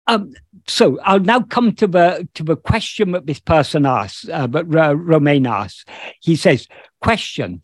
Um, 0.08 0.34
so 0.68 1.00
I'll 1.06 1.22
now 1.22 1.40
come 1.40 1.74
to 1.76 1.88
the 1.88 2.28
to 2.34 2.44
the 2.44 2.58
question 2.58 3.12
that 3.14 3.28
this 3.28 3.40
person 3.40 3.86
asks, 3.86 4.28
uh, 4.28 4.48
but 4.48 4.66
uh, 4.76 4.94
Romain 4.94 5.48
asks. 5.48 5.86
He 6.20 6.36
says, 6.36 6.68
"Question: 7.00 7.62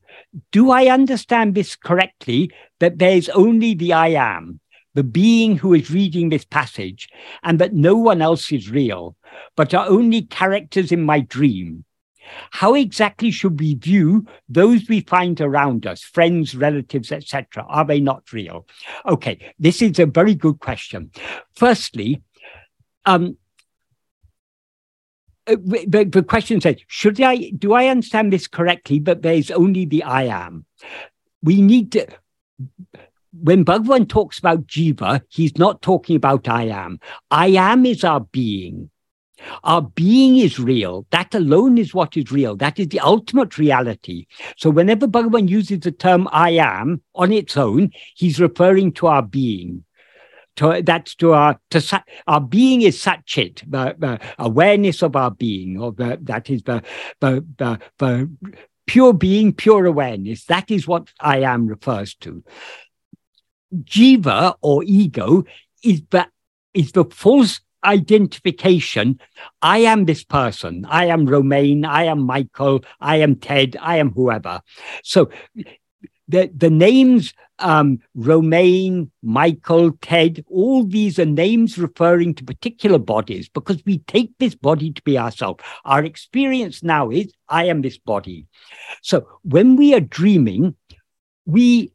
Do 0.54 0.72
I 0.72 0.88
understand 0.88 1.56
this 1.56 1.76
correctly? 1.76 2.52
That 2.80 3.00
there 3.00 3.18
is 3.18 3.28
only 3.30 3.74
the 3.74 3.94
I 3.94 4.10
am, 4.10 4.60
the 4.96 5.04
being 5.04 5.58
who 5.58 5.74
is 5.74 5.92
reading 5.92 6.30
this 6.30 6.46
passage, 6.46 7.08
and 7.44 7.60
that 7.60 7.74
no 7.74 7.96
one 7.96 8.22
else 8.22 8.52
is 8.52 8.72
real, 8.72 9.16
but 9.56 9.74
are 9.74 9.88
only 9.88 10.24
characters 10.24 10.92
in 10.92 11.04
my 11.04 11.20
dream. 11.20 11.86
How 12.50 12.74
exactly 12.74 13.30
should 13.30 13.60
we 13.60 13.76
view 13.76 14.26
those 14.50 14.90
we 14.90 15.02
find 15.02 15.40
around 15.40 15.86
us, 15.86 16.02
friends, 16.02 16.56
relatives, 16.56 17.12
etc.? 17.12 17.64
Are 17.68 17.86
they 17.86 18.00
not 18.00 18.32
real? 18.34 18.68
Okay, 19.06 19.54
this 19.60 19.82
is 19.82 20.00
a 20.00 20.08
very 20.08 20.34
good 20.34 20.60
question. 20.60 21.12
Firstly, 21.56 22.24
um, 23.06 23.38
uh, 25.48 25.58
the, 25.88 26.06
the 26.06 26.24
question 26.24 26.60
says, 26.60 26.78
should 26.88 27.22
I, 27.22 27.52
do 27.56 27.74
I 27.74 27.88
understand 27.88 28.34
this 28.34 28.48
correctly? 28.48 29.00
But 29.00 29.22
there's 29.22 29.52
only 29.52 29.86
the 29.86 30.04
I 30.04 30.24
am. 30.24 30.66
We 31.44 31.62
need 31.62 31.92
to, 31.92 32.08
when 33.42 33.66
Bhagavan 33.66 34.08
talks 34.08 34.40
about 34.40 34.68
jiva, 34.68 35.22
he's 35.30 35.58
not 35.58 35.82
talking 35.82 36.16
about 36.16 36.48
I 36.48 36.64
am. 36.64 37.00
I 37.32 37.48
am 37.48 37.86
is 37.86 38.04
our 38.04 38.22
being. 38.22 38.90
Our 39.64 39.82
being 39.82 40.38
is 40.38 40.60
real. 40.60 41.06
That 41.12 41.36
alone 41.36 41.78
is 41.78 41.94
what 41.94 42.16
is 42.16 42.32
real. 42.32 42.56
That 42.56 42.80
is 42.80 42.88
the 42.88 43.02
ultimate 43.02 43.58
reality. 43.58 44.28
So 44.58 44.70
whenever 44.70 45.08
Bhagavan 45.08 45.50
uses 45.50 45.82
the 45.82 45.92
term 45.92 46.28
I 46.32 46.52
am 46.52 47.02
on 47.14 47.32
its 47.32 47.58
own, 47.58 47.92
he's 48.16 48.40
referring 48.40 48.94
to 48.94 49.08
our 49.08 49.22
being. 49.22 49.84
To, 50.58 50.82
that's 50.82 51.16
to 51.16 51.34
our 51.34 51.60
to 51.72 52.04
our 52.28 52.40
being 52.40 52.82
is 52.82 52.98
satchit, 52.98 53.70
the, 53.70 53.96
the 54.00 54.20
awareness 54.40 55.04
of 55.04 55.18
our 55.18 55.32
being, 55.32 55.78
or 55.78 55.92
the, 55.92 56.18
that 56.22 56.50
is 56.50 56.64
the, 56.64 56.82
the, 57.20 57.46
the, 57.58 57.80
the 57.98 58.32
pure 58.88 59.14
being, 59.14 59.54
pure 59.54 59.86
awareness. 59.86 60.46
That 60.46 60.72
is 60.72 60.88
what 60.88 61.12
I 61.20 61.40
am 61.40 61.68
refers 61.68 62.16
to. 62.16 62.42
Jiva 63.74 64.56
or 64.62 64.84
ego 64.84 65.44
is 65.84 66.02
the 66.10 66.28
is 66.74 66.92
the 66.92 67.06
false 67.06 67.62
identification. 67.84 69.20
I 69.62 69.80
am 69.80 70.06
this 70.06 70.24
person. 70.24 70.86
I 70.90 71.06
am 71.06 71.26
Romain. 71.26 71.86
I 71.86 72.04
am 72.06 72.22
Michael. 72.22 72.84
I 73.00 73.18
am 73.18 73.36
Ted. 73.36 73.78
I 73.80 73.98
am 73.98 74.12
whoever. 74.12 74.62
So 75.04 75.30
the, 76.28 76.52
the 76.56 76.70
names 76.70 77.34
um, 77.60 78.00
Romain, 78.16 79.12
Michael, 79.22 79.92
Ted, 80.02 80.44
all 80.50 80.84
these 80.84 81.20
are 81.20 81.26
names 81.26 81.78
referring 81.78 82.34
to 82.36 82.44
particular 82.44 82.98
bodies 82.98 83.48
because 83.48 83.82
we 83.86 84.00
take 84.00 84.32
this 84.40 84.56
body 84.56 84.92
to 84.92 85.02
be 85.04 85.18
ourselves. 85.18 85.64
Our 85.86 86.04
experience 86.04 86.84
now 86.84 87.12
is 87.12 87.32
I 87.48 87.66
am 87.66 87.82
this 87.82 87.98
body. 87.98 88.48
So 89.02 89.28
when 89.44 89.76
we 89.76 89.94
are 89.94 90.02
dreaming, 90.02 90.76
we 91.46 91.92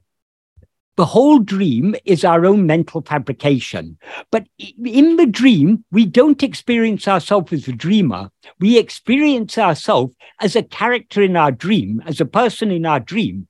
the 1.01 1.07
whole 1.07 1.39
dream 1.39 1.95
is 2.05 2.27
our 2.27 2.45
own 2.45 2.67
mental 2.67 3.01
fabrication. 3.01 3.97
But 4.31 4.47
in 4.59 5.17
the 5.17 5.25
dream, 5.25 5.83
we 5.91 6.05
don't 6.05 6.43
experience 6.43 7.09
ourselves 7.09 7.55
as 7.55 7.67
a 7.69 7.73
dreamer. 7.73 8.31
We 8.59 8.77
experience 8.77 9.57
ourselves 9.57 10.15
as 10.41 10.57
a 10.57 10.63
character 10.63 11.23
in 11.23 11.39
our 11.39 11.53
dream, 11.53 12.03
as 12.05 12.21
a 12.21 12.27
person 12.27 12.71
in 12.71 12.85
our 12.85 13.01
dream. 13.01 13.49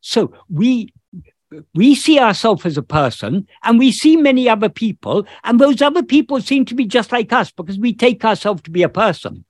So 0.00 0.32
we 0.48 0.92
we 1.74 1.96
see 1.96 2.20
ourselves 2.20 2.64
as 2.64 2.78
a 2.78 2.84
person 2.84 3.48
and 3.64 3.80
we 3.80 3.90
see 3.90 4.16
many 4.16 4.48
other 4.48 4.68
people, 4.68 5.26
and 5.42 5.58
those 5.58 5.82
other 5.82 6.04
people 6.04 6.40
seem 6.40 6.64
to 6.66 6.76
be 6.76 6.86
just 6.86 7.10
like 7.10 7.32
us 7.32 7.50
because 7.50 7.80
we 7.80 7.94
take 7.94 8.24
ourselves 8.24 8.62
to 8.62 8.70
be 8.70 8.84
a 8.84 8.88
person. 8.88 9.44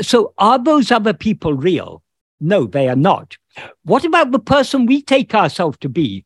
So, 0.00 0.34
are 0.38 0.58
those 0.58 0.90
other 0.90 1.14
people 1.14 1.52
real? 1.54 2.02
No, 2.40 2.66
they 2.66 2.88
are 2.88 2.96
not. 2.96 3.36
What 3.84 4.04
about 4.04 4.30
the 4.32 4.38
person 4.38 4.86
we 4.86 5.02
take 5.02 5.34
ourselves 5.34 5.78
to 5.78 5.88
be? 5.88 6.24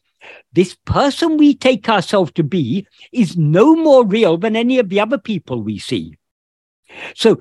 This 0.52 0.77
person 0.85 1.36
we 1.36 1.55
take 1.55 1.89
ourselves 1.89 2.32
to 2.32 2.44
be 2.44 2.86
is 3.12 3.36
no 3.36 3.74
more 3.74 4.05
real 4.05 4.36
than 4.36 4.57
any 4.57 4.78
of 4.78 4.89
the 4.89 5.01
other 5.01 5.19
people 5.19 5.62
we 5.62 5.78
see. 5.78 6.16
So 7.15 7.40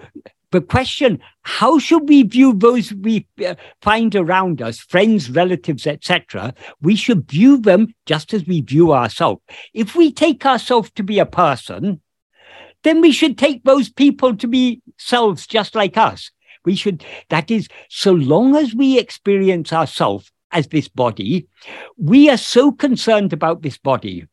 the 0.52 0.62
question 0.62 1.20
how 1.44 1.78
should 1.80 2.10
we 2.10 2.24
view 2.24 2.54
those 2.54 2.94
we 2.94 3.28
uh, 3.46 3.56
find 3.82 4.16
around 4.16 4.62
us 4.62 4.80
friends 4.80 5.30
relatives 5.30 5.86
etc 5.86 6.54
we 6.82 6.96
should 6.96 7.30
view 7.30 7.58
them 7.58 7.94
just 8.06 8.34
as 8.34 8.46
we 8.46 8.62
view 8.62 8.92
ourselves 8.92 9.42
if 9.74 9.96
we 9.96 10.12
take 10.12 10.46
ourselves 10.46 10.92
to 10.92 11.04
be 11.04 11.20
a 11.20 11.26
person 11.26 12.02
then 12.84 13.02
we 13.02 13.12
should 13.12 13.38
take 13.38 13.64
those 13.64 13.90
people 13.90 14.36
to 14.36 14.48
be 14.48 14.82
selves 14.98 15.46
just 15.46 15.76
like 15.76 15.98
us 15.98 16.32
we 16.66 16.76
should, 16.76 17.04
that 17.30 17.52
is, 17.52 17.68
so 17.90 18.12
long 18.12 18.56
as 18.56 18.76
we 18.76 18.98
experience 18.98 19.74
ourselves 19.74 20.32
as 20.52 20.68
this 20.68 20.88
body, 20.88 21.48
we 21.98 22.30
are 22.30 22.38
so 22.38 22.72
concerned 22.72 23.34
about 23.34 23.62
this 23.62 23.78
body. 23.78 24.26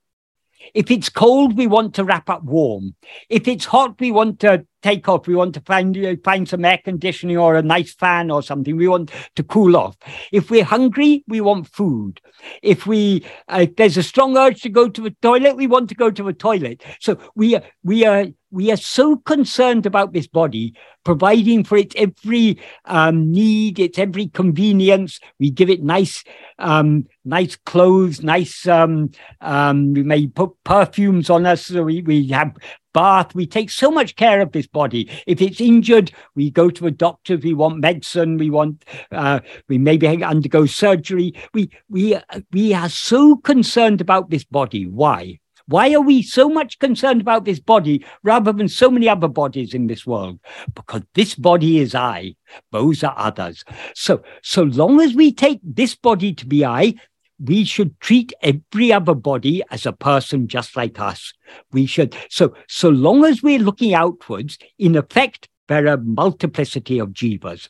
If 0.75 0.91
it's 0.91 1.09
cold, 1.09 1.57
we 1.57 1.67
want 1.67 1.95
to 1.95 2.05
wrap 2.05 2.29
up 2.29 2.43
warm. 2.43 2.95
If 3.29 3.47
it's 3.47 3.65
hot, 3.65 4.01
we 4.01 4.11
want 4.11 4.41
to 4.41 4.67
take 4.83 5.09
off. 5.09 5.27
We 5.27 5.35
want 5.35 5.55
to 5.55 5.61
find 5.61 5.97
find 6.25 6.49
some 6.49 6.65
air 6.65 6.81
conditioning 6.83 7.37
or 7.37 7.55
a 7.55 7.63
nice 7.63 7.95
fan 7.95 8.31
or 8.31 8.43
something. 8.43 8.77
We 8.77 8.89
want 8.89 9.11
to 9.37 9.43
cool 9.43 9.77
off. 9.77 9.97
If 10.33 10.51
we're 10.51 10.65
hungry, 10.65 11.25
we 11.29 11.41
want 11.41 11.69
food. 11.69 12.21
If 12.63 12.87
we 12.87 13.25
uh, 13.49 13.61
if 13.63 13.77
there's 13.77 13.97
a 13.97 14.03
strong 14.03 14.37
urge 14.37 14.63
to 14.63 14.69
go 14.69 14.89
to 14.89 15.01
the 15.01 15.17
toilet, 15.23 15.57
we 15.57 15.67
want 15.67 15.89
to 15.91 15.95
go 15.95 16.11
to 16.11 16.23
the 16.23 16.33
toilet. 16.33 16.83
So 17.01 17.19
we 17.35 17.57
are 17.57 17.63
we 17.83 18.05
are 18.05 18.27
we 18.57 18.73
are 18.73 18.79
so 18.79 19.17
concerned 19.17 19.85
about 19.85 20.15
this 20.15 20.27
body, 20.27 20.73
providing 21.05 21.63
for 21.63 21.77
its 21.77 21.95
every 21.99 22.59
um, 22.87 23.31
need, 23.31 23.79
its 23.79 23.99
every 23.99 24.29
convenience. 24.29 25.21
We 25.39 25.51
give 25.51 25.69
it 25.69 25.83
nice, 25.83 26.25
um, 26.59 27.07
nice 27.27 27.57
clothes, 27.57 28.23
nice. 28.23 28.67
Um, 28.67 29.11
um 29.43 29.93
we 29.93 30.03
may 30.03 30.27
put 30.27 30.53
perfumes 30.65 31.29
on 31.29 31.45
us. 31.45 31.67
So 31.67 31.83
we 31.83 32.01
we 32.01 32.29
have 32.29 32.57
bath. 32.95 33.35
We 33.35 33.47
take 33.47 33.69
so 33.69 33.91
much 33.91 34.17
care 34.17 34.41
of 34.41 34.53
this 34.53 34.67
body. 34.67 35.11
If 35.27 35.43
it's 35.43 35.61
injured, 35.61 36.11
we 36.35 36.51
go 36.51 36.71
to 36.71 36.87
a 36.87 36.91
doctor. 36.91 37.37
We 37.37 37.53
want 37.53 37.81
medicine. 37.81 38.39
We 38.39 38.49
want. 38.49 38.87
Uh, 39.13 39.41
we 39.69 39.77
maybe 39.77 40.25
undergo 40.25 40.65
surgery. 40.65 41.35
We 41.53 41.71
we 41.91 42.19
we 42.53 42.73
are 42.73 42.89
so 42.89 43.37
concerned 43.37 44.01
about 44.01 44.31
this 44.31 44.45
body. 44.45 44.87
Why? 44.87 45.41
Why 45.69 45.93
are 45.95 46.01
we 46.01 46.23
so 46.23 46.49
much 46.49 46.79
concerned 46.79 47.21
about 47.21 47.45
this 47.45 47.59
body 47.59 48.05
rather 48.23 48.53
than 48.53 48.69
so 48.69 48.89
many 48.89 49.09
other 49.09 49.29
bodies 49.29 49.75
in 49.75 49.89
this 49.89 50.07
world? 50.07 50.39
Because 50.75 51.03
this 51.15 51.35
body 51.35 51.79
is 51.79 51.95
I, 51.95 52.37
those 52.71 53.03
are 53.03 53.15
others. 53.17 53.65
So, 53.95 54.23
so 54.43 54.63
long 54.63 55.01
as 55.01 55.15
we 55.15 55.33
take 55.33 55.61
this 55.63 55.97
body 55.97 56.33
to 56.35 56.47
be 56.47 56.65
I, 56.65 56.95
we 57.39 57.65
should 57.65 57.99
treat 58.01 58.33
every 58.43 58.93
other 58.93 59.15
body 59.15 59.63
as 59.71 59.87
a 59.87 59.93
person 59.93 60.47
just 60.47 60.77
like 60.77 61.01
us. 61.01 61.33
We 61.73 61.87
should, 61.87 62.17
so, 62.31 62.55
so 62.69 62.89
long 62.89 63.25
as 63.25 63.43
we're 63.43 63.59
looking 63.59 63.93
outwards, 63.93 64.59
in 64.79 64.97
effect, 64.97 65.49
there 65.69 65.89
are 65.89 65.97
multiplicity 65.97 66.99
of 67.01 67.11
jivas. 67.11 67.69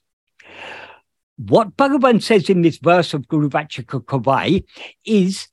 What 1.38 1.76
Bhagavan 1.76 2.22
says 2.22 2.48
in 2.48 2.62
this 2.62 2.78
verse 2.78 3.12
of 3.12 3.28
Guru 3.28 3.48
Vachaka 3.48 4.04
Kovai 4.04 4.64
is 5.04 5.48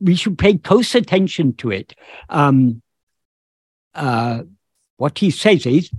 we 0.00 0.14
should 0.14 0.38
pay 0.38 0.56
close 0.58 0.94
attention 0.94 1.54
to 1.54 1.70
it. 1.70 1.94
Um, 2.28 2.82
uh, 3.94 4.42
what 4.96 5.18
he 5.18 5.30
says 5.30 5.66
is, 5.66 5.90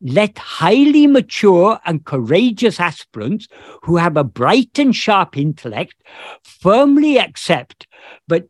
let 0.00 0.36
highly 0.36 1.06
mature 1.06 1.80
and 1.84 2.04
courageous 2.04 2.80
aspirants 2.80 3.46
who 3.82 3.96
have 3.96 4.16
a 4.16 4.24
bright 4.24 4.78
and 4.78 4.94
sharp 4.94 5.36
intellect 5.36 5.94
firmly 6.42 7.18
accept 7.18 7.86
that 8.28 8.48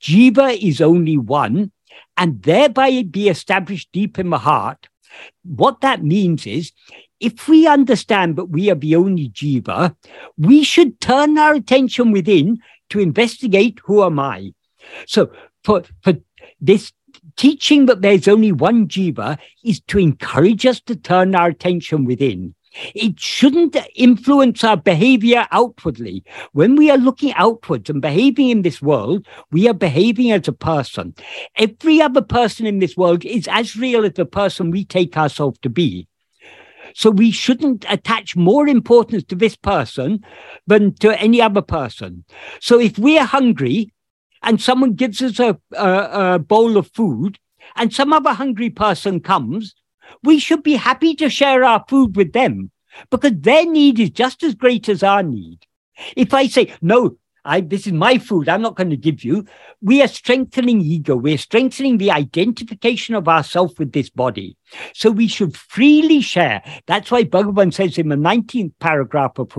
Jiva 0.00 0.56
is 0.62 0.80
only 0.80 1.16
one 1.16 1.72
and 2.16 2.42
thereby 2.42 3.02
be 3.02 3.28
established 3.28 3.88
deep 3.92 4.18
in 4.18 4.30
the 4.30 4.38
heart. 4.38 4.88
What 5.42 5.80
that 5.80 6.04
means 6.04 6.46
is, 6.46 6.72
if 7.18 7.48
we 7.48 7.66
understand 7.66 8.36
that 8.36 8.46
we 8.46 8.70
are 8.70 8.74
the 8.74 8.96
only 8.96 9.28
Jiva, 9.30 9.96
we 10.38 10.62
should 10.62 11.00
turn 11.00 11.36
our 11.38 11.54
attention 11.54 12.12
within 12.12 12.60
to 12.90 13.00
investigate 13.00 13.80
who 13.84 14.04
am 14.04 14.18
I. 14.18 14.52
So 15.06 15.30
for, 15.64 15.82
for 16.02 16.14
this 16.60 16.92
teaching 17.36 17.86
that 17.86 18.02
there's 18.02 18.28
only 18.28 18.52
one 18.52 18.88
jiva 18.88 19.38
is 19.64 19.80
to 19.88 19.98
encourage 19.98 20.66
us 20.66 20.80
to 20.82 20.96
turn 20.96 21.34
our 21.34 21.48
attention 21.48 22.04
within. 22.04 22.54
It 22.94 23.18
shouldn't 23.18 23.76
influence 23.96 24.62
our 24.62 24.76
behavior 24.76 25.46
outwardly. 25.50 26.22
When 26.52 26.76
we 26.76 26.88
are 26.90 26.98
looking 26.98 27.32
outwards 27.34 27.90
and 27.90 28.00
behaving 28.00 28.50
in 28.50 28.62
this 28.62 28.80
world, 28.80 29.26
we 29.50 29.68
are 29.68 29.74
behaving 29.74 30.30
as 30.30 30.46
a 30.46 30.52
person. 30.52 31.14
Every 31.56 32.00
other 32.00 32.22
person 32.22 32.66
in 32.66 32.78
this 32.78 32.96
world 32.96 33.24
is 33.24 33.48
as 33.50 33.74
real 33.74 34.04
as 34.04 34.12
the 34.12 34.24
person 34.24 34.70
we 34.70 34.84
take 34.84 35.16
ourselves 35.16 35.58
to 35.62 35.68
be. 35.68 36.06
So 36.94 37.10
we 37.10 37.30
shouldn't 37.30 37.84
attach 37.88 38.36
more 38.36 38.68
importance 38.68 39.24
to 39.24 39.34
this 39.34 39.56
person 39.56 40.24
than 40.66 40.94
to 40.96 41.18
any 41.20 41.40
other 41.40 41.62
person. 41.62 42.24
So 42.60 42.78
if 42.78 42.98
we're 42.98 43.24
hungry 43.24 43.92
and 44.42 44.60
someone 44.60 44.94
gives 44.94 45.22
us 45.22 45.38
a, 45.38 45.58
a, 45.76 46.34
a 46.34 46.38
bowl 46.38 46.76
of 46.76 46.90
food 46.92 47.38
and 47.76 47.92
some 47.92 48.12
other 48.12 48.32
hungry 48.32 48.70
person 48.70 49.20
comes, 49.20 49.74
we 50.22 50.38
should 50.38 50.62
be 50.62 50.74
happy 50.74 51.14
to 51.16 51.30
share 51.30 51.64
our 51.64 51.84
food 51.88 52.16
with 52.16 52.32
them 52.32 52.70
because 53.10 53.32
their 53.34 53.64
need 53.66 53.98
is 54.00 54.10
just 54.10 54.42
as 54.42 54.54
great 54.54 54.88
as 54.88 55.02
our 55.02 55.22
need. 55.22 55.66
If 56.16 56.34
I 56.34 56.46
say, 56.46 56.72
no, 56.80 57.16
I, 57.44 57.60
this 57.60 57.86
is 57.86 57.92
my 57.92 58.18
food. 58.18 58.48
I'm 58.48 58.62
not 58.62 58.76
going 58.76 58.90
to 58.90 58.96
give 58.96 59.24
you. 59.24 59.46
We 59.80 60.02
are 60.02 60.08
strengthening 60.08 60.80
ego. 60.80 61.16
We're 61.16 61.38
strengthening 61.38 61.98
the 61.98 62.10
identification 62.10 63.14
of 63.14 63.28
ourself 63.28 63.78
with 63.78 63.92
this 63.92 64.10
body. 64.10 64.56
So 64.94 65.10
we 65.10 65.26
should 65.26 65.56
freely 65.56 66.20
share. 66.20 66.62
That's 66.86 67.10
why 67.10 67.24
Bhagavan 67.24 67.72
says 67.72 67.98
in 67.98 68.08
the 68.08 68.16
19th 68.16 68.72
paragraph 68.78 69.38
of, 69.38 69.52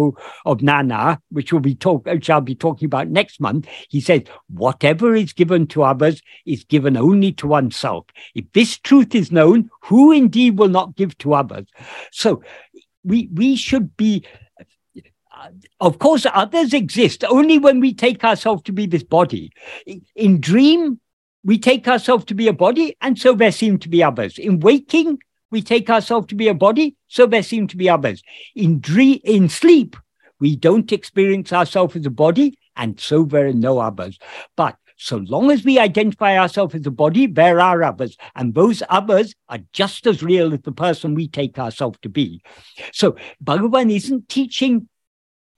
of 0.45 0.59
Nāṉ 0.59 0.91
Ār, 0.91 1.17
which 1.29 1.51
we'll 1.51 1.61
be 1.61 1.75
talk, 1.75 2.05
which 2.05 2.29
I'll 2.29 2.41
be 2.41 2.55
talking 2.55 2.85
about 2.85 3.09
next 3.09 3.41
month. 3.41 3.67
He 3.89 4.01
says, 4.01 4.21
whatever 4.49 5.15
is 5.15 5.33
given 5.33 5.67
to 5.67 5.83
others 5.83 6.21
is 6.45 6.63
given 6.63 6.97
only 6.97 7.31
to 7.33 7.47
oneself. 7.47 8.05
If 8.35 8.45
this 8.53 8.77
truth 8.77 9.15
is 9.15 9.31
known, 9.31 9.69
who 9.83 10.11
indeed 10.11 10.57
will 10.57 10.69
not 10.69 10.95
give 10.95 11.17
to 11.19 11.33
others? 11.33 11.67
So 12.11 12.43
we, 13.03 13.29
we 13.33 13.55
should 13.55 13.97
be 13.97 14.25
of 15.79 15.99
course, 15.99 16.25
others 16.33 16.73
exist 16.73 17.23
only 17.23 17.57
when 17.57 17.79
we 17.79 17.93
take 17.93 18.23
ourselves 18.23 18.63
to 18.63 18.71
be 18.71 18.85
this 18.85 19.03
body. 19.03 19.51
In 20.15 20.39
dream, 20.39 20.99
we 21.43 21.57
take 21.57 21.87
ourselves 21.87 22.25
to 22.25 22.35
be 22.35 22.47
a 22.47 22.53
body, 22.53 22.95
and 23.01 23.17
so 23.17 23.33
there 23.33 23.51
seem 23.51 23.79
to 23.79 23.89
be 23.89 24.03
others. 24.03 24.37
In 24.37 24.59
waking, 24.59 25.19
we 25.49 25.61
take 25.61 25.89
ourselves 25.89 26.27
to 26.27 26.35
be 26.35 26.47
a 26.47 26.53
body, 26.53 26.95
so 27.07 27.25
there 27.25 27.43
seem 27.43 27.67
to 27.67 27.77
be 27.77 27.89
others. 27.89 28.23
In 28.55 28.79
dream, 28.79 29.19
in 29.23 29.49
sleep, 29.49 29.95
we 30.39 30.55
don't 30.55 30.91
experience 30.91 31.51
ourselves 31.51 31.95
as 31.95 32.05
a 32.05 32.11
body, 32.11 32.57
and 32.75 32.99
so 32.99 33.23
there 33.23 33.47
are 33.47 33.53
no 33.53 33.79
others. 33.79 34.17
But 34.55 34.77
so 34.97 35.17
long 35.17 35.49
as 35.49 35.63
we 35.63 35.79
identify 35.79 36.37
ourselves 36.37 36.75
as 36.75 36.85
a 36.85 36.91
body, 36.91 37.25
there 37.25 37.59
are 37.59 37.83
others, 37.83 38.17
and 38.35 38.53
those 38.53 38.83
others 38.87 39.33
are 39.49 39.59
just 39.73 40.05
as 40.05 40.21
real 40.21 40.53
as 40.53 40.61
the 40.61 40.71
person 40.71 41.15
we 41.15 41.27
take 41.27 41.57
ourselves 41.57 41.97
to 42.03 42.09
be. 42.09 42.43
So 42.93 43.15
Bhagavan 43.43 43.91
isn't 43.93 44.29
teaching 44.29 44.87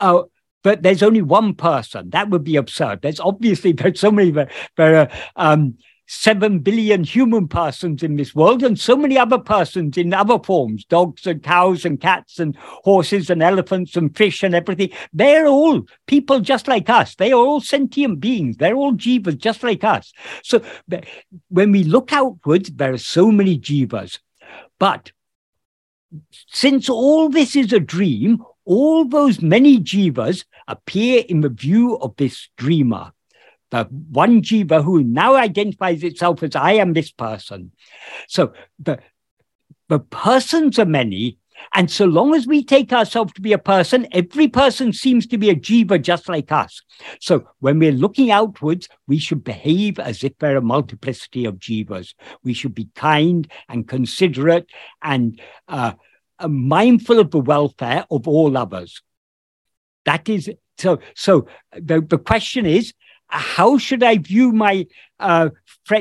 uh, 0.04 0.24
but 0.64 0.82
there's 0.82 1.04
only 1.04 1.22
one 1.22 1.56
person. 1.56 2.10
That 2.10 2.30
would 2.30 2.44
be 2.44 2.58
absurd. 2.58 3.02
There's 3.02 3.20
obviously 3.20 3.72
there's 3.72 4.00
so 4.00 4.12
many 4.12 4.32
there, 4.32 4.50
are 4.78 5.10
um, 5.38 5.78
seven 6.08 6.60
billion 6.60 7.04
human 7.06 7.48
persons 7.48 8.04
in 8.04 8.18
this 8.18 8.36
world, 8.36 8.64
and 8.64 8.78
so 8.78 8.98
many 8.98 9.18
other 9.18 9.40
persons 9.40 9.98
in 9.98 10.14
other 10.14 10.40
forms: 10.40 10.84
dogs 10.86 11.26
and 11.26 11.42
cows 11.42 11.86
and 11.86 12.02
cats 12.02 12.38
and 12.38 12.58
horses 12.58 13.30
and 13.30 13.42
elephants 13.42 13.96
and 13.96 14.16
fish 14.16 14.44
and 14.44 14.54
everything. 14.54 14.90
They're 15.14 15.48
all 15.48 15.84
people 16.06 16.42
just 16.42 16.68
like 16.68 16.90
us. 16.90 17.16
They 17.16 17.32
are 17.32 17.40
all 17.40 17.62
sentient 17.62 18.20
beings. 18.20 18.58
They're 18.58 18.76
all 18.76 18.94
jivas 18.94 19.38
just 19.38 19.64
like 19.64 19.86
us. 19.86 20.12
So 20.44 20.62
when 21.48 21.72
we 21.72 21.86
look 21.86 22.12
outwards, 22.12 22.72
there 22.72 22.94
are 22.94 22.98
so 22.98 23.32
many 23.32 23.58
jivas, 23.58 24.20
but 24.80 25.14
since 26.48 26.90
all 26.90 27.30
this 27.30 27.56
is 27.56 27.74
a 27.74 27.80
dream, 27.80 28.44
all 28.66 29.06
those 29.06 29.42
many 29.42 29.80
jivas 29.80 30.46
appear 30.68 31.24
in 31.28 31.42
the 31.42 31.50
view 31.50 31.98
of 31.98 32.16
this 32.18 32.50
dreamer, 32.58 33.12
the 33.72 33.86
one 33.86 34.42
jiva 34.42 34.84
who 34.84 35.04
now 35.04 35.36
identifies 35.36 36.04
itself 36.04 36.44
as 36.44 36.56
I 36.56 36.74
am 36.74 36.94
this 36.94 37.12
person. 37.12 37.72
So 38.28 38.54
the, 38.80 39.00
the 39.90 40.00
persons 40.00 40.80
are 40.80 40.86
many, 40.86 41.38
and 41.74 41.90
so 41.90 42.06
long 42.06 42.36
as 42.36 42.46
we 42.46 42.64
take 42.64 42.92
ourselves 42.92 43.34
to 43.34 43.42
be 43.42 43.54
a 43.54 43.58
person, 43.58 44.08
every 44.12 44.48
person 44.48 44.92
seems 44.92 45.26
to 45.28 45.38
be 45.38 45.50
a 45.50 45.56
jiva 45.56 46.02
just 46.02 46.28
like 46.28 46.52
us. 46.52 46.82
So 47.20 47.48
when 47.60 47.80
we're 47.80 47.92
looking 47.92 48.32
outwards, 48.32 48.90
we 49.08 49.18
should 49.18 49.44
behave 49.44 50.00
as 50.00 50.24
if 50.24 50.38
there 50.38 50.56
are 50.56 50.58
a 50.58 50.62
multiplicity 50.62 51.46
of 51.46 51.60
jivas. 51.60 52.14
We 52.44 52.54
should 52.54 52.76
be 52.76 52.90
kind 52.96 53.50
and 53.70 53.88
considerate 53.88 54.70
and 55.02 55.40
uh, 55.68 55.94
Uh, 56.40 56.48
mindful 56.48 57.20
of 57.20 57.30
the 57.32 57.40
welfare 57.40 58.06
of 58.10 58.28
all 58.28 58.58
others. 58.58 59.02
That 60.06 60.28
is 60.28 60.50
so. 60.78 61.00
So 61.16 61.48
the, 61.72 62.02
the 62.02 62.18
question 62.18 62.66
is, 62.66 62.94
how 63.34 63.78
should 63.80 64.04
I 64.04 64.18
view 64.18 64.52
my 64.52 64.86
uh, 65.20 65.50
fr- 65.86 65.96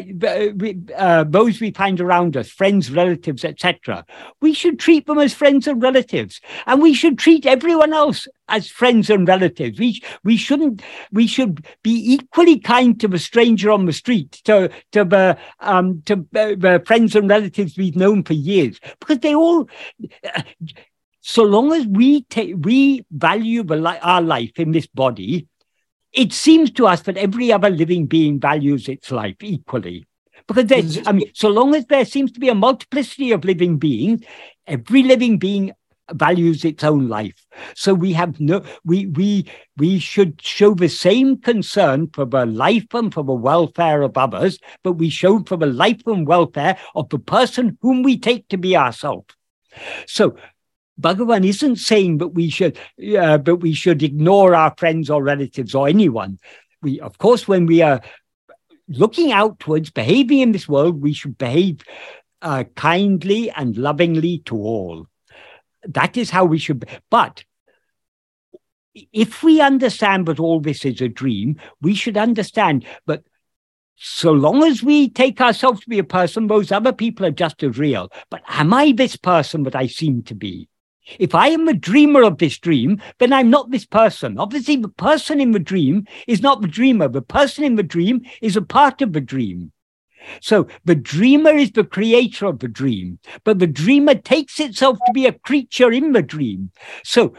uh, 0.97 1.25
those 1.25 1.61
we 1.61 1.71
find 1.71 1.99
around 1.99 2.37
us, 2.37 2.51
friends, 2.51 2.91
relatives, 2.91 3.43
etc.? 3.43 4.05
We 4.43 4.53
should 4.53 4.79
treat 4.79 5.07
them 5.07 5.19
as 5.19 5.33
friends 5.33 5.67
and 5.67 5.83
relatives, 5.83 6.43
and 6.67 6.83
we 6.83 6.93
should 6.93 7.19
treat 7.19 7.47
everyone 7.47 7.95
else 7.95 8.29
as 8.49 8.69
friends 8.69 9.09
and 9.09 9.27
relatives. 9.27 9.79
We 9.79 10.03
we 10.23 10.37
shouldn't. 10.37 10.83
We 11.11 11.27
should 11.27 11.65
be 11.83 12.13
equally 12.13 12.59
kind 12.59 13.01
to 13.01 13.09
the 13.09 13.19
stranger 13.19 13.71
on 13.71 13.87
the 13.87 13.95
street, 13.95 14.33
to 14.45 14.71
to 14.93 15.05
the 15.05 15.39
um, 15.61 16.03
to 16.05 16.27
the 16.33 16.83
friends 16.87 17.17
and 17.17 17.31
relatives 17.31 17.79
we've 17.79 17.97
known 17.97 18.25
for 18.25 18.35
years, 18.35 18.79
because 19.01 19.21
they 19.21 19.35
all. 19.35 19.69
Uh, 20.23 20.43
so 21.25 21.45
long 21.45 21.73
as 21.73 21.87
we 21.87 22.25
take 22.25 22.57
we 22.59 23.07
value 23.13 23.63
li- 23.63 23.99
our 24.03 24.21
life 24.21 24.59
in 24.59 24.73
this 24.73 24.89
body, 24.89 25.47
it 26.13 26.33
seems 26.33 26.71
to 26.73 26.87
us 26.87 27.03
that 27.03 27.17
every 27.17 27.53
other 27.53 27.71
living 27.71 28.07
being 28.07 28.39
values 28.39 28.89
its 28.89 29.11
life 29.11 29.37
equally. 29.43 30.07
Because 30.47 30.67
there's, 30.67 30.99
I 31.07 31.13
mean, 31.13 31.31
so 31.35 31.49
long 31.49 31.75
as 31.75 31.87
there 31.87 32.05
seems 32.05 32.33
to 32.33 32.41
be 32.41 32.49
a 32.49 32.55
multiplicity 32.55 33.33
of 33.33 33.45
living 33.45 33.79
beings, 33.79 34.23
every 34.67 35.03
living 35.03 35.39
being 35.39 35.73
values 36.13 36.65
its 36.65 36.85
own 36.85 37.09
life. 37.09 37.47
So 37.75 37.95
we 37.95 38.13
have 38.13 38.39
no, 38.41 38.63
we 38.85 39.07
we 39.07 39.47
we 39.77 39.99
should 39.99 40.43
show 40.43 40.75
the 40.75 40.89
same 40.89 41.39
concern 41.39 42.11
for 42.13 42.25
the 42.25 42.45
life 42.45 42.93
and 42.93 43.13
for 43.13 43.25
the 43.25 43.33
welfare 43.33 44.03
of 44.03 44.19
others, 44.19 44.59
but 44.83 44.95
we 44.95 45.09
show 45.09 45.43
for 45.45 45.57
the 45.57 45.67
life 45.67 46.03
and 46.07 46.27
welfare 46.27 46.77
of 46.95 47.09
the 47.09 47.19
person 47.19 47.79
whom 47.81 48.03
we 48.03 48.19
take 48.19 48.49
to 48.49 48.59
be 48.59 48.77
ourselves. 48.77 49.35
So 50.07 50.37
Bhagavan 51.03 51.47
isn't 51.47 51.77
saying 51.77 52.19
that 52.19 52.29
we 52.29 52.49
should, 52.49 52.79
uh, 53.19 53.39
but 53.39 53.57
we 53.57 53.75
should 53.75 54.03
ignore 54.03 54.55
our 54.55 54.75
friends 54.79 55.11
or 55.11 55.23
relatives 55.23 55.75
or 55.75 55.89
anyone. 55.89 56.39
We, 56.81 57.01
of 57.01 57.19
course, 57.19 57.47
when 57.47 57.67
we 57.67 57.83
are 57.83 58.01
looking 58.89 59.33
outwards, 59.33 59.91
behaving 59.91 60.41
in 60.41 60.53
this 60.53 60.69
world, 60.69 61.03
we 61.03 61.13
should 61.13 61.37
behave 61.37 61.83
uh, 62.41 62.65
kindly 62.77 63.51
and 63.51 63.77
lovingly 63.77 64.39
to 64.47 64.57
all. 64.57 65.07
That 65.85 66.17
is 66.17 66.31
how 66.31 66.45
we 66.45 66.59
should. 66.59 66.81
Be. 66.81 66.89
But 67.11 67.45
if 69.13 69.43
we 69.43 69.61
understand 69.61 70.27
that 70.27 70.41
all 70.41 70.61
this 70.61 70.85
is 70.85 71.01
a 71.01 71.09
dream, 71.09 71.61
we 71.81 71.95
should 71.95 72.17
understand 72.17 72.85
that 73.07 73.25
so 73.97 74.33
long 74.33 74.65
as 74.65 74.83
we 74.83 75.09
take 75.09 75.41
ourselves 75.41 75.81
to 75.81 75.89
be 75.89 75.99
a 75.99 76.05
person, 76.05 76.47
those 76.47 76.73
other 76.73 76.93
people 76.93 77.25
are 77.27 77.31
just 77.31 77.63
as 77.63 77.79
real. 77.79 78.11
But 78.31 78.43
am 78.49 78.75
I 78.75 78.93
this 78.93 79.17
person 79.17 79.63
that 79.63 79.77
I 79.77 79.87
seem 79.87 80.23
to 80.25 80.35
be? 80.35 80.69
If 81.19 81.35
I 81.35 81.49
am 81.49 81.69
a 81.69 81.75
dreamer 81.75 82.23
of 82.23 82.39
this 82.39 82.59
dream, 82.59 83.01
then 83.19 83.33
I'm 83.33 83.51
not 83.51 83.71
this 83.71 83.87
person. 83.87 84.39
Obviously, 84.39 84.77
the 84.77 84.89
person 84.89 85.41
in 85.41 85.53
the 85.53 85.59
dream 85.59 86.07
is 86.27 86.41
not 86.41 86.63
the 86.63 86.69
dreamer. 86.69 87.09
The 87.09 87.23
person 87.23 87.65
in 87.65 87.77
the 87.77 87.83
dream 87.83 88.23
is 88.41 88.57
a 88.57 88.63
part 88.63 89.03
of 89.03 89.13
the 89.13 89.21
dream. 89.21 89.73
So 90.41 90.69
the 90.85 90.95
dreamer 90.95 91.51
is 91.51 91.73
the 91.73 91.85
creator 91.85 92.47
of 92.47 92.61
the 92.61 92.69
dream, 92.69 93.19
but 93.45 93.59
the 93.59 93.67
dreamer 93.67 94.15
takes 94.15 94.61
itself 94.61 94.99
to 95.07 95.13
be 95.13 95.27
a 95.27 95.33
creature 95.33 95.91
in 95.91 96.13
the 96.13 96.23
dream. 96.23 96.71
So, 97.05 97.35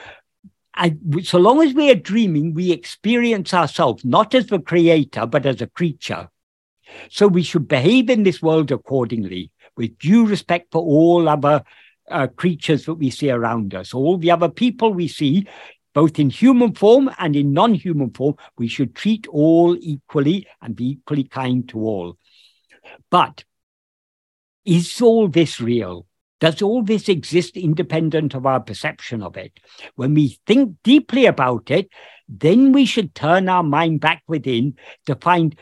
I, 0.75 0.95
so 1.21 1.37
long 1.37 1.61
as 1.61 1.73
we 1.73 1.89
are 1.91 1.95
dreaming, 1.95 2.53
we 2.53 2.71
experience 2.71 3.53
ourselves 3.53 4.03
not 4.03 4.35
as 4.35 4.47
the 4.47 4.59
creator, 4.59 5.25
but 5.25 5.45
as 5.45 5.61
a 5.61 5.67
creature. 5.67 6.29
So 7.09 7.27
we 7.27 7.43
should 7.43 7.67
behave 7.67 8.09
in 8.09 8.23
this 8.23 8.41
world 8.41 8.71
accordingly, 8.71 9.51
with 9.77 9.97
due 9.97 10.25
respect 10.25 10.71
for 10.71 10.81
all 10.81 11.29
other 11.29 11.63
uh, 12.09 12.27
creatures 12.27 12.85
that 12.85 12.95
we 12.95 13.09
see 13.09 13.29
around 13.29 13.73
us, 13.73 13.93
all 13.93 14.17
the 14.17 14.31
other 14.31 14.49
people 14.49 14.93
we 14.93 15.07
see, 15.07 15.47
both 15.93 16.19
in 16.19 16.29
human 16.29 16.73
form 16.73 17.09
and 17.19 17.35
in 17.35 17.53
non 17.53 17.73
human 17.73 18.11
form, 18.11 18.35
we 18.57 18.67
should 18.67 18.95
treat 18.95 19.27
all 19.27 19.77
equally 19.79 20.47
and 20.61 20.75
be 20.75 20.91
equally 20.91 21.23
kind 21.23 21.67
to 21.69 21.79
all. 21.79 22.17
But 23.09 23.43
is 24.65 25.01
all 25.01 25.27
this 25.27 25.61
real? 25.61 26.07
Does 26.39 26.61
all 26.61 26.83
this 26.83 27.07
exist 27.07 27.55
independent 27.55 28.33
of 28.33 28.45
our 28.45 28.59
perception 28.59 29.21
of 29.21 29.37
it? 29.37 29.59
When 29.95 30.13
we 30.13 30.39
think 30.45 30.75
deeply 30.83 31.25
about 31.25 31.71
it, 31.71 31.89
then 32.27 32.73
we 32.73 32.85
should 32.85 33.15
turn 33.15 33.47
our 33.47 33.63
mind 33.63 34.01
back 34.01 34.23
within 34.27 34.75
to 35.05 35.15
find 35.15 35.55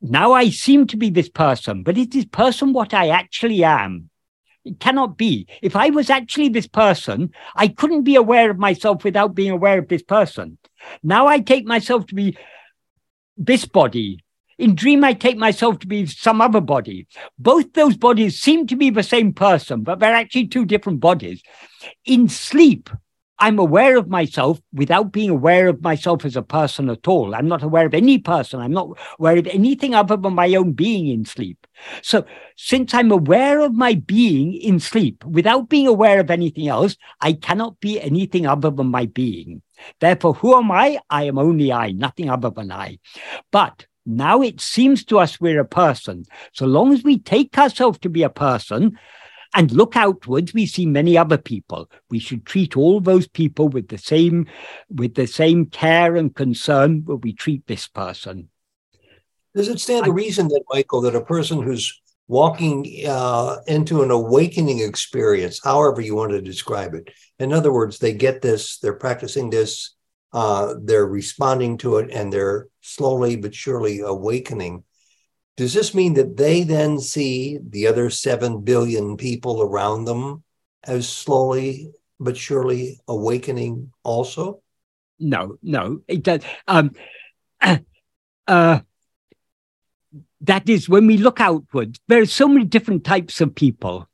now 0.00 0.32
I 0.32 0.50
seem 0.50 0.88
to 0.88 0.96
be 0.96 1.10
this 1.10 1.28
person, 1.28 1.84
but 1.84 1.96
is 1.96 2.08
this 2.08 2.24
person 2.24 2.72
what 2.72 2.92
I 2.92 3.08
actually 3.08 3.62
am? 3.62 4.10
It 4.64 4.78
cannot 4.78 5.16
be. 5.16 5.48
If 5.60 5.74
I 5.74 5.90
was 5.90 6.08
actually 6.08 6.48
this 6.48 6.68
person, 6.68 7.30
I 7.56 7.68
couldn't 7.68 8.02
be 8.02 8.14
aware 8.14 8.50
of 8.50 8.58
myself 8.58 9.02
without 9.04 9.34
being 9.34 9.50
aware 9.50 9.78
of 9.78 9.88
this 9.88 10.02
person. 10.02 10.58
Now 11.02 11.26
I 11.26 11.40
take 11.40 11.66
myself 11.66 12.06
to 12.06 12.14
be 12.14 12.36
this 13.36 13.64
body. 13.64 14.18
In 14.58 14.76
dream, 14.76 15.02
I 15.02 15.14
take 15.14 15.36
myself 15.36 15.80
to 15.80 15.86
be 15.88 16.06
some 16.06 16.40
other 16.40 16.60
body. 16.60 17.08
Both 17.38 17.72
those 17.72 17.96
bodies 17.96 18.40
seem 18.40 18.66
to 18.68 18.76
be 18.76 18.90
the 18.90 19.02
same 19.02 19.32
person, 19.32 19.82
but 19.82 19.98
they're 19.98 20.14
actually 20.14 20.46
two 20.46 20.64
different 20.64 21.00
bodies. 21.00 21.42
In 22.04 22.28
sleep, 22.28 22.88
I'm 23.42 23.58
aware 23.58 23.96
of 23.96 24.08
myself 24.08 24.60
without 24.72 25.10
being 25.10 25.28
aware 25.28 25.66
of 25.66 25.82
myself 25.82 26.24
as 26.24 26.36
a 26.36 26.42
person 26.42 26.88
at 26.88 27.08
all. 27.08 27.34
I'm 27.34 27.48
not 27.48 27.64
aware 27.64 27.86
of 27.86 27.92
any 27.92 28.18
person. 28.18 28.60
I'm 28.60 28.70
not 28.70 28.96
aware 29.18 29.36
of 29.36 29.48
anything 29.48 29.96
other 29.96 30.16
than 30.16 30.34
my 30.36 30.54
own 30.54 30.74
being 30.74 31.08
in 31.08 31.24
sleep. 31.24 31.66
So, 32.02 32.24
since 32.56 32.94
I'm 32.94 33.10
aware 33.10 33.58
of 33.58 33.74
my 33.74 33.94
being 33.94 34.54
in 34.54 34.78
sleep 34.78 35.24
without 35.24 35.68
being 35.68 35.88
aware 35.88 36.20
of 36.20 36.30
anything 36.30 36.68
else, 36.68 36.96
I 37.20 37.32
cannot 37.32 37.80
be 37.80 38.00
anything 38.00 38.46
other 38.46 38.70
than 38.70 38.92
my 38.92 39.06
being. 39.06 39.60
Therefore, 39.98 40.34
who 40.34 40.56
am 40.56 40.70
I? 40.70 41.00
I 41.10 41.24
am 41.24 41.36
only 41.36 41.72
I, 41.72 41.90
nothing 41.90 42.30
other 42.30 42.50
than 42.50 42.70
I. 42.70 43.00
But 43.50 43.86
now 44.06 44.40
it 44.42 44.60
seems 44.60 45.04
to 45.06 45.18
us 45.18 45.40
we're 45.40 45.60
a 45.60 45.64
person. 45.64 46.26
So 46.52 46.66
long 46.66 46.92
as 46.92 47.02
we 47.02 47.18
take 47.18 47.58
ourselves 47.58 47.98
to 48.02 48.08
be 48.08 48.22
a 48.22 48.30
person, 48.30 49.00
and 49.54 49.70
look 49.72 49.96
outwards 49.96 50.54
we 50.54 50.66
see 50.66 50.86
many 50.86 51.16
other 51.16 51.38
people. 51.38 51.90
We 52.10 52.18
should 52.18 52.46
treat 52.46 52.76
all 52.76 53.00
those 53.00 53.26
people 53.26 53.68
with 53.68 53.88
the 53.88 53.98
same 53.98 54.46
with 54.90 55.14
the 55.14 55.26
same 55.26 55.66
care 55.66 56.16
and 56.16 56.34
concern 56.34 57.04
that 57.06 57.16
we 57.16 57.32
treat 57.32 57.66
this 57.66 57.86
person. 57.88 58.48
Does 59.54 59.68
it 59.68 59.80
stand 59.80 60.06
to 60.06 60.12
reason 60.12 60.48
that 60.48 60.64
michael 60.70 61.02
that 61.02 61.14
a 61.14 61.24
person 61.24 61.62
who's 61.62 62.00
walking 62.28 62.86
uh, 63.06 63.56
into 63.66 64.02
an 64.02 64.10
awakening 64.10 64.78
experience 64.78 65.60
however 65.62 66.00
you 66.00 66.14
want 66.14 66.30
to 66.30 66.40
describe 66.40 66.94
it 66.94 67.10
in 67.38 67.52
other 67.52 67.72
words 67.72 67.98
they 67.98 68.14
get 68.14 68.40
this 68.40 68.78
they're 68.78 68.94
practicing 68.94 69.50
this 69.50 69.94
uh, 70.32 70.74
they're 70.84 71.06
responding 71.06 71.76
to 71.76 71.98
it 71.98 72.10
and 72.10 72.32
they're 72.32 72.68
slowly 72.80 73.36
but 73.36 73.54
surely 73.54 74.00
awakening 74.00 74.82
does 75.56 75.74
this 75.74 75.94
mean 75.94 76.14
that 76.14 76.36
they 76.36 76.62
then 76.62 76.98
see 76.98 77.58
the 77.62 77.86
other 77.86 78.10
7 78.10 78.62
billion 78.62 79.16
people 79.16 79.62
around 79.62 80.04
them 80.04 80.42
as 80.84 81.08
slowly 81.08 81.92
but 82.18 82.36
surely 82.36 83.00
awakening 83.08 83.92
also? 84.02 84.62
No, 85.18 85.56
no, 85.62 86.00
it 86.08 86.22
does. 86.22 86.42
Um, 86.66 86.92
uh, 88.46 88.80
that 90.40 90.68
is 90.68 90.88
when 90.88 91.06
we 91.06 91.16
look 91.18 91.40
outward, 91.40 91.98
there 92.08 92.20
are 92.20 92.26
so 92.26 92.48
many 92.48 92.64
different 92.64 93.04
types 93.04 93.40
of 93.40 93.54
people 93.54 94.08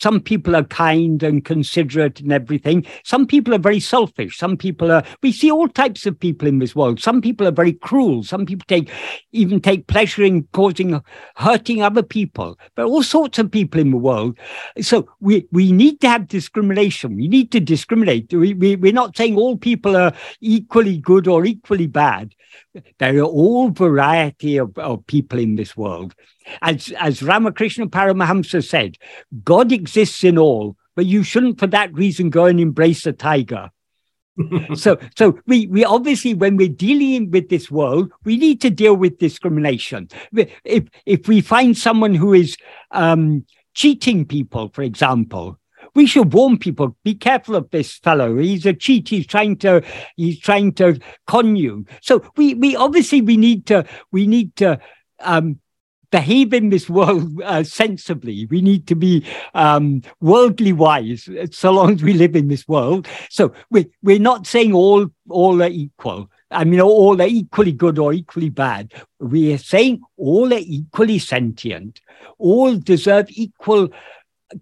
some 0.00 0.20
people 0.20 0.56
are 0.56 0.64
kind 0.64 1.22
and 1.22 1.44
considerate 1.44 2.20
and 2.20 2.32
everything. 2.32 2.86
Some 3.04 3.26
people 3.26 3.54
are 3.54 3.58
very 3.58 3.80
selfish. 3.80 4.38
Some 4.38 4.56
people 4.56 4.90
are, 4.90 5.04
we 5.22 5.30
see 5.30 5.50
all 5.50 5.68
types 5.68 6.06
of 6.06 6.18
people 6.18 6.48
in 6.48 6.58
this 6.58 6.74
world. 6.74 7.00
Some 7.00 7.20
people 7.20 7.46
are 7.46 7.52
very 7.52 7.74
cruel. 7.74 8.22
Some 8.22 8.46
people 8.46 8.64
take, 8.66 8.90
even 9.32 9.60
take 9.60 9.86
pleasure 9.86 10.22
in 10.22 10.44
causing, 10.52 11.00
hurting 11.36 11.82
other 11.82 12.02
people. 12.02 12.58
There 12.76 12.84
are 12.86 12.88
all 12.88 13.02
sorts 13.02 13.38
of 13.38 13.50
people 13.50 13.80
in 13.80 13.90
the 13.90 13.98
world. 13.98 14.38
So 14.80 15.08
we, 15.20 15.46
we 15.52 15.70
need 15.70 16.00
to 16.00 16.08
have 16.08 16.28
discrimination. 16.28 17.16
We 17.16 17.28
need 17.28 17.52
to 17.52 17.60
discriminate. 17.60 18.32
We, 18.32 18.54
we, 18.54 18.76
we're 18.76 18.92
not 18.92 19.16
saying 19.16 19.36
all 19.36 19.58
people 19.58 19.96
are 19.96 20.14
equally 20.40 20.96
good 20.96 21.28
or 21.28 21.44
equally 21.44 21.86
bad. 21.86 22.34
There 22.98 23.18
are 23.18 23.22
all 23.22 23.70
variety 23.70 24.56
of, 24.56 24.76
of 24.78 25.06
people 25.06 25.38
in 25.38 25.56
this 25.56 25.76
world. 25.76 26.14
As, 26.62 26.92
as 26.98 27.22
Ramakrishna 27.22 27.88
Paramahamsa 27.88 28.66
said, 28.66 28.96
God 29.44 29.72
exists 29.72 30.24
in 30.24 30.38
all, 30.38 30.76
but 30.96 31.06
you 31.06 31.22
shouldn't 31.22 31.58
for 31.58 31.66
that 31.68 31.92
reason 31.94 32.30
go 32.30 32.46
and 32.46 32.60
embrace 32.60 33.06
a 33.06 33.12
tiger. 33.12 33.70
so 34.74 34.98
so 35.16 35.38
we, 35.46 35.66
we 35.66 35.84
obviously 35.84 36.34
when 36.34 36.56
we're 36.56 36.68
dealing 36.68 37.30
with 37.30 37.48
this 37.48 37.70
world 37.70 38.10
we 38.24 38.36
need 38.36 38.60
to 38.60 38.70
deal 38.70 38.94
with 38.94 39.18
discrimination. 39.18 40.08
If 40.64 40.84
if 41.04 41.28
we 41.28 41.40
find 41.40 41.76
someone 41.76 42.14
who 42.14 42.32
is 42.32 42.56
um, 42.92 43.44
cheating 43.74 44.24
people 44.24 44.70
for 44.72 44.82
example 44.82 45.58
we 45.94 46.06
should 46.06 46.32
warn 46.32 46.58
people 46.58 46.96
be 47.04 47.14
careful 47.14 47.56
of 47.56 47.70
this 47.70 47.94
fellow. 47.98 48.36
He's 48.36 48.66
a 48.66 48.72
cheat. 48.72 49.08
He's 49.08 49.26
trying 49.26 49.56
to 49.58 49.82
he's 50.16 50.38
trying 50.38 50.72
to 50.74 51.00
con 51.26 51.56
you. 51.56 51.86
So 52.02 52.22
we 52.36 52.54
we 52.54 52.76
obviously 52.76 53.22
we 53.22 53.36
need 53.36 53.66
to 53.66 53.84
we 54.12 54.26
need 54.26 54.54
to 54.56 54.78
um, 55.20 55.60
behave 56.10 56.52
in 56.52 56.70
this 56.70 56.88
world 56.88 57.40
uh, 57.42 57.62
sensibly. 57.62 58.46
We 58.46 58.60
need 58.60 58.86
to 58.88 58.94
be 58.94 59.24
um, 59.54 60.02
worldly 60.20 60.72
wise, 60.72 61.28
so 61.50 61.70
long 61.72 61.94
as 61.94 62.02
we 62.02 62.12
live 62.12 62.36
in 62.36 62.48
this 62.48 62.66
world. 62.66 63.08
So 63.28 63.52
we, 63.70 63.86
we're 64.02 64.18
not 64.18 64.46
saying 64.46 64.72
all 64.72 65.08
all 65.28 65.62
are 65.62 65.68
equal. 65.68 66.30
I 66.50 66.64
mean, 66.64 66.80
all 66.80 67.20
are 67.22 67.26
equally 67.26 67.72
good 67.72 67.98
or 67.98 68.12
equally 68.12 68.48
bad. 68.48 68.92
We 69.20 69.52
are 69.54 69.58
saying 69.58 70.02
all 70.16 70.52
are 70.52 70.60
equally 70.60 71.20
sentient. 71.20 72.00
All 72.38 72.76
deserve 72.76 73.26
equal 73.30 73.90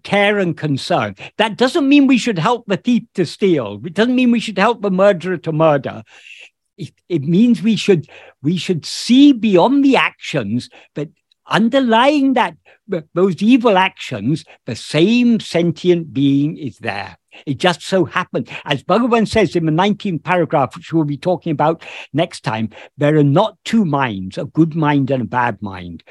care 0.03 0.37
and 0.37 0.55
concern. 0.55 1.15
That 1.37 1.57
doesn't 1.57 1.89
mean 1.89 2.05
we 2.05 2.19
should 2.19 2.37
help 2.37 2.65
the 2.67 2.77
thief 2.77 3.03
to 3.15 3.25
steal. 3.25 3.81
It 3.83 3.95
doesn't 3.95 4.15
mean 4.15 4.31
we 4.31 4.39
should 4.39 4.59
help 4.59 4.81
the 4.81 4.91
murderer 4.91 5.37
to 5.37 5.51
murder. 5.51 6.03
It, 6.77 6.93
it 7.09 7.23
means 7.23 7.61
we 7.61 7.75
should 7.75 8.07
we 8.41 8.57
should 8.57 8.85
see 8.85 9.33
beyond 9.33 9.83
the 9.83 9.97
actions 9.97 10.69
that 10.95 11.09
underlying 11.49 12.33
that 12.33 12.55
those 13.13 13.41
evil 13.41 13.77
actions, 13.77 14.43
the 14.65 14.75
same 14.75 15.39
sentient 15.39 16.13
being 16.13 16.57
is 16.57 16.77
there. 16.79 17.17
It 17.45 17.57
just 17.57 17.81
so 17.81 18.05
happened, 18.05 18.49
as 18.65 18.83
Bhagavan 18.83 19.27
says 19.27 19.55
in 19.55 19.65
the 19.65 19.71
19th 19.71 20.23
paragraph, 20.23 20.75
which 20.75 20.91
we'll 20.91 21.03
be 21.03 21.17
talking 21.17 21.51
about 21.51 21.83
next 22.11 22.43
time, 22.43 22.69
there 22.97 23.15
are 23.17 23.23
not 23.23 23.57
two 23.63 23.85
minds, 23.85 24.37
a 24.37 24.45
good 24.45 24.75
mind 24.75 25.11
and 25.11 25.21
a 25.21 25.27
bad 25.27 25.61
mind. 25.61 26.03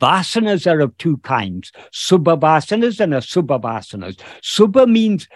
Vasanas 0.00 0.70
are 0.70 0.80
of 0.80 0.96
two 0.96 1.18
kinds, 1.18 1.72
subha 1.92 2.38
vasanas 2.40 3.00
and 3.00 3.12
asubha 3.12 3.60
vasanas. 3.60 4.18
Subha 4.42 4.90
means 4.90 5.28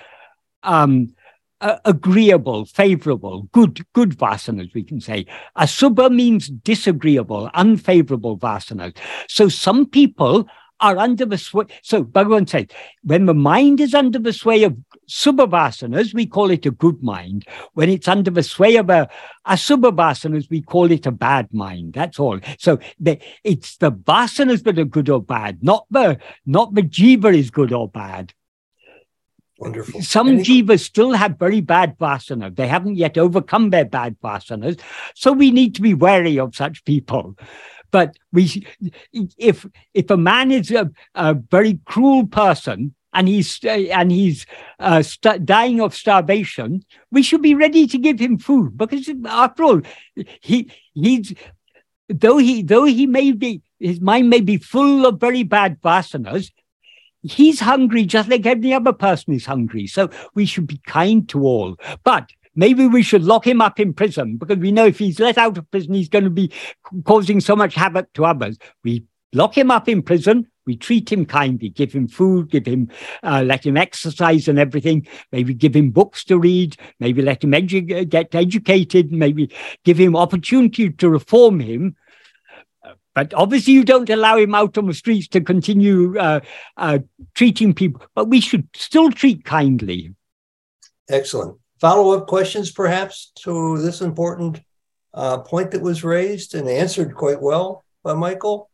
um, 0.62 1.14
uh, 1.60 1.78
agreeable, 1.84 2.64
favorable, 2.66 3.48
good, 3.52 3.84
good 3.92 4.10
vasanas, 4.10 4.72
we 4.74 4.82
can 4.82 5.00
say. 5.00 5.26
Asubha 5.56 6.12
means 6.14 6.48
disagreeable, 6.48 7.50
unfavorable 7.54 8.38
vasanas. 8.38 8.96
So 9.28 9.48
some 9.48 9.86
people 9.86 10.48
are 10.80 10.98
under 10.98 11.24
the 11.24 11.38
sway. 11.38 11.64
So 11.82 12.04
Bhagavan 12.04 12.48
said, 12.48 12.72
when 13.02 13.26
the 13.26 13.34
mind 13.34 13.80
is 13.80 13.94
under 13.94 14.18
the 14.18 14.32
sway 14.32 14.64
of 14.64 14.76
subha 15.08 15.48
vasanas, 15.48 16.12
we 16.12 16.26
call 16.26 16.50
it 16.50 16.66
a 16.66 16.70
good 16.70 17.02
mind. 17.02 17.46
When 17.74 17.88
it's 17.88 18.08
under 18.08 18.30
the 18.30 18.42
sway 18.42 18.76
of 18.76 18.90
a 18.90 19.08
asubha 19.46 19.94
vasanas, 19.94 20.50
we 20.50 20.60
call 20.60 20.90
it 20.90 21.06
a 21.06 21.12
bad 21.12 21.52
mind. 21.52 21.94
That's 21.94 22.18
all. 22.18 22.40
So 22.58 22.78
the, 22.98 23.18
it's 23.44 23.76
the 23.76 23.92
vasanas 23.92 24.64
that 24.64 24.78
are 24.78 24.84
good 24.84 25.08
or 25.08 25.22
bad, 25.22 25.62
not 25.62 25.86
the 25.90 26.18
not 26.44 26.74
the 26.74 26.82
jiva 26.82 27.34
is 27.34 27.50
good 27.50 27.72
or 27.72 27.88
bad. 27.88 28.34
Wonderful. 29.58 30.02
Some 30.02 30.28
Any... 30.28 30.42
jivas 30.42 30.80
still 30.80 31.12
have 31.12 31.38
very 31.38 31.60
bad 31.60 31.96
vasana. 31.98 32.54
They 32.54 32.66
haven't 32.66 32.96
yet 32.96 33.16
overcome 33.16 33.70
their 33.70 33.84
bad 33.84 34.16
vasanas. 34.20 34.80
So 35.14 35.32
we 35.32 35.50
need 35.50 35.74
to 35.76 35.82
be 35.82 35.94
wary 35.94 36.38
of 36.38 36.56
such 36.56 36.84
people. 36.84 37.36
But 37.90 38.16
we, 38.32 38.66
if 39.38 39.66
if 39.92 40.10
a 40.10 40.16
man 40.16 40.50
is 40.50 40.72
a, 40.72 40.90
a 41.14 41.34
very 41.34 41.78
cruel 41.84 42.26
person 42.26 42.94
and 43.12 43.28
he's 43.28 43.60
and 43.64 44.10
he's 44.10 44.46
uh, 44.80 45.02
st- 45.02 45.46
dying 45.46 45.80
of 45.80 45.94
starvation, 45.94 46.84
we 47.12 47.22
should 47.22 47.42
be 47.42 47.54
ready 47.54 47.86
to 47.86 47.96
give 47.96 48.18
him 48.18 48.38
food 48.38 48.76
because 48.76 49.08
after 49.26 49.62
all, 49.62 49.80
he 50.40 50.72
he's 50.94 51.32
though 52.08 52.38
he 52.38 52.62
though 52.62 52.84
he 52.84 53.06
may 53.06 53.30
be 53.30 53.62
his 53.78 54.00
mind 54.00 54.28
may 54.28 54.40
be 54.40 54.56
full 54.56 55.06
of 55.06 55.20
very 55.20 55.44
bad 55.44 55.80
vasanas, 55.80 56.50
he's 57.24 57.60
hungry 57.60 58.04
just 58.04 58.28
like 58.28 58.46
every 58.46 58.72
other 58.72 58.92
person 58.92 59.34
is 59.34 59.46
hungry. 59.46 59.86
So 59.86 60.10
we 60.34 60.46
should 60.46 60.66
be 60.66 60.78
kind 60.86 61.28
to 61.30 61.42
all. 61.42 61.76
But 62.04 62.30
maybe 62.54 62.86
we 62.86 63.02
should 63.02 63.24
lock 63.24 63.46
him 63.46 63.60
up 63.60 63.80
in 63.80 63.94
prison 63.94 64.36
because 64.36 64.58
we 64.58 64.70
know 64.70 64.86
if 64.86 64.98
he's 64.98 65.18
let 65.18 65.38
out 65.38 65.58
of 65.58 65.70
prison, 65.70 65.94
he's 65.94 66.08
going 66.08 66.24
to 66.24 66.30
be 66.30 66.52
causing 67.04 67.40
so 67.40 67.56
much 67.56 67.74
havoc 67.74 68.12
to 68.14 68.24
others. 68.24 68.58
We 68.84 69.04
lock 69.32 69.56
him 69.56 69.70
up 69.70 69.88
in 69.88 70.02
prison. 70.02 70.46
We 70.66 70.76
treat 70.76 71.12
him 71.12 71.26
kindly, 71.26 71.68
give 71.68 71.92
him 71.92 72.08
food, 72.08 72.50
give 72.50 72.64
him, 72.64 72.88
uh, 73.22 73.42
let 73.44 73.66
him 73.66 73.76
exercise 73.76 74.48
and 74.48 74.58
everything. 74.58 75.06
Maybe 75.30 75.52
give 75.52 75.76
him 75.76 75.90
books 75.90 76.24
to 76.24 76.38
read. 76.38 76.76
Maybe 77.00 77.20
let 77.20 77.44
him 77.44 77.52
edu- 77.52 78.08
get 78.08 78.34
educated. 78.34 79.12
Maybe 79.12 79.50
give 79.84 79.98
him 79.98 80.16
opportunity 80.16 80.88
to 80.88 81.10
reform 81.10 81.60
him 81.60 81.96
but 83.14 83.32
obviously, 83.34 83.72
you 83.72 83.84
don't 83.84 84.10
allow 84.10 84.36
him 84.36 84.54
out 84.54 84.76
on 84.76 84.86
the 84.86 84.94
streets 84.94 85.28
to 85.28 85.40
continue 85.40 86.18
uh, 86.18 86.40
uh, 86.76 86.98
treating 87.34 87.74
people, 87.74 88.02
but 88.14 88.28
we 88.28 88.40
should 88.40 88.68
still 88.74 89.10
treat 89.10 89.44
kindly. 89.44 90.14
Excellent. 91.08 91.58
Follow 91.80 92.16
up 92.16 92.26
questions, 92.26 92.70
perhaps, 92.70 93.32
to 93.36 93.78
this 93.78 94.00
important 94.00 94.60
uh, 95.12 95.38
point 95.38 95.70
that 95.70 95.82
was 95.82 96.04
raised 96.04 96.54
and 96.54 96.68
answered 96.68 97.14
quite 97.14 97.40
well 97.40 97.84
by 98.02 98.14
Michael? 98.14 98.70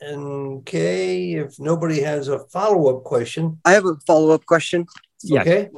And 0.00 0.64
Kay, 0.66 1.34
if 1.34 1.58
nobody 1.58 2.00
has 2.00 2.28
a 2.28 2.40
follow 2.48 2.94
up 2.94 3.04
question, 3.04 3.60
I 3.64 3.72
have 3.72 3.86
a 3.86 3.96
follow 4.06 4.30
up 4.30 4.44
question. 4.44 4.86
Yeah. 5.22 5.40
Okay. 5.40 5.70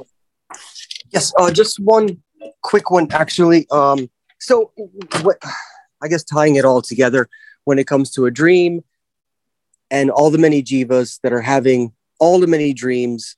Yes, 1.11 1.33
uh, 1.37 1.51
just 1.51 1.79
one 1.79 2.21
quick 2.61 2.91
one, 2.91 3.07
actually. 3.11 3.67
Um, 3.69 4.09
so, 4.39 4.71
what 5.21 5.37
I 6.01 6.07
guess 6.07 6.23
tying 6.23 6.55
it 6.55 6.65
all 6.65 6.81
together, 6.81 7.29
when 7.69 7.77
it 7.77 7.85
comes 7.85 8.09
to 8.09 8.25
a 8.25 8.31
dream 8.31 8.83
and 9.91 10.09
all 10.09 10.31
the 10.31 10.39
many 10.39 10.63
jivas 10.63 11.19
that 11.21 11.31
are 11.31 11.41
having 11.55 11.93
all 12.19 12.39
the 12.39 12.47
many 12.47 12.73
dreams 12.73 13.37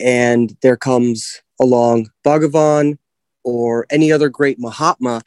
and 0.00 0.56
there 0.62 0.76
comes 0.76 1.40
along 1.60 2.10
Bhagavan 2.26 2.98
or 3.44 3.86
any 3.88 4.10
other 4.10 4.28
great 4.28 4.58
Mahatma, 4.58 5.22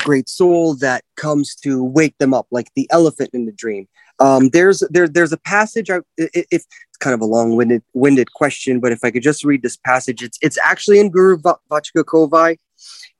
great 0.00 0.28
soul 0.28 0.74
that 0.78 1.04
comes 1.14 1.54
to 1.62 1.84
wake 1.84 2.18
them 2.18 2.34
up, 2.34 2.48
like 2.50 2.72
the 2.74 2.88
elephant 2.90 3.30
in 3.32 3.46
the 3.46 3.52
dream. 3.52 3.86
Um, 4.18 4.48
there's 4.48 4.82
there, 4.90 5.06
there's 5.06 5.32
a 5.32 5.38
passage. 5.38 5.90
I, 5.90 6.00
if 6.16 6.44
it's 6.50 6.66
kind 6.98 7.14
of 7.14 7.20
a 7.20 7.24
long-winded 7.36 7.84
winded 7.94 8.32
question, 8.32 8.80
but 8.80 8.90
if 8.90 9.04
I 9.04 9.12
could 9.12 9.22
just 9.22 9.44
read 9.44 9.62
this 9.62 9.76
passage, 9.76 10.24
it's 10.24 10.38
it's 10.42 10.58
actually 10.58 10.98
in 10.98 11.10
Guru 11.10 11.38
Vachaka 11.38 12.56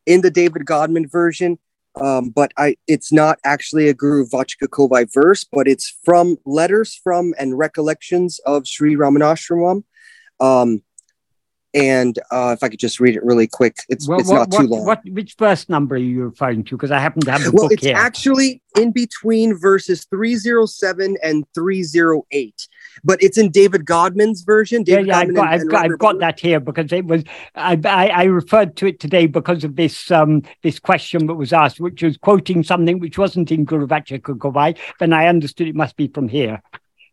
in 0.06 0.22
the 0.22 0.30
David 0.30 0.66
Godman 0.66 1.06
version, 1.06 1.56
um, 2.00 2.30
but 2.30 2.52
I 2.56 2.76
it's 2.86 3.12
not 3.12 3.38
actually 3.44 3.88
a 3.88 3.94
Guru 3.94 4.26
Vachaka 4.26 5.08
verse, 5.12 5.44
but 5.50 5.68
it's 5.68 5.96
from 6.04 6.36
letters 6.44 6.98
from 7.02 7.34
and 7.38 7.58
recollections 7.58 8.40
of 8.46 8.66
Sri 8.66 8.96
Ramanashramam. 8.96 9.84
Um, 10.40 10.82
and 11.74 12.18
uh, 12.30 12.54
if 12.56 12.62
I 12.62 12.68
could 12.70 12.78
just 12.78 12.98
read 12.98 13.14
it 13.14 13.24
really 13.24 13.46
quick, 13.46 13.76
it's, 13.88 14.08
well, 14.08 14.18
it's 14.18 14.28
what, 14.28 14.50
not 14.50 14.50
too 14.50 14.68
what, 14.68 14.70
long. 14.70 14.86
What, 14.86 15.00
which 15.04 15.34
verse 15.38 15.68
number 15.68 15.96
are 15.96 15.98
you 15.98 16.24
referring 16.24 16.64
to? 16.64 16.76
Because 16.76 16.90
I 16.90 16.98
happen 16.98 17.20
to 17.22 17.30
have 17.30 17.44
the 17.44 17.50
well, 17.50 17.64
book 17.64 17.72
it's 17.72 17.84
here. 17.84 17.94
actually 17.94 18.62
in 18.76 18.90
between 18.90 19.56
verses 19.56 20.06
307 20.10 21.18
and 21.22 21.44
308, 21.54 22.68
but 23.04 23.22
it's 23.22 23.38
in 23.38 23.50
David 23.50 23.84
Godman's 23.84 24.42
version. 24.42 24.84
yeah, 24.86 24.96
David 24.96 25.06
yeah, 25.08 25.18
I've 25.18 25.34
got, 25.34 25.44
and- 25.44 25.54
I've 25.54 25.60
and 25.62 25.70
got, 25.70 25.84
I've 25.84 25.98
got 25.98 26.18
that 26.20 26.40
here 26.40 26.60
because 26.60 26.92
it 26.92 27.04
was, 27.04 27.24
I, 27.54 27.80
I, 27.84 28.08
I 28.08 28.24
referred 28.24 28.76
to 28.76 28.86
it 28.86 29.00
today 29.00 29.26
because 29.26 29.64
of 29.64 29.76
this, 29.76 30.10
um, 30.10 30.42
this 30.62 30.78
question 30.78 31.26
that 31.26 31.34
was 31.34 31.52
asked, 31.52 31.80
which 31.80 32.02
was 32.02 32.16
quoting 32.16 32.62
something 32.62 32.98
which 32.98 33.18
wasn't 33.18 33.50
in 33.52 33.64
Guru 33.64 33.86
Vachaka 33.86 34.78
Then 34.98 35.12
I 35.12 35.26
understood 35.26 35.68
it 35.68 35.74
must 35.74 35.96
be 35.96 36.08
from 36.08 36.28
here. 36.28 36.62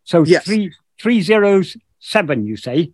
So 0.04 0.24
Yes. 0.24 0.46
three, 0.46 0.72
three 1.02 1.22
zeros 1.22 1.76
seven, 2.00 2.46
you 2.46 2.58
say? 2.58 2.92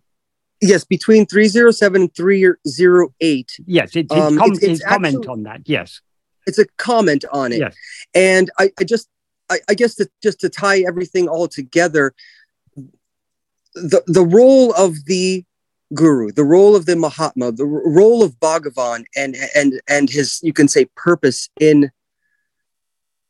Yes, 0.60 0.84
between 0.84 1.26
307 1.26 2.02
and 2.02 2.14
308. 2.14 3.58
Yes, 3.66 3.96
it's, 3.96 3.96
it's, 3.96 4.12
Um, 4.12 4.38
com- 4.38 4.52
it's 4.52 4.62
it's 4.62 4.84
comment 4.84 5.16
actually- 5.16 5.28
on 5.28 5.42
that. 5.42 5.62
Yes, 5.66 6.00
It's 6.46 6.58
a 6.58 6.66
comment 6.78 7.24
on 7.32 7.52
it. 7.52 7.58
yes. 7.58 7.74
and 8.14 8.50
I, 8.58 8.70
I 8.78 8.84
just 8.84 9.08
I, 9.50 9.58
I 9.68 9.74
guess 9.74 9.96
to, 9.96 10.08
just 10.22 10.40
to 10.40 10.48
tie 10.48 10.80
everything 10.80 11.28
all 11.28 11.46
together 11.48 12.14
the 13.74 14.02
the 14.06 14.24
role 14.24 14.72
of 14.74 15.04
the 15.06 15.44
guru 15.94 16.32
the 16.32 16.44
role 16.44 16.74
of 16.74 16.86
the 16.86 16.96
mahatma 16.96 17.52
the 17.52 17.66
role 17.66 18.22
of 18.22 18.38
bhagavan 18.40 19.04
and 19.16 19.36
and 19.54 19.80
and 19.88 20.08
his 20.10 20.40
you 20.42 20.52
can 20.52 20.68
say 20.68 20.86
purpose 20.96 21.48
in 21.60 21.90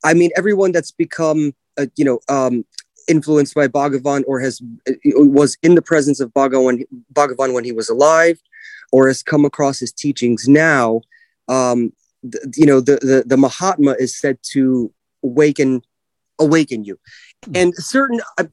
i 0.04 0.14
mean 0.14 0.30
everyone 0.36 0.70
that's 0.72 0.92
become 0.92 1.52
uh, 1.78 1.86
you 1.96 2.04
know 2.04 2.20
um 2.28 2.64
influenced 3.08 3.54
by 3.54 3.66
bhagavan 3.66 4.22
or 4.28 4.38
has 4.38 4.60
uh, 4.88 4.92
was 5.04 5.56
in 5.62 5.74
the 5.74 5.82
presence 5.82 6.20
of 6.20 6.32
bhagavan 6.34 6.84
bhagavan 7.12 7.52
when 7.52 7.64
he 7.64 7.72
was 7.72 7.88
alive 7.88 8.40
or 8.92 9.08
has 9.08 9.22
come 9.22 9.44
across 9.44 9.80
his 9.80 9.92
teachings 9.92 10.46
now 10.46 11.00
um 11.48 11.92
th- 12.30 12.44
you 12.56 12.66
know 12.66 12.80
the, 12.80 12.96
the 12.96 13.24
the 13.26 13.36
mahatma 13.36 13.96
is 13.98 14.16
said 14.16 14.38
to 14.42 14.92
awaken 15.24 15.82
awaken 16.38 16.84
you 16.84 16.98
and 17.54 17.74
certain 17.74 18.20
uh, 18.38 18.44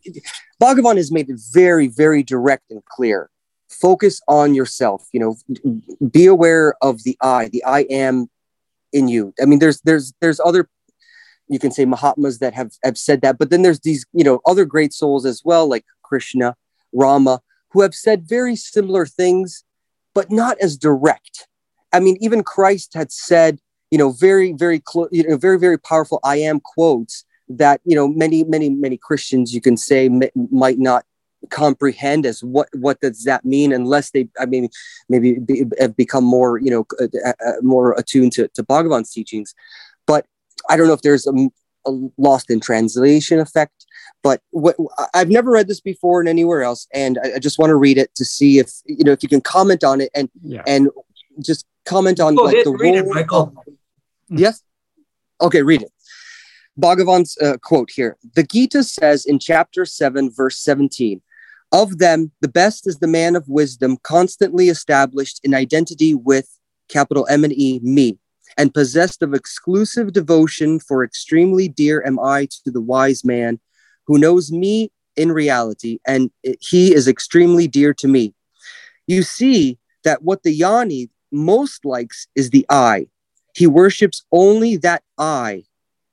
bhagavan 0.61 0.98
has 0.98 1.11
made 1.11 1.30
it 1.30 1.40
very 1.53 1.88
very 1.88 2.24
direct 2.24 2.72
and 2.72 2.84
clear. 2.86 3.30
Focus 3.70 4.22
on 4.28 4.56
yourself 4.56 5.07
you 5.14 5.20
know 5.20 5.38
be 6.11 6.26
aware 6.26 6.74
of 6.82 7.03
the 7.03 7.18
i 7.22 7.49
the 7.49 7.64
i 7.64 7.82
am 7.82 8.30
in 8.91 9.07
you. 9.07 9.34
I 9.41 9.45
mean 9.45 9.60
there's 9.60 9.82
there's 9.82 10.14
there's 10.22 10.40
other 10.40 10.70
you 11.48 11.60
can 11.60 11.72
say 11.72 11.86
mahatmas 11.86 12.40
that 12.40 12.53
have 12.53 12.72
have 12.84 12.98
said 12.98 13.22
that 13.22 13.38
but 13.38 13.49
then 13.49 13.61
there's 13.61 13.80
these 13.82 14.06
you 14.14 14.24
know 14.24 14.40
other 14.45 14.66
great 14.66 14.94
souls 14.94 15.26
as 15.26 15.41
well 15.44 15.68
like 15.68 15.86
krishna 16.03 16.56
rama 16.94 17.41
who 17.72 17.82
have 17.82 17.94
said 17.94 18.28
very 18.28 18.56
similar 18.56 19.06
things 19.06 19.64
but 20.14 20.32
not 20.32 20.57
as 20.60 20.78
direct. 20.78 21.48
I 21.94 21.99
mean, 21.99 22.18
even 22.20 22.44
Christ 22.44 22.94
had 22.94 23.11
said, 23.11 23.60
you 23.91 23.98
know, 23.98 24.11
very, 24.11 24.53
very 24.53 24.80
close, 24.80 25.10
you 25.11 25.28
know, 25.28 25.38
very, 25.38 25.57
very 25.57 25.78
powerful 25.78 26.20
I 26.24 26.38
am 26.38 26.60
quotes 26.60 27.26
that, 27.49 27.81
you 27.84 27.95
know, 27.95 28.07
many, 28.07 28.43
many, 28.43 28.69
many 28.69 28.97
Christians, 28.97 29.53
you 29.53 29.61
can 29.61 29.76
say, 29.77 30.05
m- 30.05 30.21
might 30.51 30.80
not 30.80 31.05
comprehend 31.49 32.26
as 32.26 32.43
what, 32.43 32.67
what 32.73 32.99
does 32.99 33.23
that 33.23 33.45
mean 33.45 33.71
unless 33.71 34.11
they, 34.11 34.27
I 34.39 34.45
mean, 34.45 34.69
maybe 35.07 35.39
be, 35.39 35.63
have 35.80 35.95
become 35.95 36.23
more, 36.23 36.59
you 36.59 36.69
know, 36.69 36.85
uh, 37.01 37.30
uh, 37.45 37.53
more 37.61 37.93
attuned 37.93 38.34
to, 38.34 38.47
to 38.49 38.63
Bhagavan's 38.63 39.11
teachings. 39.11 39.55
But 40.05 40.26
I 40.69 40.77
don't 40.77 40.88
know 40.88 40.93
if 40.93 41.01
there's 41.01 41.26
a, 41.26 41.34
a 41.88 41.91
lost 42.17 42.49
in 42.51 42.59
translation 42.59 43.39
effect. 43.39 43.85
But 44.21 44.41
what 44.51 44.76
I've 45.13 45.30
never 45.30 45.51
read 45.51 45.67
this 45.69 45.80
before 45.80 46.19
and 46.19 46.27
anywhere 46.27 46.61
else, 46.61 46.88
and 46.93 47.17
I, 47.23 47.35
I 47.35 47.39
just 47.39 47.57
want 47.57 47.69
to 47.69 47.76
read 47.76 47.97
it 47.97 48.13
to 48.15 48.26
see 48.26 48.59
if 48.59 48.69
you 48.85 49.03
know 49.05 49.13
if 49.13 49.23
you 49.23 49.30
can 49.30 49.39
comment 49.39 49.84
on 49.84 50.01
it 50.01 50.09
and 50.13 50.30
Yeah. 50.41 50.61
and 50.67 50.89
just 51.41 51.65
comment 51.85 52.19
on 52.19 52.35
Go 52.35 52.43
like 52.43 52.55
ahead, 52.55 52.65
the 52.65 52.71
read 52.71 52.95
it, 52.95 53.07
Michael. 53.07 53.53
of- 53.65 53.73
yes 54.27 54.61
okay 55.41 55.61
read 55.61 55.81
it 55.81 55.91
bhagavan's 56.80 57.38
uh, 57.41 57.57
quote 57.61 57.89
here 57.91 58.18
the 58.35 58.43
gita 58.43 58.84
says 58.84 59.26
in 59.26 59.39
chapter 59.39 59.85
7 59.85 60.31
verse 60.31 60.60
17 60.60 61.22
of 61.72 61.97
them 61.99 62.31
the 62.41 62.47
best 62.47 62.88
is 62.88 62.99
the 62.99 63.07
man 63.07 63.35
of 63.35 63.47
wisdom 63.47 63.97
constantly 64.03 64.69
established 64.69 65.39
in 65.43 65.53
identity 65.53 66.14
with 66.14 66.47
capital 66.88 67.27
m 67.30 67.43
and 67.43 67.53
e 67.53 67.80
me 67.84 68.18
and 68.57 68.73
possessed 68.73 69.22
of 69.22 69.34
exclusive 69.34 70.14
devotion 70.14 70.80
for 70.80 71.03
extremely 71.03 71.68
dear 71.68 72.03
am 72.06 72.19
i 72.19 72.45
to 72.45 72.72
the 72.72 72.81
wise 72.81 73.23
man 73.23 73.60
who 74.07 74.18
knows 74.18 74.51
me 74.51 74.91
in 75.15 75.31
reality 75.31 75.99
and 76.07 76.31
he 76.60 76.93
is 76.93 77.07
extremely 77.07 77.68
dear 77.68 77.93
to 77.93 78.07
me 78.07 78.34
you 79.07 79.23
see 79.23 79.77
that 80.03 80.23
what 80.23 80.43
the 80.43 80.60
jnani 80.60 81.10
most 81.31 81.85
likes 81.85 82.27
is 82.35 82.49
the 82.49 82.65
I. 82.69 83.07
He 83.56 83.68
worships 83.68 84.23
only 84.31 84.77
that 84.77 85.03
I. 85.18 85.64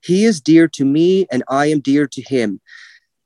He 0.07 0.23
is 0.23 0.39
dear 0.39 0.69
to 0.69 0.85
me 0.85 1.27
and 1.29 1.43
I 1.49 1.65
am 1.65 1.81
dear 1.81 2.07
to 2.07 2.21
him. 2.21 2.61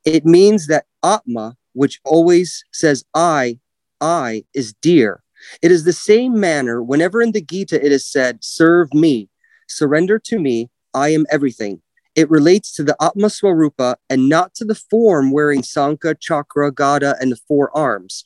It 0.04 0.26
means 0.26 0.66
that 0.66 0.86
Atma, 1.04 1.56
which 1.74 2.02
always 2.04 2.66
says 2.74 3.06
I, 3.14 3.60
I, 4.02 4.46
is 4.56 4.74
dear. 4.82 5.22
It 5.62 5.72
is 5.72 5.84
the 5.84 5.94
same 5.94 6.40
manner 6.40 6.82
whenever 6.82 7.22
in 7.22 7.34
the 7.34 7.42
Gita 7.42 7.86
it 7.86 7.92
is 7.92 8.08
said, 8.08 8.44
Serve 8.44 8.92
me, 8.96 9.30
surrender 9.68 10.18
to 10.26 10.40
me, 10.40 10.72
I 10.92 11.10
am 11.10 11.28
everything. 11.30 11.84
It 12.16 12.32
relates 12.32 12.74
to 12.74 12.84
the 12.84 12.96
Atma 13.00 13.28
Swarupa 13.28 13.98
and 14.10 14.28
not 14.28 14.56
to 14.56 14.66
the 14.66 14.74
form 14.74 15.30
wearing 15.30 15.62
Sanka, 15.62 16.16
Chakra, 16.16 16.72
Gada, 16.72 17.16
and 17.22 17.32
the 17.32 17.40
four 17.48 17.76
arms. 17.78 18.24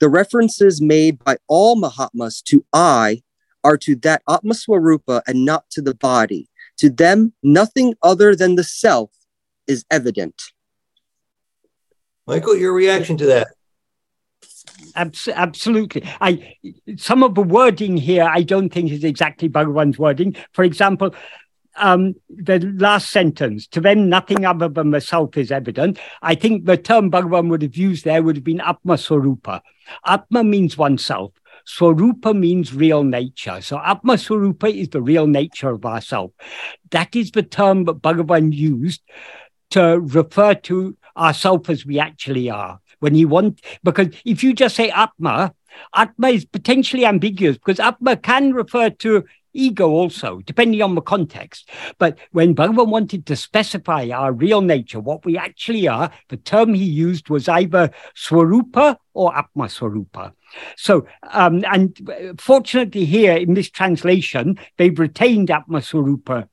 The 0.00 0.10
references 0.10 0.82
made 0.82 1.24
by 1.24 1.38
all 1.48 1.74
Mahatmas 1.76 2.42
to 2.42 2.66
I 2.74 3.22
are 3.64 3.78
to 3.78 3.96
that 3.96 4.20
Atma 4.28 4.52
Swarupa 4.52 5.22
and 5.26 5.46
not 5.46 5.70
to 5.70 5.80
the 5.80 5.94
body. 5.94 6.50
To 6.78 6.90
them, 6.90 7.32
nothing 7.42 7.94
other 8.02 8.34
than 8.34 8.56
the 8.56 8.64
self 8.64 9.10
is 9.66 9.84
evident. 9.90 10.42
Michael, 12.26 12.56
your 12.56 12.72
reaction 12.72 13.16
to 13.18 13.26
that? 13.26 13.48
Abs- 14.96 15.28
absolutely. 15.28 16.02
I 16.20 16.56
some 16.96 17.22
of 17.22 17.34
the 17.34 17.42
wording 17.42 17.96
here 17.96 18.24
I 18.24 18.42
don't 18.42 18.70
think 18.70 18.90
is 18.90 19.04
exactly 19.04 19.48
Bhagavan's 19.48 19.98
wording. 19.98 20.36
For 20.52 20.64
example, 20.64 21.14
um, 21.76 22.14
the 22.28 22.60
last 22.78 23.10
sentence, 23.10 23.66
to 23.68 23.80
them 23.80 24.08
nothing 24.08 24.44
other 24.44 24.68
than 24.68 24.90
the 24.90 25.00
self 25.00 25.36
is 25.36 25.50
evident. 25.50 25.98
I 26.22 26.34
think 26.34 26.64
the 26.64 26.76
term 26.76 27.10
Bhagavan 27.10 27.48
would 27.50 27.62
have 27.62 27.76
used 27.76 28.04
there 28.04 28.22
would 28.22 28.36
have 28.36 28.44
been 28.44 28.60
Atma 28.60 28.94
Swarupa. 28.94 29.60
Atma 30.06 30.44
means 30.44 30.78
oneself. 30.78 31.32
Swarupa 31.66 32.36
means 32.36 32.74
real 32.74 33.04
nature. 33.04 33.60
So 33.60 33.78
Atma 33.78 34.14
Swarupa 34.14 34.72
is 34.72 34.90
the 34.90 35.02
real 35.02 35.26
nature 35.26 35.70
of 35.70 35.84
ourself. 35.84 36.32
That 36.90 37.16
is 37.16 37.30
the 37.30 37.42
term 37.42 37.84
that 37.84 38.02
Bhagavan 38.02 38.52
used 38.52 39.02
to 39.70 39.98
refer 40.00 40.54
to 40.54 40.96
ourself 41.16 41.70
as 41.70 41.86
we 41.86 41.98
actually 41.98 42.50
are. 42.50 42.80
When 43.00 43.14
you 43.14 43.28
want, 43.28 43.60
because 43.82 44.08
if 44.24 44.42
you 44.42 44.54
just 44.54 44.76
say 44.76 44.90
Atma, 44.90 45.54
Atma 45.94 46.28
is 46.28 46.44
potentially 46.44 47.04
ambiguous 47.04 47.58
because 47.58 47.80
Atma 47.80 48.16
can 48.16 48.52
refer 48.52 48.90
to 48.90 49.24
ego 49.54 49.88
also, 49.88 50.40
depending 50.44 50.82
on 50.82 50.94
the 50.94 51.00
context. 51.00 51.70
But 51.98 52.18
when 52.32 52.54
Bhagavan 52.54 52.88
wanted 52.88 53.26
to 53.26 53.36
specify 53.36 54.10
our 54.12 54.32
real 54.32 54.60
nature, 54.60 55.00
what 55.00 55.24
we 55.24 55.38
actually 55.38 55.88
are, 55.88 56.10
the 56.28 56.36
term 56.36 56.74
he 56.74 56.84
used 56.84 57.30
was 57.30 57.48
either 57.48 57.90
Swarupa 58.14 58.96
or 59.14 59.36
Atma 59.36 59.64
Swarupa. 59.64 60.32
So, 60.76 61.06
um, 61.30 61.64
and 61.70 62.36
fortunately, 62.38 63.04
here 63.04 63.36
in 63.36 63.54
this 63.54 63.70
translation, 63.70 64.58
they've 64.76 64.98
retained 64.98 65.50
Atma 65.50 65.78
Swarupa 65.78 66.48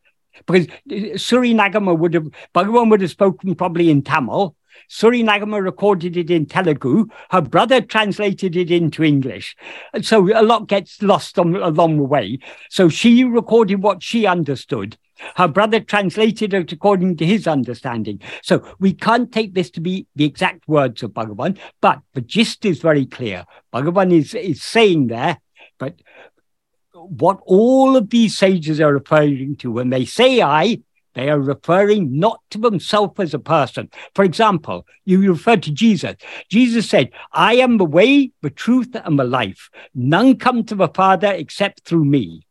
because 0.45 0.67
Suri 0.87 1.53
Nagamma 1.53 1.97
would 1.97 2.13
have, 2.13 2.27
Bhagavan 2.55 2.89
would 2.89 3.01
have 3.01 3.11
spoken 3.11 3.55
probably 3.55 3.89
in 3.89 4.01
Tamil. 4.01 4.55
Suri 4.89 5.23
Nagamma 5.23 5.63
recorded 5.63 6.17
it 6.17 6.29
in 6.29 6.45
Telugu. 6.45 7.07
Her 7.29 7.41
brother 7.41 7.81
translated 7.81 8.55
it 8.55 8.71
into 8.71 9.03
English. 9.03 9.55
And 9.93 10.05
so 10.05 10.27
a 10.37 10.43
lot 10.43 10.67
gets 10.67 11.01
lost 11.01 11.39
on, 11.39 11.55
along 11.55 11.97
the 11.97 12.03
way. 12.03 12.39
So 12.69 12.89
she 12.89 13.23
recorded 13.23 13.81
what 13.81 14.03
she 14.03 14.25
understood. 14.25 14.97
Her 15.35 15.47
brother 15.47 15.79
translated 15.79 16.53
it 16.53 16.71
according 16.71 17.17
to 17.17 17.25
his 17.25 17.47
understanding. 17.47 18.21
So 18.41 18.63
we 18.79 18.93
can't 18.93 19.31
take 19.31 19.53
this 19.53 19.69
to 19.71 19.81
be 19.81 20.07
the 20.15 20.25
exact 20.25 20.67
words 20.67 21.03
of 21.03 21.11
Bhagavan, 21.11 21.57
but 21.79 21.99
the 22.13 22.21
gist 22.21 22.65
is 22.65 22.81
very 22.81 23.05
clear. 23.05 23.45
Bhagavan 23.73 24.11
is, 24.11 24.33
is 24.33 24.61
saying 24.61 25.07
there, 25.07 25.39
But 25.77 26.01
what 26.93 27.39
all 27.45 27.95
of 27.95 28.09
these 28.09 28.37
sages 28.37 28.79
are 28.81 28.93
referring 28.93 29.55
to 29.57 29.71
when 29.71 29.89
they 29.89 30.05
say 30.05 30.41
I, 30.41 30.81
they 31.13 31.29
are 31.29 31.39
referring 31.39 32.17
not 32.19 32.39
to 32.51 32.57
themselves 32.57 33.19
as 33.19 33.33
a 33.33 33.39
person. 33.39 33.89
For 34.15 34.23
example, 34.23 34.85
you 35.05 35.31
refer 35.31 35.57
to 35.57 35.71
Jesus. 35.71 36.15
Jesus 36.49 36.89
said, 36.89 37.11
I 37.31 37.55
am 37.55 37.77
the 37.77 37.85
way, 37.85 38.31
the 38.41 38.49
truth, 38.49 38.95
and 38.95 39.19
the 39.19 39.23
life. 39.23 39.69
None 39.93 40.37
come 40.37 40.63
to 40.65 40.75
the 40.75 40.87
Father 40.87 41.31
except 41.31 41.81
through 41.81 42.05
me. 42.05 42.45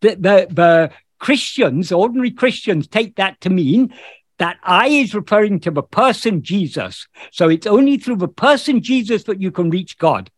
The, 0.00 0.16
the, 0.16 0.46
the 0.50 0.90
Christians, 1.18 1.92
ordinary 1.92 2.30
Christians, 2.30 2.88
take 2.88 3.16
that 3.16 3.40
to 3.42 3.50
mean 3.50 3.94
that 4.38 4.58
I 4.62 4.88
is 4.88 5.14
referring 5.14 5.60
to 5.60 5.70
the 5.70 5.82
person 5.82 6.42
Jesus. 6.42 7.06
So 7.32 7.48
it's 7.48 7.66
only 7.66 7.96
through 7.96 8.16
the 8.16 8.28
person 8.28 8.82
Jesus 8.82 9.24
that 9.24 9.40
you 9.40 9.50
can 9.50 9.70
reach 9.70 9.98
God. 9.98 10.30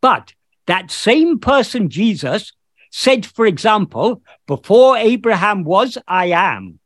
But 0.00 0.32
that 0.66 0.90
same 0.90 1.38
person 1.38 1.90
Jesus 1.90 2.52
said, 2.92 3.26
for 3.26 3.46
example, 3.46 4.22
before 4.46 4.96
Abraham 4.96 5.64
was, 5.64 5.98
I 6.06 6.26
am. 6.26 6.78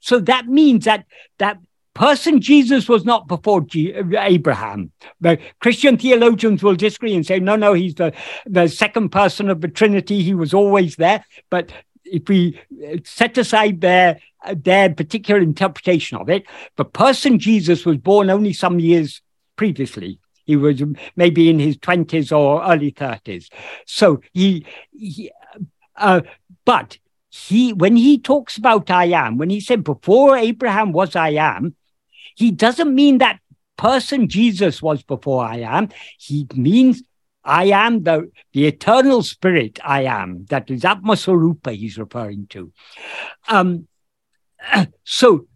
So 0.00 0.20
that 0.20 0.46
means 0.46 0.84
that 0.84 1.06
that 1.38 1.58
person 1.94 2.40
Jesus 2.40 2.88
was 2.88 3.04
not 3.04 3.28
before 3.28 3.62
G- 3.62 3.94
uh, 3.94 4.04
Abraham. 4.18 4.92
The 5.20 5.38
Christian 5.60 5.96
theologians 5.96 6.62
will 6.62 6.76
disagree 6.76 7.14
and 7.14 7.26
say, 7.26 7.40
no, 7.40 7.56
no, 7.56 7.72
he's 7.72 7.94
the, 7.94 8.12
the 8.46 8.68
second 8.68 9.08
person 9.08 9.48
of 9.48 9.60
the 9.60 9.68
Trinity. 9.68 10.22
He 10.22 10.34
was 10.34 10.54
always 10.54 10.96
there. 10.96 11.24
But 11.50 11.72
if 12.04 12.28
we 12.28 12.60
uh, 12.86 12.98
set 13.04 13.36
aside 13.38 13.80
their 13.80 14.20
uh, 14.44 14.54
their 14.58 14.92
particular 14.92 15.40
interpretation 15.40 16.18
of 16.18 16.28
it, 16.28 16.44
the 16.76 16.84
person 16.84 17.38
Jesus 17.38 17.86
was 17.86 17.96
born 17.96 18.28
only 18.28 18.52
some 18.52 18.80
years 18.80 19.22
previously. 19.56 20.18
He 20.52 20.56
was 20.56 20.82
maybe 21.16 21.48
in 21.48 21.58
his 21.58 21.78
20s 21.78 22.30
or 22.36 22.62
early 22.62 22.92
30s. 22.92 23.48
So 23.86 24.20
he, 24.34 24.66
he 24.90 25.32
uh, 25.96 26.20
but 26.66 26.98
he, 27.30 27.72
when 27.72 27.96
he 27.96 28.18
talks 28.18 28.58
about 28.58 28.90
I 28.90 29.06
am, 29.06 29.38
when 29.38 29.48
he 29.48 29.60
said 29.60 29.82
before 29.82 30.36
Abraham 30.36 30.92
was 30.92 31.16
I 31.16 31.30
am, 31.30 31.74
he 32.36 32.50
doesn't 32.50 32.94
mean 32.94 33.18
that 33.18 33.40
person 33.78 34.28
Jesus 34.28 34.82
was 34.82 35.02
before 35.02 35.42
I 35.42 35.60
am. 35.60 35.88
He 36.18 36.46
means 36.54 37.02
I 37.42 37.64
am 37.64 38.02
the, 38.02 38.30
the 38.52 38.66
eternal 38.66 39.22
spirit 39.22 39.78
I 39.82 40.02
am. 40.04 40.44
That 40.50 40.70
is 40.70 40.82
Atmaswarupa 40.82 41.74
he's 41.74 41.96
referring 41.96 42.46
to. 42.48 42.70
Um, 43.48 43.88
so 45.04 45.46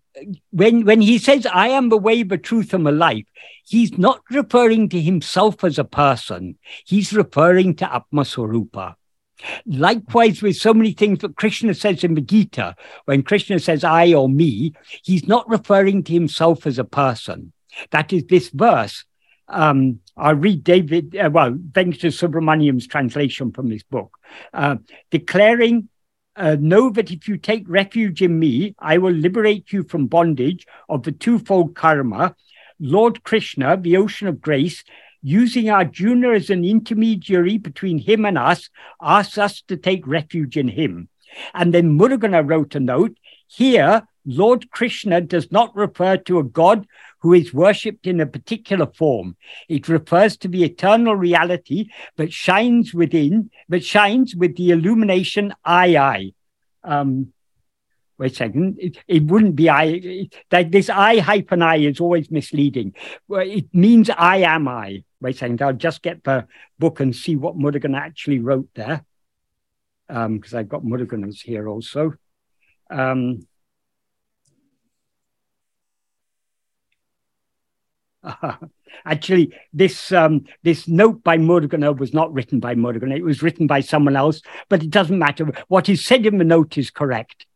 when 0.50 0.84
when 0.84 1.00
he 1.00 1.18
says 1.18 1.46
I 1.46 1.68
am 1.68 1.88
the 1.88 1.98
way, 1.98 2.22
the 2.22 2.38
truth, 2.38 2.72
and 2.72 2.86
the 2.86 2.92
life, 2.92 3.26
he's 3.64 3.98
not 3.98 4.20
referring 4.30 4.88
to 4.90 5.00
himself 5.00 5.64
as 5.64 5.78
a 5.78 5.84
person. 5.84 6.58
He's 6.84 7.12
referring 7.12 7.76
to 7.76 7.84
Atmaswarupa. 7.86 8.94
Likewise, 9.66 10.40
with 10.42 10.56
so 10.56 10.72
many 10.72 10.92
things 10.92 11.18
that 11.18 11.36
Krishna 11.36 11.74
says 11.74 12.02
in 12.02 12.14
the 12.14 12.22
Gita, 12.22 12.74
when 13.04 13.22
Krishna 13.22 13.58
says 13.58 13.84
I 13.84 14.14
or 14.14 14.28
me, 14.28 14.72
he's 15.02 15.28
not 15.28 15.48
referring 15.48 16.04
to 16.04 16.12
himself 16.12 16.66
as 16.66 16.78
a 16.78 16.84
person. 16.84 17.52
That 17.90 18.12
is 18.12 18.24
this 18.24 18.48
verse. 18.48 19.04
Um, 19.48 20.00
I'll 20.16 20.34
read 20.34 20.64
David, 20.64 21.14
uh, 21.14 21.30
well, 21.30 21.52
Venkata 21.52 22.10
Subramaniam's 22.10 22.86
translation 22.86 23.52
from 23.52 23.68
this 23.68 23.82
book, 23.82 24.16
uh, 24.54 24.76
declaring 25.10 25.88
uh, 26.36 26.56
know 26.60 26.90
that 26.90 27.10
if 27.10 27.28
you 27.28 27.36
take 27.36 27.64
refuge 27.68 28.22
in 28.22 28.38
me, 28.38 28.74
I 28.78 28.98
will 28.98 29.12
liberate 29.12 29.72
you 29.72 29.82
from 29.82 30.06
bondage 30.06 30.66
of 30.88 31.02
the 31.02 31.12
twofold 31.12 31.74
karma. 31.74 32.34
Lord 32.78 33.24
Krishna, 33.24 33.76
the 33.76 33.96
ocean 33.96 34.28
of 34.28 34.40
grace, 34.40 34.84
using 35.22 35.70
Arjuna 35.70 36.30
as 36.30 36.50
an 36.50 36.64
intermediary 36.64 37.58
between 37.58 37.98
him 37.98 38.24
and 38.24 38.38
us, 38.38 38.70
asks 39.00 39.38
us 39.38 39.62
to 39.62 39.76
take 39.76 40.06
refuge 40.06 40.56
in 40.56 40.68
him. 40.68 41.08
And 41.54 41.74
then 41.74 41.98
Muruganar 41.98 42.48
wrote 42.48 42.74
a 42.74 42.80
note 42.80 43.16
here, 43.46 44.06
Lord 44.26 44.70
Krishna 44.70 45.20
does 45.20 45.52
not 45.52 45.74
refer 45.76 46.16
to 46.16 46.38
a 46.38 46.44
God 46.44 46.86
who 47.20 47.32
is 47.32 47.54
worshipped 47.54 48.06
in 48.06 48.20
a 48.20 48.26
particular 48.26 48.86
form. 48.86 49.36
It 49.68 49.88
refers 49.88 50.36
to 50.38 50.48
the 50.48 50.64
eternal 50.64 51.16
reality 51.16 51.88
that 52.16 52.32
shines 52.32 52.92
within, 52.92 53.50
that 53.68 53.84
shines 53.84 54.34
with 54.34 54.56
the 54.56 54.70
illumination 54.70 55.54
I, 55.64 55.96
I. 55.96 56.32
Um, 56.84 57.32
wait 58.18 58.32
a 58.32 58.34
second. 58.34 58.76
It, 58.78 58.98
it 59.06 59.24
wouldn't 59.24 59.56
be 59.56 59.70
I. 59.70 60.28
Like 60.50 60.70
this 60.70 60.88
I 60.88 61.18
hyphen 61.18 61.62
I 61.62 61.76
is 61.76 62.00
always 62.00 62.30
misleading. 62.30 62.94
It 63.28 63.66
means 63.72 64.10
I 64.10 64.38
am 64.38 64.68
I. 64.68 65.04
Wait 65.20 65.36
a 65.36 65.38
second. 65.38 65.62
I'll 65.62 65.72
just 65.72 66.02
get 66.02 66.24
the 66.24 66.46
book 66.78 67.00
and 67.00 67.14
see 67.14 67.36
what 67.36 67.56
Murugan 67.56 67.96
actually 67.96 68.40
wrote 68.40 68.68
there. 68.74 69.04
Because 70.08 70.54
um, 70.54 70.58
I've 70.58 70.68
got 70.68 70.84
Murugan's 70.84 71.40
here 71.40 71.68
also. 71.68 72.14
Um, 72.90 73.46
Actually, 79.04 79.52
this 79.72 80.10
um, 80.12 80.44
this 80.62 80.88
note 80.88 81.22
by 81.22 81.36
Muruganar 81.36 81.96
was 81.98 82.14
not 82.14 82.32
written 82.32 82.60
by 82.60 82.74
Muruganar. 82.74 83.16
It 83.16 83.24
was 83.24 83.42
written 83.42 83.66
by 83.66 83.80
someone 83.80 84.16
else, 84.16 84.40
but 84.68 84.82
it 84.82 84.90
doesn't 84.90 85.18
matter. 85.18 85.52
What 85.68 85.88
is 85.88 86.04
said 86.04 86.26
in 86.26 86.38
the 86.38 86.44
note 86.44 86.78
is 86.78 86.90
correct. 86.90 87.46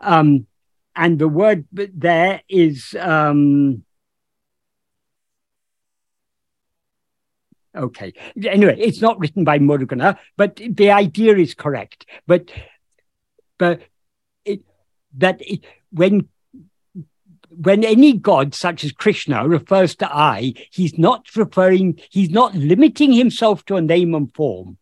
Um, 0.00 0.46
and 0.94 1.18
the 1.18 1.28
word 1.28 1.66
there 1.72 2.42
is 2.48 2.94
um, 2.98 3.84
okay. 7.74 8.14
Anyway, 8.42 8.76
it's 8.78 9.02
not 9.02 9.18
written 9.18 9.44
by 9.44 9.58
Muruganar, 9.58 10.18
but 10.36 10.56
the 10.56 10.90
idea 10.90 11.36
is 11.36 11.54
correct. 11.54 12.06
But 12.26 12.50
but 13.58 13.82
that 15.14 15.40
when 15.90 16.28
when 17.58 17.84
any 17.84 18.12
god 18.12 18.54
such 18.54 18.84
as 18.84 18.92
Krishna 18.92 19.48
refers 19.48 19.94
to 19.96 20.14
I, 20.14 20.54
he's 20.70 20.98
not 20.98 21.26
referring, 21.34 22.00
he's 22.10 22.30
not 22.30 22.54
limiting 22.54 23.12
himself 23.12 23.64
to 23.66 23.76
a 23.76 23.82
name 23.82 24.14
and 24.14 24.32
form. 24.34 24.78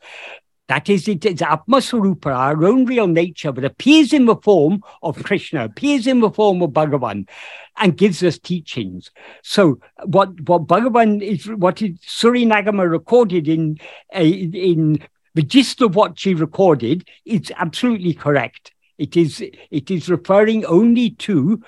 That 0.68 0.88
is, 0.88 1.06
it 1.08 1.26
is 1.26 1.40
Atmaswarupa, 1.40 2.34
our 2.34 2.64
own 2.64 2.86
real 2.86 3.06
nature, 3.06 3.52
but 3.52 3.64
appears 3.64 4.14
in 4.14 4.24
the 4.24 4.36
form 4.36 4.82
of 5.02 5.22
Krishna, 5.22 5.64
appears 5.64 6.06
in 6.06 6.20
the 6.20 6.30
form 6.30 6.62
of 6.62 6.70
Bhagavan, 6.70 7.28
and 7.76 7.96
gives 7.96 8.22
us 8.22 8.38
teachings. 8.38 9.10
So, 9.42 9.78
what 10.04 10.40
what 10.48 10.66
Bhagavan 10.66 11.22
is, 11.22 11.46
what 11.48 11.82
is 11.82 11.98
Suri 11.98 12.46
Nagamma 12.46 12.90
recorded 12.90 13.46
in 13.46 13.78
uh, 14.14 14.20
in 14.20 15.04
the 15.34 15.42
gist 15.42 15.82
of 15.82 15.96
what 15.96 16.18
she 16.18 16.32
recorded 16.34 17.06
is 17.26 17.52
absolutely 17.56 18.14
correct. 18.14 18.72
It 18.98 19.16
is 19.16 19.42
it 19.70 19.90
is 19.90 20.08
referring 20.08 20.64
only 20.64 21.10
to 21.10 21.62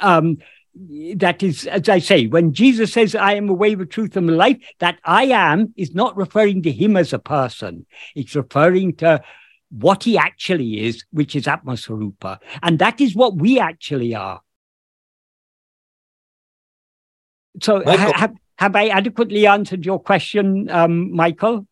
um, 0.00 0.38
that 1.16 1.42
is, 1.42 1.66
as 1.66 1.88
I 1.88 1.98
say, 1.98 2.26
when 2.26 2.52
Jesus 2.52 2.92
says, 2.92 3.14
I 3.14 3.34
am 3.34 3.46
the 3.46 3.52
way, 3.52 3.74
the 3.74 3.84
truth, 3.84 4.16
and 4.16 4.28
the 4.28 4.32
life, 4.32 4.58
that 4.78 4.98
I 5.04 5.24
am 5.24 5.74
is 5.76 5.94
not 5.94 6.16
referring 6.16 6.62
to 6.62 6.72
him 6.72 6.96
as 6.96 7.12
a 7.12 7.18
person. 7.18 7.86
It's 8.14 8.34
referring 8.34 8.96
to 8.96 9.22
what 9.70 10.04
he 10.04 10.16
actually 10.16 10.86
is, 10.86 11.04
which 11.10 11.36
is 11.36 11.44
Atmaswarupa. 11.44 12.38
And 12.62 12.78
that 12.78 13.00
is 13.00 13.14
what 13.14 13.36
we 13.36 13.58
actually 13.58 14.14
are. 14.14 14.40
So, 17.60 17.82
ha- 17.84 18.12
have, 18.14 18.34
have 18.56 18.74
I 18.74 18.88
adequately 18.88 19.46
answered 19.46 19.84
your 19.84 20.00
question, 20.00 20.70
um, 20.70 21.14
Michael? 21.14 21.66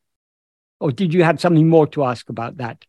Or 0.78 0.92
did 0.92 1.12
you 1.12 1.24
have 1.24 1.40
something 1.40 1.68
more 1.68 1.86
to 1.88 2.04
ask 2.04 2.28
about 2.28 2.58
that? 2.58 2.84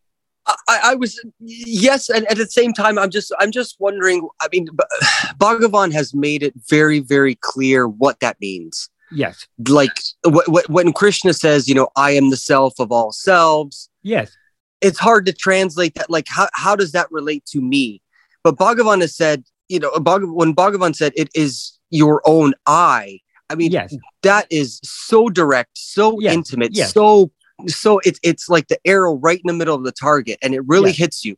I, 0.47 0.79
I, 0.83 0.95
was 0.95 1.19
yes, 1.39 2.09
and 2.09 2.25
at 2.27 2.37
the 2.37 2.47
same 2.47 2.73
time, 2.73 2.97
I'm 2.97 3.09
just 3.09 3.31
I'm 3.39 3.51
just 3.51 3.75
wondering. 3.79 4.27
I 4.41 4.47
mean, 4.51 4.67
Bhagavan 5.37 5.93
has 5.93 6.13
made 6.13 6.43
it 6.43 6.53
very 6.69 6.99
very 6.99 7.35
clear 7.35 7.87
what 7.87 8.19
that 8.21 8.37
means. 8.41 8.89
Yes, 9.11 9.45
like 9.67 9.91
w- 10.23 10.43
w- 10.45 10.65
when 10.67 10.93
Krishna 10.93 11.33
says, 11.33 11.67
you 11.67 11.75
know, 11.75 11.89
I 11.95 12.11
am 12.11 12.29
the 12.29 12.37
self 12.37 12.79
of 12.79 12.91
all 12.91 13.11
selves. 13.11 13.89
Yes, 14.01 14.35
it's 14.81 14.97
hard 14.97 15.25
to 15.27 15.33
translate 15.33 15.93
that. 15.95 16.09
Like, 16.09 16.27
how 16.27 16.47
how 16.53 16.75
does 16.75 16.91
that 16.93 17.11
relate 17.11 17.45
to 17.47 17.61
me? 17.61 18.01
But 18.43 18.55
Bhagavan 18.55 19.01
has 19.01 19.15
said, 19.15 19.43
you 19.69 19.79
know, 19.79 19.91
when 19.93 20.55
Bhagavan 20.55 20.95
said, 20.95 21.13
it 21.15 21.29
is 21.35 21.77
your 21.91 22.21
own 22.25 22.53
I. 22.65 23.19
I 23.49 23.55
mean, 23.55 23.71
yes. 23.71 23.95
that 24.23 24.47
is 24.49 24.79
so 24.83 25.29
direct, 25.29 25.77
so 25.77 26.19
yes. 26.19 26.33
intimate, 26.33 26.71
yes. 26.73 26.93
so 26.93 27.31
so 27.67 27.99
it's 28.03 28.19
it's 28.23 28.49
like 28.49 28.67
the 28.67 28.79
arrow 28.85 29.15
right 29.15 29.39
in 29.43 29.47
the 29.47 29.53
middle 29.53 29.75
of 29.75 29.83
the 29.83 29.91
target 29.91 30.37
and 30.41 30.53
it 30.53 30.61
really 30.65 30.91
yeah. 30.91 31.05
hits 31.05 31.25
you 31.25 31.35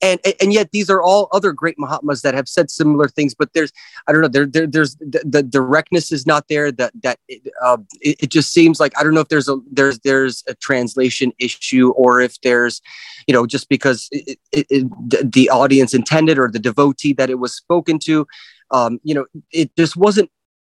and 0.00 0.20
and 0.40 0.52
yet 0.52 0.70
these 0.72 0.90
are 0.90 1.02
all 1.02 1.28
other 1.32 1.52
great 1.52 1.78
mahatmas 1.78 2.22
that 2.22 2.34
have 2.34 2.48
said 2.48 2.70
similar 2.70 3.08
things 3.08 3.34
but 3.34 3.52
there's 3.52 3.72
i 4.06 4.12
don't 4.12 4.20
know 4.20 4.28
there, 4.28 4.46
there 4.46 4.66
there's 4.66 4.96
the, 4.96 5.22
the 5.24 5.42
directness 5.42 6.12
is 6.12 6.26
not 6.26 6.48
there 6.48 6.70
that 6.72 6.92
that 7.02 7.18
uh, 7.62 7.78
it, 8.00 8.24
it, 8.24 8.30
just 8.30 8.52
seems 8.52 8.80
like 8.80 8.92
i 8.98 9.02
don't 9.02 9.14
know 9.14 9.20
if 9.20 9.28
there's 9.28 9.48
a 9.48 9.56
there's 9.70 9.98
there's 10.00 10.42
a 10.48 10.54
translation 10.54 11.32
issue 11.38 11.90
or 11.90 12.20
if 12.20 12.40
there's 12.40 12.80
you 13.26 13.34
know 13.34 13.46
just 13.46 13.68
because 13.68 14.08
it, 14.10 14.38
it, 14.52 15.32
the 15.32 15.48
audience 15.50 15.94
intended 15.94 16.38
or 16.38 16.50
the 16.50 16.58
devotee 16.58 17.12
that 17.12 17.30
it 17.30 17.38
was 17.38 17.54
spoken 17.54 17.98
to 17.98 18.26
um 18.70 18.98
you 19.02 19.14
know 19.14 19.26
it 19.50 19.74
just 19.76 19.96
wasn't 19.96 20.30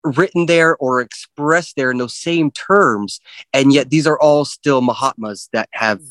written 0.04 0.46
there 0.46 0.76
or 0.78 1.02
expressed 1.02 1.76
there 1.76 1.92
in 1.92 1.98
those 1.98 2.16
same 2.16 2.52
terms, 2.52 3.20
and 3.54 3.74
yet 3.74 3.90
these 3.90 4.08
are 4.08 4.20
all 4.20 4.46
still 4.46 4.82
Mahatmas 4.82 5.50
that 5.54 5.70
have 5.72 6.02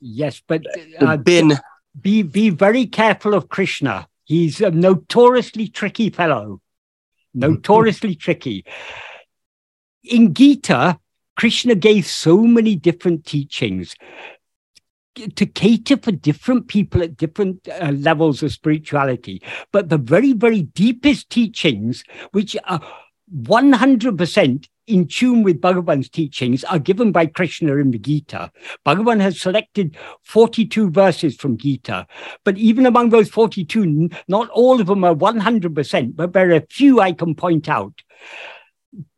yes, 0.00 0.42
but 0.46 0.62
uh, 1.00 1.16
been 1.16 1.58
be 2.00 2.22
be 2.22 2.50
very 2.50 2.86
careful 2.86 3.34
of 3.34 3.48
Krishna. 3.48 4.08
He's 4.24 4.60
a 4.60 4.70
notoriously 4.70 5.68
tricky 5.68 6.10
fellow, 6.10 6.60
notoriously 7.34 8.14
tricky. 8.14 8.64
In 10.04 10.34
Gita, 10.34 10.98
Krishna 11.36 11.74
gave 11.74 12.06
so 12.06 12.38
many 12.38 12.76
different 12.76 13.24
teachings 13.24 13.94
to 15.14 15.46
cater 15.46 15.96
for 15.96 16.12
different 16.12 16.68
people 16.68 17.02
at 17.02 17.16
different 17.16 17.68
uh, 17.68 17.90
levels 17.90 18.42
of 18.42 18.52
spirituality. 18.52 19.42
But 19.70 19.88
the 19.88 19.98
very, 19.98 20.32
very 20.32 20.62
deepest 20.62 21.30
teachings, 21.30 22.04
which 22.32 22.56
are 22.64 22.80
100% 23.34 24.68
in 24.86 25.06
tune 25.06 25.42
with 25.42 25.60
Bhagavan's 25.60 26.08
teachings, 26.08 26.64
are 26.64 26.78
given 26.78 27.12
by 27.12 27.26
Krishna 27.26 27.76
in 27.76 27.92
the 27.92 27.98
Gita. 27.98 28.50
Bhagavan 28.84 29.20
has 29.20 29.40
selected 29.40 29.96
42 30.24 30.90
verses 30.90 31.36
from 31.36 31.56
Gita. 31.56 32.06
But 32.44 32.58
even 32.58 32.86
among 32.86 33.10
those 33.10 33.28
42, 33.30 34.10
not 34.28 34.48
all 34.50 34.80
of 34.80 34.88
them 34.88 35.04
are 35.04 35.14
100%, 35.14 36.16
but 36.16 36.32
there 36.32 36.50
are 36.50 36.56
a 36.56 36.66
few 36.68 37.00
I 37.00 37.12
can 37.12 37.34
point 37.34 37.68
out. 37.68 38.02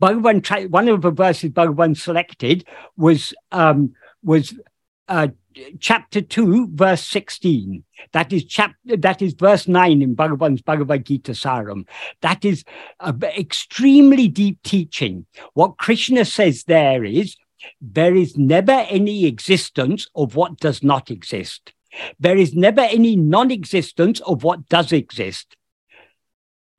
Bhagavan, 0.01 0.71
one 0.71 0.89
of 0.89 1.03
the 1.03 1.11
verses 1.11 1.51
Bhagavan 1.51 1.97
selected 1.97 2.65
was 2.97 3.35
um, 3.51 3.95
was 4.23 4.55
uh, 5.09 5.29
chapter 5.81 6.21
2, 6.21 6.71
verse 6.73 7.03
16. 7.07 7.85
That 8.13 8.33
is 8.33 8.45
chapter 8.45 8.97
that 8.97 9.23
is 9.23 9.35
verse 9.35 9.69
9 9.69 10.03
in 10.03 10.15
Bhagavan's 10.15 10.63
Bhagavad 10.63 11.05
Gita 11.05 11.33
Saram. 11.33 11.87
That 12.21 12.45
is 12.45 12.65
a 13.01 13.15
extremely 13.39 14.29
deep 14.29 14.63
teaching. 14.63 15.27
What 15.55 15.79
Krishna 15.79 16.25
says 16.25 16.65
there 16.65 17.05
is 17.05 17.37
there 17.81 18.15
is 18.15 18.37
never 18.37 18.73
any 18.73 19.27
existence 19.27 20.09
of 20.15 20.37
what 20.37 20.59
does 20.59 20.83
not 20.83 21.11
exist. 21.11 21.73
There 22.19 22.37
is 22.37 22.55
never 22.55 22.81
any 22.81 23.17
non-existence 23.17 24.21
of 24.21 24.43
what 24.43 24.69
does 24.69 24.93
exist. 24.93 25.57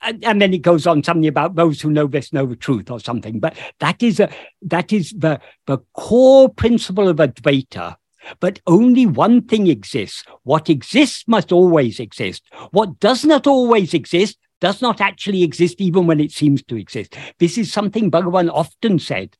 And, 0.02 0.24
and, 0.24 0.40
then 0.40 0.54
it 0.54 0.62
goes 0.62 0.86
on 0.86 1.04
something 1.04 1.28
about 1.28 1.56
those 1.56 1.82
who 1.82 1.90
know 1.90 2.06
this 2.06 2.32
know 2.32 2.46
the 2.46 2.56
truth 2.56 2.92
or 2.92 3.00
something. 3.00 3.40
But 3.40 3.58
that 3.80 4.04
is 4.04 4.20
a 4.20 4.30
that 4.64 4.94
is 4.94 5.12
the 5.18 5.40
the 5.66 5.80
core 5.94 6.50
principle 6.50 7.08
of 7.08 7.18
Advaita 7.18 7.96
but 8.40 8.60
only 8.68 9.06
one 9.06 9.42
thing 9.42 9.68
exists. 9.68 10.24
What 10.44 10.70
exists 10.70 11.28
must 11.28 11.52
always 11.52 12.00
exist. 12.00 12.44
What 12.72 13.00
does 13.00 13.26
not 13.26 13.48
always 13.48 13.94
exist 13.94 14.38
does 14.62 14.82
not 14.82 15.02
actually 15.02 15.44
exist 15.44 15.82
even 15.82 16.08
when 16.08 16.20
it 16.20 16.32
seems 16.32 16.64
to 16.64 16.78
exist. 16.78 17.16
This 17.40 17.58
is 17.58 17.72
something 17.72 18.10
Bhagavan 18.10 18.50
often 18.52 19.00
said. 19.00 19.36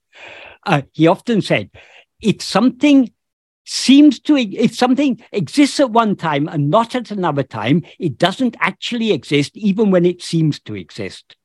Uh, 0.66 0.82
he 0.92 1.08
often 1.08 1.42
said, 1.42 1.70
if 2.22 2.42
something 2.42 3.12
seems 3.66 4.20
to, 4.22 4.38
if 4.38 4.76
something 4.76 5.22
exists 5.32 5.80
at 5.80 5.92
one 5.92 6.16
time 6.16 6.48
and 6.48 6.70
not 6.70 6.96
at 6.96 7.12
another 7.12 7.44
time, 7.44 7.84
it 8.00 8.18
doesn't 8.18 8.56
actually 8.60 9.12
exist 9.12 9.56
even 9.58 9.92
when 9.92 10.06
it 10.06 10.22
seems 10.22 10.60
to 10.62 10.76
exist. 10.76 11.36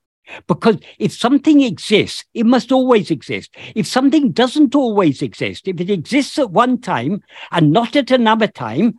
Because 0.46 0.78
if 0.98 1.12
something 1.12 1.62
exists, 1.62 2.24
it 2.34 2.46
must 2.46 2.72
always 2.72 3.10
exist. 3.10 3.54
If 3.74 3.86
something 3.86 4.32
doesn't 4.32 4.74
always 4.74 5.22
exist, 5.22 5.68
if 5.68 5.80
it 5.80 5.90
exists 5.90 6.38
at 6.38 6.50
one 6.50 6.80
time 6.80 7.22
and 7.50 7.72
not 7.72 7.96
at 7.96 8.10
another 8.10 8.46
time, 8.46 8.98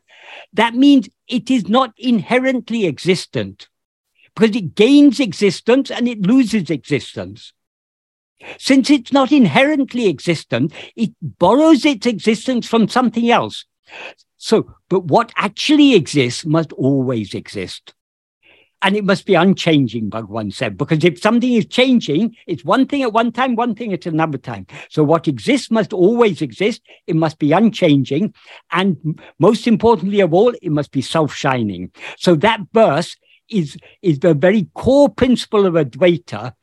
that 0.54 0.76
means 0.76 1.10
it 1.28 1.50
is 1.50 1.68
not 1.68 1.94
inherently 1.98 2.86
existent 2.86 3.68
because 4.36 4.56
it 4.56 4.76
gains 4.76 5.20
existence 5.20 5.92
and 5.92 6.08
it 6.08 6.22
loses 6.22 6.70
existence. 6.70 7.54
Since 8.58 8.90
it's 8.90 9.14
not 9.14 9.32
inherently 9.32 10.08
existent, 10.08 10.74
it 10.96 11.12
borrows 11.22 11.86
its 11.86 12.08
existence 12.08 12.68
from 12.68 12.88
something 12.88 13.30
else. 13.30 13.66
So, 14.38 14.74
but 14.90 15.06
what 15.06 15.32
actually 15.36 15.94
exists 15.94 16.46
must 16.46 16.72
always 16.74 17.36
exist 17.36 17.94
and 18.82 18.96
it 18.96 19.04
must 19.04 19.26
be 19.26 19.36
unchanging, 19.36 20.10
Bhagwan 20.10 20.52
said, 20.52 20.78
because 20.78 21.04
if 21.04 21.20
something 21.20 21.54
is 21.54 21.66
changing, 21.68 22.36
it's 22.48 22.66
one 22.66 22.88
thing 22.88 23.04
at 23.04 23.14
one 23.14 23.32
time, 23.32 23.56
one 23.56 23.76
thing 23.76 23.94
at 23.94 24.06
another 24.06 24.38
time. 24.38 24.66
So 24.90 25.04
what 25.04 25.28
exists 25.28 25.70
must 25.70 25.94
always 25.94 26.42
exist. 26.42 26.82
It 27.06 27.16
must 27.16 27.38
be 27.38 27.52
unchanging. 27.52 28.34
And 28.72 29.20
most 29.40 29.68
importantly 29.68 30.20
of 30.22 30.34
all, 30.34 30.54
it 30.62 30.72
must 30.72 30.92
be 30.92 31.02
self-shining. 31.02 31.92
So 32.18 32.36
that 32.36 32.62
verse 32.74 33.16
is, 33.50 33.78
is 34.02 34.20
the 34.20 34.34
very 34.34 34.68
core 34.74 35.10
principle 35.10 35.66
of 35.66 35.76
Advaita 35.76 36.54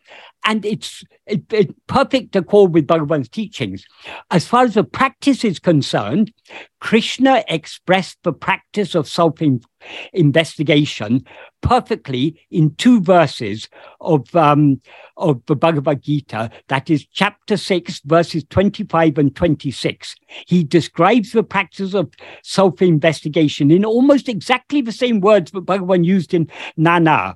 and 0.44 0.64
it's 0.64 1.04
it, 1.26 1.52
it, 1.52 1.86
perfect 1.86 2.34
accord 2.34 2.72
with 2.72 2.86
Bhagavan's 2.86 3.28
teachings. 3.28 3.84
As 4.30 4.46
far 4.46 4.64
as 4.64 4.74
the 4.74 4.84
practice 4.84 5.44
is 5.44 5.58
concerned, 5.58 6.32
Krishna 6.80 7.44
expressed 7.48 8.18
the 8.22 8.32
practice 8.32 8.94
of 8.94 9.08
self 9.08 9.38
investigation 10.12 11.24
perfectly 11.60 12.40
in 12.50 12.74
two 12.76 13.00
verses 13.00 13.68
of, 14.00 14.34
um, 14.34 14.80
of 15.16 15.42
the 15.46 15.56
Bhagavad 15.56 16.02
Gita, 16.02 16.50
that 16.68 16.88
is 16.88 17.06
chapter 17.06 17.56
6, 17.56 18.00
verses 18.04 18.44
25 18.48 19.18
and 19.18 19.34
26. 19.34 20.14
He 20.46 20.64
describes 20.64 21.32
the 21.32 21.42
practice 21.42 21.94
of 21.94 22.12
self 22.42 22.80
investigation 22.80 23.70
in 23.70 23.84
almost 23.84 24.28
exactly 24.28 24.80
the 24.80 24.92
same 24.92 25.20
words 25.20 25.50
that 25.50 25.66
Bhagavan 25.66 26.04
used 26.04 26.32
in 26.32 26.46
Nāṉ 26.78 27.08
Ār, 27.08 27.34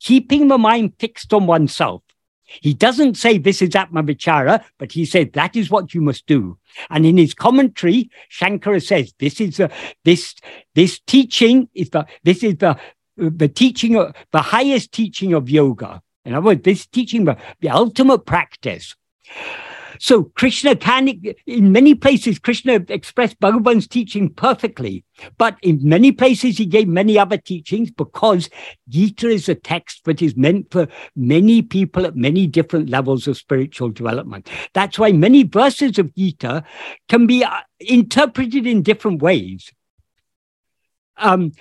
keeping 0.00 0.48
the 0.48 0.58
mind 0.58 0.94
fixed 0.98 1.32
on 1.32 1.46
oneself. 1.46 2.02
He 2.48 2.74
doesn't 2.74 3.16
say 3.16 3.38
this 3.38 3.60
is 3.62 3.76
Atma 3.76 4.02
Vichara, 4.02 4.64
but 4.78 4.92
he 4.92 5.04
said 5.04 5.34
that 5.34 5.54
is 5.54 5.70
what 5.70 5.94
you 5.94 6.00
must 6.00 6.26
do. 6.26 6.58
And 6.90 7.04
in 7.04 7.16
his 7.16 7.34
commentary, 7.34 8.10
Shankara 8.30 8.84
says 8.84 9.14
this 9.18 9.40
is 9.40 9.60
a, 9.60 9.70
this 10.04 10.34
this 10.74 10.98
teaching 11.00 11.68
is 11.74 11.90
the 11.90 12.06
this 12.24 12.42
is 12.42 12.56
the 12.56 12.78
the 13.16 13.48
teaching 13.48 13.96
of 13.96 14.14
the 14.32 14.42
highest 14.42 14.92
teaching 14.92 15.34
of 15.34 15.50
yoga. 15.50 16.02
In 16.24 16.34
other 16.34 16.46
words, 16.46 16.62
this 16.62 16.86
teaching 16.86 17.24
the, 17.24 17.36
the 17.60 17.70
ultimate 17.70 18.24
practice. 18.26 18.94
So 19.98 20.24
Krishna 20.24 20.76
can, 20.76 21.08
in 21.46 21.72
many 21.72 21.94
places, 21.94 22.38
Krishna 22.38 22.84
expressed 22.88 23.40
Bhagavan's 23.40 23.88
teaching 23.88 24.30
perfectly, 24.30 25.04
but 25.36 25.56
in 25.62 25.80
many 25.82 26.12
places 26.12 26.58
he 26.58 26.66
gave 26.66 26.88
many 26.88 27.18
other 27.18 27.36
teachings 27.36 27.90
because 27.90 28.48
Gita 28.88 29.28
is 29.28 29.48
a 29.48 29.54
text 29.54 30.04
that 30.04 30.22
is 30.22 30.36
meant 30.36 30.70
for 30.70 30.88
many 31.16 31.62
people 31.62 32.06
at 32.06 32.16
many 32.16 32.46
different 32.46 32.90
levels 32.90 33.26
of 33.26 33.36
spiritual 33.36 33.90
development. 33.90 34.48
That's 34.74 34.98
why 34.98 35.12
many 35.12 35.42
verses 35.42 35.98
of 35.98 36.14
Gita 36.14 36.64
can 37.08 37.26
be 37.26 37.44
uh, 37.44 37.60
interpreted 37.80 38.66
in 38.66 38.82
different 38.82 39.22
ways. 39.22 39.72
Um, 41.16 41.52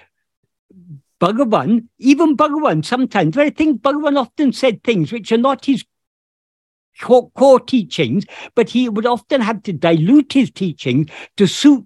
Bhagavan, 1.19 1.87
even 1.97 2.37
Bhagavan, 2.37 2.85
sometimes, 2.85 3.37
I 3.37 3.49
think 3.49 3.81
Bhagavan 3.81 4.19
often 4.19 4.53
said 4.53 4.83
things 4.83 5.11
which 5.11 5.31
are 5.31 5.37
not 5.37 5.65
his 5.65 5.83
core, 7.01 7.29
core 7.31 7.59
teachings, 7.59 8.25
but 8.55 8.69
he 8.69 8.89
would 8.89 9.05
often 9.05 9.41
have 9.41 9.63
to 9.63 9.73
dilute 9.73 10.33
his 10.33 10.51
teaching 10.51 11.09
to 11.37 11.47
suit 11.47 11.85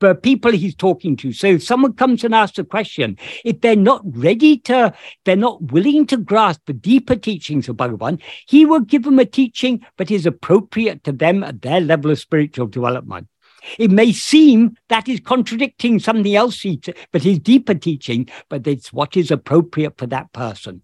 the 0.00 0.14
people 0.14 0.50
he's 0.50 0.74
talking 0.74 1.16
to. 1.16 1.32
So 1.32 1.46
if 1.46 1.62
someone 1.62 1.94
comes 1.94 2.24
and 2.24 2.34
asks 2.34 2.58
a 2.58 2.64
question, 2.64 3.16
if 3.44 3.60
they're 3.60 3.76
not 3.76 4.02
ready 4.04 4.58
to, 4.58 4.92
they're 5.24 5.36
not 5.36 5.72
willing 5.72 6.06
to 6.08 6.16
grasp 6.16 6.62
the 6.66 6.72
deeper 6.72 7.16
teachings 7.16 7.68
of 7.68 7.76
Bhagavan, 7.76 8.20
he 8.46 8.66
will 8.66 8.80
give 8.80 9.04
them 9.04 9.18
a 9.18 9.24
teaching 9.24 9.84
that 9.96 10.10
is 10.10 10.26
appropriate 10.26 11.04
to 11.04 11.12
them 11.12 11.42
at 11.42 11.62
their 11.62 11.80
level 11.80 12.10
of 12.10 12.18
spiritual 12.18 12.66
development. 12.66 13.28
It 13.78 13.90
may 13.90 14.12
seem 14.12 14.76
that 14.90 15.08
is 15.08 15.20
contradicting 15.20 15.98
something 15.98 16.36
else, 16.36 16.66
but 17.12 17.22
his 17.22 17.38
deeper 17.38 17.74
teaching, 17.74 18.28
but 18.50 18.66
it's 18.66 18.92
what 18.92 19.16
is 19.16 19.30
appropriate 19.30 19.96
for 19.96 20.06
that 20.08 20.30
person 20.34 20.82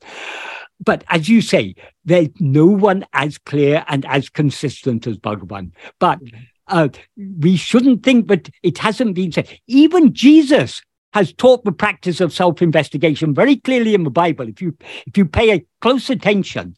but 0.85 1.05
as 1.09 1.29
you 1.29 1.41
say, 1.43 1.75
there's 2.05 2.29
no 2.39 2.67
one 2.67 3.05
as 3.13 3.39
clear 3.39 3.85
and 3.89 4.05
as 4.07 4.29
consistent 4.29 5.07
as 5.07 5.19
Bhagavan. 5.19 5.73
But 5.99 6.21
mm-hmm. 6.21 6.39
uh, 6.69 6.89
we 7.17 7.57
shouldn't 7.57 8.03
think 8.03 8.29
that 8.29 8.49
it 8.63 8.79
hasn't 8.79 9.15
been 9.15 9.33
said. 9.33 9.49
Even 9.67 10.15
Jesus 10.15 10.83
has 11.13 11.33
taught 11.33 11.65
the 11.65 11.73
practice 11.73 12.21
of 12.21 12.33
self-investigation 12.33 13.35
very 13.35 13.57
clearly 13.57 13.95
in 13.95 14.05
the 14.05 14.11
Bible. 14.11 14.49
If 14.49 14.63
you 14.63 14.77
if 15.07 15.19
you 15.19 15.27
pay 15.27 15.53
a 15.53 15.67
close 15.81 16.09
attention, 16.09 16.77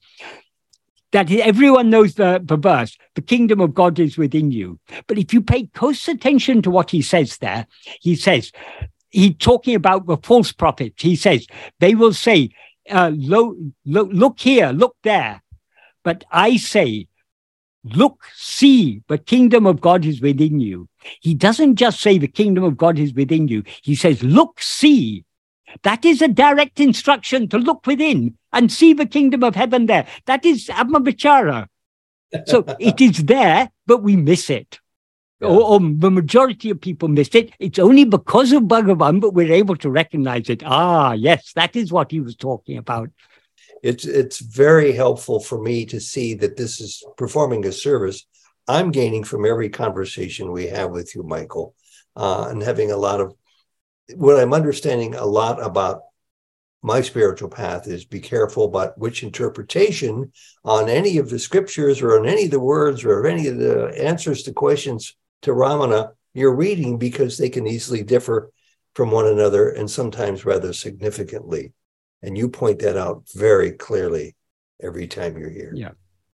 that 1.12 1.30
everyone 1.30 1.90
knows 1.90 2.14
the, 2.14 2.40
the 2.42 2.56
verse, 2.56 2.96
the 3.14 3.20
kingdom 3.20 3.60
of 3.60 3.74
God 3.74 3.98
is 3.98 4.16
within 4.16 4.50
you. 4.50 4.80
But 5.06 5.18
if 5.18 5.34
you 5.34 5.42
pay 5.42 5.66
close 5.66 6.08
attention 6.08 6.62
to 6.62 6.70
what 6.70 6.90
he 6.90 7.02
says 7.02 7.36
there, 7.38 7.66
he 8.00 8.16
says, 8.16 8.50
he's 9.10 9.36
talking 9.36 9.74
about 9.74 10.06
the 10.06 10.16
false 10.16 10.52
prophets. 10.52 11.02
He 11.02 11.14
says, 11.14 11.46
they 11.80 11.94
will 11.94 12.14
say, 12.14 12.48
uh, 12.90 13.12
lo, 13.14 13.56
lo, 13.84 14.02
look 14.04 14.40
here, 14.40 14.70
look 14.70 14.96
there. 15.02 15.42
But 16.04 16.24
I 16.30 16.56
say, 16.56 17.09
look, 17.84 18.24
see, 18.34 19.02
the 19.09 19.18
kingdom 19.18 19.66
of 19.66 19.80
God 19.80 20.04
is 20.04 20.20
within 20.20 20.60
you. 20.60 20.88
He 21.20 21.34
doesn't 21.34 21.76
just 21.76 22.00
say 22.00 22.18
the 22.18 22.28
kingdom 22.28 22.64
of 22.64 22.76
God 22.76 22.98
is 22.98 23.14
within 23.14 23.48
you. 23.48 23.62
He 23.82 23.94
says, 23.94 24.22
look, 24.22 24.60
see. 24.60 25.24
That 25.84 26.04
is 26.04 26.20
a 26.20 26.28
direct 26.28 26.80
instruction 26.80 27.48
to 27.48 27.59
look 27.59 27.86
within 27.86 28.36
and 28.52 28.70
see 28.70 28.92
the 28.92 29.06
kingdom 29.06 29.42
of 29.42 29.54
heaven 29.54 29.86
there. 29.86 30.06
That 30.26 30.44
is 30.44 30.66
Atmavichara. 30.66 31.66
So 32.46 32.64
it 32.78 33.00
is 33.00 33.24
there, 33.24 33.70
but 33.86 34.02
we 34.02 34.16
miss 34.16 34.50
it. 34.50 34.80
Yeah. 35.43 35.48
Or, 35.48 35.62
or, 35.62 35.81
the 35.81 36.10
majority 36.10 36.70
of 36.70 36.81
people 36.81 37.09
missed 37.09 37.35
it. 37.35 37.52
It's 37.59 37.78
only 37.78 38.05
because 38.05 38.52
of 38.52 38.64
Bhagavan, 38.64 39.20
but 39.20 39.35
we're 39.35 39.52
able 39.52 39.77
to 39.77 39.90
recognize 39.90 40.48
it. 40.48 40.62
Ah, 40.64 41.12
yes, 41.12 41.52
that 41.55 41.74
is 41.74 41.93
what 41.93 42.12
he 42.12 42.20
was 42.20 42.36
talking 42.36 42.78
about. 42.78 43.10
It's 43.82 44.05
it's 44.05 44.39
very 44.39 44.93
helpful 44.93 45.40
for 45.40 45.60
me 45.60 45.85
to 45.86 46.01
see 46.01 46.35
that 46.35 46.56
this 46.56 46.81
is 46.81 47.05
performing 47.16 47.66
a 47.66 47.73
service. 47.73 48.24
I'm 48.69 48.93
gaining 48.93 49.24
from 49.24 49.44
every 49.44 49.69
conversation 49.69 50.52
we 50.52 50.69
have 50.69 50.93
with 50.93 51.16
you, 51.16 51.24
Michael, 51.24 51.74
uh, 52.14 52.47
and 52.48 52.62
having 52.62 52.93
a 52.93 52.97
lot 52.97 53.20
of 53.20 53.35
what 54.14 54.39
I'm 54.39 54.55
understanding 54.55 55.16
a 55.16 55.24
lot 55.24 55.60
about 55.60 56.02
my 56.82 57.01
spiritual 57.01 57.48
path 57.48 57.89
is 57.89 58.05
be 58.05 58.20
careful 58.20 58.64
about 58.64 58.98
which 58.98 59.24
interpretation 59.24 60.32
on 60.64 60.89
any 60.89 61.19
of 61.19 61.31
the 61.31 61.39
scriptures 61.39 62.01
or 62.01 62.19
on 62.19 62.27
any 62.27 62.44
of 62.44 62.51
the 62.52 62.60
words 62.60 63.05
or 63.05 63.27
any 63.27 63.48
of 63.48 63.56
the 63.56 63.93
answers 64.01 64.44
to 64.44 64.52
questions 64.52 65.16
to 65.43 65.52
Ramana 65.52 66.12
you're 66.35 66.55
reading 66.55 66.98
because 66.98 67.36
they 67.36 67.51
can 67.51 67.66
easily 67.66 68.02
differ 68.02 68.51
from 68.94 69.10
one 69.10 69.27
another 69.27 69.70
and 69.70 69.90
sometimes 69.90 70.44
rather 70.44 70.73
significantly. 70.73 71.73
And 72.23 72.39
you 72.39 72.48
point 72.48 72.78
that 72.81 72.97
out 72.97 73.24
very 73.35 73.73
clearly 73.73 74.36
every 74.81 75.06
time 75.06 75.36
you're 75.36 75.51
here. 75.51 75.73
Yeah. 75.74 75.90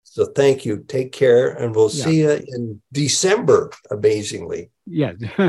So 0.05 0.27
thank 0.27 0.67
you. 0.67 0.85
Take 0.87 1.11
care, 1.13 1.53
and 1.53 1.75
we'll 1.75 1.91
yeah. 1.91 2.05
see 2.05 2.21
you 2.21 2.31
in 2.47 2.83
December. 2.93 3.71
Amazingly. 3.91 4.71
Yeah. 4.85 5.13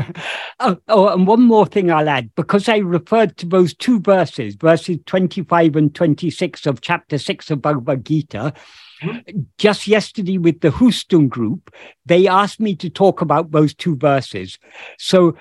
oh, 0.60 0.78
oh, 0.88 1.08
and 1.08 1.26
one 1.26 1.42
more 1.42 1.66
thing 1.66 1.90
I'll 1.90 2.08
add 2.08 2.34
because 2.34 2.66
I 2.66 2.78
referred 2.78 3.36
to 3.38 3.46
those 3.46 3.74
two 3.74 4.00
verses, 4.00 4.54
verses 4.54 4.96
25 5.04 5.76
and 5.76 5.94
26 5.94 6.64
of 6.64 6.80
chapter 6.80 7.18
6 7.18 7.50
of 7.50 7.60
Bhagavad 7.60 8.06
Gita. 8.06 8.54
Mm-hmm. 9.04 9.40
Just 9.58 9.86
yesterday, 9.86 10.38
with 10.38 10.60
the 10.60 10.70
Houston 10.70 11.28
group, 11.28 11.74
they 12.06 12.26
asked 12.26 12.60
me 12.60 12.74
to 12.76 12.90
talk 12.90 13.20
about 13.20 13.50
those 13.50 13.74
two 13.74 13.96
verses. 13.96 14.58
So 14.98 15.36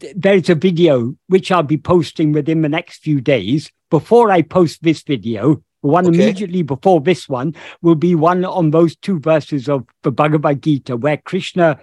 th- 0.00 0.14
there's 0.16 0.50
a 0.50 0.54
video 0.54 1.14
which 1.28 1.50
I'll 1.52 1.62
be 1.62 1.78
posting 1.78 2.32
within 2.32 2.62
the 2.62 2.68
next 2.68 3.02
few 3.02 3.20
days. 3.20 3.70
Before 3.90 4.30
I 4.30 4.42
post 4.42 4.82
this 4.82 5.02
video, 5.02 5.62
the 5.82 5.88
one 5.88 6.06
okay. 6.06 6.14
immediately 6.14 6.62
before 6.62 7.00
this 7.00 7.28
one 7.28 7.54
will 7.82 7.96
be 7.96 8.14
one 8.14 8.44
on 8.44 8.70
those 8.70 8.96
two 8.96 9.18
verses 9.20 9.68
of 9.68 9.84
the 10.02 10.10
Bhagavad 10.10 10.62
Gita, 10.62 10.96
where 10.96 11.16
Krishna 11.16 11.78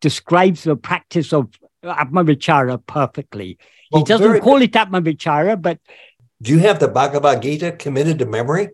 describes 0.00 0.64
the 0.64 0.76
practice 0.76 1.32
of 1.32 1.50
Atmavichara 1.84 2.84
perfectly. 2.86 3.58
Well, 3.90 4.02
he 4.02 4.06
doesn't 4.06 4.40
call 4.40 4.58
good. 4.58 4.70
it 4.70 4.72
Atmavichara, 4.72 5.60
but. 5.60 5.78
Do 6.40 6.52
you 6.52 6.58
have 6.60 6.80
the 6.80 6.88
Bhagavad 6.88 7.42
Gita 7.42 7.72
committed 7.72 8.18
to 8.18 8.26
memory? 8.26 8.70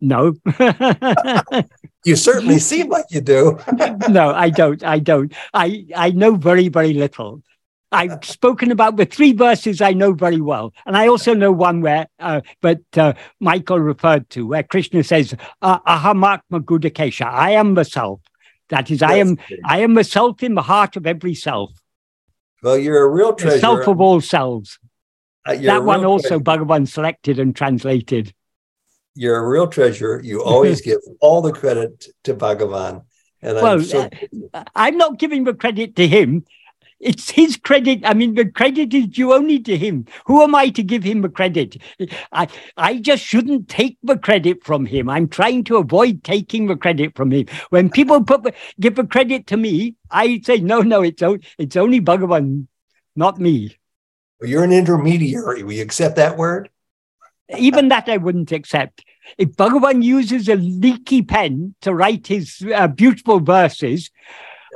No. 0.00 0.34
you 2.04 2.16
certainly 2.16 2.58
seem 2.58 2.88
like 2.88 3.06
you 3.10 3.20
do. 3.20 3.58
no, 4.08 4.30
I 4.30 4.50
don't. 4.50 4.82
I 4.84 4.98
don't. 4.98 5.32
I, 5.52 5.86
I 5.94 6.10
know 6.10 6.34
very, 6.34 6.68
very 6.68 6.92
little. 6.92 7.42
I've 7.94 8.24
spoken 8.24 8.70
about 8.70 8.96
the 8.96 9.06
three 9.06 9.32
verses 9.32 9.80
I 9.80 9.92
know 9.92 10.12
very 10.12 10.40
well. 10.40 10.74
And 10.84 10.96
I 10.96 11.06
also 11.06 11.32
know 11.32 11.52
one 11.52 11.80
where, 11.80 12.08
uh, 12.18 12.42
but 12.60 12.80
uh, 12.96 13.14
Michael 13.40 13.80
referred 13.80 14.28
to, 14.30 14.46
where 14.46 14.62
Krishna 14.62 15.04
says, 15.04 15.34
uh, 15.62 15.78
Ahamatma 15.80 16.60
Gudakesha, 16.60 17.26
I 17.26 17.52
am 17.52 17.74
the 17.74 17.84
self. 17.84 18.20
That 18.70 18.90
is, 18.90 19.02
I 19.02 19.14
am, 19.16 19.38
I 19.64 19.80
am 19.80 19.94
the 19.94 20.04
self 20.04 20.42
in 20.42 20.54
the 20.54 20.62
heart 20.62 20.96
of 20.96 21.06
every 21.06 21.34
self. 21.34 21.70
Well, 22.62 22.78
you're 22.78 23.04
a 23.04 23.08
real 23.08 23.34
treasure. 23.34 23.56
The 23.56 23.60
self 23.60 23.88
of 23.88 24.00
all 24.00 24.20
selves. 24.20 24.78
Uh, 25.46 25.56
that 25.56 25.84
one 25.84 26.04
also 26.04 26.40
treasure. 26.40 26.64
Bhagavan 26.64 26.88
selected 26.88 27.38
and 27.38 27.54
translated. 27.54 28.34
You're 29.14 29.36
a 29.36 29.48
real 29.48 29.66
treasure. 29.66 30.20
You 30.22 30.42
always 30.42 30.80
give 30.88 30.98
all 31.20 31.42
the 31.42 31.52
credit 31.52 32.06
to 32.24 32.34
Bhagavan. 32.34 33.04
And 33.42 33.56
well, 33.56 33.74
I'm, 33.74 33.82
so- 33.82 34.08
uh, 34.52 34.64
I'm 34.74 34.96
not 34.96 35.18
giving 35.18 35.44
the 35.44 35.54
credit 35.54 35.96
to 35.96 36.06
him 36.06 36.44
it's 37.04 37.30
his 37.30 37.56
credit. 37.56 38.00
I 38.04 38.14
mean, 38.14 38.34
the 38.34 38.46
credit 38.46 38.94
is 38.94 39.06
due 39.08 39.32
only 39.34 39.60
to 39.60 39.76
him. 39.76 40.06
Who 40.26 40.42
am 40.42 40.54
I 40.54 40.70
to 40.70 40.82
give 40.82 41.04
him 41.04 41.20
the 41.20 41.28
credit? 41.28 41.76
I, 42.32 42.48
I 42.76 42.98
just 42.98 43.22
shouldn't 43.22 43.68
take 43.68 43.98
the 44.02 44.16
credit 44.16 44.64
from 44.64 44.86
him. 44.86 45.10
I'm 45.10 45.28
trying 45.28 45.64
to 45.64 45.76
avoid 45.76 46.24
taking 46.24 46.66
the 46.66 46.76
credit 46.76 47.14
from 47.14 47.30
him. 47.30 47.46
When 47.70 47.90
people 47.90 48.24
put 48.24 48.54
give 48.80 48.96
the 48.96 49.06
credit 49.06 49.46
to 49.48 49.56
me, 49.56 49.96
I 50.10 50.40
say, 50.44 50.58
no, 50.58 50.80
no, 50.80 51.02
it's, 51.02 51.22
it's 51.58 51.76
only 51.76 52.00
Bhagavan, 52.00 52.66
not 53.14 53.38
me. 53.38 53.76
You're 54.40 54.64
an 54.64 54.72
intermediary. 54.72 55.62
We 55.62 55.80
accept 55.80 56.16
that 56.16 56.36
word? 56.36 56.70
Even 57.58 57.88
that 57.88 58.08
I 58.08 58.16
wouldn't 58.16 58.52
accept. 58.52 59.04
If 59.38 59.50
Bhagavan 59.50 60.02
uses 60.02 60.48
a 60.48 60.56
leaky 60.56 61.22
pen 61.22 61.74
to 61.82 61.94
write 61.94 62.26
his 62.26 62.64
uh, 62.74 62.88
beautiful 62.88 63.40
verses, 63.40 64.10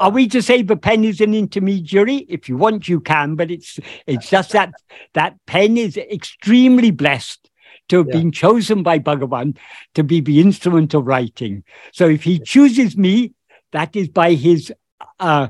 are 0.00 0.10
we 0.10 0.28
to 0.28 0.42
say 0.42 0.62
the 0.62 0.76
pen 0.76 1.04
is 1.04 1.20
an 1.20 1.34
intermediary? 1.34 2.26
If 2.28 2.48
you 2.48 2.56
want, 2.56 2.88
you 2.88 3.00
can, 3.00 3.34
but 3.34 3.50
it's 3.50 3.80
it's 4.06 4.30
just 4.30 4.52
that 4.52 4.72
that 5.14 5.36
pen 5.46 5.76
is 5.76 5.96
extremely 5.96 6.90
blessed 6.90 7.50
to 7.88 7.98
have 7.98 8.08
yeah. 8.08 8.14
been 8.14 8.32
chosen 8.32 8.82
by 8.82 8.98
Bhagavan 8.98 9.56
to 9.94 10.04
be 10.04 10.20
the 10.20 10.40
instrument 10.40 10.94
of 10.94 11.06
writing. 11.06 11.64
So 11.92 12.06
if 12.06 12.22
he 12.22 12.38
chooses 12.38 12.96
me, 12.96 13.32
that 13.72 13.96
is 13.96 14.08
by 14.08 14.34
his 14.34 14.72
uh, 15.18 15.48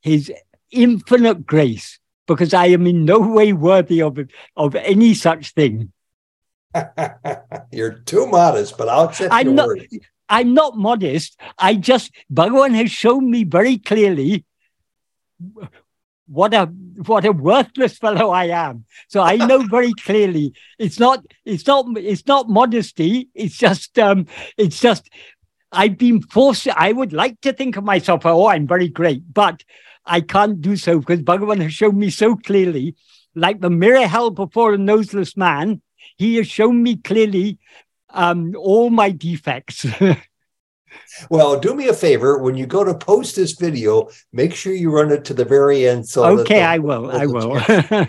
his 0.00 0.32
infinite 0.70 1.46
grace, 1.46 1.98
because 2.26 2.54
I 2.54 2.66
am 2.66 2.86
in 2.86 3.04
no 3.04 3.18
way 3.18 3.52
worthy 3.52 4.02
of 4.02 4.18
of 4.56 4.74
any 4.74 5.14
such 5.14 5.50
thing. 5.52 5.92
You're 7.72 7.92
too 7.92 8.26
modest, 8.26 8.78
but 8.78 8.88
I'll 8.88 9.08
accept 9.08 9.32
I'm 9.32 9.46
your 9.46 9.54
not, 9.54 9.66
word. 9.68 9.88
I'm 10.28 10.54
not 10.54 10.76
modest. 10.76 11.40
I 11.58 11.74
just, 11.74 12.12
Bhagavan 12.32 12.74
has 12.74 12.90
shown 12.90 13.30
me 13.30 13.44
very 13.44 13.78
clearly 13.78 14.44
what 16.30 16.54
a 16.54 16.66
what 17.06 17.24
a 17.24 17.32
worthless 17.32 17.98
fellow 17.98 18.30
I 18.30 18.46
am. 18.46 18.84
So 19.08 19.20
I 19.20 19.34
know 19.36 19.66
very 19.70 19.92
clearly 19.94 20.54
it's 20.78 21.00
not 21.00 21.24
it's 21.44 21.66
not 21.66 21.86
it's 21.96 22.26
not 22.26 22.48
modesty. 22.48 23.28
It's 23.34 23.56
just 23.58 23.98
um 23.98 24.26
it's 24.56 24.80
just 24.80 25.10
I've 25.72 25.98
been 25.98 26.22
forced. 26.22 26.68
I 26.68 26.92
would 26.92 27.12
like 27.12 27.40
to 27.42 27.52
think 27.52 27.76
of 27.76 27.84
myself, 27.84 28.26
oh, 28.26 28.46
I'm 28.46 28.66
very 28.66 28.88
great, 28.88 29.22
but 29.32 29.64
I 30.06 30.20
can't 30.20 30.60
do 30.60 30.76
so 30.76 30.98
because 31.00 31.20
Bhagavan 31.20 31.62
has 31.62 31.74
shown 31.74 31.98
me 31.98 32.10
so 32.10 32.36
clearly, 32.36 32.96
like 33.34 33.60
the 33.60 33.70
mirror 33.70 34.06
held 34.06 34.36
before 34.36 34.74
a 34.74 34.78
noseless 34.78 35.36
man. 35.36 35.82
He 36.20 36.36
has 36.36 36.46
shown 36.46 36.82
me 36.82 36.96
clearly 36.96 37.58
um, 38.10 38.54
all 38.54 38.90
my 38.90 39.08
defects. 39.08 39.86
well, 41.30 41.58
do 41.58 41.74
me 41.74 41.88
a 41.88 41.94
favor 41.94 42.36
when 42.36 42.58
you 42.58 42.66
go 42.66 42.84
to 42.84 42.94
post 42.94 43.36
this 43.36 43.52
video, 43.52 44.10
make 44.30 44.54
sure 44.54 44.74
you 44.74 44.90
run 44.90 45.10
it 45.12 45.24
to 45.24 45.32
the 45.32 45.46
very 45.46 45.88
end. 45.88 46.06
So 46.06 46.40
okay, 46.40 46.62
I 46.62 46.76
will. 46.76 47.10
I 47.10 47.24
will. 47.24 47.56